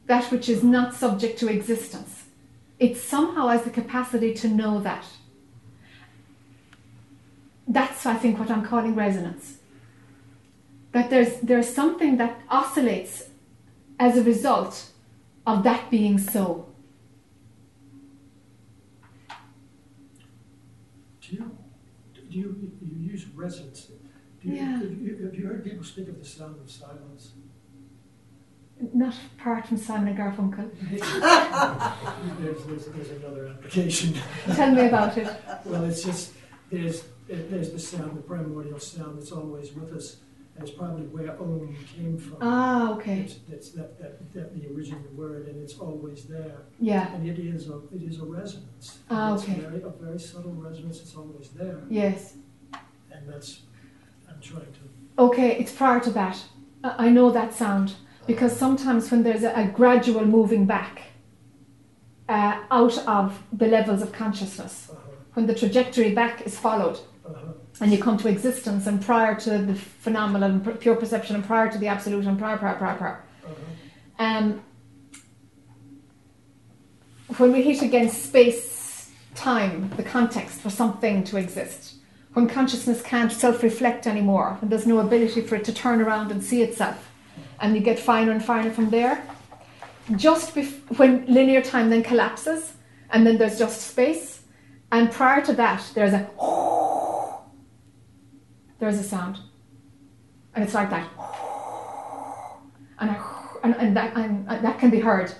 that 0.08 0.32
which 0.32 0.50
is 0.50 0.64
not 0.64 0.94
subject 0.94 1.40
to 1.40 1.48
existence. 1.48 2.26
It 2.80 2.98
somehow 2.98 3.48
has 3.48 3.64
the 3.64 3.70
capacity 3.70 4.34
to 4.36 4.48
know 4.48 4.82
that. 4.82 5.06
That's, 7.68 8.06
I 8.06 8.16
think, 8.16 8.38
what 8.40 8.52
I'm 8.52 8.64
calling 8.64 8.96
resonance. 8.96 9.58
That 10.92 11.10
there's, 11.10 11.40
there's 11.42 11.74
something 11.74 12.18
that 12.18 12.40
oscillates 12.50 13.30
as 14.00 14.18
a 14.18 14.24
result 14.24 14.92
of 15.46 15.64
that 15.64 15.90
being 15.90 16.18
so. 16.18 16.68
Do 21.22 21.36
you, 21.36 21.58
do 22.14 22.38
you, 22.38 22.72
you 22.82 23.12
use 23.12 23.26
resonance? 23.36 23.88
Do 24.42 24.50
you, 24.50 24.56
Yeah. 24.56 24.78
have, 24.78 24.82
you, 25.02 25.20
have 25.26 25.36
you 25.36 25.48
heard 25.48 25.64
people 25.64 25.84
speak 25.84 26.08
of 26.08 26.20
the 26.20 26.26
sound 26.26 26.60
of 26.62 26.70
silence? 26.70 27.32
Not 28.94 29.16
apart 29.38 29.68
from 29.68 29.78
Simon 29.78 30.10
and 30.10 30.18
Garfunkel. 30.18 30.70
there's, 32.40 32.64
there's, 32.66 32.86
there's 32.88 33.10
another 33.24 33.48
application. 33.48 34.14
Tell 34.54 34.72
me 34.76 34.88
about 34.88 35.18
it. 35.18 35.28
Well, 35.64 35.86
it's 35.86 36.04
just, 36.04 36.34
there's, 36.70 37.06
there's 37.28 37.72
the 37.72 37.80
sound, 37.80 38.18
the 38.18 38.22
primordial 38.22 38.80
sound 38.80 39.18
that's 39.18 39.32
always 39.32 39.74
with 39.74 39.94
us. 39.94 40.18
And 40.58 40.66
it's 40.66 40.78
probably 40.78 41.06
where 41.08 41.32
Om 41.42 41.76
came 41.96 42.18
from. 42.18 42.38
Ah, 42.40 42.94
okay. 42.94 43.20
It's, 43.22 43.40
it's 43.52 43.70
that, 43.72 44.00
that, 44.00 44.34
that 44.34 44.56
the 44.56 44.74
original 44.74 45.02
word, 45.14 45.48
and 45.48 45.62
it's 45.62 45.78
always 45.78 46.26
there. 46.26 46.60
Yeah. 46.80 47.14
And 47.14 47.28
it 47.28 47.38
is 47.40 47.68
a, 47.68 47.80
it 47.94 48.04
is 48.04 48.20
a 48.20 48.26
resonance. 48.26 49.00
Ah, 49.10 49.34
It's 49.34 49.44
okay. 49.44 49.60
very, 49.60 49.82
a 49.82 49.90
very 49.90 50.20
subtle 50.20 50.54
resonance, 50.54 51.02
it's 51.02 51.16
always 51.16 51.50
there. 51.50 51.80
Yes. 51.90 52.36
And 53.12 53.28
that's, 53.28 53.62
I'm 54.30 54.40
trying 54.40 54.62
to 54.66 54.80
Okay, 55.18 55.58
it's 55.58 55.72
prior 55.72 56.00
to 56.02 56.10
that. 56.12 56.42
I 56.84 57.10
know 57.10 57.32
that 57.32 57.54
sound 57.54 57.96
because 58.28 58.56
sometimes 58.56 59.10
when 59.10 59.24
there's 59.24 59.44
a, 59.44 59.54
a 59.56 59.66
gradual 59.68 60.26
moving 60.26 60.66
back 60.66 61.04
uh, 62.28 62.62
out 62.70 62.98
of 63.08 63.42
the 63.54 63.68
levels 63.68 64.02
of 64.02 64.12
consciousness, 64.12 64.92
when 65.34 65.48
the 65.48 65.56
trajectory 65.56 66.14
back 66.14 66.46
is 66.46 66.58
followed 66.58 67.00
and 67.82 67.92
you 67.92 67.98
come 67.98 68.18
to 68.18 68.30
existence 68.30 68.88
and 68.88 69.02
prior 69.02 69.36
to 69.36 69.58
the 69.58 69.76
phenomenal 69.76 70.50
and 70.50 70.80
pure 70.80 70.96
perception 70.96 71.36
and 71.36 71.44
prior 71.44 71.70
to 71.72 71.78
the 71.78 71.88
absolute 71.88 72.26
and 72.26 72.40
prior, 72.40 72.58
prior, 72.58 72.76
prior, 72.76 72.98
prior. 72.98 73.24
Um, 74.18 74.64
when 77.38 77.52
we 77.52 77.64
hit 77.64 77.82
against 77.82 78.24
space, 78.24 79.12
time, 79.36 79.90
the 79.98 80.04
context 80.04 80.62
for 80.62 80.70
something 80.70 81.24
to 81.26 81.38
exist, 81.38 81.96
when 82.34 82.48
consciousness 82.48 83.02
can't 83.02 83.32
self 83.32 83.62
reflect 83.62 84.08
anymore, 84.08 84.58
when 84.62 84.70
there's 84.70 84.88
no 84.88 85.00
ability 85.00 85.42
for 85.42 85.56
it 85.56 85.64
to 85.66 85.74
turn 85.74 86.02
around 86.02 86.32
and 86.32 86.44
see 86.44 86.62
itself, 86.62 87.12
and 87.60 87.76
you 87.76 87.82
get 87.82 88.00
finer 88.00 88.32
and 88.32 88.44
finer 88.44 88.72
from 88.72 88.90
there, 88.90 89.24
just 90.16 90.56
bef- 90.56 90.98
when 90.98 91.26
linear 91.26 91.62
time 91.62 91.90
then 91.90 92.04
collapses, 92.04 92.74
and 93.10 93.26
then 93.26 93.38
there's 93.38 93.60
just 93.60 93.82
space, 93.82 94.42
and 94.92 95.12
prior 95.12 95.44
to 95.46 95.54
that, 95.54 95.84
there's 95.94 96.14
a 96.14 96.24
there's 98.80 99.00
a 99.00 99.04
sound, 99.04 99.40
and 100.54 100.64
it's 100.64 100.74
like 100.74 100.90
that, 100.90 101.10
and, 103.00 103.10
a, 103.12 103.26
and, 103.64 103.76
and 103.76 103.98
that 103.98 104.16
and, 104.18 104.48
and 104.50 104.66
that 104.66 104.80
can 104.80 104.90
be 104.90 105.00
heard, 105.00 105.32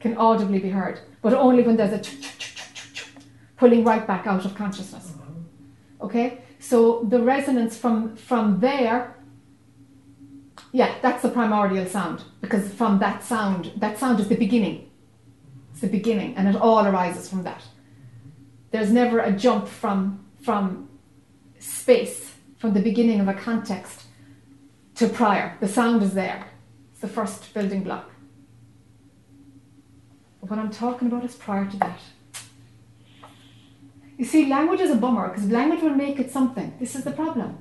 can 0.00 0.16
audibly 0.16 0.58
be 0.58 0.70
heard, 0.70 1.00
but 1.22 1.32
only 1.32 1.62
when 1.62 1.76
there's 1.76 1.92
a 1.92 2.02
pulling 3.56 3.84
right 3.84 4.06
back 4.06 4.26
out 4.26 4.44
of 4.44 4.54
consciousness. 4.54 5.12
Mm-hmm. 5.12 6.04
Okay, 6.06 6.38
so 6.58 7.04
the 7.08 7.20
resonance 7.20 7.76
from 7.76 8.16
from 8.16 8.60
there, 8.60 9.16
yeah, 10.72 10.94
that's 11.02 11.22
the 11.22 11.28
primordial 11.28 11.86
sound. 11.86 12.22
Because 12.40 12.72
from 12.72 12.98
that 13.00 13.22
sound, 13.22 13.72
that 13.76 13.98
sound 13.98 14.18
is 14.18 14.28
the 14.28 14.36
beginning. 14.36 14.90
It's 15.70 15.80
the 15.80 15.88
beginning, 15.88 16.36
and 16.36 16.48
it 16.48 16.56
all 16.56 16.86
arises 16.86 17.28
from 17.28 17.44
that. 17.44 17.62
There's 18.70 18.90
never 18.90 19.20
a 19.20 19.30
jump 19.30 19.68
from 19.68 20.24
from 20.40 20.88
space 21.58 22.29
from 22.60 22.74
the 22.74 22.80
beginning 22.80 23.20
of 23.20 23.26
a 23.26 23.34
context 23.34 24.02
to 24.94 25.08
prior. 25.08 25.56
The 25.60 25.66
sound 25.66 26.02
is 26.02 26.12
there. 26.12 26.46
It's 26.92 27.00
the 27.00 27.08
first 27.08 27.52
building 27.54 27.82
block. 27.82 28.10
But 30.40 30.50
what 30.50 30.58
I'm 30.58 30.70
talking 30.70 31.08
about 31.08 31.24
is 31.24 31.34
prior 31.34 31.64
to 31.64 31.76
that. 31.78 32.00
You 34.18 34.26
see, 34.26 34.46
language 34.46 34.80
is 34.80 34.90
a 34.90 34.96
bummer 34.96 35.28
because 35.28 35.50
language 35.50 35.80
will 35.80 35.94
make 35.94 36.20
it 36.20 36.30
something. 36.30 36.74
This 36.78 36.94
is 36.94 37.02
the 37.02 37.12
problem. 37.12 37.56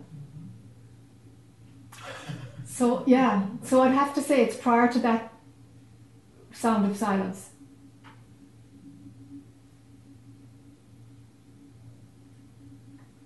So, 2.65 3.03
yeah, 3.07 3.45
so 3.63 3.81
I'd 3.81 3.93
have 3.93 4.13
to 4.15 4.21
say 4.21 4.41
it's 4.43 4.57
prior 4.57 4.91
to 4.91 4.99
that 4.99 5.33
sound 6.51 6.91
of 6.91 6.97
silence. 6.97 7.48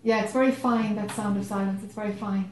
Yeah, 0.04 0.24
it's 0.24 0.34
very 0.34 0.52
fine, 0.52 0.96
that 0.96 1.12
sound 1.12 1.38
of 1.38 1.46
silence. 1.46 1.82
It's 1.84 1.96
very 1.96 2.14
fine. 2.14 2.52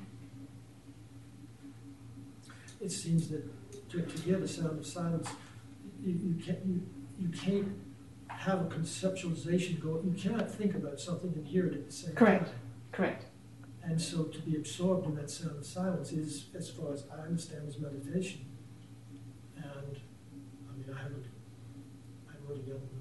it 2.82 2.92
seems 2.92 3.30
that 3.30 3.44
to, 3.90 4.02
to 4.02 4.22
hear 4.24 4.40
the 4.40 4.48
sound 4.48 4.80
of 4.80 4.86
silence, 4.86 5.30
you, 6.04 6.14
you 6.14 6.44
can't 6.44 6.60
you, 6.66 6.82
you 7.20 7.30
can't 7.30 7.72
have 8.28 8.62
a 8.62 8.66
conceptualization 8.66 9.80
go. 9.80 10.02
You 10.04 10.14
cannot 10.20 10.50
think 10.50 10.76
about 10.76 11.00
something 11.00 11.32
and 11.36 11.46
hear 11.46 11.68
it 11.68 11.74
at 11.74 11.86
the 11.86 11.94
same 11.94 12.16
Correct. 12.16 12.46
time. 12.48 12.56
Correct. 12.92 13.26
And 13.84 14.02
so 14.02 14.24
to 14.26 14.40
be 14.40 14.56
absorbed 14.56 15.06
in 15.08 15.16
that 15.16 15.30
sound 15.30 15.58
of 15.58 15.66
silence 15.66 16.12
is, 16.12 16.46
as 16.56 16.70
far 16.70 16.94
as 16.94 17.04
I 17.12 17.22
understand, 17.22 17.68
is 17.68 17.80
meditation. 17.80 18.46
And 19.56 19.66
I 19.66 20.78
mean, 20.78 20.86
I 20.94 21.02
haven't, 21.02 21.26
I 22.30 22.34
gotten 22.40 22.90
much 22.96 23.01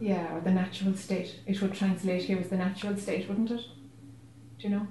Yeah, 0.00 0.34
or 0.36 0.40
the 0.40 0.50
natural 0.50 0.94
state. 0.94 1.40
It 1.46 1.60
would 1.60 1.74
translate 1.74 2.22
here 2.24 2.38
as 2.38 2.48
the 2.48 2.56
natural 2.56 2.96
state, 2.96 3.28
wouldn't 3.28 3.50
it? 3.50 3.60
Do 4.58 4.68
you 4.68 4.70
know? 4.70 4.86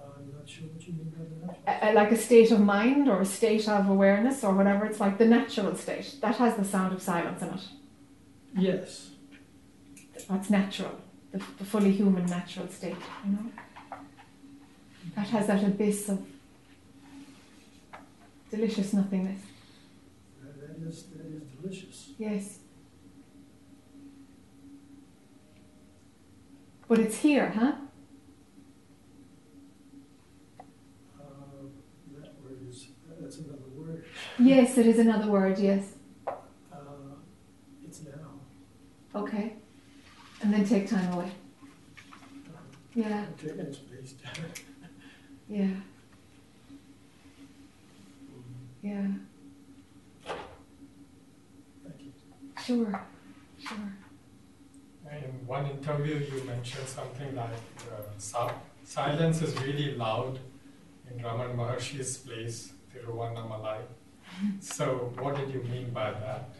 I'm 0.00 0.32
not 0.36 0.48
sure 0.48 0.66
what 0.68 0.84
you 0.86 0.94
mean 0.94 1.10
by 1.16 1.24
the 1.24 1.46
natural. 1.46 1.62
A- 1.66 1.92
a- 1.92 1.94
like 1.94 2.10
a 2.12 2.16
state 2.16 2.50
of 2.50 2.60
mind 2.60 3.08
or 3.08 3.20
a 3.20 3.24
state 3.24 3.68
of 3.68 3.88
awareness 3.88 4.42
or 4.42 4.52
whatever. 4.54 4.84
It's 4.86 5.00
like 5.00 5.16
the 5.18 5.26
natural 5.26 5.74
state. 5.76 6.16
That 6.22 6.36
has 6.36 6.56
the 6.56 6.64
sound 6.64 6.92
of 6.92 7.00
silence 7.02 7.40
in 7.42 7.48
it. 7.48 7.60
Yes. 8.56 9.10
That's 10.28 10.50
natural. 10.50 10.92
The, 11.32 11.38
the 11.58 11.64
fully 11.64 11.92
human 11.92 12.26
natural 12.26 12.68
state, 12.68 12.96
you 13.24 13.32
know? 13.32 13.46
That 15.14 15.28
has 15.28 15.46
that 15.46 15.62
abyss 15.64 16.08
of 16.08 16.20
delicious 18.50 18.92
nothingness. 18.92 19.40
That 20.42 20.88
is 20.88 21.04
that 21.04 21.26
is 21.26 21.42
delicious. 21.60 22.10
Yes. 22.18 22.57
But 26.88 27.00
it's 27.00 27.18
here, 27.18 27.50
huh? 27.50 27.72
Uh, 31.20 31.22
that 32.18 32.32
word 32.42 32.66
is 32.66 32.86
that's 33.20 33.36
another 33.36 33.68
word. 33.76 34.06
Yes, 34.38 34.78
it 34.78 34.86
is 34.86 34.98
another 34.98 35.30
word, 35.30 35.58
yes. 35.58 35.92
Uh, 36.26 36.32
it's 37.86 38.00
now. 38.04 39.20
Okay. 39.20 39.56
And 40.40 40.54
then 40.54 40.64
take 40.64 40.88
time 40.88 41.12
away. 41.12 41.30
Yeah, 42.94 43.24
I'm 43.26 43.34
taking 43.34 43.72
space. 43.72 44.14
time. 44.22 44.46
yeah. 45.48 45.68
Yeah. 48.82 49.06
Thank 51.84 52.00
you. 52.00 52.12
Sure. 52.64 53.06
Sure. 53.58 53.92
In 55.24 55.46
one 55.46 55.66
interview, 55.66 56.16
you 56.16 56.44
mentioned 56.44 56.88
something 56.88 57.34
like 57.34 57.64
uh, 57.92 58.50
silence 58.84 59.42
is 59.42 59.58
really 59.60 59.94
loud 59.96 60.38
in 61.10 61.18
Ramana 61.22 61.54
Maharshi's 61.54 62.18
place, 62.18 62.72
Tiruvannamalai. 62.92 63.80
So, 64.60 65.12
what 65.18 65.34
did 65.36 65.50
you 65.50 65.62
mean 65.64 65.90
by 65.90 66.12
that? 66.12 66.50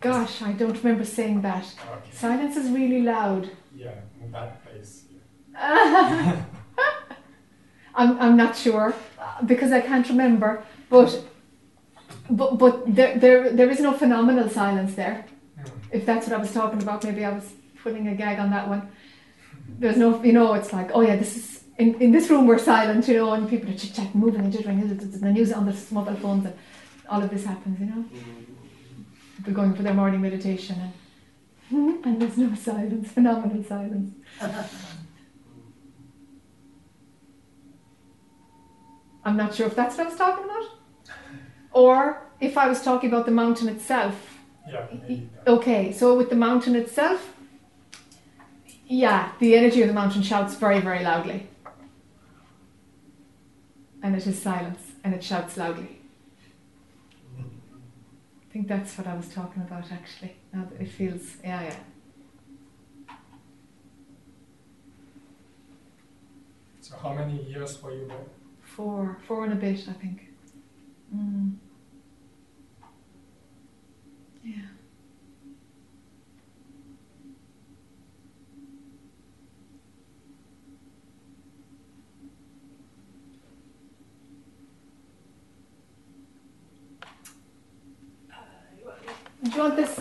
Gosh, 0.00 0.42
I 0.42 0.52
don't 0.52 0.76
remember 0.82 1.04
saying 1.04 1.42
that. 1.42 1.64
Okay. 1.64 2.10
Silence 2.12 2.56
is 2.56 2.70
really 2.70 3.02
loud. 3.02 3.50
Yeah, 3.74 3.94
in 4.22 4.30
that 4.32 4.62
place. 4.64 5.04
Yeah. 5.54 6.42
I'm, 7.94 8.18
I'm 8.18 8.36
not 8.36 8.56
sure 8.56 8.94
uh, 9.18 9.42
because 9.44 9.72
I 9.72 9.80
can't 9.80 10.08
remember, 10.08 10.62
but 10.88 11.22
but 12.30 12.58
but 12.58 12.94
there, 12.94 13.18
there 13.18 13.50
there 13.50 13.70
is 13.70 13.80
no 13.80 13.92
phenomenal 13.92 14.48
silence 14.48 14.94
there. 14.94 15.24
If 15.92 16.06
that's 16.06 16.26
what 16.26 16.36
I 16.36 16.38
was 16.38 16.52
talking 16.52 16.82
about, 16.82 17.04
maybe 17.04 17.24
I 17.24 17.32
was 17.32 17.52
putting 17.82 18.08
a 18.08 18.14
gag 18.14 18.38
on 18.38 18.50
that 18.50 18.68
one. 18.68 18.88
There's 19.78 19.96
no, 19.96 20.22
you 20.22 20.32
know, 20.32 20.54
it's 20.54 20.72
like, 20.72 20.90
oh 20.94 21.00
yeah, 21.00 21.16
this 21.16 21.36
is 21.36 21.64
in, 21.80 21.94
in 22.00 22.12
this 22.12 22.28
room 22.28 22.46
we're 22.46 22.58
silent, 22.58 23.08
you 23.08 23.14
know, 23.14 23.32
and 23.32 23.48
people 23.48 23.70
are 23.70 23.76
chit 23.76 23.94
chatting, 23.94 24.20
moving 24.20 24.42
and 24.42 24.52
jittering, 24.52 24.82
and 24.82 25.00
then 25.00 25.34
use 25.34 25.50
it 25.50 25.56
on 25.56 25.64
their 25.64 25.74
mobile 25.90 26.14
phones, 26.16 26.44
and 26.44 26.54
all 27.08 27.22
of 27.22 27.30
this 27.30 27.44
happens, 27.44 27.80
you 27.80 27.86
know. 27.86 28.04
Mm-hmm. 28.04 28.44
People 29.36 29.52
are 29.52 29.54
going 29.54 29.74
for 29.74 29.82
their 29.82 29.94
morning 29.94 30.20
meditation, 30.20 30.76
and 30.78 30.92
and 32.04 32.20
there's 32.20 32.36
no 32.36 32.54
silence, 32.54 33.10
phenomenal 33.10 33.64
silence. 33.64 34.14
I'm 39.24 39.36
not 39.36 39.54
sure 39.54 39.66
if 39.66 39.74
that's 39.74 39.96
what 39.96 40.06
I 40.06 40.10
was 40.10 40.18
talking 40.18 40.44
about, 40.44 40.66
or 41.72 42.26
if 42.40 42.58
I 42.58 42.68
was 42.68 42.82
talking 42.82 43.10
about 43.10 43.24
the 43.26 43.32
mountain 43.32 43.68
itself. 43.68 44.39
Yeah. 44.70 45.18
Okay, 45.46 45.92
so 45.92 46.16
with 46.16 46.30
the 46.30 46.36
mountain 46.36 46.76
itself, 46.76 47.34
yeah, 48.86 49.32
the 49.38 49.56
energy 49.56 49.82
of 49.82 49.88
the 49.88 49.94
mountain 49.94 50.22
shouts 50.22 50.54
very, 50.54 50.80
very 50.80 51.02
loudly. 51.02 51.46
And 54.02 54.16
it 54.16 54.26
is 54.26 54.40
silence, 54.40 54.80
and 55.04 55.14
it 55.14 55.22
shouts 55.22 55.56
loudly. 55.56 56.00
I 57.38 58.52
think 58.52 58.66
that's 58.66 58.96
what 58.98 59.06
I 59.06 59.14
was 59.14 59.28
talking 59.28 59.62
about 59.62 59.92
actually. 59.92 60.34
Now 60.52 60.64
that 60.70 60.80
it 60.80 60.88
feels, 60.88 61.36
yeah, 61.44 61.62
yeah. 61.62 61.76
So, 66.80 66.96
how 66.96 67.12
many 67.14 67.42
years 67.44 67.80
were 67.82 67.92
you 67.92 68.08
there? 68.08 68.24
Four, 68.62 69.18
four 69.28 69.44
and 69.44 69.52
a 69.52 69.56
bit, 69.56 69.86
I 69.88 69.92
think. 69.92 70.30
Mm. 71.14 71.54
Yeah. 74.42 74.62
Do 89.42 89.50
you 89.50 89.58
want 89.58 89.76
this? 89.76 90.00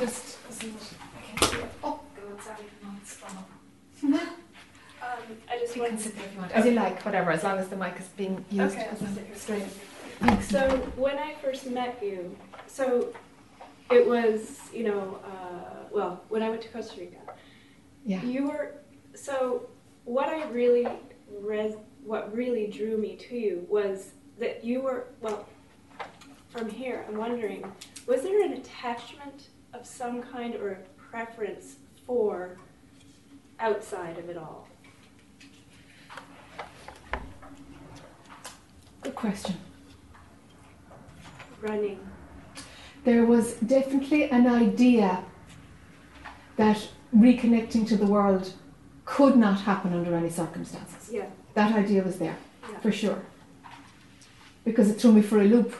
Just. 0.00 0.38
I 0.48 1.36
can't 1.36 1.50
see 1.50 1.56
it. 1.58 1.64
Oh, 1.82 2.00
God, 2.16 2.42
sorry. 2.42 2.56
No, 2.82 2.88
it's 3.02 3.18
wrong. 3.22 3.44
Um, 4.12 4.18
I 5.50 5.58
just 5.58 5.76
You 5.76 5.82
wanted 5.82 5.96
can 5.96 6.04
sit 6.04 6.16
there 6.16 6.24
if 6.26 6.32
you 6.34 6.40
want. 6.40 6.52
As 6.52 6.64
you 6.64 6.72
like, 6.72 7.04
whatever, 7.04 7.30
as 7.30 7.44
long 7.44 7.58
as 7.58 7.68
the 7.68 7.76
mic 7.76 7.94
is 8.00 8.06
being 8.16 8.42
used. 8.50 8.74
Okay, 8.74 8.86
as 8.90 9.02
I'm 9.02 9.14
sit 9.14 9.26
here. 9.26 9.36
straight. 9.36 10.42
So 10.42 10.68
when 10.96 11.18
I 11.18 11.34
first 11.42 11.66
met 11.70 11.98
you, 12.02 12.34
so 12.66 13.12
it 13.90 14.06
was, 14.06 14.60
you 14.72 14.84
know, 14.84 15.18
uh, 15.26 15.84
well, 15.92 16.22
when 16.30 16.42
I 16.42 16.48
went 16.48 16.62
to 16.62 16.68
Costa 16.68 16.98
Rica, 17.00 17.18
Yeah. 18.06 18.22
you 18.22 18.48
were. 18.48 18.76
So 19.14 19.68
what 20.04 20.28
I 20.28 20.44
really 20.48 20.88
res, 21.30 21.74
what 22.02 22.34
really 22.34 22.66
drew 22.68 22.96
me 22.96 23.16
to 23.16 23.36
you 23.36 23.66
was 23.68 24.12
that 24.38 24.64
you 24.64 24.80
were 24.80 25.08
well. 25.20 25.46
From 26.54 26.70
here, 26.70 27.04
I'm 27.08 27.16
wondering, 27.16 27.64
was 28.06 28.22
there 28.22 28.40
an 28.44 28.52
attachment 28.52 29.48
of 29.72 29.84
some 29.84 30.22
kind 30.22 30.54
or 30.54 30.70
a 30.70 30.76
preference 31.10 31.78
for 32.06 32.56
outside 33.58 34.18
of 34.18 34.28
it 34.28 34.36
all? 34.36 34.68
Good 39.02 39.16
question. 39.16 39.56
Running. 41.60 41.98
There 43.02 43.26
was 43.26 43.54
definitely 43.54 44.30
an 44.30 44.46
idea 44.46 45.24
that 46.56 46.86
reconnecting 47.12 47.84
to 47.88 47.96
the 47.96 48.06
world 48.06 48.52
could 49.04 49.36
not 49.36 49.60
happen 49.62 49.92
under 49.92 50.14
any 50.14 50.30
circumstances. 50.30 51.10
Yeah. 51.12 51.26
That 51.54 51.74
idea 51.74 52.04
was 52.04 52.20
there, 52.20 52.36
Yeah. 52.70 52.78
for 52.78 52.92
sure. 52.92 53.18
Because 54.64 54.88
it 54.88 55.00
threw 55.00 55.10
me 55.14 55.20
for 55.20 55.40
a 55.40 55.44
loop. 55.44 55.74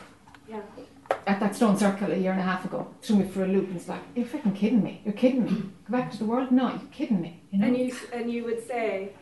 At 1.27 1.39
that 1.39 1.55
stone 1.55 1.77
circle 1.77 2.11
a 2.11 2.15
year 2.15 2.31
and 2.31 2.39
a 2.39 2.43
half 2.43 2.65
ago. 2.65 2.87
Threw 3.01 3.17
me 3.17 3.27
for 3.27 3.43
a 3.43 3.47
loop 3.47 3.65
and 3.65 3.73
was 3.75 3.89
like, 3.89 4.01
you're 4.15 4.25
freaking 4.25 4.55
kidding 4.55 4.83
me. 4.83 5.01
You're 5.03 5.13
kidding 5.13 5.43
me. 5.45 5.51
Go 5.51 5.97
back 5.97 6.11
to 6.11 6.17
the 6.17 6.25
world? 6.25 6.51
No, 6.51 6.69
you're 6.69 6.79
kidding 6.91 7.21
me. 7.21 7.41
You 7.51 7.59
know? 7.59 7.67
And 7.67 7.77
you 7.77 7.95
and 8.13 8.31
you 8.31 8.43
would 8.45 8.65
say, 8.67 9.13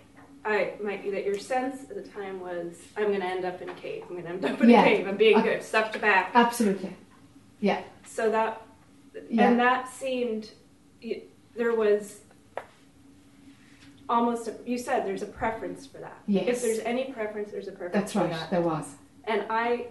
I 0.45 0.73
might 0.83 1.01
be 1.03 1.09
that 1.11 1.25
your 1.25 1.38
sense 1.40 1.83
at 1.90 1.95
the 1.95 2.01
time 2.09 2.40
was, 2.41 2.75
I'm 2.98 3.07
going 3.07 3.22
to 3.22 3.25
end 3.25 3.45
up 3.45 3.61
in 3.61 3.69
a 3.69 3.73
cave. 3.75 4.03
I'm 4.09 4.15
going 4.15 4.23
to 4.23 4.30
end 4.30 4.45
up 4.45 4.61
in 4.61 4.69
Yeah. 4.69 4.82
a 4.82 4.85
cave. 4.85 5.07
I'm 5.07 5.15
being 5.17 5.41
good, 5.41 5.64
stuffed 5.64 5.99
back. 6.01 6.32
Absolutely. 6.33 6.93
Yeah. 7.61 7.82
So 8.06 8.30
that, 8.32 8.61
Yeah. 9.30 9.49
and 9.49 9.59
that 9.59 9.90
seemed, 9.90 10.51
there 11.56 11.73
was 11.73 12.19
almost. 14.09 14.48
A, 14.49 14.56
you 14.65 14.77
said 14.77 15.06
there's 15.06 15.22
a 15.22 15.27
preference 15.27 15.85
for 15.85 15.99
that. 15.99 16.17
Yes. 16.27 16.48
If 16.48 16.61
there's 16.61 16.80
any 16.80 17.06
preference, 17.14 17.51
there's 17.51 17.67
a 17.69 17.72
preference 17.72 17.93
That's 18.14 18.15
right, 18.15 18.32
that. 18.32 18.51
there 18.51 18.61
was. 18.61 18.85
And 19.25 19.45
I, 19.49 19.88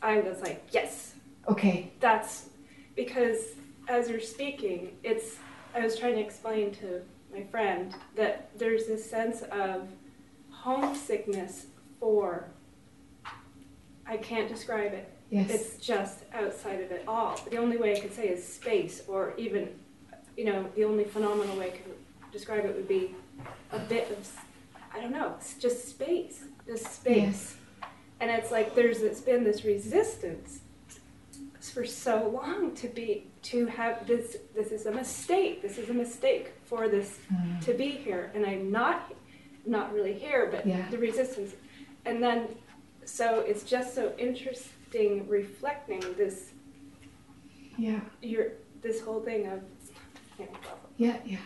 I 0.00 0.20
was 0.20 0.40
like, 0.40 0.66
yes, 0.72 1.09
Okay. 1.48 1.90
that's 2.00 2.50
because 2.96 3.54
as 3.88 4.08
you're 4.08 4.20
speaking, 4.20 4.92
it's 5.02 5.36
I 5.74 5.80
was 5.80 5.98
trying 5.98 6.14
to 6.14 6.20
explain 6.20 6.72
to 6.76 7.02
my 7.32 7.42
friend 7.44 7.94
that 8.16 8.50
there's 8.58 8.86
this 8.86 9.08
sense 9.08 9.42
of 9.42 9.88
homesickness 10.50 11.66
for 11.98 12.48
I 14.06 14.16
can't 14.16 14.48
describe 14.48 14.92
it. 14.92 15.12
Yes. 15.30 15.50
It's 15.50 15.76
just 15.76 16.24
outside 16.32 16.80
of 16.80 16.90
it 16.90 17.04
all. 17.06 17.40
The 17.50 17.56
only 17.56 17.76
way 17.76 17.96
I 17.96 18.00
could 18.00 18.12
say 18.12 18.28
is 18.28 18.46
space 18.46 19.02
or 19.06 19.34
even 19.36 19.68
you 20.36 20.44
know, 20.44 20.66
the 20.74 20.84
only 20.84 21.04
phenomenal 21.04 21.56
way 21.56 21.66
I 21.66 21.70
could 21.70 21.94
describe 22.32 22.64
it 22.64 22.74
would 22.74 22.88
be 22.88 23.14
a 23.72 23.78
bit 23.78 24.10
of 24.10 24.40
I 24.92 25.00
don't 25.00 25.12
know, 25.12 25.34
it's 25.38 25.54
just 25.54 25.88
space. 25.88 26.44
Just 26.66 26.92
space. 26.92 27.16
Yes. 27.16 27.56
And 28.20 28.30
it's 28.30 28.50
like 28.50 28.74
there's 28.74 29.02
it's 29.02 29.20
been 29.20 29.44
this 29.44 29.64
resistance 29.64 30.60
for 31.68 31.84
so 31.84 32.28
long 32.28 32.74
to 32.76 32.88
be 32.88 33.26
to 33.42 33.66
have 33.66 34.06
this 34.06 34.36
this 34.54 34.72
is 34.72 34.86
a 34.86 34.90
mistake. 34.92 35.60
This 35.60 35.76
is 35.78 35.90
a 35.90 35.94
mistake 35.94 36.52
for 36.64 36.88
this 36.88 37.18
Mm. 37.32 37.60
to 37.66 37.74
be 37.74 37.90
here 37.90 38.30
and 38.34 38.46
I'm 38.46 38.70
not 38.70 39.12
not 39.66 39.92
really 39.92 40.14
here, 40.14 40.48
but 40.50 40.66
Yeah. 40.66 40.88
the 40.90 40.96
resistance. 40.98 41.54
And 42.06 42.22
then 42.22 42.48
so 43.04 43.40
it's 43.40 43.64
just 43.64 43.94
so 43.94 44.14
interesting 44.18 45.28
reflecting 45.28 46.00
this 46.16 46.52
Yeah. 47.76 48.00
your 48.22 48.52
this 48.80 49.00
whole 49.02 49.20
thing 49.20 49.46
of 49.46 49.60
you 50.38 50.46
know, 50.46 50.52
Yeah. 50.96 51.18
Yeah. 51.26 51.38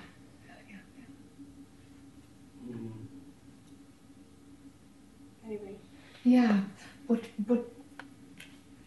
anyway. 5.47 5.77
Yeah. 6.25 6.61
But 7.09 7.21
but 7.47 7.71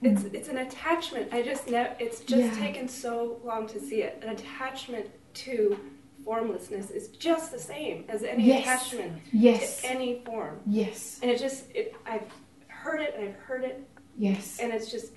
It's 0.01 0.23
it's 0.25 0.47
an 0.49 0.57
attachment. 0.59 1.33
I 1.33 1.41
just 1.41 1.69
know 1.69 1.91
it's 1.99 2.19
just 2.21 2.53
Yeah. 2.53 2.65
taken 2.65 2.87
so 2.87 3.39
long 3.43 3.67
to 3.67 3.79
see 3.79 4.03
it. 4.03 4.19
An 4.23 4.29
attachment 4.29 5.07
to 5.45 5.79
formlessness 6.23 6.91
is 6.91 7.07
just 7.09 7.51
the 7.51 7.59
same 7.59 8.05
as 8.09 8.23
any 8.23 8.43
Yes. 8.43 8.61
attachment 8.61 9.21
Yes. 9.31 9.81
to 9.81 9.87
any 9.89 10.21
form. 10.25 10.59
yes. 10.67 11.19
And 11.21 11.31
it 11.31 11.39
just 11.39 11.71
it 11.73 11.95
I've 12.05 12.27
heard 12.67 13.01
it 13.01 13.15
and 13.15 13.27
I've 13.29 13.35
heard 13.35 13.63
it 13.63 13.83
Yes. 14.17 14.59
and 14.59 14.71
it's 14.71 14.91
just 14.91 15.13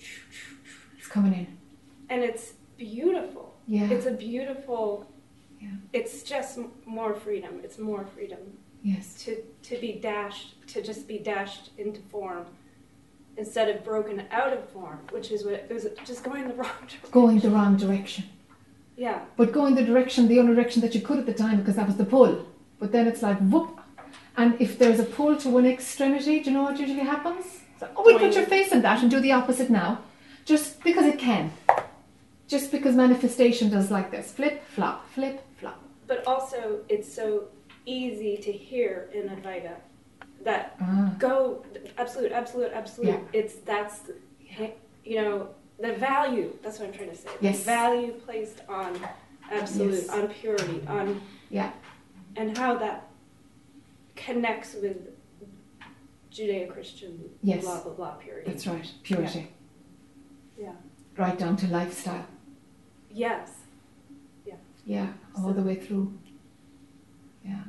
It's 0.99 1.09
coming 1.09 1.34
in. 1.34 1.47
and 2.09 2.23
it's 2.23 2.55
beautiful. 2.78 3.55
Yeah. 3.67 3.91
It's 3.91 4.07
a 4.07 4.12
beautiful 4.12 5.07
Yeah. 5.60 5.68
it's 5.92 6.23
just 6.23 6.59
more 6.86 7.15
freedom. 7.15 7.60
It's 7.62 7.78
more 7.78 8.07
freedom 8.07 8.59
Yes. 8.83 9.23
to 9.25 9.42
to 9.62 9.76
be 9.78 9.92
dashed 10.00 10.67
to 10.68 10.81
just 10.81 11.07
be 11.07 11.18
dashed 11.18 11.70
into 11.76 12.00
form 12.02 12.47
instead 13.41 13.70
of 13.70 13.83
broken 13.83 14.23
out 14.31 14.52
of 14.52 14.69
form, 14.69 15.01
which 15.10 15.31
is 15.31 15.44
what 15.44 15.55
it 15.55 15.73
was 15.73 15.86
just 16.05 16.23
going 16.23 16.47
the 16.47 16.55
wrong 16.60 16.81
direction. 16.83 17.10
Going 17.10 17.39
the 17.41 17.51
wrong 17.51 17.77
direction. 17.77 18.25
Yeah. 18.97 19.20
But 19.39 19.52
going 19.52 19.75
the 19.75 19.86
direction, 19.93 20.28
the 20.28 20.39
only 20.41 20.55
direction 20.55 20.83
that 20.83 20.94
you 20.94 21.01
could 21.01 21.19
at 21.19 21.27
the 21.27 21.33
time 21.33 21.57
because 21.59 21.77
that 21.77 21.86
was 21.86 21.97
the 21.97 22.05
pull. 22.05 22.47
But 22.78 22.93
then 22.93 23.09
it's 23.09 23.23
like 23.23 23.39
whoop. 23.52 23.81
And 24.36 24.60
if 24.60 24.78
there's 24.78 25.01
a 25.01 25.05
pull 25.05 25.36
to 25.39 25.49
one 25.49 25.67
extremity, 25.67 26.41
do 26.41 26.51
you 26.51 26.57
know 26.57 26.65
what 26.65 26.78
usually 26.78 27.07
happens? 27.15 27.44
Oh, 27.97 28.05
we 28.05 28.19
put 28.19 28.35
your 28.35 28.44
face 28.44 28.73
in 28.73 28.83
that 28.83 29.01
and 29.02 29.10
do 29.10 29.20
the 29.20 29.33
opposite 29.33 29.70
now, 29.70 30.02
just 30.44 30.83
because 30.85 31.07
it 31.07 31.19
can. 31.19 31.51
Just 32.47 32.70
because 32.70 32.94
manifestation 32.94 33.70
does 33.70 33.91
like 33.91 34.10
this 34.10 34.33
flip, 34.33 34.62
flop, 34.75 35.09
flip, 35.15 35.36
flop. 35.59 35.83
But 36.07 36.27
also, 36.27 36.81
it's 36.91 37.10
so 37.20 37.44
easy 37.86 38.36
to 38.36 38.52
hear 38.52 39.09
in 39.15 39.28
Advaita 39.31 39.77
that 40.44 40.77
Ah. 40.81 41.15
go 41.19 41.65
absolute, 41.99 42.33
absolute, 42.33 42.73
absolute. 42.73 43.09
Yeah. 43.09 43.20
It's 43.33 43.55
that's 43.57 44.10
you 45.05 45.17
know 45.17 45.49
the 45.78 45.93
value. 45.94 46.57
That's 46.62 46.78
what 46.78 46.89
I'm 46.89 46.94
trying 46.94 47.10
to 47.10 47.17
say. 47.17 47.28
Yes. 47.41 47.59
The 47.60 47.65
value 47.65 48.12
placed 48.12 48.60
on 48.69 48.99
absolute, 49.51 49.94
Yes. 50.05 50.09
on 50.10 50.28
purity, 50.28 50.83
on 50.86 51.20
Yeah. 51.51 51.73
and 52.36 52.57
how 52.57 52.77
that 52.78 53.09
connects 54.17 54.75
with 54.75 54.99
Judeo-Christian 56.31 57.31
Yes. 57.43 57.65
blah 57.65 57.83
blah 57.83 57.93
blah 57.93 58.10
purity. 58.15 58.51
That's 58.51 58.67
right, 58.67 58.93
purity. 59.02 59.49
Yeah. 60.59 60.73
Right 61.17 61.39
down 61.39 61.57
to 61.57 61.67
lifestyle. 61.67 62.27
Yes. 63.12 63.57
Yeah, 64.47 64.55
Yeah, 64.86 65.12
all 65.36 65.52
the 65.52 65.62
way 65.62 65.75
through. 65.75 66.12
Yeah. 67.44 67.62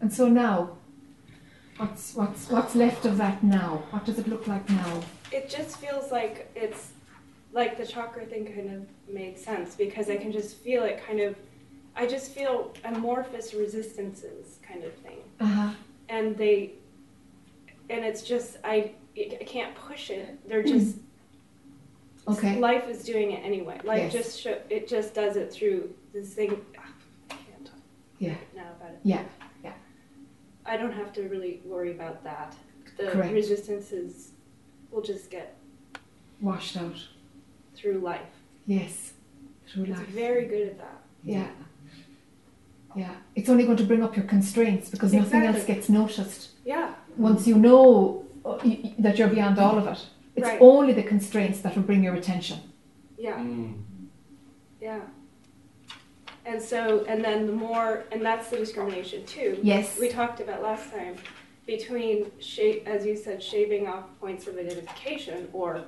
And 0.00 0.12
so 0.12 0.28
now, 0.28 0.75
what's 1.78 2.14
what's 2.14 2.50
what's 2.50 2.74
left 2.74 3.04
of 3.06 3.16
that 3.18 3.42
now? 3.42 3.82
What 3.90 4.04
does 4.04 4.18
it 4.18 4.28
look 4.28 4.46
like 4.46 4.68
now? 4.70 5.00
It 5.32 5.48
just 5.48 5.78
feels 5.78 6.10
like 6.12 6.50
it's 6.54 6.92
like 7.52 7.76
the 7.76 7.86
chakra 7.86 8.24
thing 8.26 8.46
kind 8.46 8.70
of 8.74 9.14
made 9.14 9.38
sense 9.38 9.74
because 9.74 10.10
I 10.10 10.16
can 10.16 10.32
just 10.32 10.56
feel 10.58 10.82
it 10.84 11.02
kind 11.06 11.20
of 11.20 11.36
I 11.94 12.06
just 12.06 12.32
feel 12.32 12.72
amorphous 12.84 13.54
resistances 13.54 14.58
kind 14.66 14.84
of 14.84 14.92
thing. 14.94 15.18
Uh-huh. 15.40 15.70
And 16.08 16.36
they 16.36 16.72
and 17.90 18.04
it's 18.04 18.22
just 18.22 18.58
I 18.64 18.92
I 19.18 19.44
can't 19.44 19.74
push 19.74 20.10
it. 20.10 20.38
They're 20.48 20.62
just 20.62 20.96
Okay. 22.28 22.58
life 22.58 22.88
is 22.88 23.04
doing 23.04 23.30
it 23.32 23.44
anyway. 23.44 23.80
Life 23.84 24.12
Yes. 24.12 24.12
just 24.12 24.40
show, 24.40 24.58
it 24.68 24.88
just 24.88 25.14
does 25.14 25.36
it 25.36 25.52
through 25.52 25.94
this 26.12 26.34
thing 26.34 26.60
ah, 26.76 26.82
I 27.30 27.34
can't 27.34 27.64
talk 27.64 27.78
Yeah. 28.18 28.34
now 28.54 28.72
about 28.78 28.90
it. 28.90 29.00
Yeah. 29.04 29.22
I 30.66 30.76
don't 30.76 30.92
have 30.92 31.12
to 31.14 31.22
really 31.28 31.60
worry 31.64 31.92
about 31.92 32.22
that. 32.24 32.54
The 32.96 33.06
Correct. 33.08 33.32
resistances 33.32 34.32
will 34.90 35.02
just 35.02 35.30
get 35.30 35.56
Washed 36.40 36.76
out. 36.76 36.96
through 37.74 37.98
life. 37.98 38.20
Yes. 38.66 39.12
Through 39.68 39.84
It's 39.84 39.98
life. 39.98 40.08
very 40.08 40.46
good 40.46 40.68
at 40.68 40.78
that. 40.78 41.02
Yeah. 41.22 41.48
Yeah. 42.96 43.14
It's 43.34 43.48
only 43.48 43.64
going 43.64 43.76
to 43.78 43.84
bring 43.84 44.02
up 44.02 44.16
your 44.16 44.24
constraints 44.26 44.88
because 44.90 45.12
nothing 45.12 45.42
else 45.42 45.64
gets 45.64 45.88
noticed. 45.88 46.50
Yeah. 46.64 46.94
Once 47.16 47.46
you 47.46 47.56
know 47.58 48.24
uh, 48.44 48.58
y- 48.64 48.80
y- 48.84 48.94
that 48.98 49.18
you're 49.18 49.28
beyond 49.28 49.58
all 49.58 49.76
of 49.78 49.86
it, 49.86 50.06
it's 50.36 50.46
Right. 50.46 50.58
only 50.60 50.92
the 50.92 51.02
constraints 51.02 51.60
that 51.60 51.74
will 51.76 51.82
bring 51.82 52.02
your 52.02 52.14
attention. 52.14 52.58
Yeah. 53.18 53.38
Mm. 53.38 53.82
Yeah. 54.80 55.00
And 56.46 56.62
so, 56.62 57.04
and 57.08 57.22
then 57.24 57.46
the 57.46 57.52
more, 57.52 58.04
and 58.12 58.24
that's 58.24 58.48
the 58.50 58.56
discrimination 58.56 59.26
too. 59.26 59.58
Yes. 59.62 59.98
We 59.98 60.08
talked 60.08 60.40
about 60.40 60.62
last 60.62 60.90
time 60.92 61.16
between, 61.66 62.30
sha- 62.40 62.82
as 62.86 63.04
you 63.04 63.16
said, 63.16 63.42
shaving 63.42 63.88
off 63.88 64.04
points 64.20 64.46
of 64.46 64.56
identification 64.56 65.48
or 65.52 65.82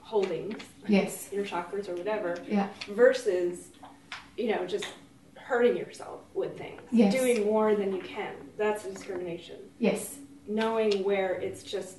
holdings, 0.00 0.62
Yes. 0.86 1.30
your 1.32 1.44
chakras 1.44 1.88
or 1.88 1.94
whatever, 1.94 2.36
Yeah. 2.46 2.68
versus, 2.88 3.68
you 4.36 4.48
know, 4.54 4.66
just 4.66 4.84
hurting 5.34 5.76
yourself 5.76 6.20
with 6.34 6.58
things. 6.58 6.82
Yes. 6.90 7.14
Doing 7.14 7.46
more 7.46 7.74
than 7.74 7.94
you 7.94 8.02
can. 8.02 8.34
That's 8.58 8.84
discrimination. 8.84 9.56
Yes. 9.78 10.16
Knowing 10.46 11.04
where 11.04 11.34
it's 11.36 11.62
just 11.62 11.96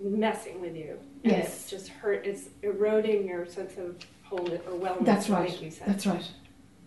messing 0.00 0.60
with 0.60 0.74
you. 0.74 0.98
Yes. 1.22 1.46
It's 1.46 1.70
just 1.70 1.88
hurt, 1.88 2.26
it's 2.26 2.48
eroding 2.62 3.28
your 3.28 3.46
sense 3.46 3.76
of 3.78 3.96
wholeness 4.24 4.60
or 4.66 4.72
wellness. 4.78 5.04
That's 5.04 5.28
like 5.28 5.50
right. 5.50 5.62
you 5.62 5.70
said. 5.70 5.86
That's 5.88 6.06
right. 6.06 6.28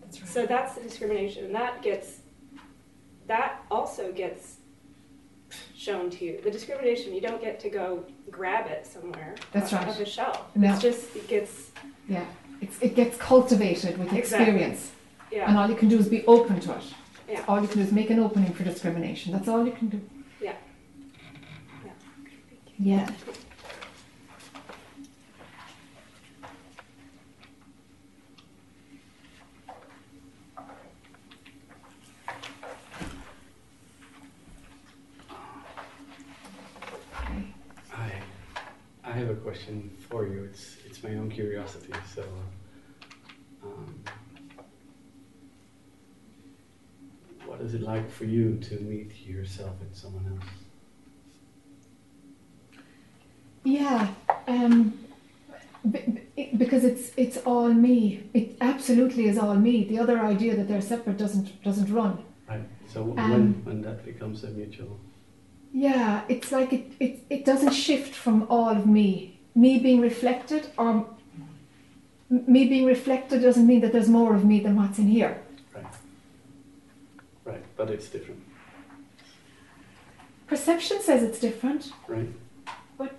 That's 0.09 0.21
right. 0.21 0.29
So 0.29 0.45
that's 0.45 0.75
the 0.75 0.81
discrimination, 0.81 1.45
and 1.45 1.55
that 1.55 1.81
gets, 1.81 2.19
that 3.27 3.63
also 3.69 4.11
gets 4.11 4.55
shown 5.75 6.09
to 6.11 6.25
you. 6.25 6.41
The 6.43 6.51
discrimination, 6.51 7.13
you 7.13 7.21
don't 7.21 7.41
get 7.41 7.59
to 7.61 7.69
go 7.69 8.03
grab 8.31 8.67
it 8.67 8.85
somewhere. 8.85 9.35
That's 9.51 9.71
off- 9.73 9.81
right. 9.81 9.89
Off 9.89 9.99
a 9.99 10.05
shelf. 10.05 10.55
No. 10.55 10.73
It's 10.73 10.81
just, 10.81 11.15
it 11.15 11.27
gets, 11.27 11.71
Yeah. 12.07 12.25
It's, 12.61 12.77
it 12.81 12.95
gets 12.95 13.17
cultivated 13.17 13.97
with 13.97 14.11
Exactly. 14.11 14.75
Yeah. 15.31 15.47
And 15.47 15.57
all 15.57 15.69
you 15.69 15.75
can 15.75 15.87
do 15.87 15.97
is 15.97 16.07
be 16.09 16.25
open 16.25 16.59
to 16.61 16.75
it. 16.75 16.83
Yeah. 17.29 17.45
All 17.47 17.61
you 17.61 17.67
can 17.67 17.77
do 17.77 17.83
is 17.83 17.91
make 17.91 18.09
an 18.09 18.19
opening 18.19 18.51
for 18.51 18.63
discrimination. 18.63 19.31
That's 19.31 19.47
all 19.47 19.63
you 19.65 19.71
can 19.71 19.87
do. 19.89 20.01
Yeah. 20.41 20.55
Yeah. 22.79 23.07
Okay. 23.07 23.33
I, 37.93 38.11
I 39.09 39.13
have 39.13 39.29
a 39.29 39.35
question 39.35 39.89
for 40.07 40.27
you. 40.27 40.43
It's, 40.43 40.77
it's 40.85 41.01
my 41.03 41.15
own 41.15 41.31
curiosity. 41.31 41.93
So, 42.13 42.23
um, 43.63 44.03
what 47.47 47.59
is 47.61 47.73
it 47.73 47.81
like 47.81 48.11
for 48.11 48.25
you 48.25 48.57
to 48.57 48.75
meet 48.81 49.11
yourself 49.25 49.75
in 49.81 49.91
someone 49.95 50.25
else? 50.31 50.49
Yeah, 53.63 54.09
um, 54.47 54.93
because 56.57 56.83
it's 56.83 57.11
it's 57.17 57.37
all 57.37 57.73
me. 57.73 58.29
It 58.35 58.57
absolutely 58.61 59.27
is 59.27 59.37
all 59.39 59.55
me. 59.55 59.85
The 59.85 59.97
other 59.97 60.19
idea 60.19 60.55
that 60.55 60.67
they're 60.67 60.81
separate 60.81 61.17
doesn't 61.17 61.61
doesn't 61.63 61.91
run. 61.91 62.23
Right. 62.47 62.61
So 62.87 63.01
Um, 63.17 63.31
when 63.31 63.65
when 63.65 63.81
that 63.81 64.05
becomes 64.05 64.43
a 64.43 64.49
mutual, 64.49 64.99
Yeah, 65.73 66.23
it's 66.27 66.51
like 66.51 66.73
it, 66.73 66.91
it, 66.99 67.19
it 67.29 67.45
doesn't 67.45 67.71
shift 67.73 68.13
from 68.15 68.47
all 68.49 68.69
of 68.69 68.85
me. 68.87 69.39
Me 69.55 69.77
being 69.79 70.01
reflected 70.01 70.67
or 70.77 71.05
me 72.29 72.67
being 72.67 72.85
reflected 72.85 73.41
doesn't 73.41 73.65
mean 73.67 73.81
that 73.81 73.91
there's 73.91 74.09
more 74.09 74.35
of 74.35 74.45
me 74.45 74.59
than 74.59 74.75
what's 74.75 74.99
in 74.99 75.07
here. 75.07 75.41
right? 75.75 75.85
Right, 77.45 77.63
but 77.75 77.89
it's 77.89 78.07
different, 78.07 78.41
Perception 80.47 80.99
says 81.01 81.21
it's 81.23 81.39
different. 81.39 81.91
right? 82.07 82.29
But 82.97 83.15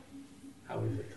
How 0.68 0.80
is 0.80 0.98
it? 0.98 1.10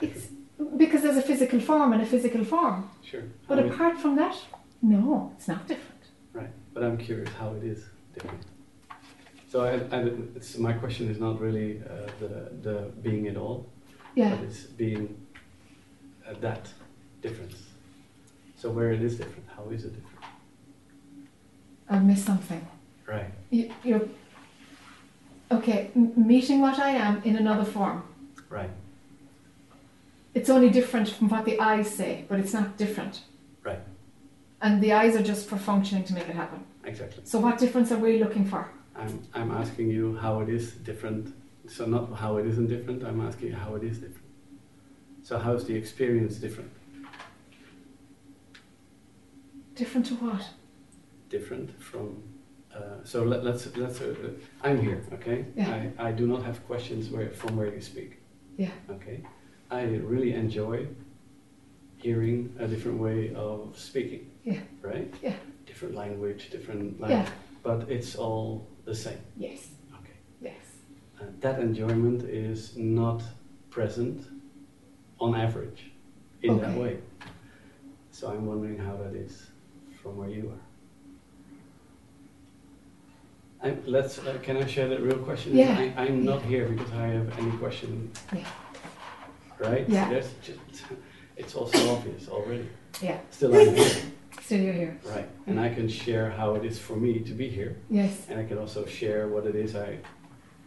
It's 0.00 0.28
because 0.76 1.02
there's 1.02 1.16
a 1.16 1.22
physical 1.22 1.60
form 1.60 1.92
and 1.92 2.02
a 2.02 2.06
physical 2.06 2.44
form. 2.44 2.88
Sure. 3.02 3.22
But 3.48 3.58
How 3.58 3.64
is- 3.64 3.74
apart 3.74 3.98
from 3.98 4.16
that, 4.16 4.36
no, 4.82 5.32
it's 5.36 5.48
not 5.48 5.66
different. 5.66 6.02
Right, 6.32 6.50
but 6.74 6.82
I'm 6.84 6.96
curious 6.98 7.30
how 7.40 7.54
it 7.54 7.64
is 7.64 7.84
different. 8.14 8.44
So 9.56 9.64
I, 9.64 9.96
I, 9.96 10.10
it's, 10.34 10.58
my 10.58 10.74
question 10.74 11.08
is 11.10 11.18
not 11.18 11.40
really 11.40 11.80
uh, 11.80 12.10
the, 12.20 12.50
the 12.60 12.76
being 13.00 13.26
at 13.26 13.38
all, 13.38 13.64
Yeah. 14.14 14.34
but 14.34 14.44
it's 14.44 14.64
being 14.64 15.16
uh, 16.28 16.34
that 16.42 16.68
difference. 17.22 17.56
So 18.54 18.68
where 18.70 18.92
it 18.92 19.00
is 19.00 19.16
different, 19.16 19.46
how 19.56 19.70
is 19.70 19.86
it 19.86 19.94
different? 19.94 20.24
I've 21.88 22.04
missed 22.04 22.26
something. 22.26 22.66
Right, 23.06 23.30
You, 23.48 23.72
you're 23.82 24.02
okay. 25.50 25.90
Meeting 25.94 26.60
what 26.60 26.78
I 26.78 26.90
am 26.90 27.22
in 27.22 27.36
another 27.36 27.64
form. 27.64 28.02
right, 28.50 28.68
It's 30.34 30.50
only 30.50 30.68
different 30.68 31.08
from 31.08 31.30
what 31.30 31.46
the 31.46 31.58
eyes 31.60 31.88
say, 31.90 32.26
but 32.28 32.38
it's 32.40 32.52
not 32.52 32.76
different. 32.76 33.22
right, 33.64 33.80
And 34.60 34.82
the 34.82 34.92
eyes 34.92 35.16
are 35.16 35.22
just 35.22 35.48
for 35.48 35.56
functioning 35.56 36.04
to 36.04 36.12
make 36.12 36.28
it 36.28 36.36
happen. 36.36 36.60
exactly. 36.84 37.22
So 37.24 37.38
what 37.38 37.56
difference 37.56 37.90
are 37.90 37.96
we 37.98 38.18
looking 38.22 38.44
for? 38.44 38.68
I'm, 38.96 39.22
I'm 39.34 39.50
asking 39.50 39.90
you 39.90 40.16
how 40.16 40.40
it 40.40 40.48
is 40.48 40.72
different. 40.72 41.34
So 41.68 41.84
not 41.84 42.14
how 42.14 42.36
it 42.36 42.46
isn't 42.46 42.68
different, 42.68 43.02
I'm 43.02 43.20
asking 43.20 43.48
you 43.48 43.56
how 43.56 43.74
it 43.74 43.82
is 43.82 43.98
different. 43.98 44.24
So 45.22 45.38
how's 45.38 45.64
the 45.66 45.74
experience 45.74 46.36
different? 46.36 46.70
Different 49.74 50.06
to 50.06 50.14
what? 50.14 50.48
different 51.28 51.82
from. 51.82 52.22
Uh, 52.74 53.02
so 53.04 53.24
let, 53.24 53.44
let's 53.44 53.74
let's. 53.76 54.00
Uh, 54.00 54.14
I'm 54.62 54.80
here, 54.80 55.02
okay. 55.14 55.46
Yeah. 55.54 55.88
I, 55.98 56.08
I 56.08 56.12
do 56.12 56.26
not 56.26 56.42
have 56.44 56.64
questions 56.66 57.08
where 57.08 57.30
from 57.30 57.56
where 57.56 57.72
you 57.74 57.80
speak. 57.80 58.18
Yeah. 58.56 58.70
Okay. 58.90 59.22
I 59.70 59.82
really 59.82 60.32
enjoy 60.34 60.86
hearing 61.96 62.54
a 62.58 62.66
different 62.68 62.98
way 62.98 63.34
of 63.34 63.78
speaking. 63.78 64.30
Yeah. 64.44 64.60
Right. 64.82 65.12
Yeah. 65.22 65.34
Different 65.64 65.94
language, 65.94 66.50
different. 66.50 67.00
Like, 67.00 67.10
Yeah. 67.10 67.28
But 67.62 67.90
it's 67.90 68.14
all 68.14 68.68
the 68.86 68.94
same. 68.94 69.18
Yes. 69.36 69.68
Okay. 69.92 70.16
Yes. 70.40 70.54
And 71.20 71.38
that 71.42 71.58
enjoyment 71.60 72.22
is 72.22 72.74
not 72.76 73.22
present 73.68 74.26
on 75.20 75.34
average 75.34 75.90
in 76.42 76.58
that 76.58 76.70
Okay. 76.70 76.78
way. 76.80 76.98
So 78.12 78.28
I'm 78.30 78.46
wondering 78.46 78.78
how 78.78 78.96
that 78.96 79.14
is 79.14 79.48
from 80.02 80.16
where 80.16 80.30
you 80.30 80.52
are. 80.54 80.62
I, 83.68 83.76
let's. 83.86 84.18
Uh, 84.18 84.38
can 84.42 84.56
I 84.58 84.66
share 84.66 84.88
that 84.88 85.02
real 85.02 85.18
question? 85.18 85.56
Yeah. 85.56 85.92
I, 85.96 86.04
I'm 86.04 86.24
not 86.24 86.42
here 86.42 86.68
because 86.68 86.92
I 86.92 87.06
have 87.08 87.38
any 87.38 87.50
question. 87.58 88.10
Yeah. 88.32 88.46
Right. 89.58 89.88
Yeah. 89.88 90.10
Just, 90.10 90.34
it's 91.36 91.54
also 91.54 91.94
obvious 91.96 92.28
already. 92.28 92.68
Yeah. 93.02 93.18
Still, 93.30 93.54
I'm 93.56 93.74
here. 93.74 93.94
Still 94.46 94.60
you're 94.60 94.74
here. 94.74 94.96
Right. 95.04 95.28
And 95.48 95.58
I 95.58 95.68
can 95.74 95.88
share 95.88 96.30
how 96.30 96.54
it 96.54 96.64
is 96.64 96.78
for 96.78 96.94
me 96.94 97.18
to 97.18 97.32
be 97.34 97.48
here, 97.48 97.76
Yes. 97.90 98.26
and 98.30 98.38
I 98.38 98.44
can 98.44 98.58
also 98.58 98.86
share 98.86 99.26
what 99.26 99.44
it 99.44 99.56
is 99.56 99.74
I, 99.74 99.98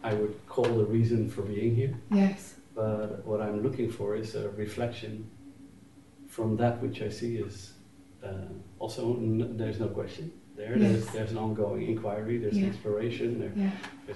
I 0.02 0.12
would 0.12 0.34
call 0.46 0.64
the 0.66 0.84
reason 0.84 1.30
for 1.30 1.40
being 1.40 1.74
here. 1.74 1.94
Yes. 2.10 2.56
But 2.74 3.24
what 3.24 3.40
I'm 3.40 3.62
looking 3.62 3.90
for 3.90 4.16
is 4.16 4.34
a 4.34 4.50
reflection 4.50 5.30
from 6.28 6.58
that 6.58 6.82
which 6.82 7.00
I 7.00 7.08
see 7.08 7.38
is 7.38 7.72
uh, 8.22 8.52
also 8.78 9.16
n- 9.16 9.56
there's 9.56 9.80
no 9.80 9.88
question 9.88 10.30
there. 10.56 10.76
There's 10.76 11.04
Yes. 11.06 11.14
there's 11.14 11.30
an 11.30 11.38
ongoing 11.38 11.80
inquiry. 11.92 12.36
There's 12.36 12.58
Yeah. 12.58 12.66
exploration. 12.68 13.28
There, 13.40 13.52
Yeah. 13.56 13.72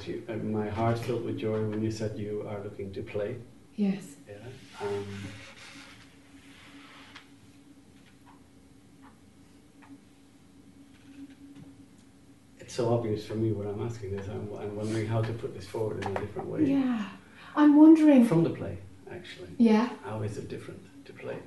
you, 0.07 0.23
my 0.61 0.69
heart 0.69 0.99
filled 0.99 1.25
with 1.25 1.39
joy 1.39 1.59
when 1.71 1.83
you 1.83 1.91
said 1.91 2.19
you 2.19 2.45
are 2.51 2.61
looking 2.63 2.93
to 2.93 3.03
play. 3.03 3.37
Yes. 3.77 4.17
Yeah. 4.29 4.47
Um, 4.83 5.07
it's 12.59 12.64
so 12.75 12.93
obvious 12.93 13.25
for 13.25 13.37
me 13.37 13.53
what 13.53 13.69
I'm 13.69 13.81
asking 13.87 14.19
is 14.19 14.29
I'm, 14.29 14.49
I'm 14.59 14.75
wondering 14.75 15.07
how 15.07 15.23
to 15.23 15.33
put 15.35 15.55
this 15.55 15.65
forward 15.65 16.05
in 16.05 16.17
a 16.17 16.21
different 16.21 16.49
way. 16.49 16.65
Yeah. 16.65 17.09
I'm 17.55 17.77
wondering. 17.77 18.27
From 18.27 18.43
the 18.43 18.51
play, 18.51 18.79
actually. 19.09 19.51
Yeah. 19.59 19.91
How 20.05 20.23
is 20.23 20.39
it 20.39 20.49
different 20.49 20.83
to 21.05 21.13
play? 21.13 21.39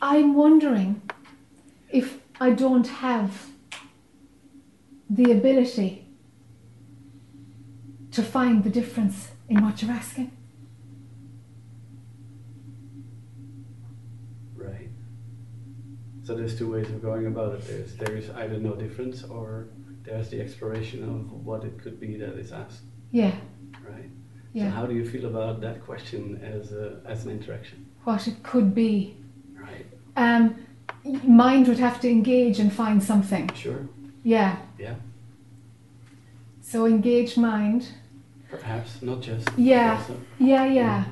I'm 0.00 0.34
wondering 0.34 1.02
if 1.90 2.18
I 2.40 2.50
don't 2.50 2.86
have 2.86 3.46
the 5.10 5.32
ability 5.32 6.06
to 8.12 8.22
find 8.22 8.62
the 8.62 8.70
difference 8.70 9.28
in 9.48 9.64
what 9.64 9.82
you're 9.82 9.90
asking. 9.90 10.30
Right. 14.54 14.90
So 16.28 16.34
there's 16.34 16.58
two 16.58 16.70
ways 16.70 16.90
of 16.90 17.00
going 17.00 17.24
about 17.24 17.54
it. 17.54 17.66
There's 17.66 17.94
there 17.96 18.14
is 18.14 18.28
either 18.28 18.58
no 18.58 18.74
difference 18.74 19.24
or 19.24 19.68
there's 20.04 20.28
the 20.28 20.42
exploration 20.42 21.02
of 21.02 21.32
what 21.46 21.64
it 21.64 21.80
could 21.82 21.98
be 21.98 22.18
that 22.18 22.34
is 22.38 22.52
asked. 22.52 22.82
Yeah. 23.12 23.34
Right. 23.82 24.10
Yeah. 24.52 24.64
So 24.64 24.68
Yeah. 24.68 24.70
how 24.72 24.84
do 24.84 24.94
you 24.94 25.08
feel 25.08 25.24
about 25.24 25.62
that 25.62 25.82
question 25.86 26.38
as 26.44 26.72
a, 26.72 27.00
as 27.06 27.24
an 27.24 27.30
interaction? 27.30 27.86
What 28.04 28.28
it 28.28 28.42
could 28.42 28.74
be. 28.74 29.16
Right. 29.54 29.86
Um, 30.16 30.56
mind 31.24 31.66
would 31.66 31.78
have 31.78 31.98
to 32.02 32.10
engage 32.10 32.58
and 32.58 32.70
find 32.70 33.02
something. 33.02 33.48
Sure. 33.54 33.88
Yeah. 34.22 34.58
Yeah. 34.78 34.96
So 36.60 36.84
engage 36.84 37.38
mind. 37.38 37.88
Perhaps 38.50 39.00
not 39.00 39.22
just. 39.22 39.46
but 39.46 39.58
Yeah. 39.58 40.04
Yeah, 40.38 40.66
yeah. 40.66 41.04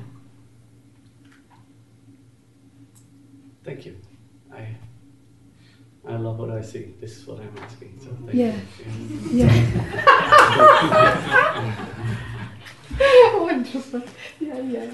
Thank 3.63 3.87
you. 3.87 3.95
I 6.07 6.13
I 6.13 6.17
love 6.17 6.37
what 6.39 6.49
I 6.51 6.61
see. 6.61 6.93
This 7.01 7.17
is 7.17 7.27
what 7.27 7.39
I'm 7.39 7.57
asking. 7.63 7.99
So 7.99 8.09
thank 8.25 8.33
Yeah. 8.33 8.55
you. 8.79 9.45
Yeah. 9.45 9.53
Wonderful. 13.39 14.01
Yeah, 14.39 14.59
yeah, 14.61 14.91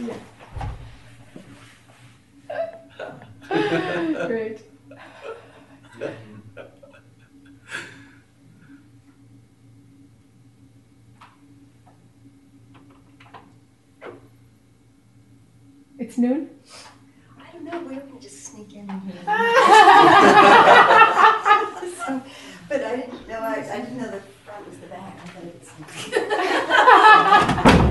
yeah. 3.50 4.28
Great. 4.28 4.60
It's 16.00 16.18
noon? 16.18 16.50
I 17.40 17.52
don't 17.54 17.64
know, 17.66 17.80
we 17.88 17.96
can 17.96 18.20
just 18.20 18.44
sneak 18.46 18.74
in 18.74 18.90
here. 18.90 19.24
So, 22.06 22.22
But 22.70 22.84
I 22.84 22.96
didn't 22.98 23.28
know, 23.28 23.40
I, 23.40 23.56
I 23.72 23.78
didn't 23.82 23.98
know 23.98 24.12
the 24.12 24.22
front 24.46 24.68
was 24.68 24.78
the 24.78 24.88
back, 24.88 25.18
I 25.24 25.28
thought 25.28 25.44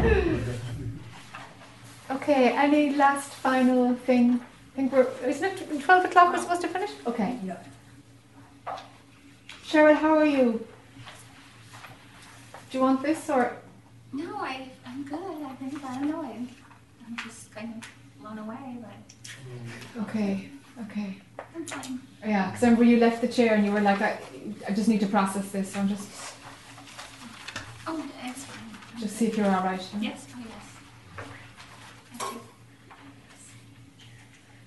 it 0.04 0.46
was. 0.46 0.58
Okay, 2.10 2.50
any 2.52 2.94
last 2.94 3.32
final 3.32 3.94
thing? 3.94 4.40
I 4.72 4.76
think 4.76 4.92
we're, 4.92 5.08
isn't 5.26 5.44
it 5.44 5.82
12 5.82 6.04
o'clock 6.04 6.32
we're 6.32 6.42
supposed 6.42 6.60
to 6.60 6.68
finish? 6.68 6.90
Okay. 7.06 7.38
Yeah. 7.42 7.56
Cheryl, 9.66 9.94
how 9.96 10.18
are 10.18 10.26
you? 10.26 10.66
Do 12.70 12.78
you 12.78 12.80
want 12.80 13.02
this 13.02 13.30
or? 13.30 13.56
No, 14.12 14.36
I, 14.36 14.68
I'm 14.86 15.04
good. 15.04 15.18
I 15.18 15.54
think, 15.54 15.82
I 15.84 15.94
don't 15.94 16.10
know. 16.10 16.22
I'm, 16.22 16.48
I'm 17.06 17.16
just 17.24 17.50
kind 17.54 17.74
of 17.76 17.88
blown 18.20 18.38
away, 18.38 18.76
but 18.82 20.02
Okay, 20.02 20.48
okay. 20.82 21.16
I'm 21.54 21.64
fine. 21.66 22.00
Yeah, 22.24 22.46
because 22.46 22.62
I 22.62 22.66
remember 22.66 22.84
you 22.84 22.98
left 22.98 23.20
the 23.20 23.28
chair 23.28 23.54
and 23.54 23.64
you 23.64 23.72
were 23.72 23.80
like, 23.80 24.00
I, 24.00 24.18
I 24.68 24.72
just 24.72 24.88
need 24.88 25.00
to 25.00 25.06
process 25.06 25.48
this, 25.50 25.72
so 25.72 25.80
I'm 25.80 25.88
just, 25.88 26.08
Oh, 27.86 28.04
it's 28.24 28.44
fine. 28.44 29.00
just 29.00 29.16
see 29.16 29.26
if 29.26 29.36
you're 29.36 29.46
all 29.46 29.64
right. 29.64 29.82
Yes, 30.00 30.26
oh 30.36 30.38
yes. 30.38 31.26
Thank 32.18 32.32
you. 32.34 32.40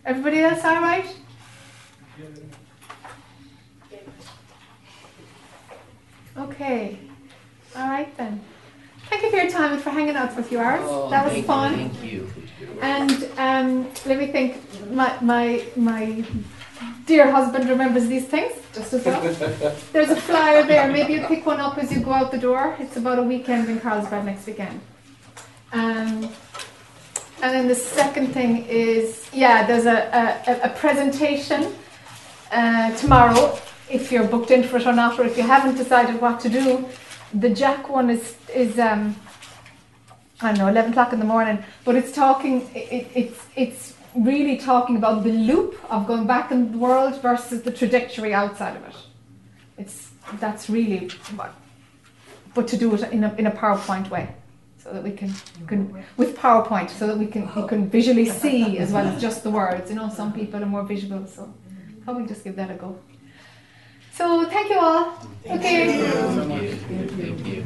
Everybody 0.06 0.40
else 0.42 0.64
all 0.66 0.82
right? 0.82 1.08
Okay, 6.38 6.98
all 7.76 7.88
right 7.88 8.18
then. 8.18 8.42
Thank 9.10 9.24
you 9.24 9.30
for 9.30 9.38
your 9.38 9.50
time 9.50 9.74
and 9.74 9.82
for 9.82 9.92
hanging 9.92 10.16
out 10.16 10.34
for 10.34 10.42
a 10.42 10.44
few 10.44 10.60
hours. 10.60 10.82
Oh, 10.84 11.10
that 11.10 11.24
was 11.24 11.34
thank 11.34 11.44
you, 11.44 11.48
fun. 11.48 11.90
Thank 11.90 12.04
you. 12.12 12.34
And 12.82 13.30
um, 13.38 13.92
let 14.06 14.18
me 14.18 14.28
think. 14.28 14.58
My 14.92 15.18
my 15.22 15.64
my 15.76 16.24
dear 17.06 17.30
husband 17.32 17.70
remembers 17.70 18.08
these 18.08 18.26
things 18.26 18.54
just 18.74 18.94
as 18.94 19.06
well. 19.06 19.22
There's 19.94 20.10
a 20.10 20.16
flyer 20.16 20.64
there. 20.64 20.92
Maybe 20.92 21.14
you 21.14 21.22
pick 21.28 21.46
one 21.46 21.60
up 21.60 21.78
as 21.78 21.92
you 21.92 22.00
go 22.00 22.12
out 22.12 22.32
the 22.32 22.38
door. 22.38 22.76
It's 22.80 22.98
about 22.98 23.20
a 23.20 23.24
weekend 23.24 23.70
in 23.70 23.80
Carlsbad 23.80 24.26
next 24.26 24.48
weekend. 24.48 24.82
Um, 25.72 26.30
and 27.42 27.54
then 27.54 27.68
the 27.68 27.76
second 27.76 28.28
thing 28.34 28.66
is, 28.66 29.30
yeah, 29.34 29.66
there's 29.68 29.86
a, 29.86 30.42
a, 30.48 30.70
a 30.70 30.70
presentation 30.70 31.74
uh, 32.52 32.96
tomorrow. 32.96 33.58
If 33.90 34.12
you're 34.12 34.28
booked 34.28 34.52
in 34.52 34.64
for 34.64 34.78
it 34.78 34.88
or 34.88 34.94
not, 34.94 35.20
or 35.20 35.26
if 35.26 35.38
you 35.38 35.44
haven't 35.44 35.76
decided 35.76 36.20
what 36.20 36.40
to 36.40 36.50
do, 36.50 36.86
the 37.34 37.50
Jac 37.50 37.90
one 37.90 38.10
is 38.10 38.36
is 38.54 38.80
um, 38.80 39.16
I 40.42 40.48
don't 40.48 40.58
know, 40.58 40.68
eleven 40.68 40.92
o'clock 40.92 41.14
in 41.14 41.20
the 41.20 41.26
morning. 41.26 41.64
But 41.84 41.96
it's 41.96 42.12
talking. 42.12 42.68
It, 42.74 43.08
it's 43.14 43.46
it's 43.56 43.95
really 44.16 44.58
talking 44.58 44.96
about 44.98 45.24
the 45.24 45.32
loop 45.32 45.80
of 45.90 46.08
going 46.08 46.28
back 46.28 46.52
in 46.52 46.72
the 46.72 46.78
world 46.78 47.22
versus 47.22 47.62
the 47.64 47.72
trajectory 47.72 48.34
outside 48.34 48.76
of 48.76 48.84
it. 48.84 48.96
It's 49.78 50.12
that's 50.40 50.70
really 50.70 51.10
what, 51.36 51.54
but 52.54 52.68
to 52.70 52.78
do 52.78 52.94
it 52.96 53.12
in 53.12 53.24
a 53.24 53.34
in 53.36 53.48
a 53.48 53.52
PowerPoint 53.52 54.10
way, 54.10 54.34
so 54.78 54.94
that 54.94 55.04
we 55.04 55.12
can, 55.12 55.34
can 55.68 56.04
with 56.18 56.38
PowerPoint, 56.38 56.90
so 56.90 57.08
that 57.08 57.18
we 57.18 57.28
can 57.28 57.50
you 57.56 57.68
can 57.68 57.90
visually 57.90 58.26
see 58.26 58.78
as 58.78 58.92
well 58.92 59.06
as 59.06 59.22
just 59.22 59.44
the 59.44 59.52
words. 59.52 59.90
You 59.90 59.98
know, 59.98 60.10
some 60.10 60.32
people 60.34 60.64
are 60.64 60.66
more 60.66 60.84
visual, 60.84 61.28
so 61.28 61.54
probably 62.04 62.26
just 62.28 62.44
give 62.44 62.56
that 62.56 62.72
a 62.72 62.76
go. 62.76 62.98
So 64.14 64.46
thank 64.46 64.70
you 64.70 64.80
all. 64.80 65.20
okay. 65.46 66.02
Thank 66.02 66.52
you. 66.52 66.76
Thank 66.76 67.48
you. 67.48 67.66